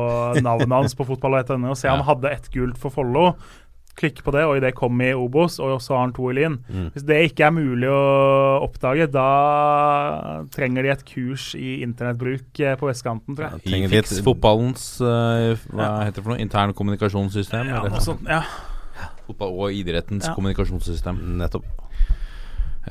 navnet 0.44 0.72
hans 0.76 0.96
på 0.96 1.06
fotball.no 1.08 1.70
og 1.72 1.78
se 1.80 1.88
Ja. 1.92 1.96
han 1.96 2.06
hadde 2.08 2.32
ett 2.32 2.50
gult 2.54 2.78
for 2.82 2.90
Follo. 2.92 3.36
Klikke 3.96 4.26
på 4.26 4.32
det, 4.36 4.42
og 4.44 4.58
i 4.58 4.60
det 4.60 4.74
kom 4.76 5.00
i 5.00 5.14
Obos, 5.16 5.56
og 5.64 5.78
så 5.80 5.94
har 5.96 6.02
han 6.02 6.12
to 6.12 6.26
i 6.28 6.34
Lyn. 6.36 6.58
Mm. 6.68 6.90
Hvis 6.92 7.06
det 7.08 7.20
ikke 7.30 7.46
er 7.48 7.54
mulig 7.56 7.88
å 7.88 8.00
oppdage, 8.66 9.06
da 9.08 9.28
trenger 10.52 10.84
de 10.84 10.92
et 10.92 11.06
kurs 11.08 11.46
i 11.56 11.78
internettbruk 11.86 12.60
eh, 12.60 12.76
på 12.80 12.90
vestkanten, 12.90 13.38
tror 13.38 13.48
jeg. 13.54 13.62
I 13.64 13.70
Trenger 13.72 13.94
litt- 13.94 14.10
Fiks-fotballens 14.10 14.84
eh, 15.00 15.64
Hva 15.72 15.88
heter 16.04 16.20
det 16.20 16.26
for 16.26 16.34
noe? 16.34 16.42
Intern 16.44 16.76
kommunikasjonssystem? 16.76 17.72
Ja, 17.72 17.80
eller? 17.86 17.96
noe 17.96 18.04
sånt, 18.04 18.28
ja. 18.28 18.42
Fotball 19.30 19.56
og 19.64 19.80
idrettens 19.80 20.28
Ja. 20.28 20.36
kommunikasjonssystem. 20.36 21.24
Nettopp. 21.40 21.66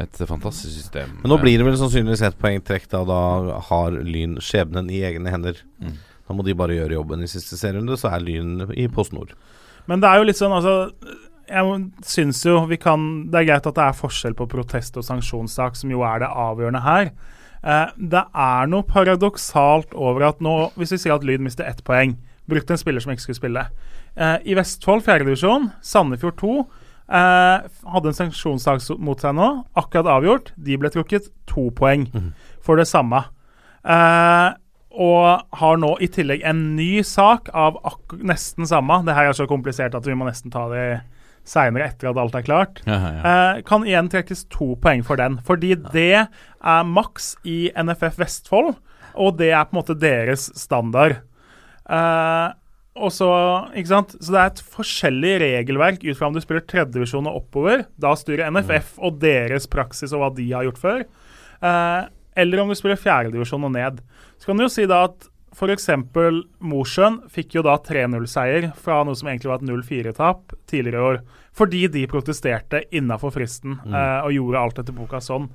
Et 0.00 0.22
fantastisk 0.26 0.72
system. 0.74 1.18
Men 1.22 1.30
nå 1.30 1.38
blir 1.42 1.60
det 1.60 1.66
vel 1.68 1.76
sannsynligvis 1.78 2.24
ett 2.26 2.38
poengtrekk, 2.40 2.88
da. 2.90 3.04
Da 3.06 3.60
har 3.68 3.94
Lyn 4.02 4.40
skjebnen 4.42 4.90
i 4.90 5.04
egne 5.06 5.30
hender. 5.30 5.60
Mm. 5.78 5.98
Da 6.24 6.34
må 6.34 6.46
de 6.46 6.56
bare 6.56 6.74
gjøre 6.74 6.96
jobben 6.96 7.22
i 7.22 7.30
siste 7.30 7.58
serierunde, 7.60 7.98
så 8.00 8.10
er 8.10 8.24
Lyn 8.24 8.72
i 8.74 8.88
Post 8.90 9.14
Nord. 9.14 9.36
Men 9.90 10.02
det 10.02 10.10
er 10.10 10.18
jo 10.18 10.26
litt 10.26 10.40
sånn, 10.40 10.54
altså 10.56 10.74
Jeg 11.44 11.74
syns 12.08 12.38
jo 12.46 12.62
vi 12.70 12.78
kan 12.80 13.02
Det 13.28 13.42
er 13.42 13.48
greit 13.50 13.66
at 13.68 13.76
det 13.76 13.82
er 13.84 13.98
forskjell 13.98 14.32
på 14.38 14.46
protest 14.48 14.96
og 14.96 15.04
sanksjonssak, 15.04 15.76
som 15.76 15.92
jo 15.92 16.02
er 16.08 16.24
det 16.24 16.30
avgjørende 16.32 16.84
her. 16.84 17.10
Eh, 17.64 17.90
det 17.96 18.22
er 18.44 18.70
noe 18.72 18.86
paradoksalt 18.88 19.92
over 19.94 20.30
at 20.30 20.40
nå, 20.44 20.54
hvis 20.80 20.96
vi 20.96 21.02
sier 21.04 21.16
at 21.16 21.24
Lyn 21.24 21.44
mister 21.44 21.68
ett 21.68 21.84
poeng, 21.84 22.16
brukte 22.48 22.74
en 22.74 22.80
spiller 22.80 23.00
som 23.00 23.12
ikke 23.12 23.24
skulle 23.24 23.40
spille 23.40 23.62
eh, 24.16 24.36
I 24.44 24.56
Vestfold, 24.58 25.04
fjerdedivisjon, 25.06 25.70
Sandefjord 25.84 26.36
2, 26.42 26.56
eh, 27.08 27.70
hadde 27.94 28.10
en 28.10 28.18
sanksjonssak 28.18 28.84
mot 28.98 29.20
seg 29.20 29.36
nå, 29.36 29.48
akkurat 29.76 30.10
avgjort. 30.18 30.52
De 30.56 30.76
ble 30.80 30.90
trukket 30.94 31.30
to 31.50 31.70
poeng 31.76 32.08
for 32.64 32.80
det 32.80 32.88
samme. 32.90 33.24
Eh, 33.84 34.50
og 34.94 35.58
har 35.58 35.80
nå 35.82 35.96
i 36.04 36.06
tillegg 36.06 36.44
en 36.46 36.76
ny 36.76 37.02
sak 37.02 37.50
av 37.50 37.80
nesten 38.22 38.66
samme. 38.70 39.02
Det 39.06 39.16
her 39.16 39.30
er 39.30 39.36
så 39.36 39.48
komplisert 39.50 39.96
at 39.98 40.06
vi 40.06 40.14
må 40.14 40.28
nesten 40.28 40.54
ta 40.54 40.68
det 40.70 40.86
seinere, 41.44 41.90
etter 41.90 42.08
at 42.08 42.20
alt 42.20 42.36
er 42.38 42.46
klart. 42.46 42.80
Ja, 42.88 42.96
ja, 42.96 43.12
ja. 43.12 43.22
Eh, 43.30 43.62
kan 43.68 43.84
igjen 43.84 44.08
trekkes 44.12 44.46
to 44.52 44.72
poeng 44.80 45.04
for 45.04 45.20
den. 45.20 45.40
Fordi 45.44 45.74
det 45.92 46.24
er 46.24 46.88
maks 46.88 47.34
i 47.44 47.68
NFF 47.76 48.20
Vestfold, 48.22 48.74
og 49.14 49.38
det 49.38 49.50
er 49.52 49.66
på 49.66 49.74
en 49.76 49.80
måte 49.82 49.98
deres 49.98 50.48
standard. 50.58 51.18
Eh, 51.84 52.46
og 52.94 53.10
så, 53.10 53.28
ikke 53.74 53.90
sant? 53.90 54.12
så 54.20 54.30
det 54.30 54.40
er 54.40 54.50
et 54.52 54.64
forskjellig 54.76 55.32
regelverk 55.42 56.04
ut 56.04 56.18
fra 56.18 56.28
om 56.28 56.36
du 56.36 56.42
spiller 56.42 56.62
tredjedivisjon 56.70 57.26
og 57.26 57.40
oppover. 57.42 57.86
Da 57.98 58.12
styrer 58.18 58.52
NFF 58.54 59.00
og 59.02 59.18
deres 59.22 59.66
praksis 59.70 60.14
og 60.14 60.22
hva 60.22 60.28
de 60.36 60.46
har 60.52 60.66
gjort 60.68 60.82
før. 60.82 61.06
Eh, 61.58 62.02
eller 62.38 62.62
om 62.62 62.70
du 62.70 62.78
spiller 62.78 63.00
fjerdedivisjon 63.00 63.66
og 63.66 63.72
ned. 63.74 63.98
Så 64.38 64.46
kan 64.46 64.58
du 64.58 64.66
jo 64.66 64.70
si 64.70 64.86
da 64.90 65.04
at 65.08 65.26
f.eks. 65.54 65.88
Mosjøen 66.62 67.20
fikk 67.30 67.58
jo 67.58 67.64
da 67.66 67.76
3-0-seier 67.82 68.70
fra 68.78 69.02
noe 69.06 69.18
som 69.18 69.30
egentlig 69.30 69.50
var 69.50 69.62
et 69.62 69.68
0-4-tap 69.68 70.54
tidligere 70.70 70.98
i 70.98 71.08
år. 71.10 71.20
Fordi 71.54 71.84
de 71.94 72.06
protesterte 72.10 72.82
innafor 72.94 73.34
fristen 73.34 73.78
eh, 73.86 74.20
og 74.22 74.34
gjorde 74.34 74.62
alt 74.62 74.80
etter 74.82 74.96
boka 74.96 75.22
sånn. 75.22 75.50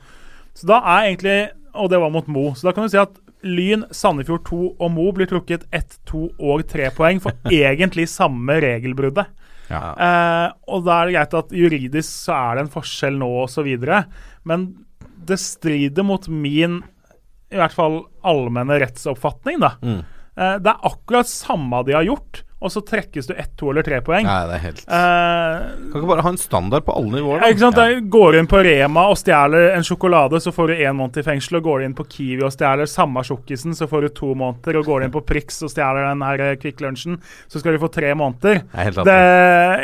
Så 0.58 0.68
da 0.68 0.80
er 0.98 1.08
egentlig 1.12 1.40
Og 1.78 1.88
det 1.92 2.00
var 2.02 2.10
mot 2.12 2.28
Mo. 2.28 2.50
Så 2.58 2.66
da 2.68 2.74
kan 2.76 2.88
du 2.88 2.92
si 2.92 3.00
at 3.00 3.14
Lyn, 3.48 3.86
Sandefjord 3.96 4.44
2 4.50 4.60
og 4.82 4.92
Mo 4.92 5.06
blir 5.16 5.30
trukket 5.30 5.66
1, 5.76 6.00
2 6.10 6.24
og 6.38 6.66
3 6.70 6.90
poeng 6.98 7.22
for 7.24 7.38
egentlig 7.62 8.10
samme 8.12 8.60
regelbruddet. 8.64 9.32
Ja. 9.70 9.82
Eh, 9.94 10.48
og 10.74 10.86
da 10.88 10.98
er 11.00 11.10
det 11.10 11.16
greit 11.16 11.36
at 11.40 11.56
juridisk 11.56 12.10
så 12.10 12.36
er 12.36 12.58
det 12.58 12.66
en 12.66 12.74
forskjell 12.74 13.20
nå 13.22 13.30
osv., 13.46 13.70
men 14.50 14.70
det 15.30 15.38
strider 15.42 16.06
mot 16.08 16.26
min 16.32 16.80
i 17.50 17.58
hvert 17.58 17.74
fall 17.74 18.04
allmenne 18.28 18.78
rettsoppfatning, 18.82 19.60
da. 19.62 19.74
Mm. 19.82 20.02
Eh, 20.40 20.56
det 20.62 20.72
er 20.72 20.88
akkurat 20.90 21.30
samme 21.30 21.82
de 21.88 21.96
har 21.98 22.08
gjort, 22.08 22.44
og 22.60 22.72
så 22.74 22.82
trekkes 22.84 23.30
du 23.30 23.34
ett, 23.40 23.52
to 23.60 23.70
eller 23.72 23.86
tre 23.88 24.02
poeng. 24.04 24.26
Nei, 24.28 24.40
det 24.50 24.56
er 24.58 24.64
helt 24.66 24.82
Uh, 24.90 25.92
Kan 25.92 26.02
ikke 26.02 26.10
bare 26.10 26.24
ha 26.26 26.32
en 26.34 26.40
standard 26.42 26.84
på 26.88 26.94
alle 26.98 27.14
nivåer, 27.20 27.40
da? 27.44 27.50
ikke 27.54 27.62
sant? 27.64 27.78
Ja. 27.80 28.00
Går 28.12 28.34
du 28.36 28.40
inn 28.42 28.50
på 28.52 28.60
Rema 28.66 29.06
og 29.12 29.18
stjeler 29.20 29.74
en 29.78 29.86
sjokolade, 29.88 30.40
så 30.44 30.52
får 30.56 30.72
du 30.72 30.74
én 30.84 30.98
måned 30.98 31.18
i 31.22 31.24
fengsel. 31.26 31.60
og 31.60 31.64
Går 31.70 31.80
du 31.80 31.86
inn 31.88 31.96
på 31.98 32.06
Kiwi 32.10 32.44
og 32.44 32.52
stjeler 32.54 32.90
samme 32.90 33.24
sjokkisen, 33.26 33.76
så 33.78 33.88
får 33.90 34.02
du 34.02 34.10
to 34.18 34.34
måneder. 34.36 34.80
Og 34.82 34.86
går 34.90 35.00
du 35.00 35.08
inn 35.08 35.14
på 35.16 35.22
Prix 35.30 35.62
og 35.64 35.72
stjeler 35.72 36.10
den 36.10 36.24
her 36.26 36.44
eh, 36.50 36.56
Kvikk 36.60 36.84
Lunsjen, 36.84 37.20
så 37.48 37.62
skal 37.62 37.78
du 37.78 37.80
få 37.86 37.92
tre 37.96 38.12
måneder. 38.18 38.62
Jeg 38.76 38.96
Det, 39.08 39.18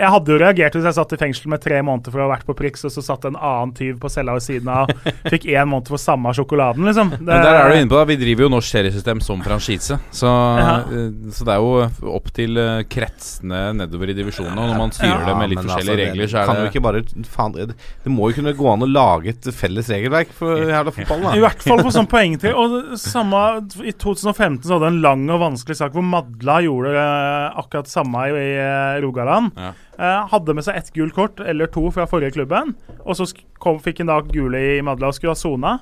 jeg 0.02 0.12
hadde 0.16 0.36
jo 0.36 0.40
reagert 0.42 0.76
hvis 0.78 0.90
jeg 0.90 0.98
satt 1.00 1.16
i 1.16 1.22
fengsel 1.22 1.52
med 1.56 1.64
tre 1.64 1.80
måneder 1.86 2.12
for 2.12 2.24
å 2.24 2.28
ha 2.28 2.34
vært 2.36 2.48
på 2.50 2.58
Prix, 2.60 2.84
og 2.88 2.92
så 2.96 3.04
satt 3.06 3.26
en 3.30 3.38
annen 3.40 3.74
tyv 3.78 4.00
på 4.04 4.12
cella 4.12 4.36
ved 4.36 4.44
siden 4.46 4.68
av 4.74 4.92
fikk 5.32 5.48
én 5.54 5.70
måned 5.72 5.88
for 5.92 6.02
samme 6.02 6.34
sjokoladen, 6.36 6.86
liksom. 6.90 7.14
Det, 7.16 7.24
Men 7.24 7.46
der 7.48 7.60
er 7.62 7.72
du 7.72 7.80
inne 7.80 7.92
på 7.94 8.00
da. 8.00 8.06
Vi 8.10 8.20
driver 8.20 8.48
jo 8.48 8.52
norsk 8.58 8.72
seriesystem 8.76 9.22
som 9.24 9.44
franchise. 9.46 10.00
Så, 10.12 10.28
Ja. 10.60 10.76
eh, 10.92 11.10
så 11.32 11.48
det 11.48 11.56
er 11.56 11.64
jo 11.64 12.12
opp 12.16 12.32
til 12.36 12.58
kretsene 12.92 13.62
nedover 13.78 14.12
i 14.12 14.16
divisjonene. 14.18 14.56
Og 14.56 14.72
når 14.72 14.80
man 14.80 14.94
styrer 14.96 15.26
det 15.28 15.36
med 15.40 15.52
litt 15.52 15.62
forskjellige 15.62 15.96
altså, 15.96 16.02
regler, 16.02 16.32
så 16.32 16.42
er 16.42 16.50
kan 16.50 16.60
det 16.60 16.66
jo 16.66 16.72
ikke 16.74 16.84
bare 16.86 17.04
faen, 17.32 17.56
det, 17.56 17.78
det 18.06 18.14
må 18.14 18.30
jo 18.30 18.38
kunne 18.40 18.56
gå 18.58 18.70
an 18.72 18.86
å 18.86 18.90
lage 18.90 19.34
et 19.34 19.50
felles 19.56 19.90
regelverk 19.94 20.34
for 20.36 20.62
jævla 20.62 20.94
fotballen, 20.96 21.30
I 21.38 21.44
hvert 21.46 21.66
fall 21.66 21.84
for 21.84 21.96
sånn 21.96 22.10
poeng 22.12 22.38
til. 22.42 22.58
Og 22.58 22.96
samme 23.02 23.42
I 23.86 23.96
2015 23.96 24.66
så 24.66 24.76
hadde 24.76 24.90
jeg 24.90 24.96
en 24.96 25.02
lang 25.06 25.26
og 25.34 25.42
vanskelig 25.44 25.80
sak 25.82 25.96
hvor 25.96 26.06
Madla 26.06 26.60
gjorde 26.66 26.94
eh, 27.00 27.60
akkurat 27.64 27.92
samme 27.92 28.28
i, 28.30 28.36
i 28.36 28.54
eh, 28.62 29.00
Rogaland. 29.06 29.56
Ja. 29.60 29.74
Eh, 29.96 30.22
hadde 30.32 30.56
med 30.56 30.66
seg 30.68 30.80
ett 30.80 30.94
gult 30.96 31.16
kort 31.16 31.40
eller 31.40 31.72
to 31.72 31.88
fra 31.96 32.08
forrige 32.10 32.36
klubben. 32.36 32.76
Og 33.04 33.20
så 33.20 33.30
kom, 33.62 33.80
fikk 33.84 34.04
han 34.04 34.12
da 34.12 34.22
gule 34.28 34.62
i 34.76 34.80
Madla 34.86 35.12
og 35.12 35.18
skulle 35.18 35.36
ha 35.36 35.40
sona. 35.40 35.78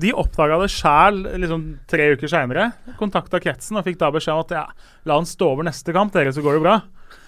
De 0.00 0.10
oppdaga 0.16 0.58
det 0.58 0.72
sjæl 0.74 1.20
liksom, 1.38 1.62
tre 1.90 2.10
uker 2.16 2.30
seinere. 2.30 2.70
Kontakta 2.98 3.38
kretsen 3.42 3.78
og 3.78 3.86
fikk 3.86 4.00
da 4.00 4.10
beskjed 4.14 4.34
om 4.34 4.42
at 4.42 4.54
ja, 4.56 4.64
la 5.06 5.18
han 5.20 5.28
stå 5.28 5.52
over 5.54 5.66
neste 5.68 5.94
kamp, 5.94 6.12
dere, 6.14 6.32
så 6.34 6.42
går 6.42 6.58
det 6.58 6.64
bra. 6.64 6.80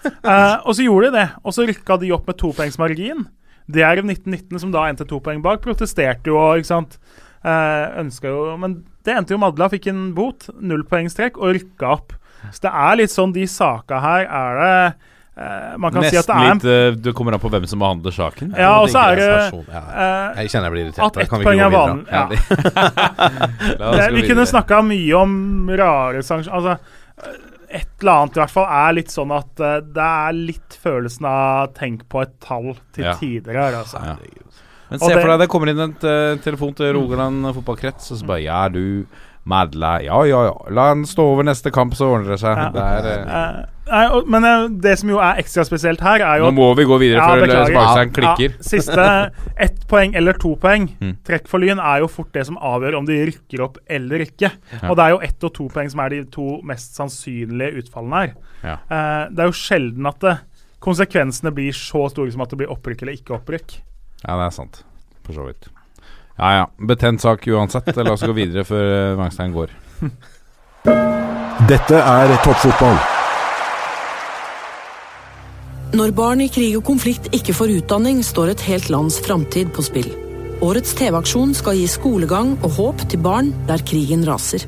Uh, 0.07 0.57
og 0.67 0.75
så 0.75 0.83
gjorde 0.83 1.11
de 1.11 1.21
det. 1.21 1.27
Og 1.43 1.55
så 1.55 1.67
rykka 1.69 1.99
de 2.01 2.11
opp 2.15 2.27
med 2.27 2.39
topoengsmargin. 2.41 3.23
Djerv 3.71 4.03
1919, 4.03 4.59
som 4.63 4.75
da 4.75 4.85
endte 4.87 5.07
to 5.07 5.19
poeng 5.23 5.41
bak, 5.43 5.63
protesterte 5.63 6.31
jo 6.31 6.39
og 6.39 6.61
ikke 6.61 6.73
sant. 6.73 6.99
Uh, 7.45 8.03
jo 8.25 8.57
Men 8.59 8.81
det 9.05 9.15
endte 9.15 9.35
jo 9.35 9.39
Madla 9.39 9.69
fikk 9.71 9.87
en 9.91 10.09
bot, 10.17 10.49
nullpoengstrekk, 10.59 11.39
og 11.39 11.55
rykka 11.55 11.93
opp. 11.95 12.15
Så 12.51 12.67
det 12.67 12.73
er 12.75 12.97
litt 12.99 13.11
sånn 13.11 13.33
De 13.33 13.47
saka 13.49 13.97
her 14.03 14.27
er 14.27 14.59
det 14.61 15.13
Man 15.77 15.93
kan 15.93 16.01
si 16.07 16.17
at 16.17 16.25
det 16.25 16.33
nesten 16.33 16.41
er 16.41 16.53
litt 16.55 16.63
eh, 16.65 16.95
Det 17.05 17.13
kommer 17.13 17.35
an 17.37 17.41
på 17.43 17.49
hvem 17.53 17.67
som 17.69 17.79
behandler 17.83 18.15
saken. 18.15 18.55
Ja, 18.57 18.71
og 18.81 18.89
så 18.89 19.03
er 19.11 19.19
det 19.19 19.27
ja. 19.69 19.81
eh, 19.83 20.39
Jeg 20.41 20.53
kjenner 20.53 20.65
jeg 20.69 20.73
blir 20.73 20.85
irritert. 20.87 21.05
At 21.05 21.19
ett 21.21 21.29
kan 21.29 21.43
poeng 21.45 21.61
er 21.61 21.69
gå 21.69 21.81
vanlig. 21.83 22.07
Ja. 22.09 22.23
Det, 24.01 24.07
vi 24.17 24.23
kunne 24.29 24.47
snakka 24.49 24.81
mye 24.87 25.19
om 25.19 25.35
rare 25.77 26.23
sanksjoner 26.25 26.57
Altså, 26.57 26.77
et 27.67 27.89
eller 27.99 28.11
annet 28.13 28.37
i 28.37 28.41
hvert 28.41 28.53
fall 28.53 28.67
er 28.79 28.93
litt 28.95 29.11
sånn 29.13 29.31
at 29.35 29.61
eh, 29.61 29.77
det 29.93 30.07
er 30.07 30.37
litt 30.39 30.77
følelsen 30.81 31.25
av 31.29 31.73
tenk 31.77 32.05
på 32.09 32.21
et 32.23 32.33
tall 32.43 32.73
til 32.95 33.09
Ja. 33.09 33.15
tider 33.19 33.57
her, 33.59 33.77
altså. 33.83 34.01
Ja. 34.01 34.15
Men 34.89 34.99
se 35.03 35.09
det- 35.11 35.19
for 35.21 35.27
deg 35.33 35.39
det 35.43 35.49
kommer 35.51 35.69
inn 35.69 35.79
en 35.83 35.95
eh, 35.99 36.37
telefon 36.41 36.73
til 36.73 36.93
Rogaland 36.95 37.43
fotballkrets, 37.57 38.11
og 38.13 38.21
så 38.21 38.25
bare 38.25 38.41
Ja, 38.45 38.61
du 38.69 39.05
Madla 39.47 39.97
Ja, 40.03 40.19
ja, 40.27 40.43
ja. 40.49 40.53
La 40.75 40.89
han 40.91 41.05
stå 41.07 41.23
over 41.33 41.47
neste 41.47 41.71
kamp, 41.73 41.95
så 41.97 42.09
ordner 42.11 42.35
det 42.35 42.41
seg. 42.43 42.57
Ja. 42.59 42.69
Det 42.75 42.83
er, 42.83 43.09
eh, 43.13 43.65
Eh, 43.87 43.93
nei, 43.93 44.01
og, 44.11 44.27
men 44.27 44.43
eh, 44.43 44.65
det 44.83 44.97
som 44.99 45.11
jo 45.13 45.19
er 45.23 45.39
ekstra 45.39 45.63
spesielt 45.67 46.01
her, 46.03 46.19
er 46.19 46.41
jo 46.41 46.49
nå 46.49 46.55
må 46.57 46.65
vi 46.75 46.83
gå 46.89 46.97
videre 46.99 47.23
Ja, 47.23 47.37
før. 47.39 47.69
Sparkstein 47.69 48.11
klikker. 48.17 48.57
Ja, 48.57 48.65
siste 48.67 49.05
ett 49.67 49.85
poeng 49.87 50.17
eller 50.19 50.35
to 50.41 50.51
poeng. 50.59 50.89
Mm. 50.99 51.13
Trekk 51.27 51.47
for 51.47 51.63
Lyn 51.63 51.79
er 51.79 52.03
jo 52.03 52.09
fort 52.11 52.33
det 52.35 52.43
som 52.49 52.59
avgjør 52.59 52.99
om 52.99 53.07
de 53.07 53.21
rykker 53.31 53.63
opp 53.63 53.79
eller 53.87 54.25
ikke. 54.27 54.51
Og 54.83 54.97
det 54.99 55.05
er 55.05 55.15
jo 55.15 55.21
ett 55.29 55.47
og 55.47 55.55
to 55.55 55.69
poeng 55.71 55.91
som 55.93 56.03
er 56.03 56.17
de 56.17 56.21
to 56.35 56.49
mest 56.67 56.99
sannsynlige 56.99 57.83
utfallene 57.85 58.25
her. 58.25 58.35
Eh, 58.67 59.23
det 59.31 59.45
er 59.45 59.51
jo 59.53 59.55
sjelden 59.55 60.11
at 60.11 60.19
det, 60.25 60.35
konsekvensene 60.83 61.55
blir 61.55 61.71
så 61.75 62.05
store 62.11 62.31
som 62.35 62.43
at 62.43 62.51
det 62.53 62.59
blir 62.59 62.75
opprykk 62.75 63.01
eller 63.05 63.17
ikke 63.17 63.39
opprykk. 63.39 63.79
Ja, 64.25 64.35
det 64.35 64.49
er 64.49 64.55
sant. 64.59 64.83
For 65.23 65.37
så 65.37 65.47
vidt. 65.47 65.71
Ja 66.37 66.53
ja. 66.53 66.65
Betent 66.77 67.21
sak 67.21 67.47
uansett. 67.47 67.95
La 67.95 68.13
oss 68.13 68.25
gå 68.25 68.33
videre 68.37 68.65
før 68.67 68.85
eh, 68.85 69.17
Wangstein 69.19 69.53
går. 69.55 69.73
Dette 71.67 71.99
er 71.99 72.33
toppfotball. 72.45 72.99
Når 75.97 76.11
barn 76.13 76.43
i 76.43 76.49
krig 76.51 76.75
og 76.77 76.83
konflikt 76.85 77.29
ikke 77.35 77.55
får 77.55 77.73
utdanning, 77.79 78.19
står 78.23 78.51
et 78.53 78.63
helt 78.67 78.89
lands 78.93 79.17
framtid 79.23 79.71
på 79.73 79.85
spill. 79.85 80.09
Årets 80.63 80.93
TV-aksjon 80.97 81.53
skal 81.57 81.77
gi 81.79 81.85
skolegang 81.89 82.55
og 82.59 82.75
håp 82.77 83.03
til 83.09 83.21
barn 83.23 83.53
der 83.69 83.83
krigen 83.87 84.25
raser. 84.27 84.65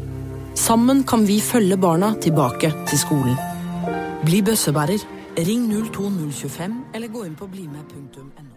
Sammen 0.59 1.03
kan 1.07 1.26
vi 1.28 1.39
følge 1.43 1.78
barna 1.78 2.13
tilbake 2.24 2.72
til 2.89 3.01
skolen. 3.01 3.38
Bli 4.26 4.41
bøssebærer. 4.45 5.05
Ring 5.39 5.70
02025 5.72 6.80
eller 6.97 7.11
gå 7.13 7.26
inn 7.30 7.36
på 7.39 7.47
blimed.no. 7.47 8.49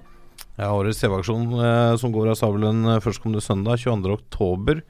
Ja, 0.61 0.68
årets 0.76 1.00
TV-aksjon 1.00 1.53
eh, 1.57 1.96
som 1.96 2.12
går 2.12 2.32
av 2.32 2.36
stabelen 2.36 2.84
eh, 2.84 3.00
førstkommende 3.00 3.40
søndag, 3.44 3.80
22. 3.80 4.12
oktober. 4.18 4.82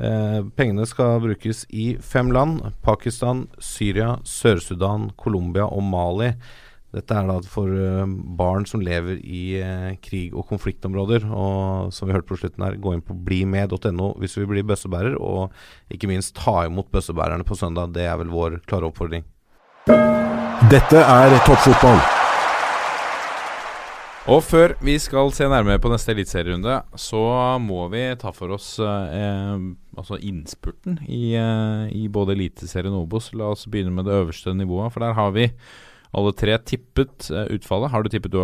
Eh, 0.00 0.40
pengene 0.56 0.86
skal 0.88 1.20
brukes 1.22 1.64
i 1.68 1.94
fem 2.00 2.32
land. 2.32 2.62
Pakistan, 2.82 3.44
Syria, 3.60 4.16
Sør-Sudan, 4.24 5.10
Colombia 5.20 5.68
og 5.68 5.84
Mali. 5.86 6.32
Dette 6.94 7.14
er 7.18 7.28
da 7.28 7.36
for 7.50 7.68
eh, 7.68 8.06
barn 8.38 8.64
som 8.70 8.82
lever 8.84 9.20
i 9.20 9.58
eh, 9.60 9.92
krig- 10.00 10.34
og 10.34 10.48
konfliktområder. 10.48 11.28
Og 11.28 11.92
som 11.92 12.08
vi 12.08 12.16
hørte 12.16 12.30
på 12.32 12.40
slutten 12.40 12.64
her, 12.64 12.80
gå 12.80 12.96
inn 12.96 13.04
på 13.04 13.16
blimed.no 13.28 14.14
hvis 14.22 14.38
vi 14.40 14.48
blir 14.50 14.66
bøssebærer. 14.72 15.20
Og 15.20 15.52
ikke 15.92 16.10
minst 16.10 16.36
ta 16.40 16.62
imot 16.64 16.88
bøssebærerne 16.94 17.46
på 17.46 17.60
søndag. 17.60 17.92
Det 17.92 18.08
er 18.08 18.18
vel 18.22 18.32
vår 18.32 18.62
klare 18.64 18.88
oppfordring. 18.88 19.28
Dette 20.72 21.02
er 21.04 21.40
toppfotball. 21.44 22.23
Og 24.24 24.40
før 24.40 24.72
vi 24.80 24.94
skal 24.96 25.28
se 25.36 25.44
nærmere 25.52 25.80
på 25.84 25.90
neste 25.92 26.14
eliteserierunde, 26.14 26.78
så 26.96 27.18
må 27.60 27.82
vi 27.92 28.06
ta 28.16 28.30
for 28.32 28.54
oss 28.56 28.70
eh, 28.80 29.66
altså 29.92 30.16
innspurten 30.16 30.96
i, 31.04 31.34
eh, 31.36 31.90
i 31.92 32.06
både 32.08 32.32
Eliteserien 32.32 32.94
og 32.96 33.04
Obos. 33.04 33.34
La 33.36 33.50
oss 33.52 33.66
begynne 33.68 33.92
med 33.92 34.08
det 34.08 34.16
øverste 34.16 34.54
nivået, 34.56 34.94
for 34.94 35.04
der 35.04 35.12
har 35.18 35.34
vi 35.36 35.50
alle 36.16 36.32
tre 36.40 36.56
tippet 36.64 37.28
eh, 37.36 37.52
utfallet. 37.52 37.92
Har 37.92 38.00
du 38.00 38.08
tippet 38.08 38.32
du, 38.32 38.40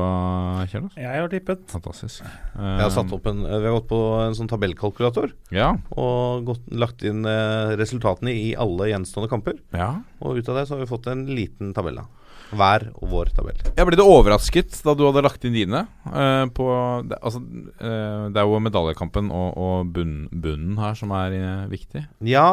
Kjellås? 0.69 1.01
Jeg 1.01 1.17
har 1.17 1.33
tippet. 1.33 1.65
Fantastisk. 1.73 2.29
Jeg 2.29 2.85
har 2.85 2.93
satt 2.93 3.17
opp 3.17 3.33
en, 3.33 3.41
vi 3.49 3.65
har 3.65 3.79
gått 3.79 3.89
på 3.89 4.05
en 4.21 4.37
sånn 4.37 4.53
tabellkalkulator. 4.53 5.33
Ja. 5.49 5.73
og 5.97 6.45
gått, 6.53 6.69
lagt 6.77 7.09
inn 7.09 7.25
eh, 7.25 7.73
resultatene 7.81 8.37
i 8.37 8.51
alle 8.53 8.93
gjenstående 8.93 9.33
kamper. 9.33 9.57
ja. 9.73 9.95
Og 10.21 10.37
ut 10.37 10.53
av 10.53 10.61
det 10.61 10.69
så 10.69 10.77
har 10.77 10.85
vi 10.85 10.93
fått 10.93 11.09
en 11.09 11.25
liten 11.33 11.73
tabell. 11.73 12.03
da 12.05 12.11
Hver 12.51 12.89
og 12.99 13.11
vår 13.13 13.31
tabell. 13.37 13.59
Jeg 13.77 13.87
ble 13.87 13.95
litt 13.95 14.03
overrasket 14.03 14.81
da 14.87 14.95
du 14.99 15.05
hadde 15.07 15.23
lagt 15.23 15.45
inn 15.47 15.55
dine. 15.55 15.85
Uh, 16.07 16.47
på, 16.55 16.67
det, 17.07 17.19
altså, 17.23 17.43
uh, 17.79 18.27
det 18.33 18.43
er 18.43 18.49
jo 18.49 18.59
medaljekampen 18.65 19.31
og, 19.35 19.61
og 19.61 19.93
bunn, 19.95 20.17
bunnen 20.33 20.81
her 20.81 20.99
som 20.99 21.15
er 21.15 21.37
uh, 21.37 21.71
viktig. 21.71 22.03
Ja, 22.27 22.49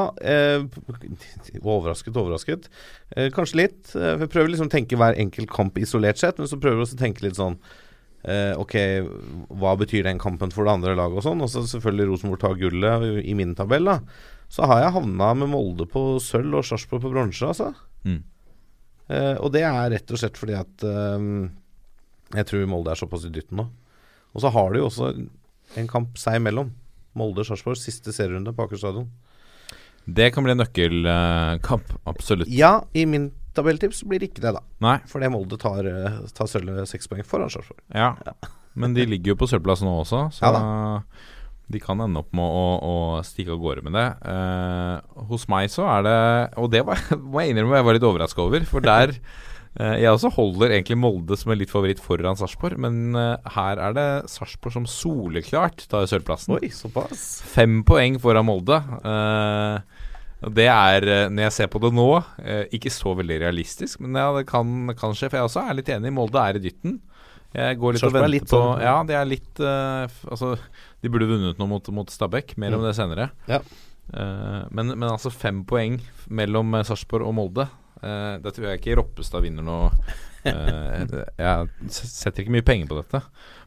overrasket, 1.64 2.14
overrasket. 2.14 2.70
Kanskje 3.34 3.62
litt. 3.64 3.92
Vi 3.94 4.30
prøver 4.30 4.54
liksom 4.54 4.70
å 4.70 4.74
tenke 4.74 5.00
hver 5.00 5.18
enkelt 5.18 5.50
kamp 5.52 5.78
isolert 5.82 6.22
sett, 6.22 6.40
men 6.40 6.50
så 6.50 6.60
prøver 6.62 6.80
vi 6.80 6.88
også 6.88 6.98
å 7.00 7.04
tenke 7.04 7.26
litt 7.26 7.40
sånn 7.40 7.58
Ok, 8.60 8.74
hva 9.56 9.76
betyr 9.80 10.04
den 10.04 10.18
kampen 10.20 10.52
for 10.52 10.68
det 10.68 10.74
andre 10.74 10.96
laget 10.98 11.22
og 11.22 11.24
sånn? 11.24 11.44
Og 11.46 11.52
så 11.54 11.62
selvfølgelig 11.70 12.10
Rosenborg 12.10 12.42
tar 12.42 12.58
gullet 12.60 13.06
i 13.24 13.36
min 13.38 13.54
tabell, 13.56 13.88
da. 13.88 14.02
Så 14.52 14.68
har 14.68 14.82
jeg 14.82 14.96
havna 14.98 15.30
med 15.38 15.52
Molde 15.54 15.88
på 15.88 16.18
sølv 16.24 16.60
og 16.60 16.66
Sarpsborg 16.68 17.06
på 17.06 17.12
bronse, 17.14 17.48
altså. 17.48 17.72
Mm. 18.08 18.26
Eh, 19.08 19.36
og 19.40 19.54
det 19.56 19.64
er 19.68 19.92
rett 19.94 20.12
og 20.12 20.20
slett 20.20 20.40
fordi 20.40 20.58
at 20.58 20.84
eh, 20.88 21.28
jeg 22.36 22.50
tror 22.50 22.66
Molde 22.72 22.92
er 22.92 23.00
såpass 23.00 23.28
i 23.28 23.32
dytten 23.34 23.62
nå. 23.62 23.68
Og 24.36 24.44
så 24.44 24.52
har 24.54 24.74
de 24.74 24.82
jo 24.82 24.90
også 24.90 25.14
en 25.80 25.90
kamp 25.90 26.20
seg 26.20 26.42
imellom. 26.42 26.74
Molde-Sarpsborg, 27.18 27.80
siste 27.82 28.14
serierunde 28.14 28.54
på 28.54 28.68
Aker 28.68 28.78
stadion. 28.78 29.08
Det 30.06 30.30
kan 30.32 30.46
bli 30.46 30.54
en 30.54 30.62
nøkkelkamp, 30.62 31.96
absolutt. 32.08 32.52
Ja, 32.54 32.84
i 32.96 33.08
min 33.10 33.32
tabelltips 33.58 34.04
blir 34.08 34.22
det 34.22 34.30
ikke 34.30 34.44
det, 34.46 34.54
da. 34.60 34.62
Nei. 34.84 35.00
Fordi 35.10 35.32
Molde 35.34 35.58
tar, 35.60 35.88
eh, 35.90 36.20
tar 36.38 36.52
sølvet 36.52 36.92
seks 36.92 37.10
poeng 37.10 37.26
foran 37.28 37.52
Sarpsborg. 37.52 37.82
Ja. 37.96 38.14
Men 38.78 38.94
de 38.94 39.08
ligger 39.10 39.34
jo 39.34 39.40
på 39.42 39.50
sølvplass 39.50 39.82
nå 39.82 39.96
også, 40.04 40.28
så 40.38 40.54
Ja 40.54 40.62
de 41.68 41.80
kan 41.84 42.00
ende 42.00 42.22
opp 42.22 42.30
med 42.38 42.48
å, 42.48 42.68
å 42.80 42.94
stikke 43.28 43.52
av 43.56 43.60
gårde 43.60 43.84
med 43.84 43.98
det. 43.98 44.06
Eh, 44.32 45.26
hos 45.28 45.48
meg 45.52 45.68
så 45.74 45.84
er 45.98 46.06
det 46.08 46.18
Og 46.62 46.70
det 46.72 46.86
var, 46.88 47.02
må 47.20 47.44
jeg 47.44 47.52
innrømme 47.56 47.82
jeg 47.82 47.88
var 47.90 47.98
litt 47.98 48.06
overraska 48.08 48.46
over, 48.46 48.64
for 48.70 48.86
der 48.86 49.12
eh, 49.82 49.98
Jeg 50.00 50.14
også 50.14 50.32
holder 50.38 50.72
egentlig 50.78 50.98
Molde 51.02 51.36
som 51.40 51.52
en 51.52 51.60
litt 51.60 51.74
favoritt 51.74 52.00
foran 52.00 52.40
Sarpsborg, 52.40 52.80
men 52.80 53.12
eh, 53.20 53.36
her 53.58 53.84
er 53.90 53.98
det 53.98 54.08
Sarpsborg 54.32 54.78
som 54.80 54.88
soleklart 54.88 55.84
tar 55.92 56.08
sølvplassen. 56.08 56.56
Oi, 56.56 56.72
såpass. 56.72 57.28
Fem 57.52 57.82
poeng 57.88 58.16
foran 58.24 58.48
Molde. 58.48 58.80
Eh, 59.04 60.04
det 60.54 60.68
er, 60.70 61.02
eh, 61.10 61.28
når 61.34 61.48
jeg 61.48 61.54
ser 61.56 61.70
på 61.74 61.80
det 61.82 61.90
nå, 61.98 62.08
eh, 62.46 62.64
ikke 62.78 62.92
så 62.94 63.16
veldig 63.18 63.40
realistisk, 63.42 64.00
men 64.06 64.16
ja, 64.22 64.30
det 64.38 64.44
kan, 64.50 64.94
kan 65.00 65.16
skje. 65.18 65.32
For 65.32 65.40
jeg 65.42 65.50
også 65.50 65.64
er 65.68 65.80
litt 65.82 65.90
enig, 65.96 66.12
Molde 66.14 66.44
er 66.48 66.60
i 66.60 66.64
dytten. 66.64 67.00
Jeg 67.58 67.78
går 67.82 67.96
litt 67.96 68.04
og 68.04 68.12
Sarpsborg 68.12 68.22
er 68.22 68.28
venter 68.28 68.36
litt 68.36 68.52
på 68.52 68.60
sånn- 68.62 68.82
Ja, 68.84 68.96
det 69.08 69.16
er 69.18 69.28
litt 69.30 69.62
Altså, 69.64 70.50
de 71.04 71.10
burde 71.14 71.28
vunnet 71.30 71.60
noe 71.60 71.70
mot, 71.70 71.90
mot 71.94 72.10
Stabæk. 72.10 72.56
Mer 72.58 72.74
om 72.76 72.82
Mm. 72.82 72.88
det 72.88 72.96
senere. 72.98 73.30
Ja. 73.48 73.60
Uh, 74.14 74.64
men, 74.72 74.94
men 74.96 75.10
altså 75.10 75.30
fem 75.34 75.66
poeng 75.68 76.00
mellom 76.32 76.74
eh, 76.80 76.84
Sarpsborg 76.88 77.28
og 77.28 77.36
Molde. 77.36 77.68
Uh, 78.02 78.38
det 78.44 78.54
tror 78.56 78.70
jeg 78.70 78.80
ikke 78.80 78.96
Roppestad 79.02 79.42
vinner 79.46 79.66
noe 79.68 79.92
Uh, 80.48 81.04
Jeg 81.36 81.90
setter 81.92 82.40
ikke 82.46 82.54
mye 82.54 82.64
penger 82.64 82.88
på 82.88 82.96
dette. 83.02 83.20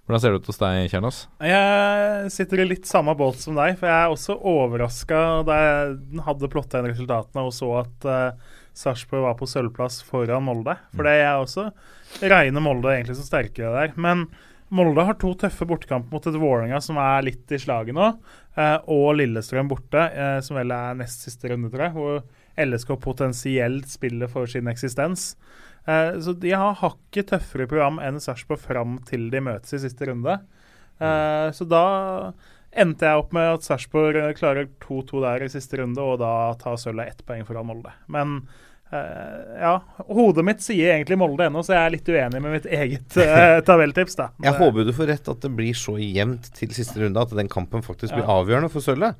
Hvordan 0.06 0.20
ser 0.22 0.32
det 0.32 0.38
ut 0.40 0.46
hos 0.48 0.60
deg, 0.62 0.86
Kjernås? 0.88 1.18
Jeg 1.44 2.30
sitter 2.32 2.62
i 2.62 2.66
litt 2.70 2.88
samme 2.88 3.12
båt 3.18 3.36
som 3.42 3.58
deg, 3.58 3.74
for 3.76 3.90
jeg 3.90 4.06
er 4.06 4.14
også 4.14 4.36
overraska 4.48 5.18
da 5.44 5.58
jeg 5.60 6.22
hadde 6.24 6.48
plotta 6.54 6.80
inn 6.80 6.88
resultatene 6.88 7.44
og 7.44 7.52
så 7.52 7.68
at 7.82 8.06
uh, 8.08 8.54
Sarpsborg 8.80 9.26
var 9.26 9.36
på 9.36 9.50
sølvplass 9.50 10.00
foran 10.08 10.46
Molde. 10.46 10.78
For 10.96 11.04
det 11.04 11.18
er 11.20 11.34
også 11.42 11.66
regner 12.22 12.64
Molde 12.64 12.94
egentlig 12.94 13.18
som 13.20 13.28
sterkere 13.28 13.74
der. 13.76 13.92
Men 14.00 14.24
Molde 14.70 15.02
har 15.02 15.16
to 15.18 15.32
tøffe 15.34 15.66
bortekamper 15.66 16.14
mot 16.14 16.26
et 16.30 16.36
Vålerenga 16.38 16.78
som 16.84 16.98
er 17.02 17.24
litt 17.26 17.50
i 17.50 17.58
slaget 17.58 17.96
nå, 17.96 18.12
eh, 18.54 18.76
og 18.86 19.16
Lillestrøm 19.18 19.70
borte, 19.70 20.04
eh, 20.14 20.36
som 20.46 20.60
vel 20.60 20.70
er 20.74 21.00
nest 21.00 21.26
siste 21.26 21.50
runde, 21.50 21.72
tror 21.72 21.88
jeg, 21.88 21.96
hvor 21.96 22.20
LSK 22.60 22.94
potensielt 23.02 23.90
spiller 23.90 24.30
for 24.30 24.46
sin 24.50 24.70
eksistens. 24.70 25.34
Eh, 25.90 26.20
så 26.22 26.36
de 26.38 26.54
har 26.54 26.78
hakket 26.82 27.32
tøffere 27.32 27.66
program 27.70 27.98
enn 28.04 28.22
Sarpsborg 28.22 28.62
fram 28.62 28.98
til 29.08 29.28
de 29.32 29.42
møtes 29.42 29.74
i 29.74 29.82
siste 29.82 30.06
runde. 30.10 30.38
Eh, 31.00 31.48
så 31.56 31.66
da 31.66 31.84
endte 32.70 33.08
jeg 33.08 33.22
opp 33.22 33.32
med 33.34 33.56
at 33.56 33.66
Sarpsborg 33.66 34.18
eh, 34.20 34.34
klarer 34.38 34.68
2-2 34.84 35.22
der 35.24 35.46
i 35.46 35.52
siste 35.52 35.80
runde, 35.80 36.02
og 36.04 36.20
da 36.22 36.52
tar 36.60 36.78
sølvet 36.80 37.14
ett 37.14 37.24
poeng 37.26 37.46
foran 37.48 37.70
Molde. 37.70 37.94
Men 38.06 38.42
ja, 38.90 39.74
hodet 40.10 40.42
mitt 40.46 40.62
sier 40.64 40.96
egentlig 40.96 41.18
Molde 41.20 41.46
ennå, 41.46 41.62
så 41.62 41.76
jeg 41.76 41.82
er 41.82 41.92
litt 41.94 42.08
uenig 42.10 42.40
med 42.42 42.56
mitt 42.56 42.66
eget 42.66 43.18
uh, 43.20 43.60
tabelltips, 43.68 44.16
da. 44.18 44.30
Jeg 44.42 44.56
håper 44.58 44.88
du 44.88 44.94
får 44.96 45.12
rett 45.12 45.30
at 45.30 45.44
det 45.44 45.52
blir 45.54 45.76
så 45.78 45.94
jevnt 46.00 46.50
til 46.58 46.72
siste 46.74 46.98
runde 47.02 47.22
at 47.22 47.34
den 47.38 47.50
kampen 47.52 47.84
faktisk 47.86 48.16
blir 48.16 48.26
Ja. 48.26 48.40
avgjørende 48.40 48.72
for 48.72 48.82
sølvet. 48.84 49.18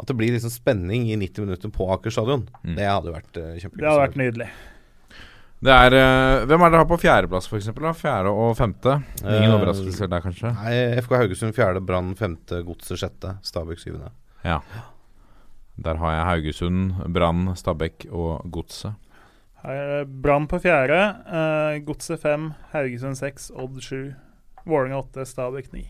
At 0.00 0.08
det 0.08 0.16
blir 0.18 0.32
liksom 0.34 0.50
spenning 0.50 1.04
i 1.12 1.16
90 1.20 1.44
minutter 1.44 1.70
på 1.70 1.86
Aker 1.94 2.10
stadion. 2.10 2.46
Mm. 2.64 2.76
Det 2.78 2.86
hadde 2.88 3.12
vært 3.14 3.38
uh, 3.38 3.50
kjempegøy. 3.60 3.82
Det 3.82 3.90
hadde 3.90 4.04
vært 4.06 4.18
nydelig. 4.18 4.48
Det 5.62 5.74
er, 5.84 5.94
uh, 5.94 6.44
hvem 6.50 6.64
er 6.66 6.72
det 6.72 6.80
har 6.80 6.88
på 6.90 6.98
fjerdeplass, 6.98 7.46
f.eks.? 7.46 7.68
Fjerde 8.00 8.32
og 8.34 8.56
femte? 8.58 8.96
Ingen 9.22 9.52
uh, 9.52 9.58
overraskelser 9.60 10.10
der, 10.10 10.24
kanskje? 10.24 10.50
Nei, 10.56 10.72
FK 11.04 11.14
Haugesund 11.20 11.54
fjerde, 11.54 11.84
Brann 11.86 12.16
femte, 12.18 12.64
Godset 12.66 12.98
sjette, 13.04 13.36
Stabæk 13.46 13.84
syvende. 13.84 14.10
Ja. 14.42 14.58
Der 15.86 16.00
har 16.02 16.16
jeg 16.16 16.26
Haugesund, 16.30 16.98
Brann, 17.14 17.52
Stabæk 17.56 18.08
og 18.10 18.42
Godset. 18.50 18.98
Her 19.62 19.80
er 20.02 20.04
Brann 20.06 20.48
på 20.50 20.58
fjerde, 20.62 21.00
uh, 21.30 21.78
Godset 21.86 22.22
fem, 22.22 22.50
Haugesund 22.74 23.18
seks, 23.20 23.50
Odd 23.54 23.78
sju, 23.84 24.12
Vålerenga 24.66 25.02
åtte, 25.04 25.26
Stabæk 25.28 25.72
ni. 25.74 25.84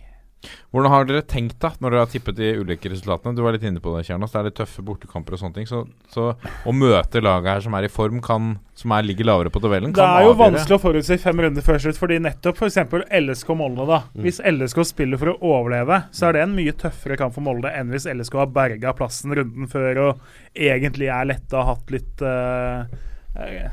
Hvordan 0.73 0.91
har 0.91 1.05
dere 1.07 1.23
tenkt 1.29 1.61
da, 1.62 1.68
når 1.79 1.93
dere 1.95 2.03
har 2.03 2.11
tippet 2.11 2.35
de 2.35 2.49
ulike 2.59 2.91
resultatene? 2.91 3.35
Du 3.37 3.45
var 3.45 3.55
litt 3.55 3.62
inne 3.68 3.79
på 3.83 3.93
det, 3.95 4.01
Kjernas. 4.09 4.33
Det 4.33 4.41
er 4.41 4.47
litt 4.49 4.57
tøffe 4.59 4.83
bortekamper 4.83 5.37
og 5.37 5.43
sånne 5.43 5.55
ting. 5.61 5.68
Så, 5.70 5.83
så 6.11 6.33
å 6.66 6.75
møte 6.75 7.23
laget 7.23 7.47
her 7.53 7.62
som 7.66 7.77
er 7.79 7.87
i 7.87 7.91
form, 7.93 8.18
kan, 8.25 8.49
som 8.79 8.95
er, 8.97 9.07
ligger 9.07 9.29
lavere 9.29 9.53
på 9.55 9.62
tabellen, 9.62 9.95
Det 9.95 10.03
er 10.03 10.25
jo 10.27 10.33
avgjøre. 10.33 10.41
vanskelig 10.41 10.79
å 10.79 10.83
forutsi 10.83 11.18
fem 11.23 11.45
runder 11.45 11.66
før 11.66 11.79
slutt, 11.85 12.01
fordi 12.01 12.18
nettopp 12.25 12.59
f.eks. 12.59 12.81
LSK 13.23 13.55
Molde. 13.61 13.87
da 13.87 14.01
Mm. 14.12 14.25
Hvis 14.27 14.43
LSK 14.43 14.83
spiller 14.91 15.20
for 15.20 15.31
å 15.33 15.39
overleve, 15.53 16.03
så 16.11 16.29
er 16.29 16.33
det 16.37 16.43
en 16.43 16.57
mye 16.59 16.75
tøffere 16.75 17.16
kamp 17.20 17.37
for 17.39 17.47
Molde 17.47 17.70
enn 17.70 17.95
hvis 17.95 18.09
LSK 18.11 18.35
har 18.43 18.51
berga 18.53 18.93
plassen 18.99 19.33
runden 19.39 19.70
før 19.70 20.03
og 20.09 20.27
egentlig 20.59 21.07
er 21.12 21.31
letta 21.31 21.62
og 21.62 21.70
hatt 21.70 21.95
litt 21.95 22.20
eh, 22.27 22.83
eh, 22.83 23.12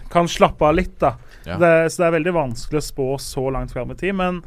Kan 0.09 0.27
slappe 0.31 0.65
av 0.65 0.75
litt, 0.77 0.95
da. 1.01 1.15
Ja. 1.45 1.57
Det, 1.59 1.71
så 1.91 2.03
det 2.03 2.07
er 2.07 2.15
veldig 2.19 2.33
vanskelig 2.35 2.79
å 2.81 2.85
spå 2.85 3.07
så 3.19 3.45
langt 3.51 3.73
fram 3.75 3.91
i 3.91 3.97
tid. 3.99 4.15
Men 4.15 4.41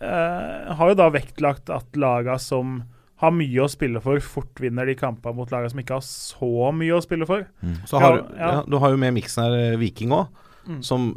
eh, 0.00 0.74
har 0.76 0.92
jo 0.92 0.98
da 0.98 1.08
vektlagt 1.14 1.70
at 1.74 1.96
laga 1.96 2.38
som 2.42 2.82
har 3.18 3.32
mye 3.34 3.64
å 3.64 3.70
spille 3.70 3.98
for, 4.04 4.20
fort 4.22 4.60
vinner 4.62 4.86
de 4.86 4.94
kampene 4.94 5.34
mot 5.34 5.50
laga 5.50 5.70
som 5.72 5.80
ikke 5.82 5.96
har 5.96 6.04
så 6.06 6.68
mye 6.76 6.94
å 6.94 7.02
spille 7.02 7.26
for. 7.26 7.46
Så 7.88 7.98
har, 7.98 8.16
Ja, 8.16 8.22
du- 8.22 8.36
ja. 8.38 8.50
ja, 8.58 8.62
du 8.68 8.76
har 8.78 8.90
jo 8.94 9.00
med 9.00 9.14
miksen 9.16 9.42
her 9.48 9.56
eh, 9.72 9.76
Viking 9.80 10.10
òg, 10.14 10.28
Mm. 10.68 10.82
som 10.84 11.14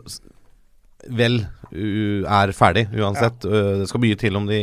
vel 1.11 1.41
er 1.71 2.51
ferdig 2.55 2.85
uansett. 2.93 3.43
Ja. 3.43 3.61
det 3.81 3.87
skal 3.89 4.01
mye 4.03 4.17
til 4.19 4.35
om 4.37 4.45
de 4.47 4.59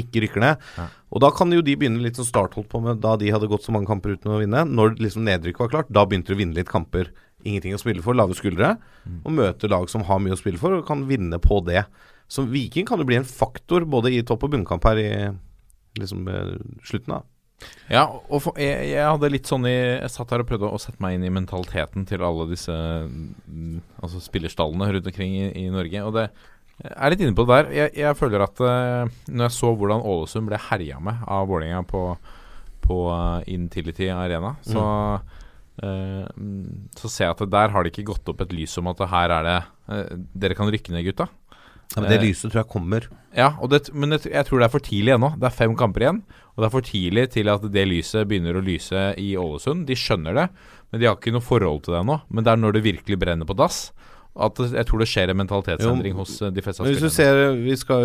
ikke 0.00 0.22
rykker 0.24 0.40
ned. 0.40 0.56
Ja. 0.78 0.86
Og 1.10 1.20
da 1.24 1.30
kan 1.34 1.50
jo 1.52 1.60
de 1.66 1.74
begynne 1.76 2.00
litt 2.00 2.16
som 2.16 2.24
Start 2.24 2.54
holdt 2.54 2.68
på 2.70 2.80
med 2.82 3.00
da 3.02 3.16
de 3.20 3.30
hadde 3.34 3.48
gått 3.50 3.64
så 3.66 3.72
mange 3.74 3.88
kamper 3.90 4.14
uten 4.16 4.30
å 4.30 4.38
vinne. 4.40 4.62
Når 4.70 4.96
liksom 5.02 5.24
nedrykket 5.26 5.58
var 5.64 5.68
klart, 5.72 5.90
da 5.92 6.04
begynte 6.06 6.30
de 6.30 6.36
å 6.38 6.40
vinne 6.40 6.54
litt 6.54 6.70
kamper. 6.70 7.10
Ingenting 7.44 7.76
å 7.76 7.80
spille 7.80 8.04
for, 8.04 8.16
lave 8.18 8.36
skuldre. 8.38 8.74
Og 9.24 9.34
møter 9.36 9.72
lag 9.72 9.88
som 9.92 10.04
har 10.08 10.22
mye 10.22 10.36
å 10.36 10.40
spille 10.40 10.60
for, 10.60 10.76
og 10.76 10.86
kan 10.88 11.06
vinne 11.08 11.40
på 11.42 11.60
det. 11.66 11.84
Så 12.30 12.46
Viking 12.46 12.86
kan 12.86 13.00
jo 13.00 13.08
bli 13.08 13.18
en 13.18 13.26
faktor 13.26 13.86
både 13.90 14.12
i 14.14 14.22
topp- 14.26 14.46
og 14.46 14.54
bunnkamp 14.54 14.84
her 14.86 15.00
i 15.02 15.10
liksom 15.98 16.28
eh, 16.30 16.56
slutten 16.86 17.16
av. 17.18 17.26
Ja, 17.90 18.06
og 18.08 18.40
for, 18.44 18.56
jeg, 18.60 18.92
jeg 18.94 19.04
hadde 19.04 19.28
litt 19.28 19.48
sånn 19.50 19.66
i 19.68 19.74
Jeg 19.74 20.08
satt 20.14 20.30
her 20.32 20.40
og 20.40 20.46
prøvde 20.48 20.70
å 20.72 20.78
sette 20.80 21.02
meg 21.04 21.18
inn 21.18 21.26
i 21.28 21.32
mentaliteten 21.34 22.06
til 22.08 22.22
alle 22.24 22.46
disse 22.48 22.72
mm, 22.72 23.82
Altså 24.00 24.22
spillerstallene 24.24 24.88
rundt 24.94 25.10
omkring 25.10 25.34
i, 25.36 25.50
i 25.60 25.66
Norge. 25.74 26.06
Og 26.06 26.16
det 26.16 26.30
jeg 26.80 26.96
er 26.96 27.12
litt 27.12 27.20
inne 27.20 27.36
på 27.36 27.44
det 27.44 27.56
der. 27.58 27.66
Jeg, 27.76 27.92
jeg 28.00 28.16
føler 28.16 28.42
at 28.46 28.60
uh, 28.64 29.10
når 29.28 29.46
jeg 29.46 29.52
så 29.52 29.72
hvordan 29.76 30.00
Ålesund 30.00 30.48
ble 30.48 30.60
herja 30.70 31.00
med 31.04 31.26
av 31.28 31.50
Vålerenga 31.50 31.82
på, 31.88 32.04
på 32.86 33.00
uh, 33.12 33.42
Intility 33.52 34.08
Arena, 34.14 34.54
så 34.64 34.80
mm, 34.80 35.34
Så 35.80 37.08
ser 37.10 37.28
jeg 37.30 37.36
at 37.36 37.50
der 37.50 37.72
har 37.74 37.84
det 37.86 37.92
ikke 37.94 38.08
gått 38.12 38.28
opp 38.32 38.40
et 38.44 38.52
lys 38.52 38.76
om 38.80 38.90
at 38.92 38.98
her 39.10 39.30
er 39.38 39.46
det 39.46 39.58
eh, 39.88 40.16
Dere 40.44 40.56
kan 40.58 40.70
rykke 40.72 40.92
ned, 40.92 41.04
gutta. 41.08 41.28
Ja, 41.96 42.02
men 42.02 42.10
det 42.12 42.18
Eh, 42.20 42.26
lyset 42.28 42.52
tror 42.52 42.60
jeg 42.62 42.70
kommer. 42.70 43.06
ja, 43.34 43.48
og 43.60 43.70
det, 43.72 43.88
men 43.94 44.10
jeg, 44.14 44.28
jeg 44.30 44.46
tror 44.46 44.60
det 44.60 44.66
er 44.68 44.74
for 44.76 44.84
tidlig 44.86 45.14
ennå. 45.16 45.32
Det 45.40 45.48
er 45.48 45.56
fem 45.56 45.72
kamper 45.74 46.00
igjen. 46.04 46.20
Og 46.54 46.62
det 46.62 46.66
er 46.68 46.74
for 46.76 46.86
tidlig 46.86 47.24
til 47.34 47.48
at 47.50 47.64
det 47.72 47.86
lyset 47.88 48.28
begynner 48.30 48.54
å 48.54 48.62
lyse 48.62 49.14
i 49.18 49.32
Ålesund. 49.40 49.86
De 49.88 49.96
skjønner 49.98 50.34
det, 50.36 50.44
men 50.92 51.00
de 51.00 51.06
har 51.08 51.16
ikke 51.18 51.32
noe 51.34 51.42
forhold 51.42 51.82
til 51.86 51.94
det 51.96 52.02
ennå. 52.04 52.20
Men 52.30 52.44
det 52.46 52.52
er 52.52 52.60
når 52.62 52.72
det 52.78 52.84
virkelig 52.84 53.18
brenner 53.18 53.48
på 53.48 53.56
dass, 53.58 53.90
at 54.38 54.60
jeg 54.62 54.86
tror 54.86 54.98
det 55.02 55.08
skjer 55.10 55.32
en 55.32 55.40
mentalitetsendring 55.42 56.12
Jo, 56.14 56.20
hos 56.22 56.36
eh, 56.42 56.52
de 56.54 56.62
fleste 56.62 56.84
av 56.84 56.86
spillerne. 56.86 57.10
ser 57.10 57.56
vi 57.58 57.74
skal, 57.76 58.04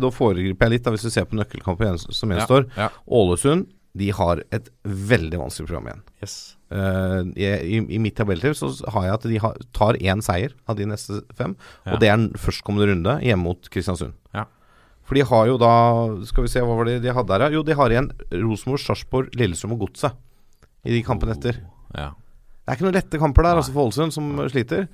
Nå 0.00 0.08
foregriper 0.16 0.64
jeg 0.64 0.78
litt, 0.78 0.84
da, 0.86 0.94
hvis 0.94 1.04
du 1.04 1.10
ser 1.12 1.26
på 1.28 1.36
nøkkelkampen 1.36 1.98
som 2.00 2.14
som 2.16 2.32
Ja, 2.32 2.38
gjenstår. 2.40 2.70
ja. 2.78 2.88
Ålesund 3.04 3.66
de 3.98 4.08
har 4.16 4.40
et 4.52 4.70
veldig 4.84 5.40
vanskelig 5.42 5.66
program 5.68 5.90
igjen. 5.90 6.02
Yes. 6.22 6.56
Jeg, 6.70 7.60
i, 7.64 7.78
I 7.96 7.98
mitt 8.02 8.16
tabelltips 8.18 8.60
så 8.60 8.90
har 8.92 9.06
jeg 9.06 9.14
at 9.14 9.26
de 9.30 9.38
har, 9.40 9.54
tar 9.72 9.96
én 10.04 10.20
seier 10.24 10.52
av 10.68 10.76
de 10.76 10.84
neste 10.90 11.22
fem. 11.38 11.54
Ja. 11.86 11.94
Og 11.94 12.02
det 12.02 12.10
er 12.12 12.26
førstkommende 12.36 12.90
runde 12.90 13.14
hjemme 13.24 13.46
mot 13.48 13.70
Kristiansund. 13.72 14.12
Ja. 14.36 14.44
For 15.08 15.16
de 15.16 15.22
har 15.24 15.46
jo 15.48 15.54
da 15.56 15.70
Skal 16.28 16.44
vi 16.44 16.50
se, 16.52 16.60
hva 16.60 16.74
var 16.76 16.84
det 16.90 16.98
de 17.00 17.14
hadde 17.16 17.32
her? 17.32 17.46
ja? 17.46 17.54
Jo, 17.56 17.62
de 17.64 17.72
har 17.78 17.88
igjen 17.94 18.10
Rosenborg, 18.34 18.82
Sarpsborg, 18.84 19.30
Lillestrøm 19.40 19.72
og 19.78 19.86
Godset 19.86 20.18
i 20.84 20.92
de 20.92 21.00
kampene 21.04 21.32
etter. 21.34 21.62
Ja. 21.96 22.10
Det 22.12 22.68
er 22.74 22.76
ikke 22.76 22.84
noen 22.86 22.98
lette 22.98 23.18
kamper 23.20 23.46
der, 23.48 23.58
altså 23.62 23.72
for 23.72 23.88
Ålesund, 23.88 24.12
som 24.12 24.28
sliter. 24.52 24.84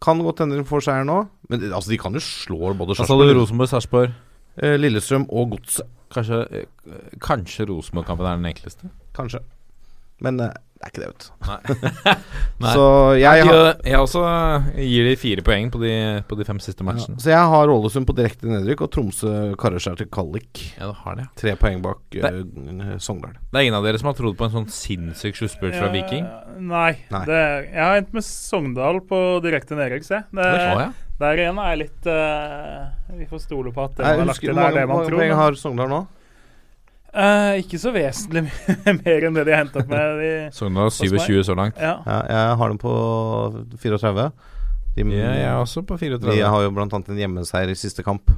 Kan 0.00 0.22
godt 0.24 0.40
hende 0.40 0.56
de 0.56 0.64
får 0.66 0.86
seier 0.88 1.04
nå, 1.04 1.18
men 1.52 1.68
altså 1.74 1.92
de 1.92 1.98
kan 2.00 2.16
jo 2.16 2.22
slå 2.24 2.72
både? 2.78 2.96
Sarpsborg, 2.96 3.34
Rosenborg, 3.36 3.68
Sarpsborg? 3.70 4.16
eh, 4.62 4.78
Lillestrøm 4.80 5.28
og 5.28 5.52
Godset. 5.58 5.86
Kanskje, 6.08 6.40
eh, 6.56 7.12
kanskje 7.20 7.66
Rosenborg-kampen 7.68 8.24
er 8.24 8.38
den 8.40 8.48
enkleste? 8.48 8.88
Kanskje. 9.16 9.42
Men 10.24 10.40
eh, 10.42 10.56
det 10.78 10.86
er 10.86 10.92
ikke 10.92 11.02
det, 11.02 11.08
vet 11.10 11.24
du. 11.24 11.30
Nei. 11.48 12.12
Nei. 12.62 12.72
Så 12.74 12.84
jeg 13.18 13.46
har 13.48 13.56
jeg, 13.56 13.72
jeg 13.90 13.98
også 13.98 14.20
gir 14.78 15.08
de 15.08 15.14
fire 15.18 15.44
poeng 15.46 15.72
på 15.74 15.80
de, 15.82 15.94
på 16.30 16.38
de 16.38 16.46
fem 16.46 16.60
siste 16.62 16.84
ja, 16.84 16.86
matchene. 16.86 17.18
Så 17.22 17.32
jeg 17.32 17.50
har 17.54 17.72
Ålesund 17.74 18.06
på 18.06 18.14
direkte 18.18 18.46
nedrykk, 18.50 18.84
og 18.86 18.92
Tromsø 18.94 19.32
karer 19.58 19.82
seg 19.82 19.98
til 19.98 20.10
Kallik. 20.14 20.62
Ja, 20.76 20.92
det 20.92 21.00
har 21.02 21.18
det. 21.18 21.26
Tre 21.42 21.56
poeng 21.58 21.82
bak 21.82 22.18
eh, 22.20 22.38
Sogndal. 23.02 23.34
Det 23.50 23.58
er 23.58 23.66
ingen 23.66 23.78
av 23.80 23.88
dere 23.88 23.98
som 23.98 24.12
har 24.12 24.18
trodd 24.20 24.38
på 24.38 24.46
en 24.46 24.54
sånn 24.54 24.70
sinnssyk 24.70 25.40
sluttspurt 25.40 25.74
fra 25.74 25.90
Viking? 25.94 26.30
Nei. 26.70 26.92
Nei. 27.10 27.24
Det, 27.26 27.42
jeg 27.72 27.82
har 27.82 27.98
endt 28.04 28.14
med 28.14 28.26
Sogndal 28.28 29.02
på 29.10 29.22
direkte 29.44 29.78
nedrykk, 29.78 30.06
se. 30.06 30.22
Det, 30.30 30.46
Det 30.46 30.88
der 31.18 31.40
igjen 31.42 31.58
er 31.58 31.72
jeg 31.72 31.78
litt 31.80 32.06
uh, 32.06 33.14
Vi 33.18 33.26
får 33.26 33.40
stole 33.42 33.72
på 33.74 33.88
at 33.88 33.96
det 33.98 34.04
man 34.06 34.20
har 34.22 34.28
lagt 34.30 34.42
til, 34.44 34.52
hvor 34.54 34.62
er 34.62 34.68
mange, 34.68 34.78
det 34.78 34.86
man 34.86 34.94
mange 34.94 35.10
tror. 35.10 35.18
poeng 35.18 35.32
men- 35.32 35.40
har 35.40 35.58
Sogndal 35.58 35.90
nå? 35.90 36.00
Eh, 37.14 37.62
ikke 37.62 37.78
så 37.80 37.90
vesentlig 37.94 38.42
mer 39.00 39.24
enn 39.28 39.36
det 39.38 39.46
de 39.48 39.54
har 39.56 39.62
opp 39.80 39.88
med. 39.88 40.18
De, 40.20 40.30
Sogndal 40.54 40.90
har 40.90 40.92
Hos 40.92 41.00
meg? 41.00 41.24
27 41.24 41.46
så 41.48 41.56
langt. 41.56 41.80
ja. 41.80 41.94
Ja, 42.04 42.18
jeg 42.28 42.58
har 42.60 42.68
dem 42.74 42.78
på 42.82 42.92
34. 43.80 44.28
De, 44.98 45.06
Ja, 45.14 45.32
jeg 45.32 45.48
er 45.48 45.56
også 45.62 45.84
på 45.88 45.96
34. 45.98 46.34
de 46.34 46.42
har 46.44 46.62
jo 46.66 46.70
annet 46.84 47.08
en 47.14 47.20
hjemmeseier 47.22 47.70
i 47.72 47.78
siste 47.78 48.04
kamp. 48.04 48.32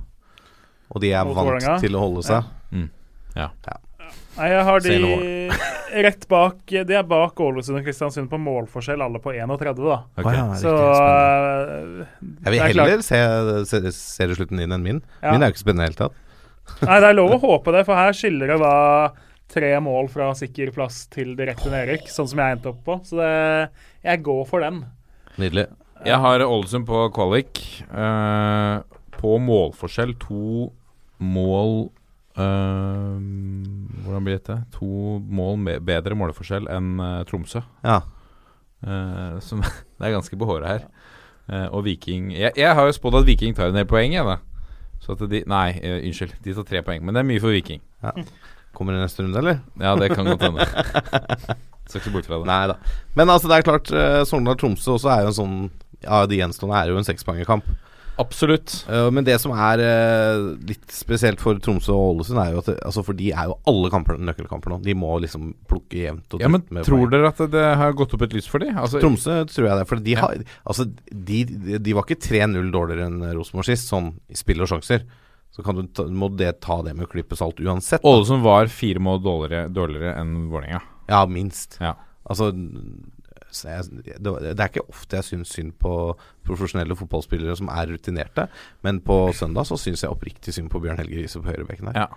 Og 0.91 1.03
de 1.03 1.13
er 1.15 1.25
Mot 1.25 1.37
vant 1.39 1.51
Vålinga. 1.51 1.79
til 1.83 1.95
å 1.97 2.03
holde 2.03 2.23
seg. 2.27 2.47
Mm. 2.75 2.89
Ja. 3.37 3.51
Nei, 4.37 4.49
jeg 4.51 4.65
har 4.67 4.81
de 4.83 4.97
rett 6.07 6.25
bak 6.31 6.61
De 6.87 6.95
er 6.97 7.03
bak 7.07 7.39
Ålesund 7.43 7.79
og 7.81 7.85
Kristiansund 7.87 8.31
på 8.31 8.39
målforskjell, 8.41 9.03
alle 9.03 9.19
på 9.23 9.33
31, 9.35 9.83
da. 9.83 9.99
Okay. 10.19 10.35
Ja, 10.39 10.47
Så 10.59 10.73
uh, 10.75 12.07
Jeg 12.45 12.55
vil 12.55 12.59
er 12.61 12.71
heller 12.71 13.03
se, 13.07 13.21
se 13.95 14.29
slutten 14.39 14.63
din 14.63 14.75
enn 14.75 14.83
min. 14.87 15.01
Ja. 15.23 15.35
Min 15.35 15.43
er 15.43 15.51
jo 15.51 15.57
ikke 15.57 15.65
spennende 15.65 15.87
i 15.87 15.91
det 15.91 15.97
hele 15.97 16.03
tatt. 16.09 16.27
Nei, 16.81 17.01
det 17.03 17.11
er 17.11 17.19
lov 17.19 17.35
å 17.37 17.43
håpe 17.43 17.75
det, 17.75 17.85
for 17.89 17.99
her 17.99 18.17
skiller 18.17 18.55
det 18.55 18.61
da 18.63 18.75
tre 19.51 19.73
mål 19.83 20.09
fra 20.13 20.31
sikker 20.39 20.71
plass 20.75 21.03
til 21.11 21.35
direkte 21.39 21.73
nedrykk, 21.73 22.07
sånn 22.13 22.29
som 22.31 22.41
jeg 22.43 22.57
endte 22.57 22.71
opp 22.71 22.83
på. 22.87 22.97
Så 23.07 23.19
det, 23.19 23.31
jeg 24.07 24.23
går 24.27 24.45
for 24.49 24.65
den. 24.65 24.85
Nydelig. 25.41 25.67
Jeg 26.07 26.17
har 26.23 26.41
Ålesund 26.47 26.87
på 26.89 27.03
kvalik. 27.13 27.61
eh, 27.91 28.77
på 29.21 29.37
målforskjell 29.45 30.15
to 30.23 30.71
mål 31.21 31.75
eh, 32.41 33.19
Hvordan 34.01 34.25
blir 34.25 34.39
dette? 34.39 34.57
To 34.79 35.19
mål 35.21 35.59
med 35.61 35.85
bedre 35.85 36.17
måleforskjell 36.17 36.71
enn 36.73 36.95
eh, 37.05 37.19
Tromsø. 37.29 37.61
Ja. 37.85 37.99
Eh, 38.81 39.37
som, 39.45 39.61
det 39.99 40.09
er 40.09 40.17
ganske 40.17 40.39
på 40.41 40.49
håret 40.49 40.71
her. 40.71 40.87
Eh, 41.51 41.67
og 41.69 41.85
Viking 41.85 42.31
jeg, 42.33 42.55
jeg 42.57 42.73
har 42.77 42.89
jo 42.89 42.97
spådd 42.97 43.21
at 43.21 43.29
Viking 43.29 43.57
tar 43.59 43.69
en 43.73 43.77
del 43.77 43.89
poeng, 43.91 44.15
jeg, 44.17 44.25
da. 44.25 44.39
Så 45.01 45.17
at 45.17 45.27
de 45.33 45.43
Nei, 45.49 45.67
uh, 45.81 45.99
unnskyld. 46.05 46.37
De 46.45 46.55
tar 46.57 46.69
tre 46.69 46.83
poeng. 46.87 47.05
Men 47.05 47.17
det 47.17 47.23
er 47.23 47.29
mye 47.31 47.43
for 47.43 47.57
Viking. 47.57 47.83
Kommer 48.77 48.95
det 48.95 49.03
neste 49.03 49.25
runde, 49.25 49.41
eller? 49.41 49.61
Ja, 49.81 49.97
det 49.99 50.13
kan 50.15 50.29
godt 50.29 50.45
hende. 50.47 50.67
Skal 51.91 52.03
ikke 52.03 52.15
bort 52.15 52.29
fra 52.29 52.39
det. 52.39 52.49
Nei 52.51 52.65
da. 52.71 52.77
Men 53.19 53.33
altså, 53.33 53.51
det 53.51 53.59
er 53.59 53.67
klart, 53.67 53.93
uh, 53.95 54.23
Sogndal-Tromsø 54.29 54.97
også 54.97 55.11
er 55.11 55.25
jo 55.25 55.33
en 55.33 55.39
sånn 55.41 55.57
Ja, 56.05 56.25
de 56.29 56.39
gjenstående 56.39 56.79
er 56.79 56.93
jo 56.93 57.01
en 57.01 57.09
sekspoengerkamp. 57.09 57.67
Absolutt. 58.19 58.73
Uh, 58.89 59.09
men 59.15 59.25
det 59.25 59.37
som 59.41 59.53
er 59.55 59.81
uh, 59.81 60.51
litt 60.67 60.91
spesielt 60.93 61.41
for 61.41 61.61
Tromsø 61.63 61.95
og 61.95 62.17
Ålesund, 62.17 62.41
er 62.43 62.53
jo 62.53 62.63
at 62.65 62.71
altså 62.85 63.05
For 63.07 63.17
de 63.17 63.31
er 63.33 63.49
jo 63.49 63.57
alle 63.71 63.91
kamper 63.93 64.19
nøkkelkamper 64.21 64.75
nå. 64.75 64.81
De 64.85 64.95
må 64.99 65.15
liksom 65.25 65.55
plukke 65.71 66.03
jevnt 66.03 66.37
og 66.37 66.43
Ja, 66.45 66.51
men 66.53 66.67
tror 66.85 67.05
poeng. 67.05 67.11
dere 67.15 67.31
at 67.33 67.41
det 67.55 67.65
har 67.81 67.97
gått 67.97 68.15
opp 68.17 68.27
et 68.27 68.37
lys 68.37 68.51
for 68.51 68.61
dem? 68.65 68.77
Altså, 68.77 69.01
Tromsø 69.01 69.41
tror 69.49 69.71
jeg 69.71 69.79
det. 69.81 69.87
For 69.89 70.05
de, 70.05 70.17
Ja. 70.17 70.27
har, 70.27 70.45
altså, 70.65 70.89
de, 71.11 71.45
de, 71.45 71.79
de 71.79 71.97
var 71.97 72.05
ikke 72.09 72.21
3-0 72.29 72.71
dårligere 72.75 73.09
enn 73.09 73.25
Rosenborg 73.37 73.71
sist, 73.71 73.89
sånn 73.89 74.13
i 74.29 74.37
spill 74.39 74.61
og 74.67 74.69
sjanser. 74.75 75.07
Så 75.51 75.65
kan 75.67 75.81
du 75.81 75.87
ta, 75.91 76.05
må 76.07 76.29
det 76.37 76.61
ta 76.63 76.77
det 76.87 76.93
med 76.97 77.09
å 77.09 77.11
klype 77.11 77.37
salt 77.39 77.59
uansett. 77.59 78.05
Ålesund 78.07 78.45
var 78.45 78.69
fire 78.71 79.03
mål 79.03 79.19
dårligere, 79.25 79.73
dårligere 79.75 80.15
enn 80.21 80.37
Vålerenga. 80.53 80.83
Ja, 81.11 81.25
minst. 81.27 81.81
Ja. 81.83 81.97
Altså 82.31 82.53
så 82.53 82.57
jeg, 83.51 84.03
det, 84.07 84.35
det 84.47 84.57
er 84.57 84.71
ikke 84.71 84.87
ofte 84.89 85.21
jeg 85.21 85.29
syns 85.29 85.55
synd 85.57 85.75
på 85.83 85.93
profesjonelle 86.47 86.97
fotballspillere 86.99 87.57
som 87.59 87.71
er 87.75 87.93
rutinerte, 87.93 88.49
men 88.87 89.03
på 89.05 89.23
søndag 89.37 89.69
så 89.69 89.79
syns 89.81 90.05
jeg 90.05 90.13
oppriktig 90.13 90.55
synd 90.57 90.73
på 90.73 90.83
Bjørn 90.83 91.01
Helge 91.03 91.21
Riise 91.21 91.43
på 91.43 91.51
høyrebekken 91.51 91.91
der. 91.91 92.05
Ja. 92.05 92.09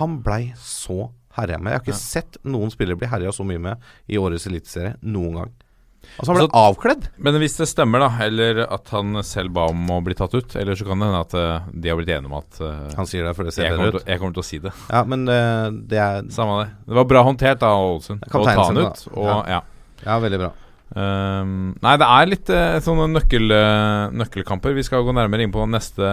Han 0.00 0.20
blei 0.24 0.52
så 0.58 1.10
herja 1.36 1.58
med. 1.58 1.72
Jeg 1.72 1.80
har 1.80 1.88
ikke 1.88 1.98
sett 1.98 2.38
noen 2.46 2.70
spillere 2.72 2.98
bli 2.98 3.10
herja 3.10 3.32
så 3.34 3.46
mye 3.46 3.62
med 3.62 3.90
i 4.10 4.18
årets 4.20 4.48
eliteserie 4.50 4.96
noen 5.02 5.42
gang. 5.42 5.58
Altså, 6.00 6.32
han 6.32 6.38
ble 6.38 6.46
så, 6.46 6.60
avkledd. 6.64 7.08
Men 7.22 7.36
hvis 7.42 7.56
det 7.60 7.66
stemmer, 7.70 8.02
da, 8.02 8.08
eller 8.24 8.62
at 8.66 8.90
han 8.94 9.20
selv 9.26 9.52
ba 9.56 9.66
om 9.70 9.82
å 9.92 10.00
bli 10.04 10.16
tatt 10.18 10.34
ut, 10.34 10.56
eller 10.58 10.78
så 10.78 10.86
kan 10.88 11.02
det 11.02 11.10
hende 11.10 11.20
at 11.26 11.36
uh, 11.36 11.68
de 11.70 11.92
har 11.92 12.00
blitt 12.00 12.12
enige 12.14 12.30
om 12.30 12.38
at 12.40 12.62
uh, 12.64 12.88
Han 12.96 13.08
sier 13.08 13.26
det, 13.28 13.34
for 13.36 13.46
det 13.46 13.54
ser 13.56 13.68
jeg, 13.68 13.76
bedre 13.76 13.92
ut. 13.92 14.00
til, 14.00 14.08
jeg 14.14 14.22
kommer 14.22 14.38
til 14.38 14.44
å 14.44 14.48
si 14.48 14.62
det. 14.64 14.72
Ja, 14.88 15.04
men 15.12 15.28
uh, 15.28 15.68
det 15.92 16.00
er 16.00 16.24
Samme 16.34 16.56
det. 16.62 16.72
Det 16.88 16.98
var 17.02 17.06
bra 17.12 17.24
håndtert 17.28 17.68
av 17.68 17.84
Ålesund 17.84 18.26
å 18.26 18.42
ta 18.48 18.56
han 18.62 18.80
ut. 18.80 19.06
Og, 19.12 19.28
ja. 19.28 19.38
ja. 19.58 19.62
Ja, 20.06 20.18
veldig 20.24 20.40
bra. 20.40 20.50
Ehm, 20.98 21.76
nei, 21.78 21.92
det 22.02 22.06
er 22.06 22.26
litt 22.26 22.50
uh, 22.50 22.78
sånne 22.82 23.06
nøkkel, 23.12 23.52
uh, 23.54 24.10
nøkkelkamper. 24.16 24.74
Vi 24.74 24.84
skal 24.86 25.04
gå 25.06 25.14
nærmere 25.14 25.46
inn 25.46 25.52
på 25.54 25.62
neste 25.70 26.08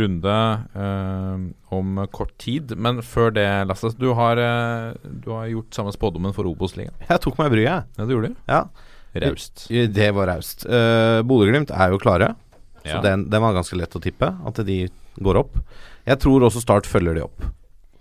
runde 0.00 0.36
uh, 0.72 1.44
om 1.76 2.00
kort 2.14 2.32
tid. 2.40 2.72
Men 2.80 3.02
før 3.04 3.34
det, 3.36 3.46
Lasse, 3.68 3.92
du 4.00 4.12
har, 4.16 4.40
eh, 4.40 5.10
du 5.24 5.30
har 5.34 5.50
gjort 5.50 5.76
samme 5.76 5.92
spådommen 5.94 6.34
for 6.36 6.48
Obos-ligaen. 6.48 6.94
Jeg 7.08 7.20
tok 7.24 7.36
meg 7.40 7.52
bryet, 7.52 7.66
jeg. 7.66 7.98
Ja, 7.98 8.06
det 8.06 8.16
gjorde 8.16 8.30
du. 8.32 8.40
Ja. 8.48 8.62
Raust. 9.24 9.66
Det 9.70 10.08
var 10.16 10.26
raust. 10.32 10.64
Uh, 10.66 11.20
Bodø-Glimt 11.26 11.70
er 11.70 11.92
jo 11.92 12.00
klare, 12.02 12.32
så 12.82 12.96
Ja. 12.96 13.02
den, 13.04 13.28
den 13.30 13.42
var 13.42 13.54
ganske 13.54 13.76
lett 13.78 13.94
å 13.94 14.02
tippe. 14.02 14.32
At 14.46 14.58
de 14.66 14.88
går 15.22 15.38
opp. 15.38 15.60
Jeg 16.08 16.18
tror 16.22 16.46
også 16.48 16.62
Start 16.64 16.88
følger 16.90 17.14
de 17.14 17.22
opp, 17.26 17.44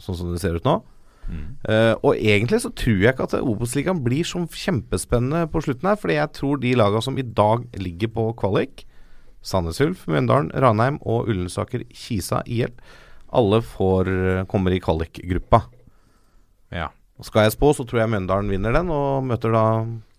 sånn 0.02 0.18
som 0.18 0.32
det 0.34 0.42
ser 0.42 0.58
ut 0.58 0.66
nå. 0.66 0.80
Mm. 1.30 1.44
Eh, 1.70 1.94
og 2.04 2.16
egentlig 2.20 2.60
så 2.64 2.72
tror 2.76 3.00
jeg 3.04 3.14
ikke 3.14 3.28
at 3.30 3.36
Obos-ligaen 3.42 4.02
blir 4.06 4.24
så 4.28 4.42
kjempespennende 4.48 5.46
på 5.54 5.62
slutten 5.64 5.90
her. 5.92 6.00
Fordi 6.02 6.18
jeg 6.20 6.34
tror 6.40 6.60
de 6.64 6.74
laga 6.80 7.02
som 7.06 7.18
i 7.18 7.26
dag 7.26 7.64
ligger 7.80 8.12
på 8.16 8.28
kvalik, 8.42 8.86
Sandnes 9.44 9.82
Ulf, 9.84 10.06
Mjøndalen, 10.08 10.52
Ranheim 10.56 11.00
og 11.04 11.28
Ullensaker 11.32 11.84
Kisa 11.92 12.42
IL, 12.48 12.72
alle 13.34 13.60
får, 13.66 14.08
kommer 14.48 14.72
i 14.76 14.80
kvalikgruppa. 14.84 15.64
Ja. 16.74 16.90
Og 17.20 17.28
Skal 17.28 17.46
jeg 17.46 17.54
spå, 17.54 17.70
så 17.78 17.84
tror 17.86 18.02
jeg 18.02 18.10
Mjøndalen 18.10 18.50
vinner 18.50 18.74
den, 18.74 18.90
og 18.94 19.24
møter 19.28 19.54
da 19.54 19.64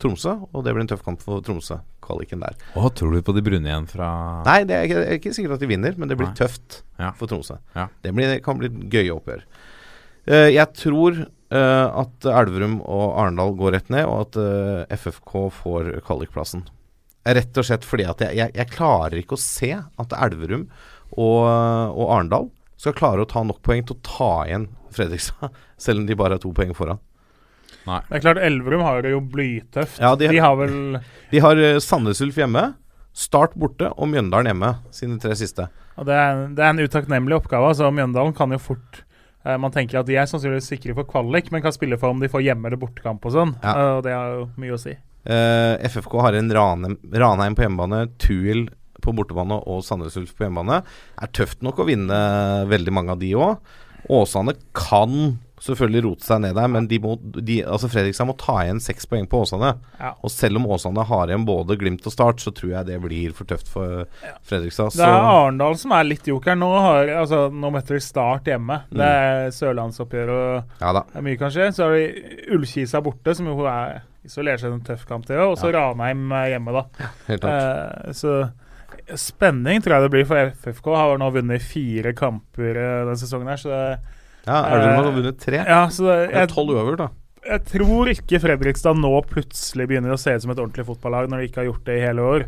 Tromsø. 0.03 0.37
Og 0.55 0.63
det 0.65 0.75
blir 0.75 0.85
en 0.85 0.91
tøff 0.93 1.03
kamp 1.07 1.23
for 1.25 1.43
Tromsø, 1.45 1.81
kvaliken 2.05 2.45
der. 2.45 2.55
Å, 2.79 2.91
tror 2.95 3.17
du 3.17 3.23
på 3.27 3.35
de 3.35 3.43
brune 3.45 3.67
igjen 3.71 3.89
fra 3.91 4.09
Nei, 4.47 4.61
det 4.69 4.77
er 4.77 4.87
ikke, 4.89 5.03
er 5.03 5.19
ikke 5.19 5.33
sikkert 5.35 5.57
at 5.57 5.65
de 5.65 5.71
vinner, 5.73 5.97
men 5.99 6.11
det 6.11 6.19
blir 6.21 6.31
Nei. 6.31 6.37
tøft 6.39 6.83
Ja. 7.01 7.11
for 7.19 7.27
Tromsø. 7.31 7.57
Ja. 7.75 7.89
Det 8.05 8.13
blir, 8.15 8.37
kan 8.45 8.61
bli 8.61 8.71
gøye 8.93 9.11
oppgjør. 9.17 9.43
Eh, 10.27 10.49
jeg 10.55 10.71
tror 10.79 11.19
eh, 11.25 11.87
at 12.01 12.29
Elverum 12.31 12.79
og 12.83 13.19
Arendal 13.21 13.55
går 13.59 13.77
rett 13.77 13.91
ned, 13.93 14.07
og 14.09 14.27
at 14.29 14.39
eh, 14.41 14.97
FFK 14.97 15.35
får 15.63 15.91
kvalikplassen. 16.07 16.65
Rett 17.25 17.57
og 17.57 17.65
slett 17.65 17.87
fordi 17.89 18.05
at 18.09 18.21
jeg, 18.21 18.37
jeg, 18.37 18.53
jeg 18.57 18.69
klarer 18.75 19.17
ikke 19.21 19.37
å 19.39 19.41
se 19.41 19.71
at 19.81 20.13
Elverum 20.27 20.67
og, 21.15 21.41
og 21.47 22.07
Arendal 22.13 22.51
skal 22.81 22.97
klare 22.99 23.25
å 23.25 23.29
ta 23.31 23.41
nok 23.47 23.63
poeng 23.65 23.85
til 23.87 23.97
å 23.97 24.03
ta 24.05 24.31
igjen 24.49 24.67
Fredrikstad, 24.95 25.53
selv 25.85 26.03
om 26.03 26.09
de 26.09 26.17
bare 26.21 26.37
er 26.37 26.43
to 26.43 26.53
poeng 26.57 26.75
foran. 26.77 27.01
Det 27.85 28.17
er 28.17 28.23
klart, 28.25 28.41
Elverum 28.41 28.81
har 28.85 29.03
det 29.05 29.11
jo 29.13 29.21
blytøft. 29.21 29.99
Ja, 30.01 30.15
de- 30.17 30.29
de 30.33 30.39
har 30.41 30.55
vel 30.57 30.99
De 31.31 31.41
har 31.45 31.59
Sandnes 31.85 32.21
Ulf 32.25 32.39
hjemme, 32.41 32.71
Start 33.15 33.53
borte 33.61 33.93
og 33.95 34.09
Mjøndalen 34.11 34.49
hjemme, 34.51 34.71
sine 34.91 35.21
tre 35.23 35.37
siste. 35.39 35.69
Og 36.01 36.09
det, 36.09 36.17
er, 36.19 36.41
det 36.57 36.65
er 36.65 36.73
en 36.73 36.81
utakknemlig 36.83 37.37
oppgave. 37.37 37.69
altså 37.71 37.93
Mjøndalen 37.95 38.33
kan 38.35 38.51
jo 38.51 38.59
fort 38.59 39.04
Man 39.61 39.73
tenker 39.75 40.01
at 40.01 40.09
de 40.09 40.17
er 40.17 40.29
sannsynligvis 40.29 40.71
sikre 40.73 40.95
for 40.97 41.09
kvalik, 41.09 41.51
men 41.53 41.63
kan 41.65 41.75
spille 41.75 41.99
for 42.01 42.15
om 42.15 42.23
de 42.23 42.31
får 42.33 42.47
hjemme- 42.47 42.71
eller 42.71 42.81
bortekamp 42.81 43.27
og 43.29 43.35
sånn. 43.35 43.53
Ja. 43.61 43.75
Eh, 43.75 43.91
og 43.99 44.03
det 44.07 44.15
har 44.17 44.31
jo 44.33 44.47
mye 44.57 44.77
å 44.77 44.81
si. 44.81 44.95
Uh, 45.25 45.77
FFK 45.85 46.19
har 46.21 46.37
en 46.37 46.51
Ranheim, 46.53 46.99
Ranheim 47.13 47.57
på 47.57 47.65
hjemmebane, 47.65 48.07
Tuil 48.21 48.67
på 49.05 49.13
bortebane 49.17 49.57
og 49.69 49.85
Sandnes 49.85 50.17
Ulf 50.21 50.35
på 50.37 50.47
hjemmebane. 50.47 50.83
Er 51.21 51.33
tøft 51.37 51.65
nok 51.65 51.81
å 51.81 51.89
vinne 51.89 52.19
veldig 52.71 52.93
mange 52.93 53.13
av 53.13 53.21
de 53.21 53.33
òg. 53.37 53.59
Åsane 54.13 54.57
kan 54.77 55.39
selvfølgelig 55.65 56.05
rote 56.05 56.27
seg 56.27 56.43
ned 56.45 56.57
der, 56.59 56.69
men 56.71 56.89
de 56.91 56.99
må, 57.03 57.15
de, 57.21 57.59
altså 57.65 57.89
Fredrikstad 57.93 58.29
må 58.29 58.37
ta 58.41 58.59
igjen 58.65 58.83
seks 58.85 59.09
poeng 59.11 59.27
på 59.31 59.41
Åsane. 59.45 59.75
Ja. 59.99 60.13
Og 60.25 60.33
selv 60.33 60.61
om 60.61 60.69
Åsane 60.75 61.07
har 61.09 61.31
igjen 61.33 61.47
både 61.49 61.79
Glimt 61.81 62.05
og 62.07 62.15
Start, 62.15 62.43
så 62.45 62.53
tror 62.55 62.75
jeg 62.75 62.89
det 62.91 62.99
blir 63.03 63.35
for 63.37 63.49
tøft 63.49 63.71
for 63.73 64.05
Fredrikstad. 64.45 64.97
Det 64.99 65.07
er 65.07 65.29
Arendal 65.29 65.79
som 65.81 65.95
er 65.97 66.09
litt 66.09 66.29
joker. 66.29 66.59
Nå, 66.59 66.71
har, 66.87 67.13
altså, 67.23 67.47
nå 67.53 67.73
møter 67.75 67.99
de 67.99 68.05
Start 68.05 68.51
hjemme. 68.53 68.83
Mm. 68.91 68.99
Det 69.01 69.13
er 69.21 69.55
sørlandsoppgjør 69.59 70.35
og 70.35 70.83
Ja 70.83 70.93
er 71.03 71.25
mye 71.25 71.39
kan 71.41 71.53
skje. 71.55 71.71
Så 71.75 71.87
har 71.87 71.97
de 71.97 72.51
Ullkisa 72.55 73.01
borte, 73.05 73.35
som 73.37 73.49
jo 73.49 73.65
er 73.69 74.03
isolert 74.25 74.63
seg 74.63 74.73
en 74.73 74.85
tøff 74.85 75.05
kamp, 75.09 75.29
òg. 75.29 75.53
Og 75.53 75.57
så 75.61 75.73
Ranheim 75.75 76.29
eh, 76.33 76.51
hjemme, 76.55 76.75
da. 76.77 77.09
Eh, 77.35 78.13
så 78.17 78.37
spenning 79.21 79.83
tror 79.85 79.99
jeg 79.99 80.07
det 80.07 80.13
blir 80.15 80.29
for 80.29 80.53
FFK. 80.65 80.91
Har 80.97 81.19
nå 81.21 81.31
vunnet 81.35 81.65
fire 81.65 82.15
kamper 82.17 82.73
eh, 82.73 83.01
denne 83.05 83.19
sesongen 83.21 83.53
her, 83.53 83.61
så 83.61 83.73
det 83.73 83.87
Ja, 84.45 84.59
Elverum 84.69 84.99
har 84.99 85.13
vunnet 85.17 85.39
tre. 85.41 85.61
Ja, 85.65 85.85
så 85.93 86.09
det, 86.11 86.17
jeg, 86.35 86.51
tolv 86.53 86.75
uavgjort, 86.75 87.01
da. 87.01 87.09
jeg 87.49 87.65
tror 87.71 88.11
ikke 88.13 88.41
Fredrikstad 88.43 88.99
nå 89.01 89.13
plutselig 89.31 89.89
begynner 89.89 90.15
å 90.15 90.21
se 90.21 90.35
ut 90.35 90.45
som 90.45 90.53
et 90.53 90.61
ordentlig 90.61 90.87
fotballag 90.91 91.31
når 91.33 91.41
de 91.41 91.49
ikke 91.49 91.63
har 91.63 91.71
gjort 91.71 91.89
det 91.89 91.99
i 91.99 92.05
hele 92.05 92.29
år. 92.35 92.47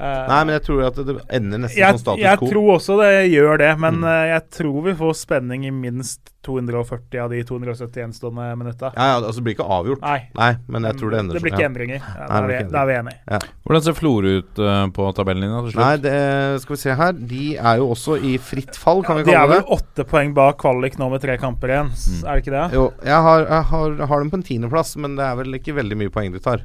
Eh, 0.00 0.26
Nei, 0.30 0.40
men 0.48 0.54
jeg 0.56 0.62
tror 0.64 0.82
at 0.86 0.98
det 1.04 1.16
ender 1.36 1.60
nesten 1.66 1.76
jeg, 1.82 1.92
som 1.98 2.00
status 2.00 2.20
quo. 2.24 2.24
jeg 2.24 2.52
tror 2.54 2.68
også 2.78 2.98
det 3.02 3.14
gjør 3.34 3.58
det, 3.60 3.70
men 3.78 4.00
Mm. 4.00 4.04
eh, 4.08 4.26
jeg 4.34 4.42
tror 4.56 4.82
vi 4.86 4.94
får 4.96 5.14
spenning 5.20 5.66
i 5.68 5.70
minst 5.70 6.32
240 6.46 7.20
av 7.20 7.28
de 7.30 7.42
270 7.44 8.00
gjenstående 8.00 8.46
minutta. 8.56 8.88
Ja, 8.96 9.06
ja, 9.10 9.16
altså 9.20 9.42
det 9.42 9.44
blir 9.44 9.54
ikke 9.58 9.66
avgjort. 9.76 10.00
Nei. 10.00 10.56
men 10.72 10.86
jeg 10.88 10.96
tror 10.96 11.10
det 11.12 11.18
ender 11.20 11.36
Det 11.36 11.42
blir 11.44 11.52
sånn, 11.52 11.58
ikke 11.58 11.66
ja. 11.66 11.68
endringer. 11.68 12.00
Ja, 12.00 12.14
Nei, 12.16 12.40
da, 12.40 12.46
det 12.46 12.54
er 12.56 12.64
vi, 12.64 12.70
da 12.72 12.80
er 12.80 12.88
vi 12.88 12.94
enige. 12.96 13.18
Ja. 13.28 13.38
Hvordan 13.68 13.84
ser 13.84 13.96
Florø 13.98 14.32
ut 14.40 14.62
uh, 14.64 14.86
på 14.96 15.10
tabellen 15.20 15.44
din 15.44 15.52
da, 15.52 15.60
til 15.66 15.74
slutt? 15.74 15.84
Nei, 15.84 15.96
det 16.06 16.62
skal 16.64 16.76
vi 16.76 16.80
se 16.80 16.96
her. 17.02 17.12
De 17.34 17.44
er 17.60 17.76
jo 17.82 17.90
også 17.92 18.16
i 18.24 18.34
fritt 18.40 18.80
fall, 18.80 19.04
kan 19.04 19.20
vi 19.20 19.26
De 19.28 19.34
er 19.36 19.42
kalle 19.42 19.60
vel 19.60 19.76
åtte 19.76 20.08
poeng 20.08 20.32
bak 20.40 20.56
kvalik 20.64 20.96
nå 20.96 21.10
med 21.12 21.20
tre 21.20 21.36
kamper 21.36 21.74
igjen, 21.76 21.92
mm. 21.92 22.24
er 22.24 22.32
det 22.32 22.46
ikke 22.46 22.56
det? 22.56 22.66
Jo, 22.80 22.86
jeg 23.04 23.20
har, 23.28 23.44
jeg 23.44 23.68
har, 23.74 23.98
har 24.14 24.24
dem 24.24 24.30
på 24.32 24.40
en 24.40 24.48
tiendeplass, 24.48 24.96
men 24.96 25.20
det 25.20 25.28
er 25.28 25.36
vel 25.44 25.60
ikke 25.60 25.76
veldig 25.76 26.00
mye 26.00 26.14
poeng 26.14 26.32
de 26.32 26.40
tar. 26.40 26.64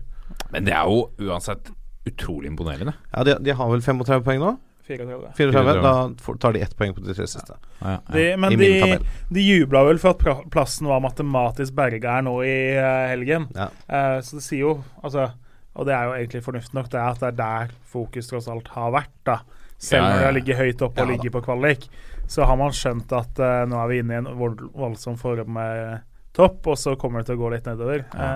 Men 0.55 0.63
det 0.63 0.73
er 0.73 0.87
jo 0.87 1.09
uansett 1.27 1.67
utrolig 2.05 2.47
imponerende. 2.51 2.93
Ja, 3.11 3.23
De, 3.27 3.37
de 3.41 3.51
har 3.57 3.69
vel 3.71 3.81
35 3.85 4.23
poeng 4.25 4.39
nå? 4.43 4.55
34. 4.85 5.31
34. 5.37 5.81
Da 5.81 6.35
tar 6.43 6.53
de 6.53 6.59
ett 6.61 6.75
poeng 6.77 6.91
på 6.93 7.01
de 7.01 7.13
tre 7.17 7.25
siste. 7.27 7.55
Ja, 7.79 7.95
ja. 7.95 7.99
De, 8.13 8.25
men 8.37 8.53
I 8.53 8.55
de, 8.59 8.67
min 8.69 8.83
tabell. 8.83 9.07
de 9.33 9.41
jubla 9.41 9.81
vel 9.87 9.97
for 10.01 10.13
at 10.13 10.43
plassen 10.53 10.85
var 10.91 11.01
matematisk 11.01 11.73
berga 11.73 12.19
her 12.19 12.25
nå 12.27 12.35
i 12.45 12.53
eh, 12.77 13.07
helgen. 13.09 13.47
Ja. 13.57 13.71
Eh, 13.89 14.19
så 14.21 14.37
det 14.37 14.45
sier 14.45 14.61
jo 14.61 14.73
Altså, 15.01 15.31
og 15.73 15.87
det 15.89 15.95
er 15.97 16.05
jo 16.05 16.13
egentlig 16.19 16.43
fornuftig 16.45 16.77
nok, 16.77 16.91
det 16.93 16.99
er 17.01 17.07
at 17.09 17.23
det 17.23 17.31
er 17.31 17.39
der 17.41 17.73
fokus 17.91 18.29
tross 18.29 18.45
alt 18.51 18.69
har 18.77 18.93
vært. 18.93 19.15
da. 19.25 19.39
Selv 19.77 20.05
Ja, 20.05 20.05
ja, 20.05 20.11
når 20.11 20.15
de 20.15 20.21
ja. 20.21 20.27
har 20.29 20.37
ligget 20.37 20.61
høyt 20.61 20.85
oppe 20.85 21.01
og 21.01 21.09
Ja, 21.09 21.15
ligger 21.15 21.33
på 21.33 21.41
kvalik, 21.49 21.89
så 22.31 22.45
har 22.45 22.55
man 22.61 22.71
skjønt 22.77 23.11
at 23.11 23.41
uh, 23.41 23.65
nå 23.67 23.81
er 23.81 23.89
vi 23.91 23.97
inne 24.03 24.13
i 24.13 24.21
en 24.21 24.29
voldsom 24.37 25.17
form 25.19 25.49
med 25.57 25.99
topp, 26.37 26.61
og 26.71 26.77
så 26.79 26.93
kommer 26.95 27.19
det 27.21 27.27
til 27.31 27.35
å 27.39 27.41
gå 27.41 27.51
litt 27.57 27.67
nedover. 27.67 28.05
Ja. 28.13 28.29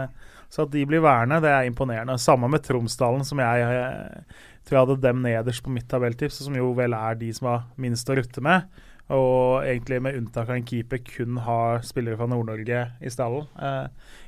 Eh, 0.50 0.54
så 0.54 0.66
at 0.66 0.72
de 0.74 0.86
blir 0.86 1.02
værende, 1.02 1.42
det 1.42 1.50
er 1.50 1.70
imponerende. 1.70 2.18
Samme 2.18 2.50
med 2.50 2.64
Tromsdalen, 2.66 3.24
som 3.26 3.40
jeg 3.40 3.66
jeg 3.70 4.24
tror 4.66 4.78
jeg 4.78 4.86
hadde 4.88 5.02
dem 5.02 5.22
nederst 5.24 5.64
på 5.64 5.72
mitt 5.74 5.88
tabelltips, 5.90 6.44
som 6.46 6.56
jo 6.58 6.74
vel 6.78 6.94
er 6.94 7.16
de 7.18 7.32
som 7.34 7.48
har 7.48 7.66
minst 7.78 8.10
å 8.10 8.18
rutte 8.20 8.42
med. 8.42 8.68
Og 9.10 9.64
egentlig 9.66 9.98
med 10.06 10.20
unntak 10.20 10.52
av 10.52 10.60
en 10.60 10.66
keeper 10.66 11.02
kun 11.02 11.40
har 11.42 11.82
spillere 11.82 12.18
fra 12.20 12.28
Nord-Norge 12.30 12.84
i 13.02 13.10
stallen. 13.10 13.48
Eh, 13.58 13.88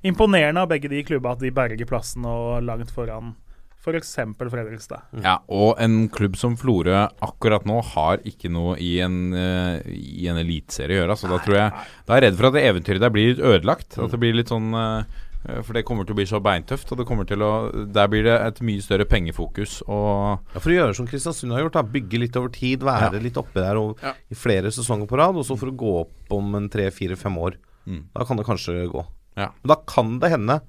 imponerende 0.09 0.63
av 0.63 0.71
begge 0.71 0.89
de 0.89 1.03
klubba 1.05 1.35
at 1.35 1.43
de 1.43 1.53
berger 1.53 1.85
plassen 1.85 2.25
og 2.25 2.63
langt 2.65 2.89
foran 2.89 3.35
f.eks. 3.81 4.15
Fredrikstad. 4.37 5.05
Ja, 5.21 5.39
og 5.49 5.77
en 5.81 6.07
klubb 6.13 6.35
som 6.37 6.53
Florø 6.57 7.07
akkurat 7.25 7.65
nå 7.65 7.79
har 7.93 8.21
ikke 8.29 8.49
noe 8.53 8.75
i 8.81 8.99
en, 9.01 9.33
eh, 9.33 9.81
i 9.85 10.27
en 10.29 10.37
eliteserie 10.37 10.97
å 10.97 11.03
gjøre. 11.03 11.17
Så 11.17 11.29
da 11.29 11.41
tror 11.41 11.57
jeg 11.57 11.71
Da 12.05 12.13
er 12.13 12.21
jeg 12.21 12.31
redd 12.31 12.37
for 12.37 12.49
at 12.49 12.57
det 12.57 12.65
eventyret 12.69 13.01
der 13.01 13.13
blir 13.13 13.33
litt 13.33 13.45
ødelagt. 13.45 13.97
At 13.97 14.13
det 14.13 14.21
blir 14.21 14.37
litt 14.37 14.49
sånn 14.53 14.73
eh, 14.73 15.03
For 15.41 15.73
det 15.73 15.81
kommer 15.87 16.05
til 16.05 16.13
å 16.13 16.19
bli 16.19 16.25
så 16.29 16.37
beintøft, 16.43 16.91
og 16.93 16.99
det 16.99 17.05
kommer 17.09 17.25
til 17.25 17.41
å 17.41 17.71
Der 17.89 18.09
blir 18.11 18.27
det 18.27 18.35
et 18.45 18.59
mye 18.61 18.81
større 18.85 19.07
pengefokus 19.09 19.79
og 19.87 20.43
Ja, 20.53 20.59
For 20.59 20.69
å 20.69 20.75
gjøre 20.75 20.95
som 20.99 21.07
Kristiansund 21.09 21.55
har 21.55 21.63
gjort, 21.63 21.79
da 21.79 21.81
bygge 21.81 22.19
litt 22.21 22.37
over 22.37 22.49
tid, 22.53 22.85
være 22.85 23.13
Ja. 23.15 23.19
litt 23.19 23.39
oppe 23.41 23.57
der 23.57 23.75
og, 23.81 23.97
Ja. 24.03 24.13
i 24.29 24.35
flere 24.35 24.69
sesonger 24.69 25.07
på 25.09 25.17
rad, 25.17 25.35
og 25.35 25.43
så 25.45 25.57
for 25.57 25.71
å 25.71 25.75
gå 25.75 25.99
opp 26.01 26.31
om 26.37 26.53
en 26.55 26.69
tre, 26.69 26.91
fire, 26.91 27.15
fem 27.15 27.33
år. 27.37 27.55
Mm. 27.87 28.03
Da 28.13 28.23
kan 28.23 28.37
det 28.37 28.45
kanskje 28.45 28.85
gå. 28.91 29.05
Ja. 29.35 29.49
Men 29.63 29.67
da 29.67 29.75
kan 29.75 30.19
det 30.19 30.29
hende 30.29 30.61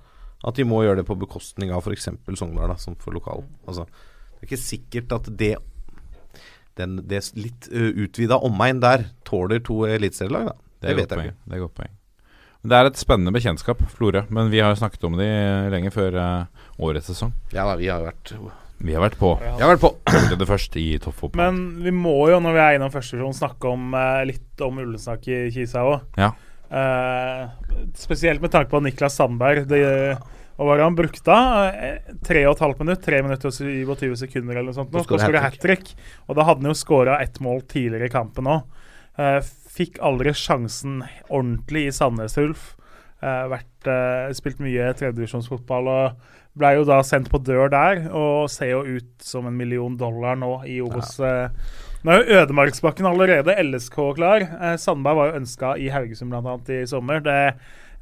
at 0.45 0.55
de 0.55 0.65
må 0.65 0.83
gjøre 0.83 0.97
det 1.03 1.07
på 1.07 1.19
bekostning 1.19 1.71
av 1.71 1.85
f.eks. 1.87 2.09
Sogndal, 2.35 2.69
da, 2.69 2.75
som 2.77 2.97
for 2.97 3.13
lokal. 3.13 3.45
Altså, 3.69 3.85
det 4.41 4.43
er 4.43 4.57
ikke 4.57 4.63
sikkert 4.63 5.13
at 5.13 5.37
det 5.37 5.57
den, 6.77 6.97
det 7.07 7.21
litt 7.37 7.69
uh, 7.71 7.93
utvida 8.07 8.39
omegn 8.43 8.81
der 8.81 9.11
tåler 9.29 9.61
to 9.63 9.85
eliteserielag, 9.85 10.47
da. 10.47 10.53
Det, 10.81 10.89
det 10.89 10.97
vet 10.97 11.11
jeg 11.11 11.19
ikke. 11.29 11.37
Det 11.47 11.57
er 11.59 11.61
godt 11.61 11.75
poeng. 11.75 11.91
Men 12.63 12.71
Det 12.71 12.79
er 12.79 12.91
et 12.91 13.01
spennende 13.01 13.35
bekjentskap, 13.35 13.81
Florø. 13.97 14.25
Men 14.31 14.51
vi 14.53 14.61
har 14.63 14.71
jo 14.73 14.81
snakket 14.81 15.07
om 15.09 15.17
de 15.19 15.29
lenge 15.73 15.91
før 15.95 16.19
uh, 16.19 16.67
årets 16.83 17.11
sesong. 17.11 17.33
Ja 17.55 17.67
da, 17.67 17.77
vi 17.81 17.89
har 17.91 18.05
vært 18.05 18.35
Vi 18.83 18.95
har 18.95 19.03
vært 19.03 19.19
på. 19.19 19.35
Ja. 19.43 19.57
Vi 19.59 19.65
har 19.65 19.73
vært 19.75 19.83
på. 19.83 19.93
Det 20.39 20.49
først 20.49 20.79
i 20.79 20.87
toppfotball. 21.03 21.43
Men 21.43 21.83
vi 21.83 21.95
må 21.95 22.15
jo, 22.31 22.39
når 22.43 22.57
vi 22.57 22.63
er 22.63 22.79
innom 22.79 22.93
første 22.95 23.17
divisjon, 23.17 23.39
snakke 23.43 23.73
om 23.75 23.97
uh, 23.99 24.23
litt 24.29 24.63
om 24.63 24.79
Ullensak 24.83 25.27
i 25.31 25.45
Kisa 25.55 25.87
òg. 25.87 26.07
Ja. 26.19 26.33
spesielt 28.01 28.41
med 28.41 28.49
tanke 28.49 28.71
på 28.73 28.81
Niklas 28.81 29.19
Sandberg. 29.19 29.67
Det, 29.69 29.83
og 30.57 30.63
hva 30.63 30.71
var 30.71 30.79
det 30.79 30.87
han 30.87 30.97
brukte 30.97 31.37
Tre 32.25 32.45
og 32.47 32.55
et 32.55 32.63
halvt 32.65 32.81
minutt? 32.81 33.03
Tre 33.05 33.19
minutter 33.25 33.51
og 33.51 33.57
27 33.57 34.15
sekunder 34.23 34.57
eller 34.57 34.71
noe 34.71 34.77
sånt. 34.77 34.95
Nå, 34.95 35.03
skåre 35.05 35.43
hat 35.43 35.57
hat 35.57 35.61
trick. 35.61 35.93
Og 36.29 36.39
da 36.39 36.47
hadde 36.47 36.63
han 36.63 36.71
jo 36.71 36.79
skåra 36.79 37.19
ett 37.25 37.41
mål 37.45 37.65
tidligere 37.67 38.09
i 38.09 38.15
kampen 38.15 38.51
òg. 38.55 38.63
Fikk 39.73 39.99
aldri 40.05 40.35
sjansen 40.37 41.01
ordentlig 41.29 41.89
i 41.89 41.95
Sandnes 41.97 42.37
Ulf. 42.41 42.73
Uh, 43.23 43.47
vært, 43.53 43.87
uh, 43.87 44.33
spilt 44.35 44.59
mye 44.63 44.91
tredjevisjonsfotball 44.99 45.89
og 45.93 46.29
ble 46.59 46.73
jo 46.77 46.83
da 46.85 46.99
sendt 47.07 47.31
på 47.33 47.39
dør 47.41 47.71
der. 47.73 48.03
Og 48.11 48.51
ser 48.53 48.75
jo 48.75 48.83
ut 48.99 49.25
som 49.25 49.47
en 49.49 49.57
million 49.57 49.95
dollar 49.97 50.37
nå 50.37 50.59
i 50.69 50.81
Obos. 50.85 51.15
eh. 51.23 51.49
Nå 52.03 52.11
er 52.11 52.19
jo 52.25 52.41
Ødemarksbakken 52.43 53.07
allerede 53.07 53.55
LSK 53.63 53.99
klar. 54.19 54.43
Eh, 54.43 54.77
Sandberg 54.83 55.17
var 55.21 55.31
jo 55.31 55.41
ønska 55.41 55.77
i 55.79 55.89
Haugesund 55.95 56.35
bl.a. 56.35 56.59
i 56.75 56.83
sommer. 56.91 57.23
Det 57.23 57.39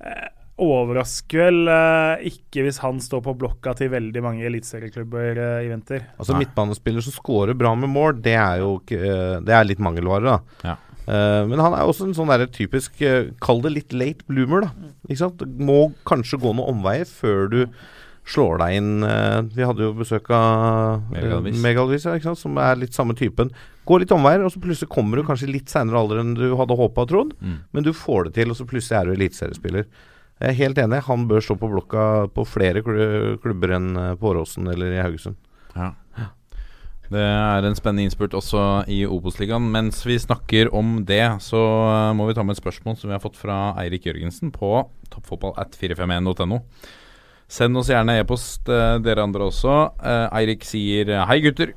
eh, 0.00 0.28
overrasker 0.60 1.40
vel 1.46 1.70
eh, 1.72 2.26
ikke 2.32 2.64
hvis 2.66 2.80
han 2.82 2.98
står 3.04 3.22
på 3.28 3.36
blokka 3.44 3.74
til 3.78 3.92
veldig 3.92 4.22
mange 4.24 4.46
eliteserieklubber 4.48 5.36
eh, 5.36 5.66
i 5.66 5.70
vinter. 5.70 6.06
Altså 6.18 6.36
Midtbanespiller 6.40 7.04
som 7.04 7.14
scorer 7.14 7.56
bra 7.56 7.74
med 7.78 7.92
mål, 7.92 8.18
det 8.24 8.36
er 8.40 8.64
jo 8.64 8.78
ikke 8.80 9.00
eh, 9.04 9.36
Det 9.46 9.54
er 9.56 9.68
litt 9.68 9.84
mangelvare, 9.84 10.36
da. 10.36 10.64
Ja. 10.72 10.78
Eh, 11.10 11.44
men 11.50 11.58
han 11.58 11.74
er 11.74 11.88
også 11.88 12.06
en 12.06 12.14
sånn 12.14 12.30
der 12.30 12.44
typisk 12.54 13.00
eh, 13.02 13.30
Kall 13.42 13.62
det 13.64 13.72
litt 13.74 13.94
late 13.96 14.26
bloomer, 14.30 14.68
da. 14.68 14.90
Ikke 15.08 15.22
sant? 15.24 15.42
Må 15.58 15.88
kanskje 16.06 16.38
gå 16.42 16.52
noen 16.54 16.76
omveier 16.76 17.08
før 17.08 17.48
du 17.50 17.60
slår 18.30 18.60
deg 18.60 18.76
inn 18.78 18.90
eh, 19.02 19.40
Vi 19.56 19.64
hadde 19.66 19.82
jo 19.88 19.94
besøk 19.96 20.28
av 20.36 21.08
Megalvis. 21.64 22.04
Ja, 22.06 22.34
som 22.38 22.58
er 22.62 22.78
litt 22.78 22.94
samme 22.94 23.16
typen. 23.18 23.50
Går 23.88 24.04
litt 24.04 24.12
omveier, 24.14 24.44
og 24.46 24.52
så 24.54 24.60
plutselig 24.62 24.90
kommer 24.92 25.18
du 25.18 25.24
kanskje 25.26 25.48
litt 25.50 25.72
seinere 25.72 25.98
alder 25.98 26.20
enn 26.22 26.36
du 26.38 26.44
hadde 26.60 26.76
håpa 26.78 27.02
og 27.06 27.10
trodd, 27.10 27.32
Mm. 27.40 27.56
men 27.72 27.82
du 27.86 27.90
får 27.96 28.28
det 28.28 28.34
til, 28.38 28.50
og 28.52 28.56
så 28.60 28.66
plutselig 28.68 28.98
er 29.00 29.08
du 29.08 29.12
eliteseriespiller. 29.16 29.86
Jeg 30.40 30.48
er 30.52 30.58
helt 30.60 30.78
enig, 30.78 31.02
han 31.08 31.26
bør 31.28 31.42
stå 31.42 31.56
på 31.58 31.68
blokka 31.72 32.04
på 32.32 32.44
flere 32.46 32.84
klubber 32.84 33.74
enn 33.76 33.90
på 34.20 34.30
Åråsen 34.30 34.68
eller 34.72 34.94
i 34.94 35.02
Haugesund. 35.02 35.36
Ja. 35.74 35.90
Det 37.10 37.18
er 37.26 37.64
en 37.66 37.74
spennende 37.74 38.06
innspurt 38.06 38.36
også 38.38 38.60
i 38.90 39.00
Obos-ligaen. 39.02 39.64
Mens 39.74 40.04
vi 40.06 40.14
snakker 40.22 40.68
om 40.76 41.00
det, 41.06 41.24
så 41.42 41.58
eh, 41.58 42.12
må 42.14 42.28
vi 42.28 42.36
ta 42.38 42.44
med 42.46 42.54
et 42.54 42.62
spørsmål 42.62 42.94
som 43.00 43.10
vi 43.10 43.16
har 43.16 43.22
fått 43.22 43.38
fra 43.38 43.72
Eirik 43.82 44.06
Jørgensen 44.06 44.52
på 44.54 44.84
toppfotball.451.no. 45.10 46.60
Send 47.50 47.80
oss 47.80 47.90
gjerne 47.90 48.20
e-post, 48.20 48.70
eh, 48.70 49.00
dere 49.02 49.26
andre 49.26 49.50
også. 49.50 49.74
Eh, 49.98 50.28
Eirik 50.38 50.66
sier 50.68 51.16
hei, 51.26 51.40
gutter. 51.46 51.74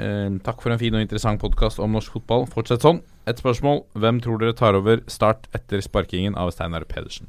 Takk 0.00 0.62
for 0.64 0.72
en 0.72 0.78
fin 0.80 0.94
og 0.96 1.02
interessant 1.04 1.42
podkast 1.42 1.76
om 1.84 1.92
norsk 1.92 2.14
fotball. 2.14 2.46
Fortsett 2.48 2.80
sånn. 2.80 3.02
Et 3.28 3.36
spørsmål. 3.36 3.82
Hvem 4.00 4.22
tror 4.24 4.40
dere 4.40 4.56
tar 4.56 4.78
over 4.78 5.02
Start 5.12 5.44
etter 5.52 5.84
sparkingen 5.84 6.38
av 6.40 6.54
Steinar 6.56 6.88
Pedersen? 6.88 7.28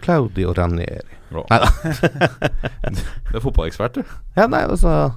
Claudio 0.00 0.54
Ranieri. 0.56 1.04
Bra. 1.28 1.44
Neida. 1.52 1.68
Du 3.28 3.36
er 3.36 3.44
fotballekspert, 3.44 4.00
du. 4.00 4.20
Ja, 4.38 4.48
nei, 4.48 4.64
altså 4.64 5.10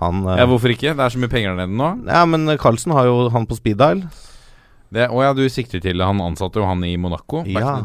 Han 0.00 0.24
eh, 0.26 0.38
Ja, 0.40 0.46
hvorfor 0.48 0.72
ikke? 0.72 0.94
Det 0.96 1.04
er 1.06 1.14
så 1.14 1.20
mye 1.22 1.32
penger 1.32 1.54
der 1.54 1.66
nede 1.66 1.76
nå. 1.80 1.90
Ja, 2.08 2.24
men 2.28 2.48
Carlsen 2.60 2.92
har 2.96 3.08
jo 3.08 3.28
han 3.34 3.46
på 3.50 3.58
speed 3.58 3.78
dial. 3.80 4.02
Det, 4.90 5.06
å 5.12 5.20
ja, 5.22 5.30
du 5.36 5.44
sikter 5.52 5.78
til 5.84 6.00
Han 6.02 6.18
ansatte 6.24 6.58
jo 6.58 6.66
han 6.66 6.82
i 6.84 6.96
Monaco. 6.98 7.44
Ja. 7.46 7.76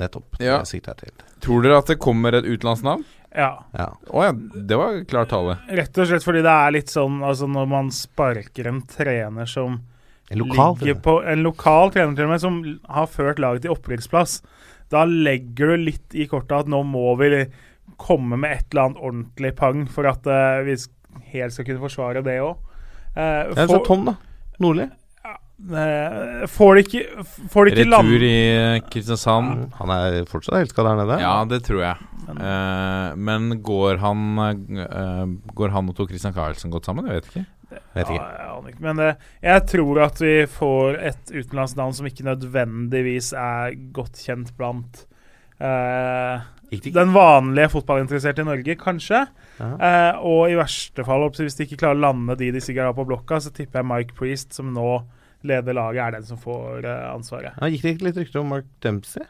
Nettopp. 0.00 0.38
Ja. 0.40 0.58
Det 0.62 0.68
sikter 0.70 0.94
jeg 0.94 1.10
til. 1.10 1.26
Tror 1.44 1.62
dere 1.64 1.78
at 1.80 1.90
det 1.92 1.98
kommer 2.00 2.34
et 2.36 2.44
utenlandsnavn? 2.48 3.04
Ja. 3.36 3.50
Ja. 3.76 3.90
Å 4.08 4.22
ja, 4.24 4.32
det 4.32 4.76
var 4.80 4.96
klar 5.08 5.28
tale. 5.28 5.58
Rett 5.68 5.98
og 6.00 6.08
slett 6.08 6.24
fordi 6.24 6.40
det 6.44 6.52
er 6.52 6.72
litt 6.72 6.88
sånn 6.92 7.18
altså 7.26 7.48
Når 7.52 7.66
man 7.68 7.90
sparker 7.92 8.70
en 8.70 8.78
trener 8.88 9.48
som 9.50 9.74
En 10.32 10.40
lokal 10.40 10.78
ligger 10.80 10.96
på 11.04 11.18
En 11.28 11.44
lokal 11.44 11.92
trener 11.92 12.16
til 12.16 12.24
og 12.28 12.32
med 12.32 12.40
som 12.44 12.56
har 12.96 13.10
ført 13.12 13.38
laget 13.42 13.66
til 13.66 13.74
opprykksplass, 13.76 14.38
da 14.92 15.04
legger 15.04 15.74
du 15.74 15.84
litt 15.90 16.16
i 16.16 16.24
kortet 16.30 16.62
at 16.64 16.70
nå 16.72 16.80
må 16.88 17.12
vi 17.20 17.28
komme 18.00 18.38
med 18.40 18.52
et 18.56 18.66
eller 18.72 18.88
annet 18.88 19.04
ordentlig 19.04 19.52
pang 19.58 19.84
for 19.90 20.08
at 20.10 20.24
uh, 20.28 20.64
vi 20.66 20.74
sk- 20.80 20.95
helt 21.32 21.56
skal 21.56 21.68
kunne 21.68 21.82
forsvare 21.82 22.22
det 22.26 22.38
òg. 22.44 22.54
Det 23.16 23.58
er 23.62 23.70
så 23.70 23.82
Tom, 23.86 24.04
da. 24.08 24.16
Nordli. 24.60 24.88
får 26.52 26.74
de 26.76 26.82
ikke, 26.84 27.02
får 27.52 27.64
de 27.64 27.72
ikke 27.72 27.88
land... 27.88 28.10
Retur 28.12 28.26
i 28.26 28.36
Kristiansand. 28.90 28.90
Kristiansand. 28.92 29.76
Han 29.78 29.92
er 29.94 30.28
fortsatt 30.28 30.60
elska 30.60 30.84
der 30.84 31.00
nede. 31.00 31.18
Ja, 31.24 31.34
det 31.48 31.62
tror 31.64 31.80
jeg. 31.86 32.12
Uh, 32.26 33.14
men 33.16 33.60
går 33.62 34.00
han 34.02 34.22
uh, 34.34 35.26
Går 35.54 35.70
han 35.70 35.92
og 35.92 35.94
Tor 35.94 36.08
Christian 36.10 36.34
Carlsen 36.34 36.72
godt 36.74 36.88
sammen? 36.88 37.06
Jeg 37.06 37.20
vet 37.20 37.30
ikke. 37.30 37.44
Vet 37.70 38.10
ikke. 38.10 38.20
Ja, 38.20 38.56
jeg 38.60 38.72
ikke. 38.72 38.84
Men 38.84 39.02
eh, 39.02 39.22
jeg 39.42 39.62
tror 39.72 40.00
at 40.06 40.20
vi 40.22 40.34
får 40.50 40.98
et 41.10 41.32
utenlandsnavn 41.32 41.96
som 41.96 42.08
ikke 42.08 42.26
nødvendigvis 42.28 43.32
er 43.36 43.76
godt 43.96 44.20
kjent 44.22 44.52
blant 44.58 45.02
eh, 45.58 46.46
den 46.70 47.12
vanlige 47.14 47.70
fotballinteresserte 47.70 48.42
i 48.42 48.44
Norge, 48.48 48.74
kanskje. 48.80 49.26
Eh, 49.60 50.16
og 50.18 50.50
i 50.50 50.56
verste 50.58 51.04
fall, 51.06 51.28
hvis 51.30 51.54
de 51.56 51.64
ikke 51.66 51.78
klarer 51.84 51.96
å 52.00 52.04
lande 52.08 52.36
de 52.36 52.50
de 52.52 52.60
sikkert 52.60 52.90
har 52.90 52.96
på 52.96 53.06
blokka, 53.06 53.38
så 53.40 53.52
tipper 53.54 53.80
jeg 53.82 53.86
Mike 53.86 54.14
Priest, 54.18 54.52
som 54.52 54.72
nå 54.74 55.02
leder 55.46 55.76
laget, 55.78 56.02
er 56.02 56.10
den 56.16 56.24
som 56.26 56.38
får 56.42 56.84
eh, 56.84 57.04
ansvaret. 57.14 57.54
Ja, 57.60 57.68
gikk 57.70 57.82
det 57.82 57.94
ikke 57.96 58.08
litt 58.08 58.16
rykter 58.16 58.40
om 58.42 58.48
Mark 58.50 58.66
Dempsey? 58.82 59.22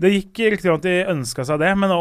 Det 0.00 0.10
gikk 0.14 0.38
riktig 0.56 0.70
om 0.72 0.78
at 0.80 0.86
de 0.88 0.94
ønska 1.12 1.44
seg 1.44 1.60
det, 1.60 1.74
men 1.78 1.90
nå, 1.92 2.00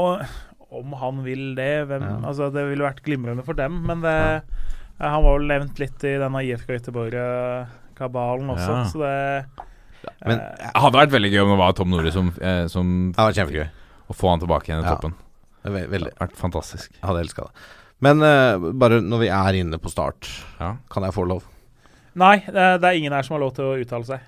om 0.72 0.93
han 1.02 1.19
vil 1.26 1.52
det 1.57 1.88
hvem, 1.89 2.02
Ja. 2.07 2.15
altså 2.30 2.48
Det 2.53 2.64
ville 2.69 2.85
vært 2.88 3.03
glimrende 3.03 3.43
for 3.43 3.53
dem, 3.53 3.81
men 3.85 3.99
det, 4.02 4.15
eh, 4.39 5.03
han 5.03 5.23
var 5.26 5.38
vel 5.38 5.48
nevnt 5.52 5.80
litt 5.84 6.03
i 6.07 6.15
denne 6.18 6.45
IFK 6.48 6.72
Göteborg-kabalen 6.80 8.49
også, 8.56 8.72
Ja. 8.72 8.85
så 8.85 8.99
det 9.03 9.68
Men 10.26 10.38
det 10.39 10.72
hadde 10.73 10.98
vært 10.98 11.11
veldig 11.14 11.30
gøy 11.31 11.41
om 11.43 11.49
det 11.52 11.57
var 11.60 11.73
Tom 11.73 11.89
Nore 11.91 12.11
som, 12.11 12.31
eh, 12.41 12.65
som 12.68 13.11
Det 13.11 13.18
var 13.18 13.34
kjempegøy. 13.34 13.68
Å 14.11 14.15
få 14.17 14.31
han 14.33 14.41
tilbake 14.43 14.67
igjen 14.71 14.83
i 14.83 14.88
Ja. 14.89 14.95
toppen. 14.97 15.13
Det 15.61 15.69
har 15.71 15.77
ve- 15.79 15.88
veldig. 15.93 16.11
Det 16.11 16.19
vært 16.19 16.35
fantastisk. 16.39 16.91
Jeg 16.97 17.07
hadde 17.07 17.23
elska 17.23 17.45
det. 17.47 17.51
Men 18.01 18.21
uh, 18.25 18.71
bare 18.73 18.99
når 19.05 19.19
vi 19.23 19.27
er 19.29 19.59
inne 19.61 19.77
på 19.79 19.91
start, 19.93 20.27
Ja. 20.59 20.75
kan 20.89 21.03
jeg 21.05 21.13
få 21.15 21.25
lov? 21.29 21.43
Nei, 22.15 22.39
det, 22.45 22.83
er- 22.83 22.97
ingen 22.97 23.13
her 23.13 23.23
som 23.23 23.35
har 23.38 23.45
lov 23.45 23.53
til 23.55 23.65
å 23.69 23.77
uttale 23.79 24.05
seg. 24.09 24.19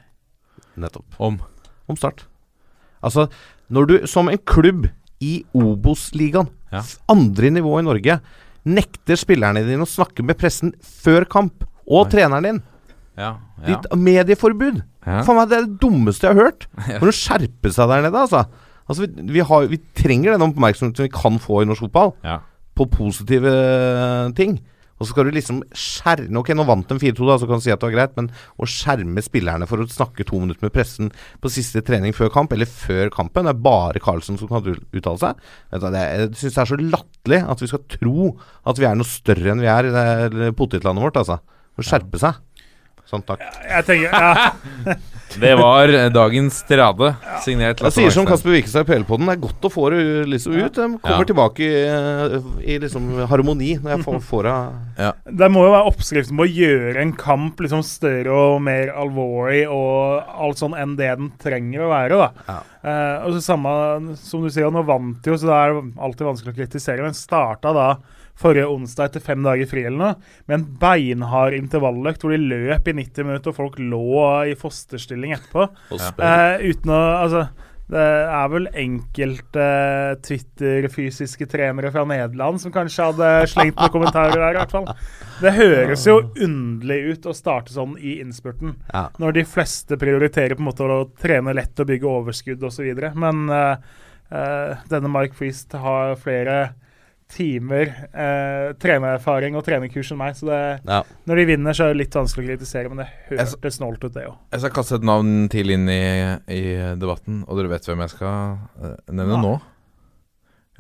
Nettopp. 0.77 1.05
Om? 1.19 1.39
Om 1.89 1.97
start. 1.99 2.23
Altså, 3.03 3.27
når 3.69 3.87
du 3.89 3.95
som 4.07 4.29
en 4.29 4.37
klubb 4.37 4.87
i 5.19 5.43
Obos-ligaen, 5.53 6.49
Ja. 6.71 6.81
andre 7.09 7.49
nivå 7.51 7.79
i 7.79 7.83
Norge, 7.83 8.21
nekter 8.65 9.15
spillerne 9.19 9.65
dine 9.65 9.83
å 9.83 9.89
snakke 9.89 10.23
med 10.23 10.37
pressen 10.37 10.71
før 10.81 11.25
kamp, 11.27 11.65
og 11.87 12.09
treneren 12.09 12.43
din 12.43 12.61
Ja. 13.17 13.37
ja. 13.61 13.65
Ditt 13.75 13.91
medieforbud! 13.91 14.83
Ja. 15.05 15.21
Faen 15.23 15.35
meg, 15.35 15.49
Det 15.49 15.57
er 15.57 15.65
det 15.67 15.79
dummeste 15.79 16.21
jeg 16.29 16.35
har 16.35 16.43
hørt! 16.45 16.67
Må 17.01 17.09
du 17.09 17.11
skjerpe 17.11 17.71
seg 17.73 17.89
der 17.91 18.01
nede, 18.07 18.15
altså. 18.23 18.45
Altså, 18.87 19.05
vi, 19.05 19.27
vi, 19.37 19.45
har, 19.47 19.69
vi 19.71 19.79
trenger 19.97 20.35
den 20.35 20.45
oppmerksomheten 20.49 21.07
vi 21.07 21.13
kan 21.13 21.39
få 21.41 21.61
i 21.63 21.69
norsk 21.69 21.87
fotball. 21.87 22.15
Ja. 22.25 22.41
på 22.73 22.87
positive 22.89 23.51
ting. 24.33 24.57
Og 24.97 25.07
så 25.07 25.11
skal 25.11 25.27
du 25.27 25.35
liksom 25.35 25.59
skjerme 25.75 26.39
Ok, 26.39 26.53
nå 26.55 26.63
vant 26.67 26.87
de 26.87 26.95
4-2, 27.01 27.25
da, 27.27 27.35
så 27.41 27.47
kan 27.49 27.59
du 27.59 27.65
si 27.65 27.73
at 27.73 27.81
det 27.81 27.89
var 27.89 27.95
greit, 27.95 28.13
men 28.17 28.29
å 28.61 28.67
skjerme 28.69 29.23
spillerne 29.25 29.67
for 29.69 29.81
å 29.83 29.87
snakke 29.89 30.25
to 30.29 30.39
minutter 30.39 30.63
med 30.63 30.73
pressen 30.75 31.09
på 31.43 31.51
siste 31.51 31.83
trening 31.85 32.15
før 32.15 32.31
kamp, 32.33 32.53
eller 32.55 32.69
før 32.69 33.11
kampen, 33.13 33.49
det 33.49 33.55
er 33.55 33.65
bare 33.65 34.01
Carlsen 34.03 34.39
som 34.39 34.51
kan 34.51 34.63
uttale 34.63 35.19
seg. 35.21 35.43
Du 35.73 35.87
jeg 35.89 36.29
syns 36.39 36.55
det 36.55 36.63
er 36.63 36.71
så 36.71 36.79
latterlig 36.79 37.41
at 37.55 37.63
vi 37.65 37.71
skal 37.73 37.83
tro 37.97 38.29
at 38.69 38.79
vi 38.79 38.87
er 38.89 38.99
noe 38.99 39.09
større 39.09 39.53
enn 39.53 39.63
vi 39.65 39.71
er 39.73 39.89
i 39.89 39.93
det 39.93 40.53
potetlandet 40.59 41.07
vårt, 41.09 41.19
altså. 41.19 41.41
Å 41.73 41.83
skjerpe 41.83 42.21
seg. 42.21 42.37
Sånn, 43.13 43.25
takk. 43.29 43.43
Jeg 43.69 43.85
tenker 43.85 44.09
ja. 44.09 44.95
Det 45.33 45.49
var 45.57 45.89
dagens 46.13 46.59
tirade, 46.69 47.07
signert 47.41 47.79
Lasse 47.81 47.97
sier 47.97 48.11
som. 48.13 48.25
Kasper 48.29 48.53
Wikestad 48.53 48.83
i 48.85 48.89
PL-podden, 48.91 49.25
det 49.25 49.33
er 49.33 49.39
godt 49.41 49.65
å 49.65 49.71
få 49.73 49.87
det 49.89 50.03
liksom 50.29 50.53
ut. 50.53 50.75
De 50.77 50.85
kommer 51.01 51.23
Ja. 51.23 51.25
tilbake 51.25 51.65
i, 51.65 51.79
eh, 51.89 52.35
i 52.69 52.75
liksom 52.83 53.07
harmoni 53.31 53.71
når 53.81 53.95
jeg 53.95 54.03
får, 54.05 54.19
får 54.29 54.49
av 54.51 55.15
Det 55.41 55.49
må 55.49 55.63
jo 55.65 55.71
være 55.73 55.89
oppskriften 55.89 56.37
på 56.37 56.45
å 56.45 56.53
gjøre 56.53 57.01
en 57.01 57.15
kamp 57.17 57.57
liksom 57.65 57.81
større 57.87 58.29
og 58.29 58.61
mer 58.61 58.93
alvorlig 58.93 59.63
og 59.73 60.21
alt 60.37 60.61
sånn 60.61 60.77
enn 60.77 60.93
det 61.01 61.09
den 61.17 61.31
trenger 61.41 61.87
å 61.87 61.89
være. 61.95 62.21
da. 62.27 62.59
Eh, 62.85 63.25
og 63.25 63.33
så 63.33 63.41
samme 63.49 64.15
som 64.21 64.45
du 64.45 64.51
sier, 64.53 64.69
nå 64.69 64.85
vant 64.85 65.25
jo, 65.25 65.33
så 65.33 65.49
det 65.49 65.57
er 65.63 65.81
alltid 65.97 66.29
vanskelig 66.29 66.53
å 66.53 66.59
kritisere. 66.61 67.01
Men 67.09 67.17
starta 67.17 67.73
da 67.73 67.89
forrige 68.39 68.65
onsdag 68.69 69.11
etter 69.11 69.21
fem 69.21 69.43
dager 69.45 69.67
fri 69.69 69.83
eller 69.85 69.99
noe, 69.99 70.15
med 70.47 70.55
en 70.59 70.65
beinhard 70.81 71.53
intervalløkt 71.57 72.23
hvor 72.25 72.33
de 72.33 72.39
løp 72.41 72.87
i 72.89 72.95
90 72.97 73.27
minutter 73.27 73.53
og 73.53 73.59
folk 73.59 73.77
lå 73.79 74.23
i 74.49 74.55
fosterstilling 74.57 75.35
etterpå. 75.37 75.67
Eh, 75.93 76.65
uten 76.73 76.89
å 76.95 77.01
Altså, 77.23 77.43
det 77.93 77.99
er 78.01 78.47
vel 78.49 78.65
enkelte 78.79 79.63
Twitter-fysiske 80.25 81.45
trenere 81.51 81.91
fra 81.93 82.03
Nederland 82.07 82.61
som 82.61 82.71
kanskje 82.73 83.09
hadde 83.11 83.31
slengt 83.51 83.77
noen 83.77 83.91
kommentarer 83.93 84.37
der, 84.39 84.55
i 84.55 84.59
hvert 84.61 84.73
fall. 84.73 84.87
Det 85.43 85.53
høres 85.57 86.05
jo 86.07 86.15
underlig 86.45 86.99
ut 87.13 87.27
å 87.29 87.35
starte 87.37 87.73
sånn 87.75 87.95
i 87.99 88.15
innspurten, 88.23 88.75
Ja. 88.93 89.09
når 89.19 89.33
de 89.39 89.43
fleste 89.45 89.97
prioriterer 89.99 90.55
på 90.55 90.63
en 90.63 90.69
måte 90.71 90.87
å 90.87 91.09
trene 91.19 91.53
lett 91.53 91.79
og 91.79 91.87
bygge 91.91 92.07
overskudd 92.09 92.63
osv. 92.63 92.87
Men 93.15 93.49
eh, 93.49 93.75
eh, 94.31 94.75
denne 94.89 95.11
Mike 95.11 95.35
Priest 95.37 95.73
har 95.73 96.15
flere 96.15 96.73
timer 97.33 97.89
eh, 98.13 98.69
trenererfaring 98.79 99.57
og 99.57 99.65
trenerkurs 99.65 100.11
enn 100.13 100.19
meg, 100.21 100.35
så 100.37 100.47
det, 100.51 100.61
Ja. 100.87 101.01
når 101.27 101.41
de 101.41 101.45
vinner, 101.49 101.73
så 101.73 101.87
er 101.87 101.93
det 101.93 102.01
litt 102.03 102.17
vanskelig 102.19 102.45
å 102.45 102.51
kritisere, 102.53 102.89
men 102.93 103.01
det 103.03 103.09
hørtes 103.31 103.77
snålt 103.79 104.03
ut, 104.05 104.13
det 104.13 104.27
òg. 104.29 104.35
Jeg 104.53 104.63
skal 104.63 104.75
kaste 104.77 104.95
et 105.01 105.07
navn 105.09 105.49
til 105.49 105.73
inn 105.73 105.89
i, 105.89 106.01
i 106.53 106.63
debatten, 107.01 107.43
og 107.47 107.57
dere 107.59 107.73
vet 107.73 107.85
hvem 107.89 108.05
jeg 108.05 108.13
skal 108.15 108.57
eh, 108.83 108.97
nevne 109.11 109.37
Ja. 109.39 109.41
nå? 109.41 109.53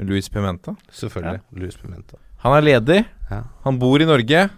Luis 0.03 0.29
Pimenta. 0.29 0.75
Selvfølgelig. 0.91 1.41
Luis 1.61 1.75
Pimenta. 1.77 2.17
Han 2.43 2.55
er 2.57 2.61
ledig. 2.65 3.05
Ja. 3.29 3.43
Han 3.63 3.77
bor 3.79 4.01
i 4.01 4.05
Norge. 4.09 4.49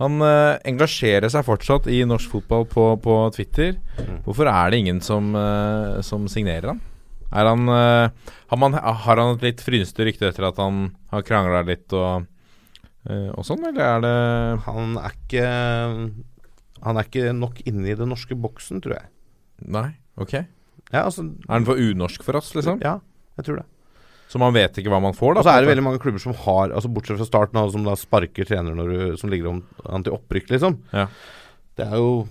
Han 0.00 0.16
eh, 0.26 0.56
engasjerer 0.66 1.30
seg 1.30 1.44
fortsatt 1.46 1.86
i 1.92 2.00
norsk 2.08 2.32
fotball 2.32 2.64
på, 2.66 2.86
på 3.04 3.18
Twitter. 3.36 3.76
Mm. 4.00 4.16
Hvorfor 4.24 4.48
er 4.50 4.72
det 4.72 4.80
ingen 4.82 5.00
som, 5.04 5.28
eh, 5.38 6.00
som 6.02 6.24
signerer 6.32 6.72
han? 6.72 6.80
Er 7.34 7.50
han 7.50 7.66
eh, 7.72 8.30
har, 8.50 8.60
man, 8.60 8.76
har 8.78 9.18
han 9.20 9.34
et 9.34 9.44
litt 9.48 9.64
frynsete 9.64 10.06
rykte 10.06 10.28
etter 10.30 10.46
at 10.48 10.60
han 10.62 10.86
har 11.10 11.26
krangla 11.26 11.64
litt 11.66 11.94
og, 11.96 12.28
eh, 13.08 13.30
og 13.34 13.46
sånn, 13.46 13.64
eller 13.70 13.82
er 13.82 14.04
det 14.04 14.14
Han 14.68 14.96
er 15.00 15.16
ikke 15.18 15.44
Han 16.84 17.00
er 17.00 17.08
ikke 17.08 17.34
nok 17.34 17.62
inne 17.66 17.90
i 17.90 17.98
den 17.98 18.12
norske 18.12 18.36
boksen, 18.38 18.82
tror 18.84 18.98
jeg. 18.98 19.08
Nei? 19.74 19.88
Ok. 20.20 20.36
Ja, 20.92 21.06
altså 21.06 21.26
Er 21.26 21.56
han 21.56 21.66
for 21.66 21.80
unorsk 21.80 22.22
for 22.26 22.38
oss, 22.38 22.52
liksom? 22.54 22.82
Ja, 22.84 22.98
jeg 23.40 23.48
tror 23.48 23.62
det. 23.62 23.68
Så 24.30 24.40
man 24.40 24.54
vet 24.56 24.78
ikke 24.80 24.90
hva 24.90 24.98
man 25.02 25.14
får, 25.14 25.34
da? 25.34 25.42
Og 25.42 25.46
så 25.46 25.52
er 25.54 25.62
det 25.62 25.70
veldig 25.70 25.84
mange 25.86 26.00
klubber 26.02 26.22
som 26.22 26.34
har 26.44 26.72
Altså 26.74 26.90
Bortsett 26.90 27.20
fra 27.20 27.26
starten, 27.28 27.60
som 27.70 27.84
da 27.86 27.94
sparker 27.98 28.48
trenere 28.48 28.86
du, 28.88 29.16
som 29.20 29.30
ligger 29.30 29.60
an 29.84 30.06
til 30.06 30.16
opprykk, 30.16 30.48
liksom. 30.54 30.80
Ja. 30.94 31.08
Det 31.78 31.86
er 31.86 31.98
jo 31.98 32.24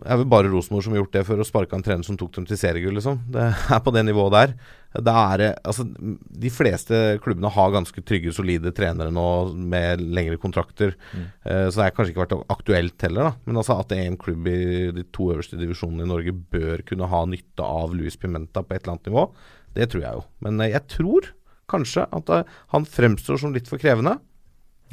det 0.00 0.08
er 0.08 0.18
vel 0.22 0.28
bare 0.32 0.48
Rosenborg 0.48 0.84
som 0.84 0.94
har 0.94 1.02
gjort 1.02 1.16
det 1.16 1.22
for 1.28 1.40
å 1.40 1.44
sparke 1.44 1.76
en 1.76 1.84
trener 1.84 2.06
som 2.06 2.16
tok 2.18 2.32
dem 2.36 2.46
til 2.48 2.58
seriegull, 2.58 2.94
liksom. 2.96 3.18
Det 3.32 3.42
er 3.76 3.82
på 3.84 3.92
det 3.92 4.04
nivået 4.06 4.32
der. 4.32 4.54
Det 4.96 5.14
er 5.14 5.42
Altså, 5.68 5.84
de 5.86 6.50
fleste 6.50 7.18
klubbene 7.22 7.50
har 7.52 7.74
ganske 7.74 8.02
trygge, 8.06 8.32
solide 8.34 8.72
trenere 8.74 9.12
nå 9.14 9.26
med 9.54 10.00
lengre 10.00 10.38
kontrakter. 10.40 10.96
Mm. 11.12 11.26
Uh, 11.44 11.66
så 11.68 11.74
det 11.74 11.84
har 11.84 11.94
kanskje 11.98 12.14
ikke 12.14 12.24
vært 12.24 12.52
aktuelt 12.56 13.06
heller, 13.06 13.30
da. 13.30 13.34
Men 13.44 13.60
altså 13.60 13.76
at 13.82 13.94
en 13.96 14.18
klubb 14.20 14.48
i 14.50 14.62
de 14.96 15.06
to 15.12 15.30
øverste 15.34 15.60
divisjonene 15.60 16.08
i 16.08 16.10
Norge 16.10 16.34
bør 16.56 16.86
kunne 16.88 17.10
ha 17.12 17.22
nytte 17.28 17.66
av 17.66 17.94
Luis 17.96 18.16
Pimenta 18.20 18.64
på 18.64 18.76
et 18.76 18.82
eller 18.82 18.96
annet 18.96 19.12
nivå, 19.12 19.28
det 19.76 19.92
tror 19.92 20.06
jeg 20.06 20.18
jo. 20.18 20.26
Men 20.46 20.64
uh, 20.64 20.70
jeg 20.70 20.86
tror 20.96 21.30
kanskje 21.70 22.08
at 22.08 22.34
uh, 22.34 22.58
han 22.74 22.88
fremstår 22.88 23.44
som 23.44 23.54
litt 23.54 23.70
for 23.70 23.82
krevende. 23.82 24.16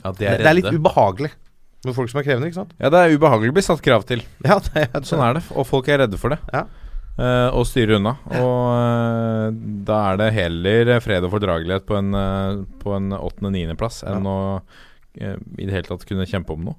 Ja, 0.03 0.11
de 0.11 0.19
det, 0.19 0.34
er 0.35 0.43
det 0.43 0.51
er 0.51 0.59
litt 0.59 0.73
ubehagelig 0.75 1.31
med 1.86 1.95
folk 1.95 2.10
som 2.12 2.22
er 2.22 2.26
krevende, 2.26 2.49
ikke 2.49 2.62
sant? 2.62 2.74
Ja, 2.82 2.90
det 2.94 2.99
er 3.04 3.16
ubehagelig 3.16 3.54
å 3.54 3.58
bli 3.58 3.66
satt 3.66 3.84
krav 3.86 4.06
til. 4.10 4.24
Ja, 4.48 4.60
det 4.64 4.88
er, 4.88 5.06
Sånn 5.08 5.24
er 5.24 5.38
det, 5.38 5.45
og 5.54 5.68
folk 5.70 5.90
er 5.91 6.04
redde 6.04 6.20
for 6.22 6.34
det. 6.34 6.41
Ja. 6.54 6.66
Uh, 7.18 7.49
og 7.58 7.64
styrer 7.66 7.98
unna. 7.98 8.14
Og 8.38 8.60
uh, 8.78 9.48
da 9.88 10.02
er 10.12 10.20
det 10.22 10.28
heller 10.36 10.91
fred 11.02 11.26
og 11.26 11.34
fordragelighet 11.34 11.88
på 11.90 11.98
en, 11.98 12.12
uh, 12.14 12.66
på 12.82 12.94
en 12.98 13.10
åttende-niendeplass 13.18 14.04
enn 14.06 14.30
å 14.30 14.40
eh, 15.18 15.34
i 15.58 15.66
det 15.66 15.74
hele 15.74 15.90
tatt 15.90 16.06
kunne 16.06 16.30
kjempe 16.30 16.54
om 16.54 16.70
noe. 16.70 16.78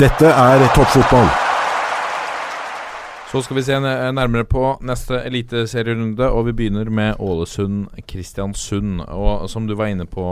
Dette 0.00 0.28
er 0.28 0.68
toppfotball. 0.76 1.32
Så 3.28 3.42
skal 3.44 3.58
vi 3.58 3.62
se 3.66 3.76
nærmere 3.76 4.46
på 4.48 4.62
neste 4.88 5.18
eliteserierunde, 5.28 6.30
og 6.32 6.46
vi 6.46 6.54
begynner 6.56 6.88
med 6.88 7.18
Ålesund-Kristiansund. 7.20 9.02
Og 9.12 9.44
som 9.52 9.66
du 9.68 9.74
var 9.76 9.90
inne 9.92 10.06
på, 10.08 10.24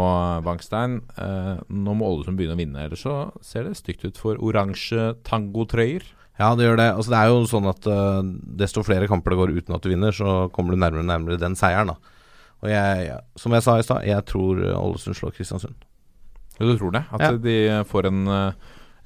Bangstein, 0.46 1.02
eh, 1.20 1.58
nå 1.68 1.92
må 1.98 2.08
Ålesund 2.08 2.38
begynne 2.40 2.56
å 2.56 2.60
vinne, 2.62 2.86
ellers 2.86 3.02
så 3.04 3.16
ser 3.44 3.68
det 3.68 3.76
stygt 3.76 4.06
ut 4.08 4.16
for 4.16 4.40
oransje 4.40 5.10
tangotrøyer. 5.28 6.06
Ja, 6.40 6.54
det 6.56 6.64
gjør 6.64 6.80
det. 6.80 6.88
Altså, 6.96 7.12
det 7.12 7.18
er 7.20 7.28
jo 7.32 7.44
sånn 7.48 7.68
at 7.68 7.86
uh, 7.88 8.22
desto 8.60 8.82
flere 8.84 9.08
kamper 9.08 9.32
det 9.32 9.38
går 9.40 9.52
uten 9.56 9.76
at 9.76 9.84
du 9.84 9.88
vinner, 9.92 10.12
så 10.16 10.48
kommer 10.52 10.72
du 10.72 10.80
nærmere 10.80 11.04
og 11.04 11.08
nærmere 11.08 11.40
den 11.40 11.56
seieren. 11.56 11.92
da. 11.92 11.96
Og 12.64 12.68
jeg, 12.72 13.12
som 13.40 13.52
jeg 13.56 13.64
sa 13.64 13.76
i 13.80 13.84
stad, 13.84 14.04
jeg 14.08 14.24
tror 14.28 14.60
uh, 14.64 14.72
Ålesund 14.80 15.16
slår 15.16 15.36
Kristiansund. 15.36 15.76
Ja, 16.56 16.64
du 16.64 16.76
tror 16.80 16.92
det? 16.96 17.04
At 17.12 17.20
Ja. 17.20 17.30
de 17.36 17.56
får 17.84 18.06
en, 18.08 18.20
eh, 18.32 18.52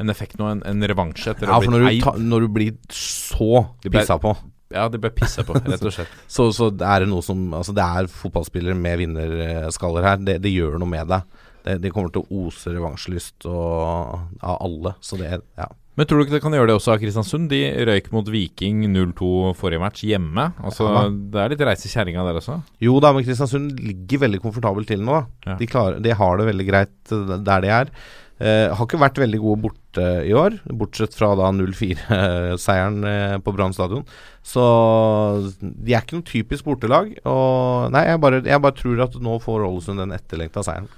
en 0.01 0.11
effekt 0.13 0.39
nå, 0.41 0.47
en, 0.49 0.63
en 0.67 0.87
revansje 0.89 1.35
etter 1.35 1.47
Ja, 1.51 1.59
å 1.59 1.61
ha 1.61 1.79
blitt 1.81 2.07
eid? 2.07 2.23
når 2.25 2.47
du 2.47 2.49
blir 2.57 2.73
så 2.95 3.67
De 3.85 3.93
pissa 3.93 4.17
på 4.23 4.33
Ja, 4.73 4.87
de 4.89 5.01
ble 5.03 5.11
pissa 5.11 5.43
på, 5.45 5.57
rett 5.61 5.83
og 5.83 5.93
slett. 5.93 6.13
så, 6.35 6.49
så 6.55 6.69
er 6.71 7.05
det 7.05 7.09
noe 7.11 7.25
som 7.27 7.41
Altså, 7.59 7.75
det 7.77 7.85
er 7.85 8.09
fotballspillere 8.13 8.77
med 8.79 9.01
vinnerskaller 9.03 10.07
her. 10.07 10.21
Det, 10.23 10.37
det 10.45 10.53
gjør 10.55 10.79
noe 10.79 10.89
med 10.93 11.11
deg. 11.11 11.39
Det, 11.67 11.75
det 11.83 11.91
kommer 11.93 12.13
til 12.15 12.23
å 12.25 12.45
ose 12.47 12.71
revansjelyst 12.73 13.45
av 13.51 14.55
alle. 14.57 14.95
Så 15.05 15.19
det 15.21 15.33
Ja. 15.59 15.67
Men 15.99 16.07
tror 16.07 16.21
du 16.21 16.25
ikke 16.25 16.37
det 16.39 16.43
kan 16.45 16.55
gjøre 16.55 16.71
det 16.71 16.77
også 16.79 16.93
av 16.95 17.01
Kristiansund? 17.03 17.49
De 17.51 17.59
røyk 17.89 18.07
mot 18.15 18.29
Viking 18.31 18.85
0-2 18.95 19.51
forrige 19.59 19.83
match 19.83 20.05
hjemme. 20.07 20.47
Altså, 20.63 20.87
Ja. 20.87 21.03
Det 21.11 21.43
er 21.43 21.53
litt 21.53 21.65
reis 21.67 21.85
i 21.85 21.91
kjerringa 21.93 22.25
der 22.25 22.39
også. 22.41 22.61
Jo 22.81 22.95
da, 23.03 23.11
men 23.13 23.27
Kristiansund 23.27 23.75
ligger 23.83 24.23
veldig 24.25 24.41
komfortabelt 24.41 24.89
til 24.89 25.03
nå. 25.05 25.19
da. 25.19 25.53
Ja. 25.53 25.59
De, 25.61 25.67
klarer, 25.69 26.01
de 26.01 26.15
har 26.17 26.39
det 26.41 26.47
veldig 26.53 26.67
greit 26.71 27.13
eh, 27.13 27.37
der 27.51 27.61
de 27.67 27.73
er. 27.83 27.93
Eh, 28.41 28.71
har 28.73 28.87
ikke 28.87 29.03
vært 29.03 29.19
veldig 29.21 29.39
gode 29.43 29.61
borte 29.67 30.07
i 30.25 30.33
år, 30.33 30.55
bortsett 30.73 31.13
fra 31.13 31.35
da 31.37 31.51
0-4-seieren 31.53 33.03
eh, 33.05 33.35
på 33.45 33.53
Brann 33.53 33.75
stadion. 33.77 34.07
Så 34.47 34.63
de 35.61 35.93
er 35.93 36.01
ikke 36.01 36.17
noe 36.21 36.29
typisk 36.31 36.65
bortelag. 36.71 37.13
Og 37.29 37.91
nei, 37.93 38.07
jeg 38.09 38.23
bare, 38.23 38.41
jeg 38.47 38.63
bare 38.65 38.79
tror 38.79 39.05
at 39.05 39.19
nå 39.21 39.37
får 39.45 39.67
Ålesund 39.69 40.01
den 40.01 40.17
etterlengta 40.17 40.65
seieren. 40.65 40.89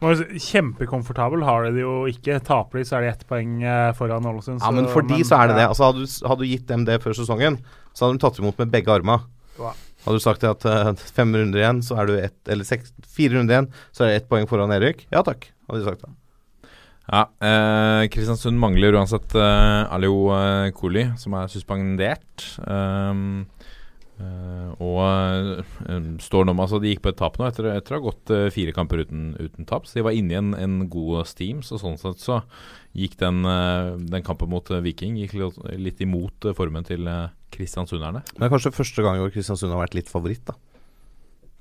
Kjempekomfortabel 0.00 1.44
har 1.46 1.64
de 1.64 1.70
det 1.78 1.84
jo 1.84 1.94
ikke. 2.10 2.36
Taper 2.44 2.82
de, 2.82 2.84
så 2.88 2.98
er 2.98 3.06
de 3.06 3.12
ett 3.14 3.24
poeng 3.28 3.62
eh, 3.64 3.92
foran 3.96 4.28
Ålesund. 4.28 4.60
Ja, 4.60 4.72
men 4.74 4.90
for 4.92 5.06
de 5.08 5.22
så 5.24 5.38
er 5.40 5.50
det 5.52 5.56
det. 5.60 5.70
Altså, 5.70 5.88
hadde, 5.88 6.04
du, 6.04 6.28
hadde 6.28 6.44
du 6.44 6.50
gitt 6.50 6.68
dem 6.68 6.84
det 6.88 7.00
før 7.04 7.16
sesongen, 7.16 7.58
så 7.96 8.04
hadde 8.06 8.18
de 8.18 8.24
tatt 8.26 8.42
imot 8.42 8.60
med 8.60 8.74
begge 8.74 8.92
arma. 8.92 9.22
Ja. 9.56 9.72
Hadde 10.04 10.20
du 10.20 10.22
sagt 10.22 10.44
at 10.46 10.68
uh, 10.68 10.92
fem 11.16 11.32
runder 11.34 11.62
igjen, 11.62 11.80
så 11.82 11.96
er 11.98 12.10
du 12.10 12.14
ett 12.20 12.52
Eller 12.52 12.68
seks, 12.68 12.92
fire 13.08 13.38
runder 13.38 13.56
igjen, 13.56 13.72
så 13.96 14.04
er 14.04 14.12
det 14.12 14.20
ett 14.20 14.30
poeng 14.30 14.46
foran 14.50 14.74
Erik? 14.76 15.06
Ja 15.14 15.24
takk, 15.26 15.48
hadde 15.66 15.80
de 15.80 15.88
sagt 15.88 16.04
da. 16.04 16.12
Ja, 17.06 17.22
eh, 17.38 18.08
Kristiansund 18.10 18.58
mangler 18.58 18.96
uansett 18.98 19.34
eh, 19.38 19.94
Alio 19.94 20.32
eh, 20.34 20.72
Koli, 20.74 21.04
som 21.20 21.36
er 21.38 21.50
suspendert. 21.50 22.46
Um, 22.66 23.44
eh, 24.22 24.68
og 24.82 24.98
uh, 25.02 26.06
står 26.22 26.46
nå 26.46 26.54
Altså, 26.56 26.80
de 26.82 26.92
gikk 26.92 27.02
på 27.04 27.12
et 27.12 27.18
tap 27.20 27.38
nå 27.38 27.46
etter, 27.48 27.68
etter 27.72 27.96
å 27.96 28.00
ha 28.00 28.04
gått 28.08 28.32
uh, 28.34 28.46
fire 28.54 28.74
kamper 28.76 29.04
uten, 29.04 29.28
uten 29.38 29.68
tap. 29.68 29.88
Så 29.88 29.98
de 29.98 30.06
var 30.06 30.16
inne 30.16 30.34
i 30.34 30.38
en, 30.40 30.54
en 30.58 30.78
god 30.92 31.28
steam, 31.28 31.62
så 31.66 31.80
sånn 31.80 31.98
sett 32.00 32.22
så 32.22 32.40
gikk 32.96 33.18
den, 33.20 33.44
den 34.08 34.24
kampen 34.24 34.48
mot 34.48 34.70
Viking 34.80 35.18
gikk 35.20 35.34
litt, 35.36 35.58
litt 35.76 36.00
imot 36.00 36.48
formen 36.56 36.86
til 36.88 37.04
kristiansunderne. 37.52 38.22
Men 38.40 38.52
kanskje 38.52 38.72
første 38.72 39.04
gang 39.04 39.20
hvor 39.20 39.32
Kristiansund 39.34 39.74
har 39.74 39.82
vært 39.82 39.98
litt 39.98 40.08
favoritt, 40.08 40.46
da. 40.48 40.56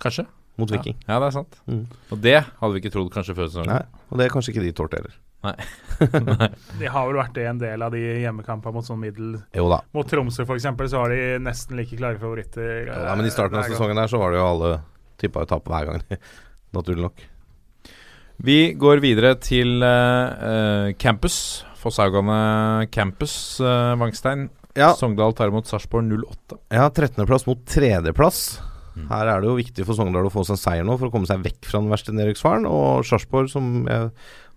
Kanskje? 0.01 0.23
Mot 0.55 0.71
Viking. 0.71 0.95
Ja, 1.03 1.17
ja, 1.17 1.19
det 1.19 1.27
er 1.27 1.35
sant. 1.35 1.57
Mm. 1.67 1.83
Og 2.15 2.23
det 2.23 2.37
hadde 2.39 2.71
vi 2.71 2.81
ikke 2.83 2.93
trodd 2.93 3.11
kanskje 3.11 3.35
før 3.35 3.51
sesongen. 3.51 3.73
Nei, 3.75 4.03
og 4.07 4.19
det 4.19 4.27
er 4.27 4.31
kanskje 4.31 4.53
ikke 4.53 4.63
de 4.63 4.75
tålte 4.75 5.01
heller. 5.01 5.17
Nei. 6.29 6.49
De 6.79 6.89
har 6.91 7.07
vel 7.07 7.19
vært 7.19 7.35
det 7.37 7.45
en 7.49 7.61
del 7.61 7.85
av 7.85 7.93
de 7.95 8.01
hjemmekampene 8.23 8.75
mot 8.75 8.87
sånn 8.87 8.99
middel 9.01 9.37
Jo 9.55 9.69
da. 9.71 9.79
Mot 9.95 10.09
Tromsø 10.09 10.47
f.eks. 10.47 10.67
så 10.67 11.03
var 11.03 11.13
de 11.13 11.37
nesten 11.43 11.79
like 11.79 11.99
klare 11.99 12.19
favoritter. 12.21 12.89
Ja, 12.89 13.13
men 13.15 13.27
i 13.27 13.33
starten 13.33 13.61
av 13.61 13.69
sesongen 13.69 13.99
der 13.99 14.11
så 14.11 14.19
var 14.21 14.33
det 14.33 14.41
jo 14.41 14.49
alle 14.49 14.73
tippa 15.21 15.45
jo 15.45 15.51
tap 15.53 15.71
hver 15.71 15.87
gang, 15.91 16.03
naturlig 16.77 17.07
nok. 17.07 17.23
Vi 18.45 18.59
går 18.75 18.99
videre 18.99 19.37
til 19.39 19.79
eh, 19.85 20.45
eh, 20.49 20.89
campus. 20.99 21.63
Fosshaugane 21.79 22.87
campus, 22.89 23.61
uh, 23.61 23.93
Vangstein. 24.01 24.47
Ja. 24.73 24.89
Sogndal 24.97 25.35
tar 25.37 25.51
imot 25.51 25.69
Sarpsborg 25.69 26.07
08. 26.09 26.57
Ja, 26.73 26.87
13.-plass 26.89 27.45
mot 27.45 27.61
tredjeplass. 27.69 28.39
Her 28.95 29.29
er 29.29 29.43
det 29.43 29.49
jo 29.49 29.57
viktig 29.59 29.85
for 29.85 29.97
Sogndal 29.97 30.27
å 30.29 30.31
få 30.31 30.45
seg 30.47 30.55
en 30.55 30.61
seier 30.61 30.87
nå 30.87 30.95
for 30.97 31.09
å 31.09 31.13
komme 31.13 31.27
seg 31.29 31.43
vekk 31.43 31.67
fra 31.67 31.81
den 31.83 31.91
verste 31.91 32.15
nedrykksfaren. 32.15 32.65
Og 32.65 33.05
Sarpsborg, 33.07 33.51
som 33.51 33.85
jeg 33.85 34.09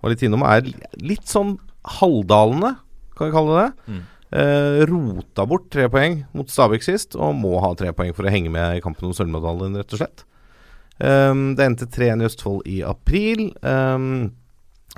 var 0.02 0.14
litt 0.14 0.22
innom, 0.26 0.44
er 0.46 0.68
litt 1.02 1.26
sånn 1.30 1.56
halvdalende, 1.98 2.76
kan 3.18 3.30
vi 3.30 3.34
kalle 3.34 3.58
det. 3.58 3.68
Mm. 3.88 4.00
Eh, 4.28 4.80
rota 4.90 5.46
bort 5.48 5.70
tre 5.72 5.86
poeng 5.88 6.20
mot 6.36 6.50
Stabæk 6.52 6.84
sist, 6.84 7.16
og 7.16 7.36
må 7.38 7.56
ha 7.64 7.72
tre 7.78 7.94
poeng 7.96 8.12
for 8.16 8.28
å 8.28 8.32
henge 8.32 8.52
med 8.52 8.78
i 8.78 8.82
kampen 8.84 9.08
om 9.08 9.14
sølvmedaljen, 9.16 9.78
rett 9.80 9.94
og 9.96 10.02
slett. 10.02 10.26
Um, 10.98 11.52
det 11.54 11.62
endte 11.62 11.86
3-1 11.86 12.22
i 12.22 12.26
Østfold 12.26 12.64
i 12.66 12.78
april. 12.82 13.52
Um, 13.62 14.32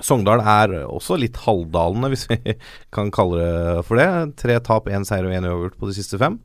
Sogndal 0.01 0.41
er 0.41 0.73
også 0.87 1.19
litt 1.21 1.37
halvdalende, 1.45 2.09
hvis 2.13 2.27
vi 2.31 2.57
kan 2.95 3.13
kalle 3.15 3.43
det 3.43 3.83
for 3.89 4.01
det. 4.01 4.09
Tre 4.41 4.57
tap, 4.65 4.89
én 4.89 5.05
seier 5.07 5.29
og 5.29 5.35
én 5.37 5.47
uavgjort 5.47 5.77
på 5.81 5.91
de 5.91 5.97
siste 5.99 6.21
fem. 6.21 6.41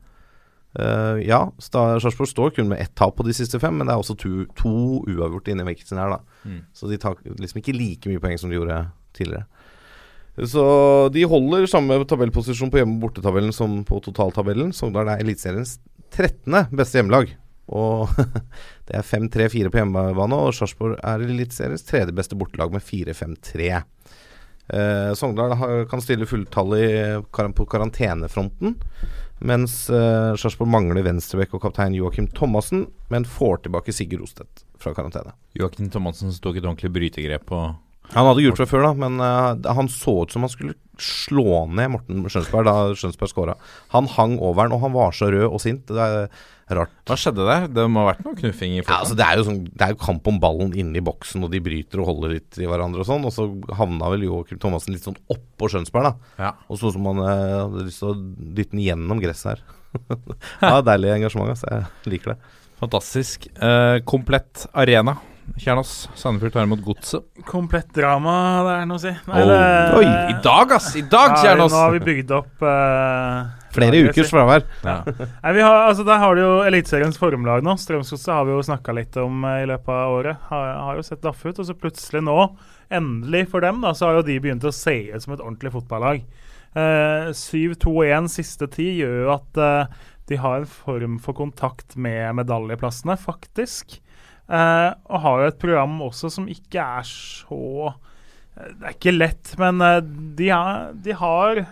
Uh, 0.76 1.16
ja, 1.24 1.40
Sarpsborg 1.62 2.28
står 2.28 2.50
kun 2.56 2.68
med 2.68 2.82
ett 2.82 2.92
tap 2.98 3.14
på 3.16 3.24
de 3.24 3.32
siste 3.36 3.60
fem, 3.62 3.78
men 3.78 3.88
det 3.88 3.94
er 3.94 4.02
også 4.02 4.16
to, 4.20 4.44
to 4.58 4.74
uavgjort 5.08 5.48
inni 5.48 5.64
veksten 5.64 6.00
her, 6.00 6.18
da. 6.18 6.42
Mm. 6.44 6.58
Så 6.76 6.90
de 6.90 6.98
tar 7.00 7.16
liksom 7.24 7.62
ikke 7.62 7.76
like 7.76 8.12
mye 8.12 8.20
poeng 8.20 8.36
som 8.40 8.52
de 8.52 8.58
gjorde 8.58 8.82
tidligere. 9.16 9.46
Så 10.44 10.62
de 11.14 11.24
holder 11.24 11.64
samme 11.70 11.96
tabellposisjon 12.04 12.70
på 12.72 12.82
hjemme- 12.82 12.98
og 12.98 13.06
bortetabellen 13.06 13.54
som 13.56 13.78
på 13.88 14.02
totaltabellen. 14.04 14.74
Sogndal 14.76 15.08
er 15.08 15.24
Eliteseriens 15.24 15.78
13. 16.12 16.76
beste 16.76 17.00
hjemmelag. 17.00 17.32
Og 17.72 18.12
det 18.86 18.98
er 18.98 19.06
5-3-4 19.06 19.72
på 19.72 19.80
hjemmebane, 19.80 20.36
og 20.36 20.52
Sarpsborg 20.54 20.98
er 21.00 21.24
Eliteseriens 21.24 21.86
tredje 21.88 22.14
beste 22.16 22.36
bortelag 22.38 22.74
med 22.74 22.84
4-5-3. 22.84 23.70
Uh, 24.66 25.14
Sogndal 25.16 25.56
kan 25.88 26.04
stille 26.04 26.28
fulltallig 26.28 26.86
på 27.32 27.66
karantenefronten, 27.70 28.76
mens 29.44 29.74
uh, 29.92 30.32
Sarpsborg 30.38 30.70
mangler 30.72 31.04
venstrebekk 31.04 31.56
og 31.56 31.66
kaptein 31.66 31.96
Joakim 31.96 32.28
Thomassen, 32.32 32.86
men 33.12 33.28
får 33.28 33.66
tilbake 33.66 33.94
Sigurd 33.94 34.24
Rostedt 34.24 34.64
fra 34.80 34.94
karantene. 34.96 35.34
Joakim 35.58 35.90
Thomassen 35.92 36.32
tok 36.40 36.56
et 36.56 36.64
ordentlig 36.64 36.92
brytegrep 36.94 37.44
på 37.50 37.60
Han 38.14 38.28
hadde 38.28 38.44
gjort 38.44 38.60
det 38.62 38.68
før, 38.70 38.86
da, 38.86 38.92
men 39.06 39.20
uh, 39.20 39.74
han 39.76 39.90
så 39.92 40.22
ut 40.22 40.32
som 40.32 40.46
han 40.46 40.52
skulle 40.52 40.76
slå 41.02 41.66
ned 41.68 41.92
Morten 41.92 42.22
Skjønsberg 42.30 42.68
da 42.68 42.76
Skjønsberg 42.96 43.32
skåra. 43.32 43.56
Han 43.92 44.08
hang 44.14 44.38
over 44.38 44.64
han, 44.64 44.76
og 44.76 44.84
han 44.86 44.94
var 44.96 45.16
så 45.16 45.28
rød 45.32 45.48
og 45.50 45.60
sint. 45.60 45.90
Det 45.90 46.06
er 46.06 46.30
rart. 46.74 46.94
Hva 47.06 47.16
skjedde 47.20 47.46
der? 47.46 47.66
Det 47.70 47.84
må 47.90 48.02
ha 48.02 48.08
vært 48.10 48.24
noe 48.26 48.38
knuffing 48.38 48.74
i 48.74 48.80
Ja, 48.80 48.98
altså 48.98 49.14
det, 49.18 49.26
er 49.26 49.38
jo 49.38 49.46
sånn, 49.46 49.60
det 49.70 49.86
er 49.86 49.94
jo 49.94 50.00
kamp 50.02 50.26
om 50.26 50.40
ballen 50.42 50.74
inne 50.74 50.98
i 50.98 51.04
boksen, 51.04 51.44
og 51.46 51.52
de 51.52 51.60
bryter 51.62 52.02
og 52.02 52.10
holder 52.10 52.34
litt 52.36 52.58
i 52.58 52.66
hverandre 52.66 53.04
og 53.04 53.08
sånn. 53.08 53.26
Og 53.28 53.34
så 53.34 53.46
havna 53.78 54.10
vel 54.12 54.26
Joakim 54.26 54.60
Thomassen 54.62 54.96
litt 54.96 55.06
sånn 55.06 55.18
oppå 55.32 55.70
Skjønsberg, 55.70 56.10
da. 56.10 56.34
Ja. 56.42 56.52
Og 56.66 56.80
så 56.80 56.90
ut 56.90 56.96
som 56.98 57.06
han 57.12 57.22
eh, 57.22 57.54
hadde 57.60 57.86
lyst 57.86 58.02
til 58.02 58.10
å 58.10 58.18
dytte 58.18 58.74
den 58.74 58.84
gjennom 58.88 59.22
gresset 59.22 59.52
her. 59.54 59.64
ja, 60.64 60.74
deilig 60.90 61.14
engasjement, 61.20 61.54
altså. 61.54 61.70
Jeg 61.70 62.16
liker 62.16 62.34
det. 62.34 62.38
Fantastisk. 62.82 63.48
Eh, 63.54 64.02
komplett 64.08 64.66
arena. 64.76 65.16
Kjernås. 65.56 66.08
Sandefjord 66.18 66.52
tar 66.52 66.66
imot 66.66 66.82
Godset. 66.84 67.24
Komplett 67.46 67.92
drama, 67.94 68.32
det 68.66 68.72
er 68.80 68.88
noe 68.90 68.98
å 68.98 69.02
si. 69.02 69.12
Nei, 69.28 69.42
Oh. 69.42 69.48
det- 69.48 69.94
Oi, 69.98 70.06
i 70.06 70.34
dag, 70.42 70.72
ass! 70.72 70.88
I 70.96 71.02
dag, 71.02 71.30
Ja, 71.36 71.42
Kjernås! 71.42 71.70
Nå 71.72 71.76
har 71.80 71.90
vi 71.92 72.00
bygd 72.00 72.30
opp 72.36 72.62
uh, 72.62 73.46
Flere 73.76 73.92
laget, 73.92 74.10
ukers 74.16 74.30
fravær. 74.32 74.64
Ja. 74.84 74.96
Nei, 75.44 75.52
vi 75.52 75.60
har, 75.64 75.88
altså 75.88 76.04
Der 76.04 76.18
har 76.18 76.34
du 76.34 76.40
jo 76.42 76.52
Eliteseriens 76.64 77.16
formlag 77.20 77.62
nå. 77.62 77.76
Strømsgodset 77.78 78.32
har 78.32 78.44
vi 78.44 78.52
jo 78.56 78.62
snakka 78.64 78.94
litt 78.96 79.16
om 79.22 79.44
uh, 79.44 79.62
i 79.62 79.66
løpet 79.70 79.88
av 79.88 80.12
året. 80.18 80.36
Har, 80.50 80.74
har 80.88 80.96
jo 80.96 81.02
sett 81.06 81.22
daffe 81.24 81.48
ut. 81.48 81.58
Og 81.58 81.66
så 81.70 81.74
plutselig 81.78 82.22
nå, 82.24 82.36
endelig 82.90 83.46
for 83.52 83.60
dem, 83.64 83.80
da, 83.84 83.92
så 83.96 84.06
har 84.10 84.18
jo 84.20 84.26
de 84.28 84.38
begynt 84.40 84.64
å 84.64 84.72
se 84.74 84.96
ut 85.14 85.22
som 85.22 85.32
et 85.36 85.40
ordentlig 85.44 85.72
fotballag. 85.72 86.24
Uh, 86.76 87.30
7-2-1 87.32 88.28
siste 88.28 88.66
ti 88.68 88.90
gjør 88.98 89.22
jo 89.24 89.30
at 89.32 89.56
eh, 89.64 89.86
de 90.28 90.36
har 90.42 90.58
en 90.60 90.66
form 90.68 91.14
for 91.22 91.32
kontakt 91.38 91.94
med 91.96 92.34
medaljeplassene, 92.36 93.14
faktisk. 93.16 94.00
Eh, 94.46 94.90
og 95.10 95.22
har 95.24 95.40
jo 95.40 95.48
et 95.50 95.58
program 95.58 95.96
også 96.06 96.30
som 96.30 96.44
ikke 96.46 96.78
er 96.78 97.06
så 97.08 97.56
eh, 97.90 98.68
Det 98.78 98.84
er 98.84 98.92
ikke 98.92 99.14
lett, 99.16 99.54
men 99.58 99.82
eh, 99.82 99.98
de, 100.38 100.50
har, 100.52 100.92
de 100.94 101.16
har 101.18 101.64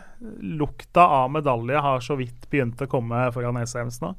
lukta 0.42 1.04
av 1.20 1.30
medalje 1.36 1.84
har 1.86 2.02
så 2.02 2.16
vidt 2.18 2.48
begynt 2.50 2.82
å 2.82 2.90
komme 2.90 3.28
foran 3.34 3.60
SMs 3.62 4.00
nå. 4.02 4.10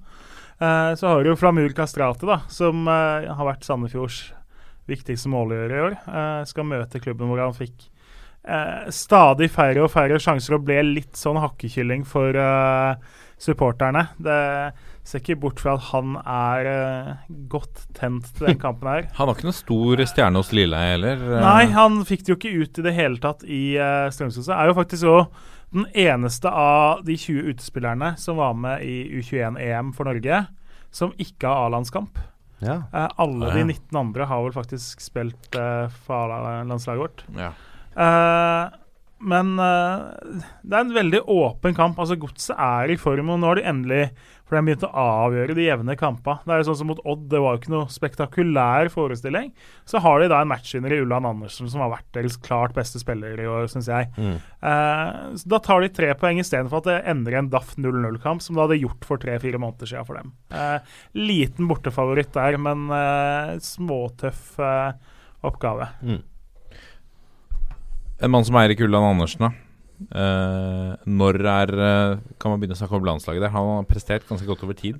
Eh, 0.63 0.93
så 0.95 1.11
har 1.11 1.27
du 1.27 1.33
Flamur 1.35 1.75
Kastrati, 1.75 2.29
da, 2.29 2.39
som 2.47 2.87
eh, 2.87 3.27
har 3.27 3.49
vært 3.49 3.67
Sandefjords 3.67 4.21
viktigste 4.87 5.33
målgjører 5.33 5.75
i 5.75 5.83
år. 5.89 5.93
Skal 6.45 6.67
møte 6.69 6.99
klubben 7.01 7.31
hvor 7.31 7.39
han 7.41 7.55
fikk 7.57 7.87
stadig 8.93 9.47
færre 9.49 9.81
og 9.81 9.89
færre 9.89 10.19
sjanser 10.21 10.53
og 10.59 10.67
ble 10.67 10.75
litt 10.85 11.17
sånn 11.17 11.39
hakkekylling 11.41 12.03
for 12.05 12.37
supporterne. 13.41 14.03
Det 14.21 14.35
ser 15.05 15.21
ikke 15.21 15.37
bort 15.43 15.61
fra 15.61 15.75
at 15.77 15.87
han 15.91 16.15
er 16.21 16.67
uh, 16.69 17.25
godt 17.51 17.83
tent 17.97 18.29
til 18.35 18.49
den 18.49 18.61
kampen 18.61 18.89
her. 18.89 19.09
Han 19.19 19.29
var 19.29 19.37
ikke 19.37 19.49
noen 19.49 19.57
stor 19.57 20.05
stjerne 20.09 20.41
hos 20.41 20.53
Lilleheie 20.55 20.95
heller. 20.95 21.25
eh. 21.29 21.43
Nei, 21.45 21.65
han 21.75 21.99
fikk 22.07 22.25
det 22.25 22.33
jo 22.33 22.37
ikke 22.39 22.53
ut 22.63 22.79
i 22.81 22.85
det 22.87 22.95
hele 22.97 23.21
tatt 23.21 23.45
i 23.45 23.63
uh, 23.77 24.07
Strømsgodset. 24.13 24.53
Er 24.55 24.71
jo 24.71 24.77
faktisk 24.79 25.11
òg 25.11 25.43
den 25.75 25.85
eneste 26.05 26.49
av 26.49 27.03
de 27.05 27.17
20 27.19 27.51
utespillerne 27.53 28.13
som 28.21 28.39
var 28.39 28.55
med 28.57 28.85
i 28.85 29.19
U21-EM 29.19 29.91
for 29.97 30.09
Norge, 30.09 30.45
som 30.95 31.13
ikke 31.21 31.51
har 31.51 31.67
A-landskamp. 31.67 32.17
Ja. 32.63 32.81
Uh, 32.89 33.07
alle 33.21 33.51
ja. 33.51 33.59
de 33.59 33.69
19 33.75 33.99
andre 33.99 34.27
har 34.29 34.43
vel 34.47 34.55
faktisk 34.55 35.03
spilt 35.03 35.59
uh, 35.59 35.85
for 36.07 36.33
A-landslaget 36.33 37.05
vårt. 37.05 37.25
Ja. 37.37 37.53
Eh, 37.95 38.63
men 39.23 39.53
uh, 39.55 40.11
det 40.61 40.75
er 40.75 40.81
en 40.83 40.95
veldig 40.95 41.21
åpen 41.31 41.75
kamp. 41.75 41.99
Altså 42.01 42.17
Godset 42.19 42.57
er 42.59 42.91
i 42.91 42.97
form, 42.99 43.31
og 43.31 43.39
nå 43.39 43.47
har 43.47 43.59
de 43.59 43.63
endelig 43.71 44.01
For 44.43 44.53
de 44.53 44.59
har 44.59 44.65
begynt 44.67 44.83
å 44.85 44.91
avgjøre 45.01 45.55
de 45.57 45.67
jevne 45.69 45.95
kampene. 45.97 46.43
Det 46.43 46.53
er 46.53 46.61
jo 46.61 46.67
sånn 46.67 46.79
som 46.81 46.91
mot 46.91 46.99
Odd, 47.07 47.23
det 47.31 47.41
var 47.41 47.55
jo 47.55 47.61
ikke 47.61 47.73
noe 47.73 47.93
spektakulær 47.93 48.91
forestilling. 48.93 49.53
Så 49.87 50.01
har 50.03 50.19
de 50.21 50.27
da 50.33 50.41
en 50.43 50.51
matchvinner 50.51 50.93
i 50.93 50.99
Ulland 51.01 51.29
Andersen, 51.31 51.71
som 51.71 51.81
har 51.85 51.93
vært 51.95 52.11
deres 52.17 52.37
klart 52.43 52.75
beste 52.77 53.01
spiller 53.01 53.39
i 53.39 53.47
år, 53.49 53.65
syns 53.71 53.89
jeg. 53.89 54.11
Mm. 54.19 54.35
Eh, 54.35 55.15
så 55.41 55.53
da 55.55 55.61
tar 55.63 55.81
de 55.81 55.91
tre 55.95 56.11
poeng 56.19 56.43
istedenfor 56.43 56.83
at 56.83 56.91
det 56.91 56.99
ender 57.15 57.39
en 57.39 57.49
DAF 57.55 57.73
0-0-kamp, 57.79 58.43
som 58.43 58.59
det 58.59 58.67
hadde 58.67 58.81
gjort 58.83 59.09
for 59.09 59.21
tre-fire 59.21 59.63
måneder 59.63 59.95
siden 59.95 60.11
for 60.11 60.19
dem. 60.19 60.35
Eh, 60.53 60.95
liten 61.17 61.71
bortefavoritt 61.71 62.35
der, 62.35 62.59
men 62.61 62.85
eh, 62.93 63.55
småtøff 63.63 64.55
oppgave. 64.59 65.89
oppgave. 66.03 66.25
En 68.23 68.31
mann 68.31 68.45
som 68.47 68.55
Eirik 68.55 68.79
Ulland 68.85 69.05
Andersen, 69.05 69.47
da. 69.47 69.51
Eh, 69.95 70.91
når 71.07 71.37
er 71.47 71.69
eh, 71.71 72.17
Kan 72.41 72.51
man 72.51 72.59
begynne 72.59 72.75
å 72.75 72.79
snakke 72.81 72.97
om 72.97 73.05
landslaget 73.07 73.45
der? 73.45 73.53
Han 73.53 73.69
har 73.77 73.85
prestert 73.89 74.25
ganske 74.27 74.47
godt 74.47 74.65
over 74.67 74.77
tid. 74.77 74.99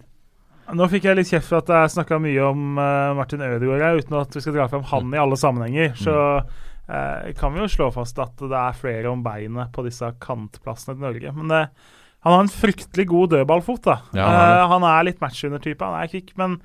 Nå 0.76 0.88
fikk 0.90 1.06
jeg 1.06 1.20
litt 1.20 1.30
kjeft 1.30 1.50
for 1.52 1.62
at 1.62 1.70
jeg 1.70 1.92
snakka 1.94 2.18
mye 2.24 2.46
om 2.48 2.80
uh, 2.80 3.14
Martin 3.14 3.44
Ødegaard 3.46 4.00
uten 4.02 4.16
at 4.18 4.34
vi 4.34 4.42
skal 4.42 4.56
dra 4.56 4.66
fram 4.72 4.88
han 4.90 5.12
i 5.14 5.20
alle 5.22 5.38
sammenhenger. 5.38 5.92
Så 6.00 6.16
uh, 6.42 7.28
kan 7.38 7.54
vi 7.54 7.62
jo 7.62 7.68
slå 7.70 7.92
fast 7.94 8.18
at 8.24 8.42
det 8.42 8.58
er 8.58 8.80
flere 8.80 9.12
om 9.12 9.22
beinet 9.26 9.70
på 9.76 9.86
disse 9.86 10.10
kantplassene 10.24 10.96
til 10.96 11.06
Norge. 11.06 11.36
Men 11.38 11.54
uh, 11.54 11.94
han 12.26 12.34
har 12.34 12.42
en 12.42 12.50
fryktelig 12.50 13.06
god 13.12 13.36
dødballfot. 13.36 13.84
da. 13.86 14.00
Ja, 14.18 14.26
han 14.26 14.42
er 14.42 14.66
han 14.74 14.88
er 14.90 15.08
litt 15.12 15.22
matchundertype, 15.22 15.86
han 15.86 16.02
er 16.02 16.10
kvikk, 16.10 16.34
men 16.42 16.58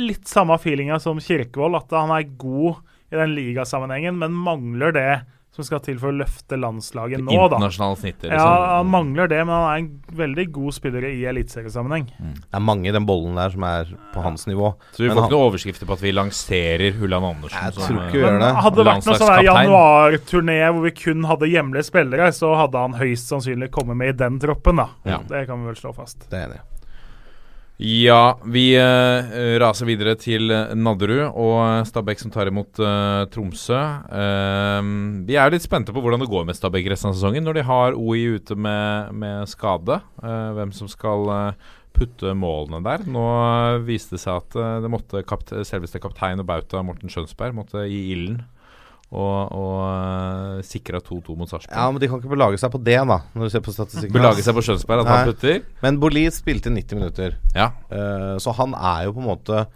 litt 0.00 0.24
samme 0.32 0.56
feelinga 0.60 0.96
som 1.04 1.20
Kirkevold, 1.20 1.76
at 1.76 1.92
han 1.92 2.14
er 2.16 2.30
god 2.40 2.80
i 3.12 3.20
den 3.20 3.36
ligasammenhengen, 3.36 4.16
men 4.22 4.32
mangler 4.46 4.96
det 4.96 5.10
som 5.56 5.64
skal 5.66 5.80
til 5.84 5.96
for 6.00 6.12
å 6.12 6.16
løfte 6.18 6.58
landslaget 6.60 7.22
nå, 7.24 7.32
da. 7.32 7.56
Internasjonale 7.56 7.96
liksom. 7.96 8.34
Ja, 8.36 8.76
han 8.76 8.90
mangler 8.92 9.30
det, 9.32 9.38
men 9.48 9.54
han 9.56 9.66
er 9.70 9.78
en 9.80 10.18
veldig 10.20 10.44
god 10.52 10.76
spiller 10.76 11.06
i 11.08 11.24
eliteseriesammenheng. 11.30 12.10
Det 12.20 12.58
er 12.60 12.64
mange 12.64 12.90
i 12.90 12.94
den 12.94 13.06
bollen 13.08 13.38
der 13.40 13.54
som 13.54 13.64
er 13.64 13.90
på 14.12 14.22
hans 14.24 14.46
nivå. 14.46 14.74
Så 14.92 15.02
vi 15.04 15.08
får 15.08 15.14
han- 15.16 15.24
ikke 15.24 15.36
noen 15.38 15.48
overskrifter 15.48 15.88
på 15.88 15.96
at 15.96 16.04
vi 16.04 16.12
lanserer 16.12 16.92
Hulland 17.00 17.24
Andersen 17.32 17.62
Jeg 17.64 17.72
tror 17.78 17.96
ikke 17.96 18.06
eh, 18.06 18.12
vi 18.12 18.24
gjør 18.26 18.38
det. 18.44 18.52
Hadde 18.66 18.76
det 18.76 18.86
vært 18.86 19.06
noe 19.06 19.18
sånn 19.24 19.44
januarturné 19.48 20.58
hvor 20.72 20.82
vi 20.82 20.90
kun 20.90 21.24
hadde 21.24 21.50
hjemlige 21.50 21.88
spillere, 21.88 22.30
så 22.36 22.54
hadde 22.60 22.78
han 22.86 22.92
høyst 23.00 23.32
sannsynlig 23.32 23.70
kommet 23.74 23.96
med 23.96 24.14
i 24.14 24.16
den 24.24 24.38
troppen, 24.42 24.76
da. 24.76 24.88
Ja. 25.08 25.18
Det 25.26 25.46
kan 25.48 25.60
vi 25.62 25.72
vel 25.72 25.78
slå 25.80 25.94
fast. 25.96 26.28
Det 26.30 26.42
er 26.44 26.48
det. 26.56 26.60
Ja, 27.76 28.38
vi 28.44 28.70
eh, 28.72 29.34
raser 29.60 29.84
videre 29.84 30.14
til 30.16 30.48
eh, 30.48 30.70
Nadderud 30.72 31.26
og 31.36 31.84
Stabæk 31.84 32.22
som 32.22 32.32
tar 32.32 32.48
imot 32.48 32.80
eh, 32.80 33.26
Tromsø. 33.28 33.80
Eh, 34.16 34.88
vi 35.28 35.36
er 35.36 35.52
litt 35.52 35.66
spente 35.66 35.92
på 35.92 36.00
hvordan 36.00 36.24
det 36.24 36.30
går 36.32 36.46
med 36.48 36.56
Stabæk 36.56 36.88
resten 36.88 37.10
av 37.10 37.18
sesongen 37.18 37.44
når 37.44 37.58
de 37.58 37.66
har 37.68 37.98
OI 38.00 38.38
ute 38.38 38.56
med, 38.56 39.12
med 39.20 39.44
skade. 39.52 40.00
Eh, 40.24 40.48
hvem 40.56 40.72
som 40.72 40.88
skal 40.88 41.28
eh, 41.34 41.68
putte 41.92 42.32
målene 42.32 42.80
der. 42.86 43.04
Nå 43.12 43.26
eh, 43.44 43.84
viste 43.84 44.16
det 44.16 44.24
seg 44.24 44.40
at 44.40 44.56
eh, 44.56 44.78
det 44.86 44.92
måtte 44.96 45.26
kapt 45.28 45.52
selveste 45.68 46.00
kaptein 46.00 46.40
og 46.40 46.48
bauta 46.48 46.80
Morten 46.80 47.12
Skjønsberg 47.12 47.60
måtte 47.60 47.84
i 47.84 48.06
ilden 48.16 48.40
og, 49.12 49.52
og 49.54 49.74
uh, 49.86 50.62
sikra 50.66 50.98
2-2 51.00 51.36
mot 51.38 51.48
Sarpsborg. 51.48 51.76
Ja, 51.78 51.86
men 51.94 52.02
de 52.02 52.08
kan 52.10 52.18
ikke 52.18 52.32
belage 52.32 52.58
seg 52.58 52.72
på 52.74 52.80
det, 52.82 52.96
da, 53.06 53.18
når 53.36 53.46
du 53.46 53.52
ser 53.54 53.62
på 53.64 53.74
statistikken. 53.76 54.16
Belage 54.16 54.42
seg 54.42 54.56
på 54.56 54.64
Skjønsberg 54.66 55.04
at 55.04 55.10
han 55.12 55.28
putter? 55.30 55.60
Men 55.84 56.00
Boli 56.02 56.24
spilte 56.34 56.72
90 56.74 56.98
minutter. 56.98 57.36
Ja. 57.54 57.68
uh, 57.92 58.34
så 58.42 58.54
han 58.58 58.74
er 58.74 59.04
jo 59.06 59.14
på 59.16 59.22
en 59.22 59.28
måte 59.30 59.66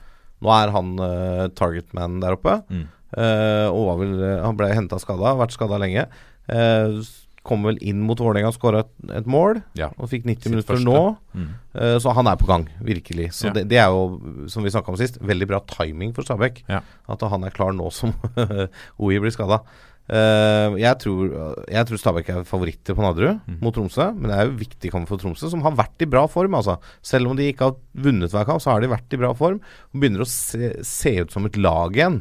Nå 0.41 0.49
er 0.57 0.71
han 0.73 0.95
uh, 0.99 1.47
targetman 1.53 2.19
der 2.23 2.33
oppe. 2.39 2.55
Mm. 2.73 2.87
Uh, 3.13 3.69
og 3.71 3.83
var 3.91 3.99
vel, 4.01 4.13
han 4.47 4.57
ble 4.57 4.71
henta 4.73 4.97
skada, 5.03 5.35
vært 5.37 5.53
skada 5.53 5.77
lenge. 5.83 6.07
Eh, 6.51 6.95
s- 7.05 7.27
kom 7.43 7.63
vel 7.65 7.79
inn 7.81 8.03
mot 8.05 8.19
Vålerenga 8.21 8.51
og 8.53 8.57
skåra 8.59 8.83
et, 8.85 8.91
et 9.17 9.27
mål. 9.31 9.63
Ja. 9.79 9.89
Og 9.99 10.11
fikk 10.13 10.27
90 10.29 10.43
Sitt 10.45 10.53
minutter 10.53 10.75
første. 10.77 10.85
nå. 10.85 11.17
Mm. 11.33 11.47
Uh, 11.75 11.97
så 12.05 12.13
han 12.15 12.29
er 12.29 12.37
på 12.37 12.47
gang, 12.51 12.67
virkelig. 12.85 13.31
Så 13.33 13.49
Ja. 13.49 13.53
det, 13.57 13.69
det 13.71 13.79
er 13.81 13.89
jo, 13.95 14.47
som 14.53 14.63
vi 14.67 14.71
snakka 14.75 14.93
om 14.93 14.99
sist, 15.01 15.17
veldig 15.25 15.49
bra 15.49 15.61
timing 15.73 16.13
for 16.15 16.23
Stabæk. 16.27 16.65
Ja. 16.69 16.83
At 17.09 17.23
han 17.23 17.45
er 17.49 17.51
klar 17.57 17.73
nå 17.73 17.89
som 17.93 18.13
OI 19.01 19.19
blir 19.25 19.33
skada. 19.33 19.63
jeg, 20.11 20.95
tror, 20.99 21.29
jeg 21.71 21.87
tror 21.87 22.01
Stabæk 22.03 22.29
er 22.35 22.45
favoritter 22.49 22.97
på 22.99 23.05
Nadderud 23.05 23.41
Mm. 23.47 23.59
mot 23.63 23.75
Tromsø. 23.75 24.09
Men 24.17 24.31
det 24.31 24.37
er 24.39 24.49
jo 24.49 24.57
viktig 24.59 24.91
kamp 24.93 25.09
for 25.09 25.17
Tromsø, 25.23 25.49
som 25.53 25.63
har 25.63 25.73
vært 25.79 26.03
i 26.03 26.09
bra 26.11 26.27
form. 26.29 26.55
Altså. 26.59 26.79
Selv 27.03 27.31
om 27.31 27.37
de 27.39 27.47
ikke 27.53 27.69
har 27.71 27.77
vunnet 27.95 28.31
hver 28.35 28.45
kamp, 28.49 28.61
så 28.61 28.73
har 28.75 28.81
de 28.83 28.91
vært 28.91 29.13
i 29.15 29.21
bra 29.23 29.33
form. 29.39 29.61
Og 29.95 30.01
begynner 30.03 30.25
å 30.25 30.29
se, 30.29 30.75
se 30.85 31.15
ut 31.23 31.31
som 31.33 31.47
et 31.47 31.57
lag 31.57 31.95
igjen, 31.97 32.21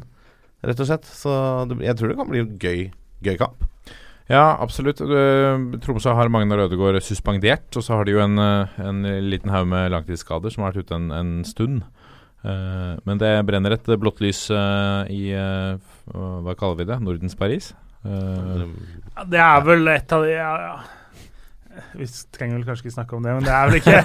rett 0.64 0.80
og 0.80 0.88
slett. 0.92 1.06
Så 1.10 1.34
det, 1.72 1.80
jeg 1.88 1.98
tror 2.00 2.08
det 2.14 2.18
kan 2.22 2.30
bli 2.30 2.44
en 2.46 2.54
gøy, 2.62 2.92
gøy 3.26 3.38
kamp. 3.42 3.66
Ja, 4.30 4.60
absolutt. 4.62 5.02
Eh, 5.02 5.64
Tromsø 5.82 6.14
har 6.14 6.30
Magnar 6.30 6.62
Ødegaard 6.68 7.02
suspendert, 7.02 7.74
og 7.74 7.82
så 7.86 7.98
har 7.98 8.06
de 8.06 8.14
jo 8.14 8.22
en, 8.22 8.38
eh, 8.38 8.78
en 8.86 9.02
liten 9.26 9.50
haug 9.50 9.66
med 9.68 9.90
langtidsskader 9.90 10.54
som 10.54 10.64
har 10.64 10.72
vært 10.72 10.86
ute 10.86 11.00
en, 11.00 11.10
en 11.12 11.32
stund. 11.44 11.82
Eh, 12.46 12.94
men 13.10 13.18
det 13.18 13.32
brenner 13.50 13.74
et 13.74 13.90
blått 14.00 14.22
lys 14.22 14.46
i 14.54 15.34
Hva 15.34 16.56
kaller 16.56 16.78
vi 16.78 16.88
det? 16.88 17.00
Nordens 17.02 17.36
Paris? 17.36 17.74
Det 18.04 19.42
er 19.44 19.66
vel 19.66 19.90
et 19.92 20.14
av 20.14 20.24
de 20.24 20.32
ja, 20.38 20.54
ja. 20.62 20.78
Vi 22.00 22.08
trenger 22.36 22.58
vel 22.60 22.66
kanskje 22.68 22.88
ikke 22.88 22.96
snakke 22.98 23.16
om 23.18 23.24
det, 23.26 23.36
men 23.38 23.46
det 23.48 23.54
er 23.54 23.70
vel 23.70 23.80
ikke 23.80 23.96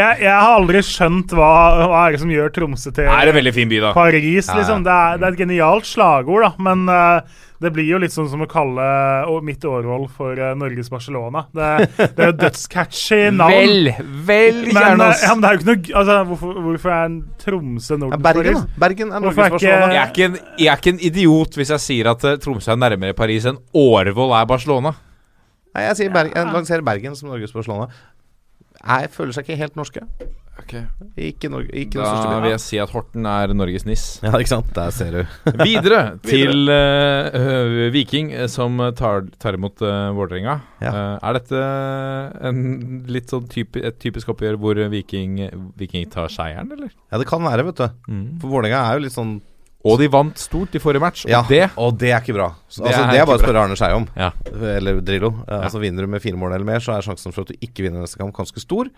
Jeg, 0.00 0.22
jeg 0.24 0.32
har 0.34 0.54
aldri 0.56 0.82
skjønt 0.86 1.34
hva, 1.36 1.50
hva 1.90 2.00
er 2.06 2.16
det 2.16 2.22
som 2.24 2.32
gjør 2.34 2.50
Tromsø 2.56 2.92
til 2.96 3.06
er 3.10 3.30
en 3.30 3.36
veldig 3.36 3.52
fin 3.56 3.70
by, 3.70 3.78
da. 3.86 3.92
Paris, 3.96 4.50
liksom. 4.54 4.84
Det 4.86 4.96
er, 4.96 5.20
det 5.20 5.28
er 5.28 5.36
et 5.36 5.40
genialt 5.44 5.88
slagord, 5.88 6.44
da. 6.46 6.50
Men 6.62 6.84
uh, 6.90 7.46
det 7.60 7.72
blir 7.74 7.84
jo 7.90 7.98
litt 8.00 8.14
sånn 8.14 8.28
som 8.32 8.40
å 8.44 8.48
kalle 8.48 8.84
uh, 9.28 9.34
mitt 9.44 9.64
Årvoll 9.68 10.06
for 10.16 10.38
uh, 10.40 10.52
Norges 10.56 10.88
Barcelona. 10.92 11.42
Det, 11.52 11.68
det 11.98 12.24
er 12.24 12.30
jo 12.30 12.36
dødscatchy 12.40 13.20
navn. 13.36 13.52
Vel, 13.52 13.90
vel, 14.30 14.62
men, 14.72 15.02
uh, 15.02 15.12
ja, 15.12 15.34
men 15.34 15.44
det 15.44 15.50
er 15.50 15.58
jo 15.58 15.60
ikke 15.60 15.68
noe 15.68 16.00
altså, 16.00 16.16
hvorfor, 16.30 16.62
hvorfor 16.68 16.94
er 16.96 17.04
en 17.10 17.18
Tromsø 17.42 17.92
Ja, 17.96 18.00
Nordens 18.04 18.24
Bergen, 18.24 18.48
Paris? 18.48 18.64
da. 18.64 18.80
Bergen 18.86 19.12
er 19.12 19.26
Norges 19.26 19.36
er 19.36 19.44
ikke- 19.44 19.58
Barcelona. 19.58 19.92
Jeg 19.92 20.02
er, 20.02 20.14
ikke 20.14 20.26
en, 20.30 20.40
jeg 20.64 20.72
er 20.72 20.82
ikke 20.84 20.94
en 20.96 21.04
idiot 21.10 21.60
hvis 21.60 21.74
jeg 21.76 21.86
sier 21.88 22.10
at 22.14 22.26
Tromsø 22.44 22.72
er 22.72 22.80
nærmere 22.80 23.16
Paris 23.18 23.48
enn 23.50 23.60
Årvoll 23.76 24.36
er 24.40 24.48
Barcelona. 24.50 24.96
Nei, 25.74 25.86
jeg 25.86 25.98
sier 26.00 26.14
Bergen, 26.14 26.34
jeg 26.34 26.54
lanserer 26.54 26.86
Bergen 26.86 27.16
som 27.18 27.30
Norges 27.30 27.54
Barcelona. 27.54 27.90
Jeg 28.80 29.10
føler 29.12 29.36
seg 29.36 29.46
ikke 29.46 29.60
helt 29.60 29.76
norske. 29.76 30.06
Ikke, 31.16 31.48
Norge, 31.50 31.70
ikke 31.72 31.96
den 31.96 32.04
største 32.04 32.28
Da 32.28 32.32
byen. 32.34 32.42
vil 32.44 32.52
jeg 32.52 32.62
si 32.62 32.78
at 32.82 32.92
Horten 32.92 33.26
er 33.26 33.52
Norges 33.56 33.86
NIS. 33.88 34.04
Ja, 34.24 34.32
ikke 34.36 34.52
sant? 34.52 34.70
Der 34.76 34.90
ser 34.94 35.10
du. 35.14 35.20
Videre 35.66 36.18
til 36.26 36.68
eh, 36.68 37.38
øh, 37.40 37.92
Viking, 37.94 38.32
eh, 38.36 38.48
som 38.52 38.80
tar, 38.96 39.26
tar 39.40 39.56
imot 39.58 39.80
uh, 39.82 40.10
Vålerenga. 40.16 40.58
Ja. 40.84 40.92
Eh, 40.92 41.28
er 41.28 41.38
dette 41.38 41.62
en 42.50 42.60
litt 43.10 43.32
sånn 43.32 43.48
typi, 43.50 43.82
et 43.86 44.00
typisk 44.02 44.32
oppgjør 44.34 44.58
hvor 44.60 44.80
Viking, 44.92 45.40
Viking 45.80 46.08
tar 46.12 46.32
seieren, 46.32 46.70
eller? 46.76 46.92
Ja, 47.10 47.20
det 47.20 47.28
kan 47.30 47.44
være, 47.44 47.66
vet 47.70 47.80
du. 47.80 47.88
Mm. 48.10 48.26
For 48.42 48.52
Vålerenga 48.52 48.84
er 48.86 48.98
jo 48.98 49.06
litt 49.06 49.16
sånn 49.16 49.38
Og 49.88 49.96
de 49.96 50.10
vant 50.12 50.36
stort 50.36 50.74
i 50.76 50.80
forrige 50.82 51.00
match, 51.00 51.22
og 51.24 51.30
Ja, 51.32 51.40
det 51.48 51.62
og 51.80 51.94
det 52.00 52.10
er 52.12 52.20
ikke 52.20 52.36
bra. 52.36 52.50
Så, 52.68 52.82
Det 52.82 52.90
altså, 52.90 53.04
er 53.06 53.12
det 53.14 53.20
er 53.22 53.28
bare 53.30 53.40
å 53.40 53.44
spørre 53.44 53.62
Arne 53.64 53.78
Skei 53.80 53.94
om. 53.96 54.04
Ja. 54.18 54.28
Eller 54.76 55.00
Drillo. 55.00 55.30
Ja. 55.46 55.62
Altså 55.64 55.80
Vinner 55.80 56.04
du 56.04 56.10
med 56.12 56.20
fire 56.20 56.36
mål 56.36 56.52
eller 56.52 56.68
mer, 56.68 56.84
så 56.84 56.92
er 56.92 57.06
sjansen 57.06 57.32
for 57.32 57.46
at 57.46 57.52
du 57.54 57.64
ikke 57.64 57.86
vinner 57.86 58.04
neste 58.04 58.20
kamp, 58.20 58.34
ganske 58.36 58.60
stor. 58.60 58.90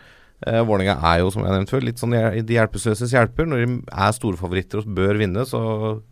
Eh, 0.42 0.58
Vålerenga 0.66 0.96
er 1.12 1.20
jo, 1.22 1.30
som 1.30 1.44
jeg 1.46 1.54
nevnte 1.54 1.70
før, 1.76 1.86
litt 1.86 2.02
sånn 2.02 2.16
de 2.16 2.56
hjelpeløses 2.56 3.14
hjelper. 3.14 3.46
Når 3.46 3.62
de 3.62 3.76
er 3.94 4.16
storfavoritter 4.16 4.82
og 4.82 4.90
bør 4.98 5.20
vinne, 5.22 5.46
så 5.46 5.62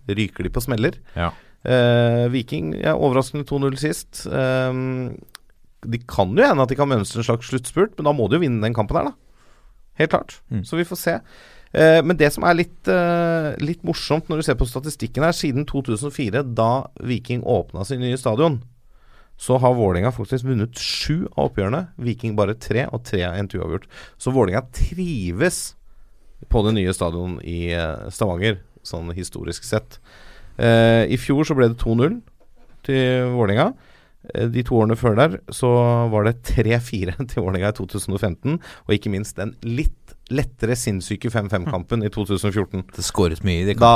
ryker 0.07 0.47
de 0.47 0.55
på 0.55 0.63
smeller. 0.63 1.01
Ja. 1.19 1.33
Eh, 1.67 2.29
Viking 2.33 2.71
ja, 2.79 2.95
overraskende 2.95 3.49
2-0 3.51 3.75
sist. 3.81 4.23
Eh, 4.31 4.71
de 5.91 5.99
kan 6.07 6.31
jo 6.37 6.47
hende 6.47 6.63
at 6.63 6.71
de 6.71 6.79
kan 6.79 6.89
mønstre 6.89 7.25
en 7.25 7.27
slags 7.27 7.51
sluttspurt, 7.51 7.97
men 7.99 8.07
da 8.07 8.15
må 8.15 8.29
de 8.31 8.39
jo 8.39 8.45
vinne 8.45 8.63
den 8.63 8.77
kampen 8.77 9.01
her, 9.01 9.11
da. 9.11 9.17
Helt 10.01 10.13
klart. 10.15 10.39
Mm. 10.53 10.63
Så 10.65 10.79
vi 10.79 10.87
får 10.89 10.97
se. 11.01 11.15
Eh, 11.73 12.01
men 12.03 12.19
det 12.19 12.33
som 12.35 12.45
er 12.49 12.57
litt, 12.59 12.89
eh, 12.91 13.55
litt 13.63 13.85
morsomt 13.87 14.29
når 14.29 14.41
du 14.41 14.47
ser 14.49 14.59
på 14.59 14.67
statistikken 14.67 15.23
her, 15.23 15.33
siden 15.37 15.67
2004, 15.69 16.43
da 16.55 16.87
Viking 17.07 17.43
åpna 17.47 17.85
sin 17.87 18.01
nye 18.03 18.19
stadion, 18.19 18.61
så 19.41 19.59
har 19.63 19.75
Vålerenga 19.75 20.11
faktisk 20.13 20.45
vunnet 20.45 20.77
sju 20.77 21.29
av 21.37 21.49
oppgjørene. 21.49 21.87
Viking 21.97 22.35
bare 22.37 22.59
tre, 22.61 22.87
og 22.93 23.05
tre 23.05 23.23
av 23.25 23.39
NTU 23.39 23.61
uavgjort. 23.63 23.87
Så 24.19 24.35
Vålerenga 24.35 24.67
trives 24.73 25.75
på 26.51 26.65
det 26.67 26.75
nye 26.75 26.93
stadion 26.93 27.39
i 27.45 27.71
eh, 27.73 28.11
Stavanger, 28.11 28.59
sånn 28.83 29.15
historisk 29.17 29.65
sett. 29.65 30.01
I 30.61 31.17
fjor 31.17 31.47
så 31.49 31.55
ble 31.57 31.71
det 31.71 31.79
2-0 31.81 32.19
til 32.85 33.31
Vålerenga. 33.33 33.71
Eh, 34.35 34.49
De 34.53 34.63
to 34.67 34.77
årene 34.81 34.97
før 34.99 35.17
der 35.17 35.39
så 35.55 35.71
var 36.13 36.27
det 36.29 36.43
3-4 36.51 37.17
til 37.31 37.45
Vålerenga 37.47 37.73
i 37.73 37.79
2015, 37.79 38.59
og 38.61 38.95
ikke 38.97 39.13
minst 39.13 39.39
den 39.41 39.55
litt 39.65 39.97
lettere 40.31 40.77
sinnssyke 40.78 41.31
5-5-kampen 41.32 42.05
i 42.07 42.11
2014. 42.12 42.85
Det 42.97 43.02
skåret 43.02 43.43
mye 43.47 43.65
i 43.65 43.66
de 43.69 43.74
Da 43.81 43.90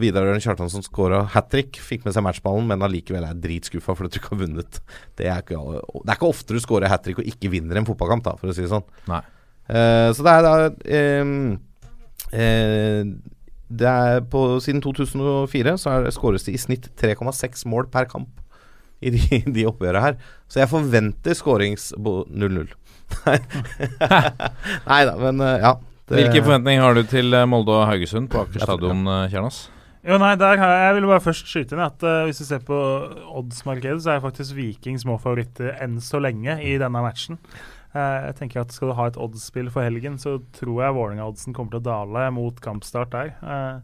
Vidar 0.00 0.26
Ørn 0.28 0.42
Kjartansson 0.44 0.84
skåra 0.84 1.22
hat 1.32 1.48
trick, 1.52 1.78
fikk 1.80 2.04
med 2.04 2.12
seg 2.16 2.24
matchballen, 2.26 2.66
men 2.68 2.84
allikevel 2.84 3.24
er 3.24 3.38
dritskuffa 3.40 3.96
fordi 3.96 4.12
du 4.12 4.20
ikke 4.20 4.34
har 4.34 4.42
vunnet. 4.44 4.80
Det 5.16 5.30
er 5.32 5.40
ikke, 5.44 5.56
det 5.56 6.12
er 6.12 6.18
ikke 6.18 6.30
ofte 6.32 6.56
du 6.56 6.60
skårer 6.60 6.92
hat 6.92 7.06
trick 7.06 7.22
og 7.22 7.30
ikke 7.32 7.50
vinner 7.54 7.80
en 7.80 7.88
fotballkamp, 7.88 8.26
da, 8.28 8.36
for 8.40 8.52
å 8.52 8.56
si 8.56 8.66
det 8.66 8.72
sånn. 8.74 8.84
Nei. 9.08 9.22
Uh, 9.68 10.08
så 10.16 10.24
det 10.24 10.32
er 10.32 10.46
da 10.46 10.52
eh, 12.32 13.00
Det 13.68 13.88
er 13.88 14.22
på 14.32 14.40
Siden 14.64 14.80
2004 14.80 15.74
så 15.80 15.90
er, 15.92 16.10
skåres 16.16 16.46
det 16.46 16.54
i 16.56 16.60
snitt 16.60 16.88
3,6 17.00 17.66
mål 17.68 17.90
per 17.92 18.08
kamp 18.08 18.40
i 19.04 19.12
de, 19.14 19.20
de 19.54 19.66
oppgjørene 19.68 20.02
her. 20.02 20.16
Så 20.50 20.62
jeg 20.62 20.70
forventer 20.72 21.36
skårings 21.38 21.92
bo- 22.00 22.24
0-0. 22.32 22.72
Nei 24.90 25.00
da, 25.08 25.16
men 25.20 25.40
eh, 25.44 25.58
ja. 25.64 25.74
det- 26.08 26.20
Hvilke 26.22 26.44
forventninger 26.44 26.84
har 26.84 26.94
du 26.98 27.02
til 27.08 27.34
eh, 27.34 27.48
Molde 27.48 27.74
og 27.74 27.88
Haugesund 27.90 28.30
på 28.32 28.44
Aker 28.44 28.64
stadion, 28.64 29.04
eh, 29.06 29.26
Kjernas? 29.32 29.66
Jo, 30.08 30.16
nei, 30.22 30.34
der 30.40 30.56
har 30.56 30.70
jeg, 30.72 30.84
jeg 30.86 30.94
ville 30.96 31.08
bare 31.10 31.24
først 31.24 31.48
skyte 31.50 31.74
inn 31.74 31.82
at 31.84 32.04
uh, 32.06 32.22
hvis 32.24 32.38
du 32.40 32.46
ser 32.46 32.62
på 32.64 32.76
oddsmarkedet, 33.40 33.98
så 34.00 34.14
er 34.14 34.22
faktisk 34.22 34.54
Viking 34.56 34.96
små 35.02 35.18
favoritter 35.20 35.74
enn 35.84 35.98
så 36.00 36.20
lenge 36.22 36.54
i 36.64 36.76
denne 36.80 37.02
matchen. 37.04 37.36
Uh, 37.92 38.28
jeg 38.30 38.36
tenker 38.38 38.62
at 38.62 38.72
Skal 38.72 38.92
du 38.92 38.94
ha 38.96 39.08
et 39.10 39.18
oddsspill 39.20 39.68
for 39.74 39.84
helgen, 39.84 40.16
så 40.22 40.38
tror 40.56 40.84
jeg 40.84 40.96
Vålerenga-oddsen 40.96 41.56
kommer 41.56 41.74
til 41.74 41.82
å 41.82 41.88
dale 41.90 42.28
mot 42.32 42.62
kampstart 42.62 43.12
der. 43.12 43.34
Uh, 43.42 43.82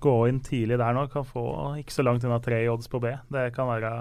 gå 0.00 0.14
inn 0.30 0.38
tidlig 0.46 0.78
der 0.80 0.94
nå, 0.96 1.04
kan 1.12 1.26
få 1.26 1.44
ikke 1.82 1.96
så 1.98 2.06
langt 2.06 2.24
unna 2.24 2.38
tre 2.40 2.62
i 2.62 2.70
odds 2.70 2.88
på 2.88 3.02
B. 3.02 3.12
Det 3.34 3.48
kan 3.58 3.68
være 3.68 3.92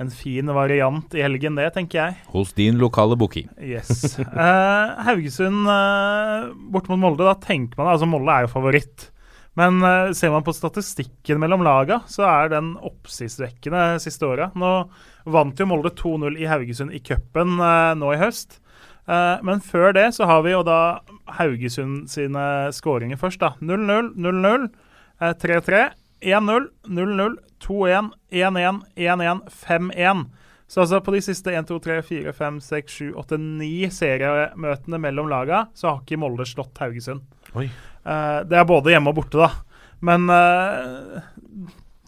en 0.00 0.10
fin 0.14 0.52
variant 0.56 1.16
i 1.16 1.22
helgen, 1.24 1.58
det, 1.60 1.68
tenker 1.76 2.00
jeg. 2.00 2.18
Hos 2.32 2.54
din 2.56 2.80
lokale 2.80 3.18
booking. 3.20 3.50
Yes. 3.60 4.16
Uh, 4.18 4.96
Haugesund 5.06 5.68
uh, 5.68 6.50
bort 6.72 6.88
mot 6.88 7.00
Molde, 7.00 7.26
da 7.26 7.36
tenker 7.36 7.80
man 7.80 7.92
Altså, 7.92 8.08
Molde 8.08 8.32
er 8.32 8.46
jo 8.46 8.54
favoritt. 8.54 9.10
Men 9.58 9.82
uh, 9.84 10.14
ser 10.16 10.32
man 10.32 10.46
på 10.46 10.54
statistikken 10.56 11.42
mellom 11.42 11.66
laga, 11.66 12.00
så 12.08 12.24
er 12.30 12.54
den 12.54 12.72
oppsiktsvekkende 12.80 14.00
siste 14.02 14.28
åra. 14.30 14.48
Nå 14.56 14.72
vant 15.30 15.60
jo 15.60 15.68
Molde 15.68 15.92
2-0 15.98 16.40
i 16.40 16.48
Haugesund 16.48 16.96
i 16.96 17.02
cupen 17.04 17.58
uh, 17.60 17.92
nå 17.98 18.14
i 18.16 18.20
høst. 18.22 18.60
Eh, 19.10 19.40
men 19.46 19.62
før 19.64 19.94
det 19.96 20.10
så 20.14 20.28
har 20.30 20.44
vi 20.46 20.52
jo 20.54 20.62
da 20.66 21.00
Haugesund 21.38 22.10
sine 22.12 22.44
skåringer 22.74 23.18
først, 23.20 23.40
da. 23.42 23.54
0-0, 23.58 24.12
0-0, 24.14 24.68
eh, 25.20 25.34
3-3, 25.40 25.82
1-0, 26.20 26.68
0-0, 26.88 27.36
2-1, 27.64 28.10
1-1, 28.30 28.80
1-1, 28.96 29.42
5-1. 29.66 30.24
Så 30.70 30.84
altså 30.84 31.00
på 31.02 31.14
de 31.16 31.20
siste 31.24 31.50
1, 31.50 31.66
2, 31.66 31.80
3, 31.82 31.98
4, 32.06 32.32
5, 32.36 32.60
6, 32.62 32.96
7, 33.00 33.06
8, 33.18 33.38
9 33.42 33.90
seriemøtene 33.90 35.00
mellom 35.02 35.30
laga, 35.32 35.64
så 35.74 35.88
har 35.88 36.04
ikke 36.04 36.20
Molde 36.22 36.46
slått 36.46 36.78
Haugesund. 36.78 37.24
Oi. 37.58 37.66
Eh, 37.66 38.38
det 38.46 38.58
er 38.60 38.68
både 38.68 38.94
hjemme 38.94 39.10
og 39.10 39.18
borte, 39.18 39.40
da. 39.40 39.50
Men 40.06 40.30
eh, 40.30 41.18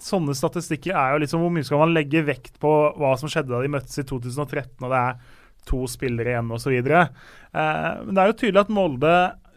sånne 0.03 0.37
statistikker 0.37 0.95
er 0.97 1.13
jo 1.13 1.23
liksom 1.25 1.43
Hvor 1.43 1.53
mye 1.53 1.67
skal 1.67 1.83
man 1.83 1.93
legge 1.93 2.23
vekt 2.25 2.55
på 2.63 2.71
hva 2.97 3.13
som 3.21 3.31
skjedde 3.31 3.53
da 3.53 3.61
de 3.65 3.73
møttes 3.75 3.99
i 3.99 4.07
2013, 4.07 4.79
og 4.79 4.95
det 4.95 5.01
er 5.01 5.41
to 5.69 5.85
spillere 5.91 6.33
igjen 6.33 6.55
osv. 6.55 6.73
Uh, 6.75 7.07
men 8.03 8.15
det 8.15 8.23
er 8.23 8.31
jo 8.31 8.39
tydelig 8.41 8.65
at 8.65 8.73
Molde 8.75 9.13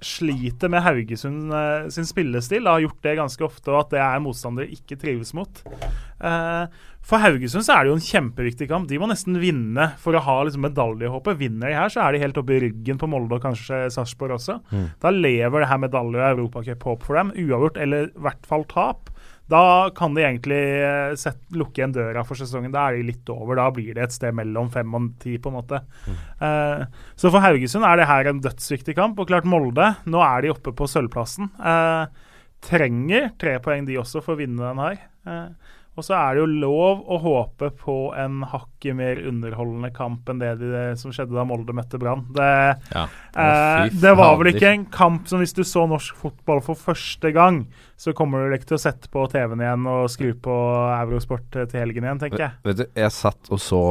sliter 0.06 0.72
med 0.72 0.84
Haugesund 0.86 1.54
eh, 1.54 1.88
sin 1.94 2.08
spillestil. 2.08 2.68
Har 2.70 2.84
gjort 2.84 3.02
det 3.06 3.16
ganske 3.20 3.46
ofte, 3.46 3.72
og 3.74 3.86
at 3.86 3.96
det 3.96 4.04
er 4.06 4.22
motstandere 4.24 4.70
ikke 4.74 4.98
trives 5.02 5.34
mot. 5.38 5.64
Eh, 5.66 6.84
for 7.06 7.22
Haugesund 7.22 7.66
så 7.66 7.76
er 7.76 7.86
det 7.86 7.92
jo 7.92 7.98
en 8.00 8.06
kjempeviktig 8.06 8.68
kamp. 8.72 8.88
De 8.90 8.98
må 9.02 9.10
nesten 9.12 9.38
vinne 9.42 9.92
for 10.02 10.18
å 10.18 10.24
ha 10.26 10.38
liksom, 10.46 10.66
medaljehåpet. 10.66 11.38
Vinner 11.42 11.70
de 11.70 11.78
her, 11.78 11.92
så 11.94 12.06
er 12.06 12.16
de 12.16 12.24
helt 12.24 12.40
oppe 12.42 12.56
i 12.56 12.62
ryggen 12.66 13.02
på 13.02 13.10
Molde 13.12 13.38
og 13.38 13.46
kanskje 13.46 13.86
Sarpsborg 13.94 14.38
også. 14.40 14.58
Mm. 14.72 14.88
Da 15.04 15.14
lever 15.14 15.62
det 15.62 15.70
her 15.70 15.84
medalje- 15.84 16.22
og 16.22 16.40
europacuphopp 16.40 17.06
for 17.06 17.22
dem. 17.22 17.34
Uavgjort 17.46 17.82
eller 17.86 18.10
i 18.10 18.26
hvert 18.26 18.50
fall 18.50 18.66
tap. 18.72 19.12
Da 19.52 19.90
kan 19.96 20.16
de 20.18 20.24
egentlig 20.26 20.58
eh, 20.82 21.34
lukke 21.54 21.82
igjen 21.82 21.94
døra 21.94 22.24
for 22.26 22.40
sesongen. 22.40 22.74
Da 22.74 22.88
er 22.88 22.98
de 22.98 23.10
litt 23.12 23.30
over. 23.30 23.60
Da 23.60 23.68
blir 23.74 23.94
det 23.94 24.08
et 24.08 24.16
sted 24.16 24.34
mellom 24.38 24.72
fem 24.74 24.98
og 24.98 25.12
ti, 25.22 25.36
på 25.38 25.52
en 25.52 25.58
måte. 25.60 25.82
Eh, 26.10 26.86
så 27.16 27.30
for 27.30 27.44
Haugesund 27.46 27.86
er 27.86 28.02
det 28.02 28.10
her 28.10 28.32
en 28.32 28.42
dødsviktig 28.42 28.98
kamp. 28.98 29.22
Og 29.22 29.30
klart 29.30 29.46
Molde, 29.50 29.92
nå 30.10 30.24
er 30.26 30.46
de 30.46 30.54
oppe 30.56 30.74
på 30.76 30.90
sølvplassen. 30.90 31.52
Eh, 31.62 32.32
trenger 32.66 33.30
tre 33.42 33.60
poeng 33.62 33.86
de 33.86 34.00
også 34.02 34.24
for 34.26 34.34
å 34.34 34.42
vinne 34.42 34.62
den 34.66 34.82
her. 34.82 34.98
Eh, 35.30 35.75
og 35.96 36.04
så 36.04 36.16
er 36.18 36.36
det 36.36 36.42
jo 36.44 36.60
lov 36.66 37.06
å 37.08 37.18
håpe 37.24 37.70
på 37.80 37.96
en 38.20 38.42
hakket 38.52 38.98
mer 38.98 39.20
underholdende 39.30 39.94
kamp 39.96 40.28
enn 40.32 40.42
det, 40.42 40.52
det 40.60 40.84
som 41.00 41.14
skjedde 41.16 41.36
da 41.38 41.46
Molde 41.48 41.76
møtte 41.76 42.00
Brann. 42.02 42.26
Det, 42.36 42.50
Ja. 42.92 43.06
eh, 43.32 43.90
det 43.96 44.12
var 44.20 44.36
vel 44.42 44.52
ikke 44.52 44.74
en 44.74 44.86
kamp 44.92 45.30
som 45.32 45.40
hvis 45.40 45.56
du 45.56 45.64
så 45.64 45.86
norsk 45.88 46.18
fotball 46.20 46.60
for 46.66 46.76
første 46.76 47.32
gang, 47.32 47.66
så 47.96 48.12
kommer 48.12 48.50
du 48.50 48.58
ikke 48.58 48.74
til 48.74 48.78
å 48.78 48.84
sette 48.84 49.08
på 49.08 49.24
TV-en 49.32 49.64
igjen 49.64 49.88
og 49.88 50.10
skru 50.12 50.34
på 50.36 50.58
Eurosport 51.00 51.48
til 51.56 51.80
helgen 51.80 52.04
igjen, 52.04 52.20
tenker 52.20 52.44
jeg. 52.44 52.52
Vet 52.68 52.82
du, 52.82 52.86
jeg 53.00 53.16
satt 53.16 53.52
og 53.54 53.62
så 53.64 53.82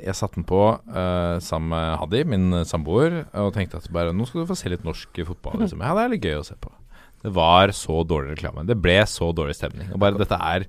Jeg 0.00 0.14
satte 0.16 0.38
den 0.40 0.46
på 0.48 0.62
uh, 0.72 1.36
sammen 1.42 1.68
med 1.74 1.98
Hadi, 2.00 2.24
min 2.24 2.64
samboer, 2.64 3.26
og 3.36 3.52
tenkte 3.54 3.76
at 3.76 3.92
bare 3.92 4.14
nå 4.16 4.26
skal 4.26 4.42
du 4.42 4.48
få 4.48 4.56
se 4.56 4.72
litt 4.72 4.84
norsk 4.86 5.20
fotball. 5.28 5.60
Liksom. 5.60 5.84
Ja, 5.84 5.92
det 5.96 6.04
er 6.04 6.12
litt 6.14 6.24
gøy 6.24 6.40
å 6.40 6.46
se 6.46 6.56
på. 6.60 6.72
Det 7.22 7.32
var 7.34 7.72
så 7.74 8.02
dårlig 8.06 8.36
reklame. 8.36 8.66
Det 8.68 8.76
ble 8.78 9.00
så 9.10 9.32
dårlig 9.34 9.56
stemning. 9.58 9.88
Og 9.92 10.00
bare 10.02 10.18
dette 10.20 10.36
er 10.38 10.66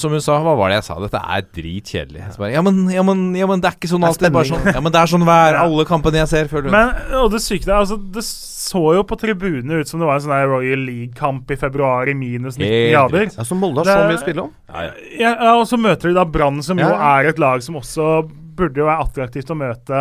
som 0.00 0.14
hun 0.14 0.22
sa, 0.22 0.38
hva 0.44 0.54
var 0.58 0.72
det 0.72 0.80
jeg 0.80 0.86
sa? 0.88 0.96
Dette 1.02 1.20
er 1.20 1.44
dritkjedelig. 1.58 2.24
Ja, 2.52 2.62
men, 2.66 2.82
ja, 2.92 3.04
men, 3.06 3.22
ja, 3.38 3.48
men 3.50 3.62
det 3.62 3.70
er 3.70 3.78
ikke 3.78 3.90
sånn 3.90 4.04
Det 4.04 4.10
er 4.10 4.14
alltid. 4.16 4.34
Bare 4.36 4.50
sånn, 4.50 4.66
ja, 4.74 4.82
men 4.84 4.94
det 4.94 5.00
er 5.02 5.12
sånn 5.12 5.26
hver 5.26 5.58
alle 5.62 5.86
kampene 5.88 6.22
jeg 6.22 6.32
ser. 6.32 6.50
Føler 6.52 6.68
hun. 6.70 6.76
Men 6.76 7.18
og 7.22 7.30
det 7.34 7.42
syke 7.44 7.68
er, 7.70 7.78
altså, 7.80 7.98
det 8.16 8.24
så 8.26 8.82
jo 8.96 9.04
på 9.06 9.18
tribunene 9.20 9.82
ut 9.82 9.90
som 9.90 10.02
det 10.02 10.08
var 10.08 10.18
en 10.18 10.24
sånn 10.26 10.48
Royal 10.50 10.82
League-kamp 10.88 11.52
i 11.54 11.58
februar 11.60 12.10
i 12.10 12.16
minus 12.18 12.58
19 12.58 12.66
Helt 12.66 12.90
grader. 12.94 13.28
Ja, 13.36 13.46
så 13.46 13.58
Molde 13.58 13.84
har 13.84 13.92
så 13.92 14.08
mye 14.10 14.18
å 14.18 14.24
spille 14.24 14.46
om. 14.48 14.50
ja, 14.72 14.88
ja. 14.88 14.96
Ja, 15.16 15.30
ja, 15.32 15.52
og 15.60 15.68
så 15.70 15.78
møter 15.80 16.10
de 16.10 16.16
da 16.18 16.26
Brann, 16.26 16.58
som 16.66 16.80
jo 16.80 16.90
er 16.90 17.30
et 17.30 17.38
lag 17.42 17.62
som 17.64 17.78
også 17.78 18.26
burde 18.56 18.80
jo 18.80 18.88
være 18.88 19.04
attraktivt 19.04 19.52
å 19.52 19.58
møte. 19.58 20.00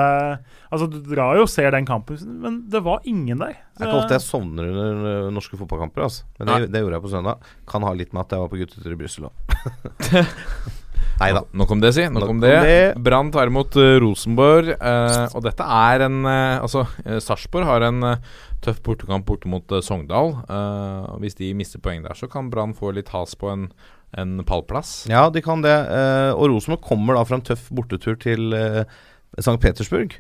Altså, 0.69 0.87
Du 0.91 0.97
drar 1.05 1.39
jo 1.39 1.45
og 1.45 1.51
ser 1.51 1.71
den 1.75 1.87
kampen, 1.87 2.21
men 2.41 2.61
det 2.71 2.81
var 2.85 3.03
ingen 3.03 3.41
der. 3.43 3.59
Det 3.75 3.83
er 3.83 3.91
ikke 3.91 4.01
ofte 4.03 4.17
jeg 4.17 4.25
sovner 4.25 4.71
under 4.71 5.27
uh, 5.27 5.33
norske 5.35 5.59
fotballkamper, 5.59 6.07
altså. 6.07 6.25
men 6.39 6.53
det, 6.53 6.71
det 6.73 6.83
gjorde 6.83 6.99
jeg 6.99 7.05
på 7.05 7.13
søndag. 7.13 7.53
Kan 7.69 7.85
ha 7.87 7.93
litt 7.97 8.15
med 8.15 8.25
at 8.25 8.35
jeg 8.35 8.45
var 8.45 8.51
på 8.53 8.61
guttetur 8.63 8.95
i 8.95 8.99
Brussel 9.03 9.29
òg. 9.29 9.33
Nei 11.15 11.29
da. 11.31 11.45
Nok 11.55 11.71
om 11.71 11.79
det, 11.79 11.93
si. 11.95 12.03
Nok 12.11 12.25
Nok 12.25 12.33
om 12.33 12.41
det. 12.43 12.55
det. 12.65 12.79
Brann 13.03 13.31
tar 13.31 13.47
imot 13.51 13.75
uh, 13.79 13.95
Rosenborg. 14.03 14.73
Uh, 14.75 15.27
og 15.31 15.45
dette 15.45 15.63
er 15.63 16.03
en 16.09 16.17
uh, 16.27 16.59
Altså, 16.59 16.83
uh, 17.05 17.19
Sarpsborg 17.23 17.67
har 17.69 17.85
en 17.87 18.03
eh, 18.09 18.33
tøff 18.65 18.81
bortekamp 18.85 19.25
borte 19.27 19.49
mot 19.51 19.75
eh, 19.75 19.83
Sogndal. 19.85 20.33
Eh, 20.49 21.03
og 21.13 21.21
hvis 21.23 21.37
de 21.39 21.51
mister 21.57 21.81
poeng 21.83 22.03
der, 22.05 22.17
så 22.17 22.29
kan 22.31 22.49
Brann 22.51 22.75
få 22.77 22.91
litt 22.95 23.11
has 23.13 23.35
på 23.39 23.51
en, 23.51 23.67
en 24.17 24.37
pallplass. 24.47 25.05
Ja, 25.11 25.27
de 25.29 25.43
kan 25.43 25.63
det. 25.65 25.75
eh, 25.75 26.31
og 26.35 26.49
Rosenborg 26.53 26.83
kommer 26.85 27.17
da 27.17 27.25
fra 27.27 27.39
en 27.39 27.45
tøff 27.45 27.67
bortetur 27.75 28.15
til 28.21 28.55
uh, 28.55 28.83
St. 29.39 29.57
Petersburg. 29.61 30.15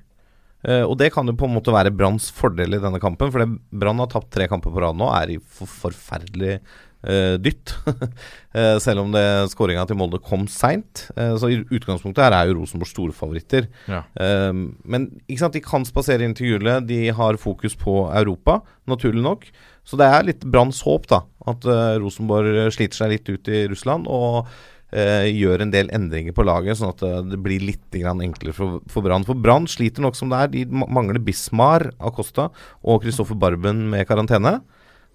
Eh, 0.65 0.81
og 0.83 0.97
det 0.99 1.11
kan 1.13 1.27
jo 1.29 1.35
på 1.37 1.47
en 1.47 1.55
måte 1.55 1.73
være 1.73 1.93
Branns 1.93 2.31
fordel 2.33 2.75
i 2.75 2.81
denne 2.81 3.01
kampen, 3.03 3.31
for 3.33 3.45
Brann 3.71 4.01
har 4.01 4.09
tapt 4.11 4.31
tre 4.33 4.49
kamper 4.51 4.73
på 4.73 4.81
rad 4.81 4.97
nå, 4.97 5.11
er 5.13 5.35
i 5.35 5.37
for 5.39 5.69
forferdelig 5.85 6.57
eh, 6.57 7.35
dytt. 7.41 7.75
Eh, 8.55 8.77
selv 8.79 9.01
om 9.01 9.09
skåringa 9.51 9.81
til 9.83 9.97
Molde 9.99 10.15
kom 10.23 10.45
seint. 10.47 11.09
så 11.11 11.49
i 11.51 11.57
utgangspunktet 11.59 12.23
her 12.23 12.31
er 12.37 12.47
jo 12.47 12.53
Rosenborg 12.61 12.87
storfavoritter. 12.87 13.65
Ja. 13.91 13.99
Eh, 14.15 14.53
men 14.87 15.09
ikke 15.27 15.41
sant, 15.41 15.57
de 15.57 15.61
kan 15.65 15.83
spasere 15.83 16.23
inn 16.23 16.31
til 16.39 16.53
hjulet. 16.53 16.87
De 16.87 17.01
har 17.11 17.35
fokus 17.35 17.75
på 17.75 17.97
Europa, 18.15 18.61
naturlig 18.87 19.25
nok. 19.25 19.43
Så 19.85 19.99
det 20.01 20.07
er 20.09 20.25
litt 20.25 20.45
Branns 20.49 20.81
håp, 20.85 21.05
da. 21.11 21.21
At 21.45 21.65
uh, 21.69 21.97
Rosenborg 22.01 22.71
sliter 22.73 22.97
seg 22.97 23.11
litt 23.13 23.29
ut 23.29 23.51
i 23.53 23.65
Russland. 23.69 24.09
og 24.09 24.47
uh, 24.95 25.25
gjør 25.29 25.65
en 25.65 25.73
del 25.73 25.91
endringer 25.93 26.33
på 26.35 26.45
laget, 26.47 26.79
sånn 26.79 26.93
at 26.93 27.03
eh, 27.03 27.17
det 27.27 27.39
blir 27.43 27.63
litt 27.65 27.89
grann 27.93 28.21
enklere 28.23 28.55
for, 28.55 28.79
for 28.91 29.05
Brann. 29.05 29.25
For 29.27 29.37
Brann 29.37 29.67
sliter 29.69 30.05
nok 30.05 30.17
som 30.17 30.31
det 30.31 30.39
er. 30.39 30.53
De 30.53 30.65
mangler 30.71 31.19
Bismar 31.21 31.89
Acosta 31.99 32.47
og 32.81 33.03
Kristoffer 33.03 33.37
Barben 33.37 33.89
med 33.91 34.07
karantene. 34.09 34.59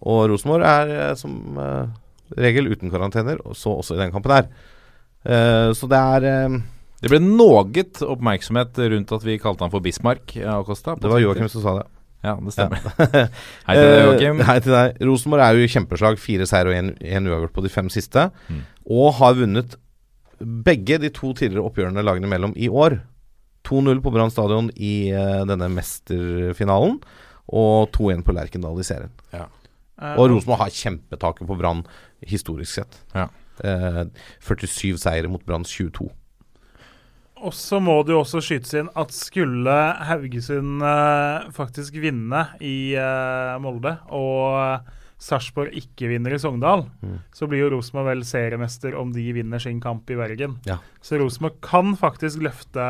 Og 0.06 0.26
Rosenborg 0.32 0.66
er 0.68 0.92
eh, 0.98 1.14
som 1.18 1.56
uh, 1.58 1.88
regel 2.38 2.70
uten 2.70 2.92
karantener, 2.92 3.40
så 3.56 3.78
også 3.78 3.96
i 3.96 4.02
den 4.04 4.12
kampen 4.14 4.36
her. 4.36 4.52
Eh, 5.24 5.70
så 5.76 5.88
det 5.90 5.98
er 6.00 6.24
eh, 6.24 6.60
Det 7.00 7.10
ble 7.12 7.20
noe 7.20 7.64
oppmerksomhet 8.08 8.78
rundt 8.92 9.12
at 9.12 9.24
vi 9.26 9.40
kalte 9.40 9.66
han 9.66 9.72
for 9.72 9.84
Bismarck. 9.84 10.36
eh, 10.36 10.48
Acosta, 10.48 10.96
Det 10.96 11.08
var. 11.08 11.20
Joakim 11.20 11.48
som 11.48 11.62
sa 11.64 11.78
det. 11.80 11.88
Ja, 12.20 12.34
det 12.36 12.52
stemmer. 12.52 12.82
Hei 13.66 13.76
til 13.76 13.86
deg, 13.86 14.00
Joakim. 14.04 14.40
Eh, 14.42 14.48
Hei 14.50 14.56
til 14.60 14.74
deg. 14.74 14.98
Rosenborg 15.08 15.44
er 15.44 15.56
jo 15.56 15.64
i 15.64 15.70
kjempeslag. 15.72 16.18
Fire 16.20 16.48
seier 16.48 16.68
og 16.68 16.76
én 16.76 17.30
uavgjort 17.30 17.54
på 17.56 17.64
de 17.64 17.72
fem 17.72 17.88
siste. 17.92 18.26
Mm. 18.50 18.58
Og 18.98 19.14
har 19.20 19.38
vunnet 19.38 19.76
begge 20.40 20.98
de 21.00 21.10
to 21.12 21.32
tidligere 21.36 21.64
oppgjørene 21.68 22.04
lagene 22.04 22.28
imellom 22.28 22.52
i 22.56 22.68
år. 22.68 22.98
2-0 23.68 24.00
på 24.04 24.12
Brann 24.12 24.32
stadion 24.32 24.70
i 24.76 25.12
uh, 25.12 25.42
denne 25.48 25.68
mesterfinalen, 25.72 26.94
og 27.52 27.90
2-1 27.96 28.22
på 28.24 28.32
Lerkendal 28.36 28.78
i 28.80 28.86
serien. 28.86 29.12
Eh, 29.36 30.14
Og 30.16 30.30
Rosenborg 30.32 30.62
har 30.62 30.72
kjempetaket 30.72 31.44
på 31.48 31.56
Brann 31.60 31.82
historisk 32.24 32.78
sett. 32.78 32.96
Ja. 33.12 33.26
Uh, 33.60 34.06
47 34.40 34.96
seire 35.02 35.28
mot 35.28 35.44
Branns 35.44 35.68
22. 35.76 36.08
Og 37.40 37.54
så 37.56 37.78
må 37.80 37.94
det 38.04 38.12
jo 38.12 38.20
også 38.20 38.42
skytes 38.44 38.74
inn 38.76 38.88
at 39.00 39.12
skulle 39.16 39.74
Haugesund 40.08 40.82
eh, 40.84 41.50
faktisk 41.56 41.96
vinne 42.02 42.46
i 42.60 42.92
eh, 42.98 43.54
Molde, 43.64 43.94
og 44.12 44.56
uh, 44.58 44.96
Sarpsborg 45.20 45.74
ikke 45.76 46.08
vinner 46.08 46.32
i 46.32 46.40
Sogndal, 46.40 46.86
Mm. 47.04 47.18
så 47.36 47.48
blir 47.48 47.60
jo 47.60 47.70
Rosenborg 47.74 48.06
vel 48.08 48.22
seriemester 48.24 48.94
om 48.96 49.10
de 49.12 49.24
vinner 49.36 49.60
sin 49.60 49.80
kamp 49.80 50.08
i 50.12 50.16
Bergen. 50.16 50.58
Ja. 50.68 50.78
Så 51.04 51.18
Rosenborg 51.20 51.58
kan 51.64 51.92
faktisk 51.96 52.40
løfte 52.44 52.80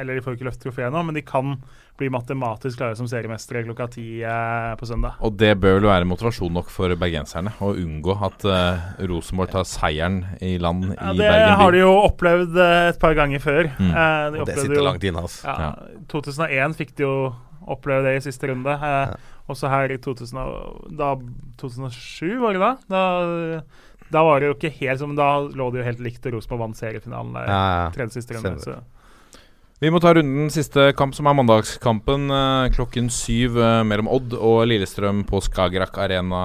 Eller 0.00 0.16
de 0.16 0.24
får 0.24 0.36
ikke 0.36 0.48
løfte 0.48 0.68
trofeet 0.68 0.92
nå, 0.92 1.02
men 1.04 1.16
de 1.16 1.22
kan 1.24 1.58
bli 2.00 2.08
matematisk 2.12 2.80
klare 2.80 2.96
som 2.98 3.06
seriemestere 3.10 3.62
klokka 3.68 3.86
ti 3.94 4.04
eh, 4.24 4.70
på 4.80 4.88
søndag. 4.88 5.18
Og 5.24 5.36
det 5.40 5.52
bør 5.60 5.76
vel 5.78 5.88
være 5.90 6.08
motivasjon 6.10 6.52
nok 6.56 6.72
for 6.72 6.92
bergenserne 7.00 7.52
å 7.62 7.70
unngå 7.76 8.16
at 8.26 8.46
eh, 8.48 8.88
Rosenborg 9.10 9.52
tar 9.54 9.68
seieren 9.68 10.22
i 10.42 10.54
land 10.62 10.88
Ja, 10.94 11.12
i 11.12 11.20
det 11.20 11.28
Bergen 11.28 11.58
har 11.60 11.76
de 11.76 11.82
jo 11.84 11.92
opplevd 12.06 12.56
eh, 12.64 12.88
et 12.94 13.00
par 13.02 13.14
ganger 13.18 13.44
før. 13.44 13.68
Mm. 13.78 13.90
Eh, 13.92 14.24
de 14.36 14.40
Og 14.42 14.48
det 14.50 14.58
sitter 14.58 14.80
jo- 14.80 14.86
langt 14.88 15.04
inne, 15.10 15.26
altså. 15.28 15.44
Ja, 15.46 15.70
2001 16.10 16.78
fikk 16.80 16.96
de 16.98 17.06
jo 17.06 17.14
oppleve 17.70 18.08
det 18.08 18.16
i 18.18 18.24
siste 18.30 18.48
runde. 18.50 18.72
Eh, 18.74 19.14
Også 19.50 19.66
her 19.66 19.90
i 19.90 19.96
2000, 19.98 20.36
da, 20.94 21.14
2007, 21.58 22.38
var 22.40 22.54
det 22.54 22.60
da? 22.62 22.72
da? 22.92 23.02
Da 24.10 24.22
var 24.26 24.40
det 24.42 24.48
jo 24.50 24.54
ikke 24.56 24.70
helt 24.80 25.00
som 25.02 25.12
Da 25.18 25.26
lå 25.42 25.68
det 25.72 25.80
jo 25.82 25.86
helt 25.86 26.02
likt, 26.02 26.24
og 26.26 26.36
Rosenborg 26.36 26.64
vant 26.64 26.78
seriefinalen 26.78 27.34
der. 27.36 27.50
Ja, 27.50 27.60
ja. 27.84 27.90
Tredje 27.94 28.16
siste 28.20 28.36
runde. 28.36 28.56
Så. 28.62 28.76
Vi 29.80 29.88
må 29.88 29.96
ta 29.96 30.10
runden 30.12 30.50
siste 30.52 30.90
kamp, 30.92 31.14
som 31.16 31.24
er 31.30 31.36
mandagskampen 31.38 32.26
eh, 32.36 32.66
klokken 32.74 33.06
syv 33.08 33.54
eh, 33.56 33.78
mellom 33.88 34.10
Odd 34.12 34.34
og 34.36 34.66
Lillestrøm 34.68 35.22
på 35.24 35.40
Skagerrak 35.46 35.96
Arena 36.04 36.40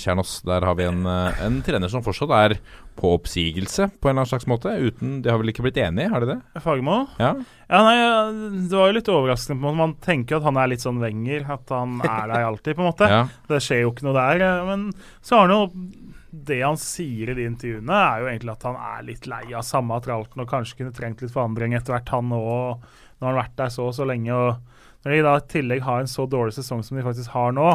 Kjernås. 0.00 0.38
Der 0.48 0.64
har 0.64 0.78
vi 0.78 0.86
en, 0.88 1.02
eh, 1.04 1.42
en 1.44 1.58
trener 1.66 1.92
som 1.92 2.00
fortsatt 2.06 2.32
er 2.38 2.54
på 2.96 3.10
oppsigelse, 3.18 3.90
på 4.00 4.08
en 4.08 4.14
eller 4.14 4.22
annen 4.24 4.30
slags 4.32 4.48
måte. 4.48 4.72
Uten, 4.80 5.18
De 5.20 5.28
har 5.28 5.36
vel 5.36 5.52
ikke 5.52 5.66
blitt 5.68 5.76
enige, 5.84 6.08
har 6.14 6.24
de 6.24 6.30
det? 6.32 6.38
Fagermo? 6.64 7.02
Ja. 7.20 7.34
Ja, 7.68 7.82
nei, 7.84 8.56
Det 8.56 8.72
var 8.80 8.88
jo 8.88 8.96
litt 8.96 9.12
overraskende. 9.12 9.60
på 9.60 9.68
en 9.68 9.76
måte. 9.76 9.82
Man 9.84 9.94
tenker 10.08 10.40
at 10.40 10.48
han 10.48 10.56
er 10.56 10.72
litt 10.72 10.80
sånn 10.88 11.04
Wenger, 11.04 11.44
at 11.58 11.68
han 11.68 12.00
er 12.00 12.26
der 12.32 12.46
alltid, 12.54 12.72
på 12.72 12.86
en 12.86 12.88
måte. 12.88 13.12
Ja. 13.12 13.22
Det 13.52 13.60
skjer 13.68 13.84
jo 13.84 13.92
ikke 13.92 14.08
noe 14.08 14.16
der. 14.16 14.64
Men 14.64 14.88
så 15.20 15.36
har 15.36 15.44
han 15.44 15.58
jo 15.58 16.07
Det 16.30 16.58
han 16.62 16.76
sier 16.76 17.30
i 17.32 17.34
de 17.38 17.46
intervjuene, 17.48 17.88
er 17.96 18.20
jo 18.20 18.26
egentlig 18.28 18.52
at 18.52 18.66
han 18.68 18.76
er 18.76 19.06
litt 19.06 19.26
lei 19.30 19.44
av 19.56 19.62
samme 19.64 19.96
tralten 20.04 20.42
og 20.44 20.48
kanskje 20.50 20.76
kunne 20.82 20.92
trengt 20.96 21.22
litt 21.24 21.32
forandring 21.32 21.72
etter 21.78 21.94
hvert, 21.96 22.08
han 22.12 22.28
òg. 22.36 22.82
Når 23.18 23.24
han 23.26 23.32
har 23.34 23.42
vært 23.42 23.56
der 23.56 23.70
så 23.72 23.86
og 23.88 23.94
så 23.96 24.04
lenge. 24.06 24.34
og 24.34 24.58
Når 25.06 25.14
de 25.14 25.22
da 25.24 25.36
i 25.38 25.46
tillegg 25.48 25.80
har 25.86 26.00
en 26.04 26.10
så 26.10 26.26
dårlig 26.28 26.52
sesong 26.58 26.82
som 26.84 26.98
de 26.98 27.02
faktisk 27.06 27.30
har 27.32 27.52
nå, 27.56 27.68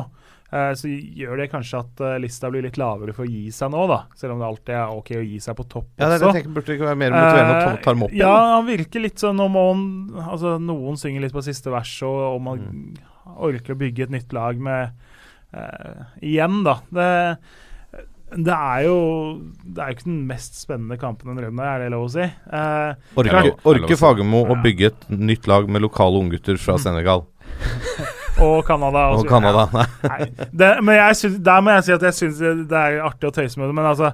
eh, 0.54 0.74
så 0.78 0.88
gjør 0.92 1.38
det 1.42 1.50
kanskje 1.52 1.80
at 1.82 2.04
eh, 2.06 2.20
lista 2.22 2.52
blir 2.54 2.62
litt 2.68 2.78
lavere 2.78 3.16
for 3.18 3.26
å 3.26 3.30
gi 3.32 3.50
seg 3.52 3.72
nå, 3.74 3.88
da. 3.90 4.04
Selv 4.16 4.36
om 4.36 4.44
det 4.44 4.48
alltid 4.52 4.76
er 4.78 4.94
ok 5.00 5.10
å 5.18 5.24
gi 5.26 5.40
seg 5.42 5.58
på 5.58 5.66
topp 5.74 5.90
Ja, 5.98 6.12
det 6.14 6.20
er 6.22 6.38
det 6.38 6.44
Burde 6.54 6.76
ikke 6.78 6.88
være 6.92 7.00
mer 7.02 7.16
motiverende 7.16 7.58
å 7.58 7.82
ta, 7.84 7.90
dem 7.96 8.04
opp 8.06 8.12
Eh, 8.12 8.16
igjen? 8.20 8.28
Ja, 8.28 8.54
han 8.54 8.70
virker 8.70 9.02
litt 9.04 9.18
sånn 9.24 9.42
han 9.42 10.24
Altså, 10.30 10.54
noen 10.62 10.96
synger 11.02 11.26
litt 11.26 11.34
på 11.34 11.42
siste 11.44 11.74
vers, 11.74 11.96
og 12.06 12.38
om 12.38 12.52
han 12.54 12.60
Mm. 12.70 12.94
orker 13.50 13.74
å 13.74 13.80
bygge 13.80 14.04
et 14.04 14.12
nytt 14.14 14.34
lag 14.36 14.60
med 14.60 14.92
eh, 15.54 16.04
Igjen, 16.22 16.62
da. 16.64 16.78
Det, 16.92 17.38
det 18.36 18.54
er 18.56 18.84
jo 18.88 18.96
Det 19.64 19.82
er 19.84 19.92
jo 19.92 19.96
ikke 19.98 20.08
den 20.08 20.22
mest 20.30 20.58
spennende 20.62 20.98
kampen 21.02 21.34
en 21.34 21.42
runde, 21.44 21.64
er 21.70 21.84
det 21.84 21.92
lov 21.94 22.08
å 22.08 22.12
si? 22.14 22.24
Eh, 22.26 22.94
Orker, 23.20 23.52
orker 23.74 24.00
Fagermo 24.00 24.44
å 24.50 24.58
bygge 24.64 24.90
et 24.92 25.08
nytt 25.14 25.48
lag 25.52 25.70
med 25.70 25.84
lokale 25.86 26.22
unggutter 26.22 26.58
fra 26.62 26.78
Senegal 26.82 27.26
og 28.44 28.64
Canada. 28.66 29.10
og 29.14 29.28
Canada? 29.30 29.68
ja. 29.74 29.84
Nei, 30.10 30.30
det, 30.52 30.70
men 30.82 30.96
jeg 30.98 31.20
syns, 31.20 31.36
der 31.46 31.62
må 31.62 31.76
jeg 31.76 31.86
si 31.86 31.94
at 31.98 32.06
jeg 32.10 32.18
syns 32.18 32.40
det 32.72 32.80
er 32.80 33.02
artig 33.06 33.30
å 33.30 33.36
tøyse 33.36 33.60
med 33.62 33.70
det, 33.70 33.76
men 33.78 33.92
altså 33.92 34.14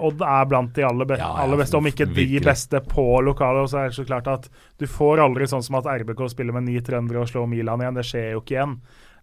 Odd 0.00 0.22
er 0.24 0.46
blant 0.48 0.70
de 0.72 0.84
aller, 0.88 1.04
be 1.04 1.18
Ja, 1.20 1.26
aller 1.42 1.58
beste, 1.60 1.76
om 1.76 1.84
ikke 1.88 2.06
de 2.08 2.38
beste 2.40 2.78
på 2.88 3.02
lokale. 3.26 3.60
Og 3.60 3.68
så 3.68 3.82
er 3.82 3.90
det 3.90 3.96
så 3.98 4.06
klart 4.08 4.30
at 4.30 4.46
du 4.80 4.86
får 4.88 5.20
aldri 5.20 5.44
sånn 5.50 5.60
som 5.66 5.76
at 5.76 5.88
RBK 6.00 6.22
spiller 6.32 6.56
med 6.56 6.64
ni 6.64 6.78
trøndere 6.84 7.20
og 7.20 7.28
slår 7.28 7.44
Milan 7.50 7.82
igjen. 7.84 7.98
Det 7.98 8.06
skjer 8.08 8.30
jo 8.32 8.40
ikke 8.40 8.54
igjen. 8.56 8.72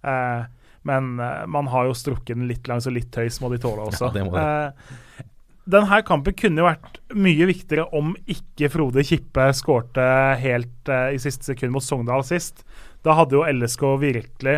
Eh, 0.05 0.45
men 0.87 1.17
eh, 1.19 1.43
man 1.51 1.69
har 1.73 1.89
jo 1.89 1.97
strukket 1.97 2.35
den 2.35 2.47
litt 2.49 2.67
langs, 2.69 2.87
og 2.89 2.95
litt 2.95 3.11
tøys 3.13 3.41
må 3.43 3.51
de 3.53 3.59
tåle 3.61 3.89
også. 3.89 4.09
Ja, 4.09 4.13
det 4.15 4.25
det. 4.33 4.45
Eh, 4.45 5.33
denne 5.67 5.99
kampen 6.07 6.35
kunne 6.39 6.63
jo 6.63 6.67
vært 6.69 7.01
mye 7.11 7.47
viktigere 7.49 7.89
om 7.97 8.13
ikke 8.31 8.69
Frode 8.71 9.03
Kippe 9.07 9.49
skårte 9.57 10.05
helt 10.39 10.91
eh, 10.91 11.17
i 11.17 11.19
siste 11.19 11.49
sekund 11.51 11.75
mot 11.75 11.83
Sogndal 11.83 12.23
sist. 12.27 12.63
Da 13.03 13.17
hadde 13.19 13.35
jo 13.35 13.43
LSK 13.43 13.83
virkelig 13.99 14.55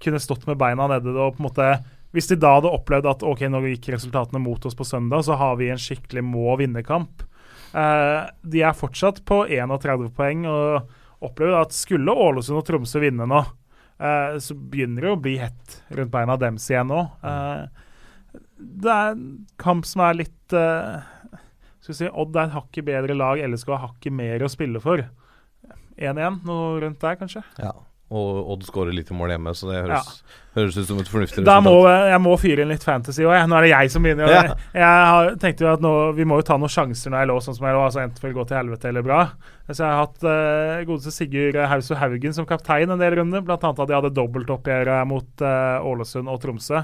kunne 0.00 0.20
stått 0.20 0.46
med 0.48 0.60
beina 0.60 0.86
nede 0.88 1.12
og 1.12 1.36
på 1.36 1.42
en 1.42 1.48
måte 1.50 1.70
Hvis 2.14 2.30
de 2.30 2.38
da 2.40 2.54
hadde 2.56 2.70
opplevd 2.72 3.06
at 3.06 3.20
ok, 3.22 3.44
nå 3.52 3.60
gikk 3.68 3.92
resultatene 3.94 4.40
mot 4.42 4.64
oss 4.66 4.74
på 4.74 4.86
søndag, 4.86 5.22
så 5.22 5.36
har 5.38 5.54
vi 5.60 5.68
en 5.70 5.78
skikkelig 5.78 6.24
må-vinne-kamp. 6.26 7.22
Eh, 7.70 8.22
de 8.42 8.64
er 8.66 8.74
fortsatt 8.74 9.20
på 9.28 9.44
31 9.46 10.08
poeng 10.16 10.42
og 10.50 10.90
opplever 11.22 11.60
at 11.60 11.76
skulle 11.76 12.10
Ålesund 12.10 12.58
og 12.58 12.66
Tromsø 12.66 13.02
vinne 13.04 13.28
nå, 13.30 13.44
eh, 14.00 14.38
så 14.42 14.56
begynner 14.56 15.06
det 15.06 15.12
å 15.12 15.20
bli 15.20 15.36
hett 15.40 15.78
rundt 15.96 16.12
beina 16.14 16.36
deres 16.40 16.68
igjen 16.70 16.90
nå. 16.90 17.04
Eh, 17.22 18.40
det 18.58 18.92
er 18.94 19.14
en 19.14 19.24
kamp 19.60 19.88
som 19.88 20.04
er 20.06 20.20
litt 20.20 20.54
eh, 20.54 21.00
Skal 21.80 21.96
si 21.96 22.10
Odd 22.10 22.36
er 22.36 22.50
et 22.50 22.54
hakket 22.54 22.86
bedre 22.86 23.16
lag, 23.16 23.40
LSK 23.40 23.72
har 23.72 23.86
hakket 23.88 24.14
mer 24.14 24.44
å 24.44 24.50
spille 24.52 24.82
for. 24.84 25.02
1-1, 26.00 26.42
noe 26.48 26.80
rundt 26.82 27.00
der, 27.02 27.16
kanskje. 27.20 27.44
Ja. 27.60 27.72
Og 28.10 28.48
Odd 28.54 28.64
skårer 28.66 28.94
litt 28.94 29.10
i 29.12 29.14
mål 29.14 29.36
hjemme, 29.36 29.52
så 29.54 29.68
det 29.68 29.82
høres, 29.84 30.08
høres 30.56 30.78
ut 30.80 30.88
som 30.88 30.98
et 30.98 31.10
fornuftig 31.10 31.44
Da 31.46 31.60
må, 31.62 31.76
jeg 31.86 32.18
må 32.24 32.32
fyre 32.42 32.64
inn 32.64 32.72
litt 32.72 32.82
fantasy 32.82 33.22
òg. 33.22 33.36
Nå 33.46 33.54
er 33.60 33.66
det 33.68 33.70
jeg 33.70 33.92
som 33.94 34.02
begynner. 34.02 34.32
Ja. 34.34 34.56
Jeg, 34.74 35.04
har, 35.12 35.30
tenkte 35.42 35.66
jo 35.66 35.70
at 35.70 35.84
nå, 35.84 35.92
Vi 36.18 36.26
må 36.26 36.40
jo 36.40 36.46
ta 36.48 36.56
noen 36.58 36.72
sjanser 36.74 37.14
når 37.14 37.22
jeg 37.22 37.30
lå 37.30 37.36
sånn 37.46 37.58
som 37.60 37.68
jeg 37.68 37.76
lå. 37.76 37.84
Altså 37.86 38.02
Enten 38.02 38.26
å 38.26 38.34
gå 38.40 38.46
til 38.50 38.58
helvete 38.58 38.90
eller 38.90 39.06
bra. 39.06 39.20
Så 39.70 39.84
jeg 39.84 39.86
har 39.86 40.02
hatt 40.02 40.26
uh, 40.26 40.82
godeste 40.88 41.14
Sigurd 41.14 41.60
Hauso 41.70 42.00
Haugen 42.00 42.34
som 42.34 42.50
kaptein 42.50 42.90
en 42.90 42.98
del 42.98 43.14
runder. 43.20 43.46
Blant 43.46 43.68
annet 43.68 43.84
at 43.86 43.92
de 43.92 43.98
hadde 44.00 44.12
dobbeltoppgjør 44.18 44.92
mot 45.06 45.46
uh, 45.46 45.86
Ålesund 45.92 46.34
og 46.34 46.42
Tromsø. 46.42 46.82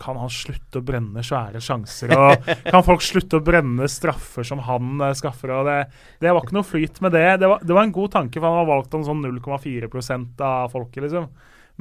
Kan 0.00 0.18
han 0.20 0.32
slutte 0.32 0.80
å 0.80 0.84
brenne 0.86 1.24
svære 1.24 1.62
sjanser? 1.64 2.14
Og 2.16 2.48
kan 2.66 2.84
folk 2.86 3.04
slutte 3.04 3.40
å 3.40 3.44
brenne 3.44 3.88
straffer 3.90 4.46
som 4.46 4.62
han 4.66 5.00
eh, 5.00 5.16
skaffer? 5.18 5.52
Og 5.54 5.68
det, 5.68 5.78
det 6.22 6.32
var 6.34 6.44
ikke 6.44 6.58
noe 6.58 6.68
flyt 6.68 7.02
med 7.04 7.14
det. 7.16 7.26
Det 7.42 7.50
var, 7.50 7.64
det 7.64 7.76
var 7.76 7.86
en 7.86 7.96
god 7.96 8.14
tanke, 8.16 8.40
for 8.40 8.48
han 8.48 8.62
har 8.62 8.70
valgt 8.70 8.96
om 8.98 9.04
sånn 9.06 9.24
0,4% 9.26 10.46
av 10.46 10.72
folket, 10.74 11.04
liksom. 11.06 11.28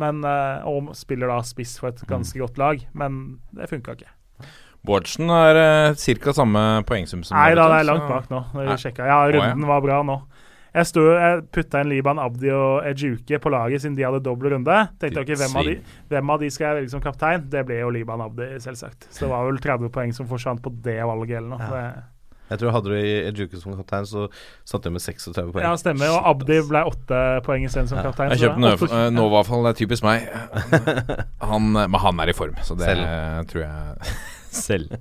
Men, 0.01 0.23
eh, 0.25 0.67
og 0.69 0.93
spiller 0.97 1.29
da 1.29 1.39
spiss 1.45 1.77
for 1.81 1.93
et 1.93 2.05
ganske 2.09 2.39
godt 2.41 2.59
lag. 2.61 2.85
Men 2.97 3.23
det 3.53 3.69
funka 3.71 3.97
ikke. 3.97 4.13
Bårdsen 4.83 5.29
er 5.31 5.57
uh, 5.95 5.95
ca. 5.95 6.33
samme 6.35 6.61
poengsum 6.83 7.21
som 7.23 7.37
Nei 7.37 7.53
da, 7.55 7.69
det 7.71 7.83
er 7.83 7.87
langt 7.87 8.03
bak 8.09 8.25
nå. 8.27 8.41
Å, 8.51 8.65
ja. 8.67 9.19
runden 9.31 9.63
var 9.69 9.83
bra 9.85 10.01
nå. 10.03 10.17
Jeg, 10.73 10.87
stod, 10.89 11.09
jeg 11.21 11.41
putta 11.53 11.81
inn 11.83 11.89
Liban 11.91 12.17
Abdi 12.17 12.49
og 12.49 12.85
Ejuke 12.89 13.37
på 13.43 13.51
laget 13.53 13.83
siden 13.83 13.93
de 13.97 14.05
hadde 14.07 14.23
dobbel 14.25 14.55
runde. 14.55 14.77
Tenkte 15.01 15.21
ok, 15.21 15.33
hvem 15.37 15.59
av, 15.61 15.67
de, 15.69 15.75
hvem 16.09 16.31
av 16.33 16.39
de 16.41 16.49
skal 16.49 16.65
jeg 16.71 16.79
velge 16.79 16.93
som 16.95 17.03
kaptein? 17.03 17.43
Det 17.53 17.61
ble 17.67 17.77
jo 17.83 17.91
Liban 17.93 18.23
Abdi, 18.25 18.47
selvsagt. 18.63 19.05
Så 19.13 19.27
det 19.27 19.29
var 19.35 19.45
vel 19.51 19.59
30 19.61 19.91
poeng 19.93 20.15
som 20.17 20.25
forsvant 20.31 20.63
på 20.65 20.73
det 20.87 20.97
valget 21.05 21.37
eller 21.43 21.53
noe. 21.53 21.69
Ja. 21.83 22.09
Jeg 22.49 22.59
tror 22.59 22.73
hadde 22.75 22.89
du 22.91 22.97
Ejuke 22.99 23.57
som 23.61 23.73
kaptein, 23.77 24.05
så 24.05 24.25
satt 24.67 24.83
du 24.83 24.89
med 24.93 25.01
36 25.01 25.53
poeng. 25.53 25.63
ja, 25.63 25.71
stemmer. 25.79 26.09
Og 26.13 26.25
Abdi 26.33 26.57
ble 26.67 26.81
8 26.89 27.21
poeng 27.45 27.63
isteden 27.69 27.87
som 27.89 28.01
kaptein. 28.03 28.33
Jeg 28.33 28.41
så 28.41 28.49
kjøpte 28.49 28.61
det 28.65 28.73
er 28.73 28.83
åtte- 28.83 28.99
Nø- 29.05 29.15
Novafall, 29.15 29.63
det 29.69 29.71
er 29.75 29.79
typisk 29.79 30.03
meg. 30.05 30.25
Han, 31.53 31.69
men 31.73 31.99
han 32.03 32.19
er 32.25 32.33
i 32.33 32.35
form, 32.37 32.57
så 32.65 32.75
det 32.77 32.89
Selv. 32.89 33.47
tror 33.53 33.63
jeg 33.63 34.17
Selv. 34.65 34.97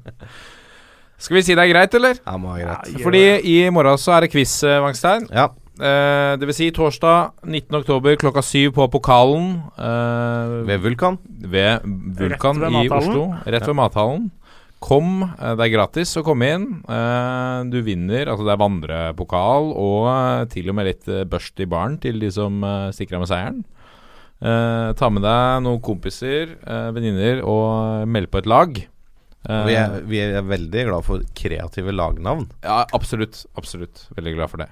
Skal 1.22 1.36
vi 1.38 1.42
si 1.46 1.54
det 1.54 1.62
er 1.64 1.70
greit, 1.70 1.92
eller? 1.94 2.16
Ja, 2.26 2.36
må 2.40 2.54
være 2.56 2.64
greit. 2.70 3.02
Fordi 3.04 3.24
i 3.46 3.56
morgen 3.74 3.98
så 4.00 4.14
er 4.16 4.24
det 4.26 4.32
quiz, 4.32 4.54
Vangstein. 4.64 5.26
Wangstein. 5.28 5.28
Ja. 5.30 5.48
Eh, 5.82 6.32
det 6.38 6.46
vil 6.46 6.54
si 6.54 6.68
torsdag 6.74 7.32
19. 7.42 7.74
oktober 7.80 8.14
klokka 8.20 8.42
syv 8.46 8.74
på 8.76 8.86
Pokalen. 8.92 9.48
eh, 9.78 10.52
Ved 10.68 10.80
Vulkan. 10.84 11.18
ved 11.42 11.82
Vulkan 12.18 12.60
ved 12.60 12.84
i. 12.84 12.88
Oslo. 12.88 13.24
Rett 13.46 13.66
ved 13.66 13.74
mathallen. 13.76 14.30
Kom, 14.82 15.22
eh, 15.22 15.54
det 15.58 15.66
er 15.66 15.72
gratis 15.76 16.14
å 16.18 16.22
komme 16.26 16.46
inn. 16.54 16.68
Eh, 16.88 17.64
du 17.70 17.80
vinner, 17.82 18.26
altså 18.30 18.46
det 18.46 18.54
er 18.54 18.62
vandrepokal 18.62 19.72
og 19.74 20.06
eh, 20.12 20.44
til 20.54 20.70
og 20.70 20.74
med 20.78 20.86
litt 20.86 21.08
eh, 21.08 21.24
børst 21.24 21.58
i 21.62 21.66
baren 21.66 21.98
til 22.02 22.18
de 22.22 22.30
som 22.30 22.62
eh, 22.64 22.90
stikker 22.94 23.18
av 23.18 23.22
med 23.24 23.30
seieren. 23.30 23.60
Eh, 24.42 24.92
ta 24.98 25.08
med 25.10 25.22
deg 25.22 25.62
noen 25.62 25.78
kompiser, 25.80 26.56
uh, 26.66 26.90
venninner, 26.90 27.44
og 27.46 28.08
meld 28.10 28.26
på 28.32 28.38
et 28.42 28.46
lag. 28.50 28.74
Eh, 29.48 29.64
Vi 29.68 29.74
er, 29.78 30.00
vi 30.02 30.18
er 30.18 30.42
veldig 30.42 30.82
glad 30.88 31.04
for 31.06 31.22
kreative 31.38 31.94
lagnavn. 31.94 32.48
ja, 32.64 32.84
absolutt. 32.92 33.44
Absolutt. 33.56 34.08
Veldig 34.16 34.34
glad 34.34 34.50
for 34.50 34.58
det. 34.64 34.68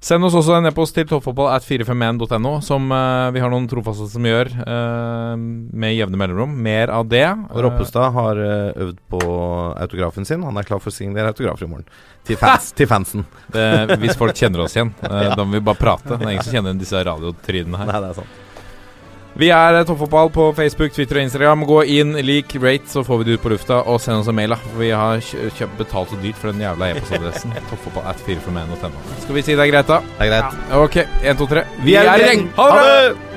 Send 0.00 0.22
oss 0.22 0.34
også 0.38 0.54
en 0.54 0.68
e-post 0.68 0.94
til 0.94 1.08
toppfotball 1.10 1.48
at 1.50 1.64
451.no, 1.66 2.52
som 2.62 2.84
uh, 2.94 3.32
vi 3.34 3.42
har 3.42 3.50
noen 3.50 3.66
trofaste 3.66 4.06
som 4.12 4.28
gjør 4.28 4.52
uh, 4.62 5.34
med 5.34 5.96
jevne 5.96 6.20
mellomrom. 6.20 6.54
Mer 6.54 6.92
av 6.94 7.08
det. 7.10 7.26
Roppestad 7.50 8.14
har 8.14 8.38
uh, 8.38 8.84
øvd 8.86 9.00
på 9.10 9.22
autografen 9.74 10.28
sin. 10.28 10.46
Han 10.46 10.60
er 10.60 10.68
klar 10.68 10.78
for 10.84 10.92
å 10.92 10.94
signere 10.94 11.34
autografer 11.34 11.66
i 11.66 11.72
morgen. 11.72 11.88
Til, 12.22 12.38
fans, 12.44 12.70
til 12.78 12.86
fansen. 12.90 13.26
Det, 13.50 13.98
hvis 13.98 14.14
folk 14.20 14.38
kjenner 14.38 14.68
oss 14.68 14.78
igjen, 14.78 14.94
da 15.02 15.42
må 15.42 15.58
vi 15.58 15.66
bare 15.66 15.82
prate. 15.82 16.14
Det 16.14 16.22
er 16.22 16.36
ingen 16.36 16.46
som 16.46 16.60
kjenner 16.60 16.78
disse 16.78 17.02
radiotrynene 17.10 17.82
her. 17.82 17.90
Nei, 17.90 18.04
det 18.04 18.12
er 18.12 18.20
sant. 18.22 18.44
Vi 19.38 19.50
er 19.54 19.76
eh, 19.78 19.84
Toppfotball 19.86 20.30
på 20.34 20.48
Facebook, 20.56 20.92
Twitter 20.96 21.20
og 21.20 21.22
Instagram. 21.28 21.62
Gå 21.68 21.82
inn, 21.98 22.16
lik, 22.26 22.56
rate, 22.62 22.88
så 22.90 23.04
får 23.06 23.18
vi 23.20 23.28
det 23.28 23.36
ut 23.38 23.44
på 23.44 23.52
lufta. 23.52 23.82
Og 23.86 24.00
send 24.02 24.18
oss 24.22 24.28
en 24.32 24.34
mail, 24.38 24.50
da. 24.50 24.58
For 24.64 24.80
vi 24.82 24.88
har 24.90 25.20
kjø- 25.22 25.50
kjøpt 25.60 25.78
betalt 25.78 26.10
så 26.14 26.18
dyrt 26.24 26.40
for 26.40 26.50
den 26.50 26.64
jævla 26.64 26.90
e-postadressen. 26.94 27.52
Toppfotball 27.70 28.08
at 28.10 28.24
451.no. 28.26 29.04
Skal 29.22 29.38
vi 29.38 29.44
si 29.46 29.54
det 29.54 29.66
er 29.68 29.72
greit, 29.76 29.92
da? 29.92 30.00
Det 30.18 30.26
er 30.26 30.34
greit. 30.34 30.60
Ok, 30.80 31.00
1, 31.22 31.38
2, 31.44 31.50
3. 31.54 31.64
Vi 31.86 31.98
er 32.00 32.12
gjeng. 32.24 32.48
Ha 32.58 32.68
det! 32.80 33.27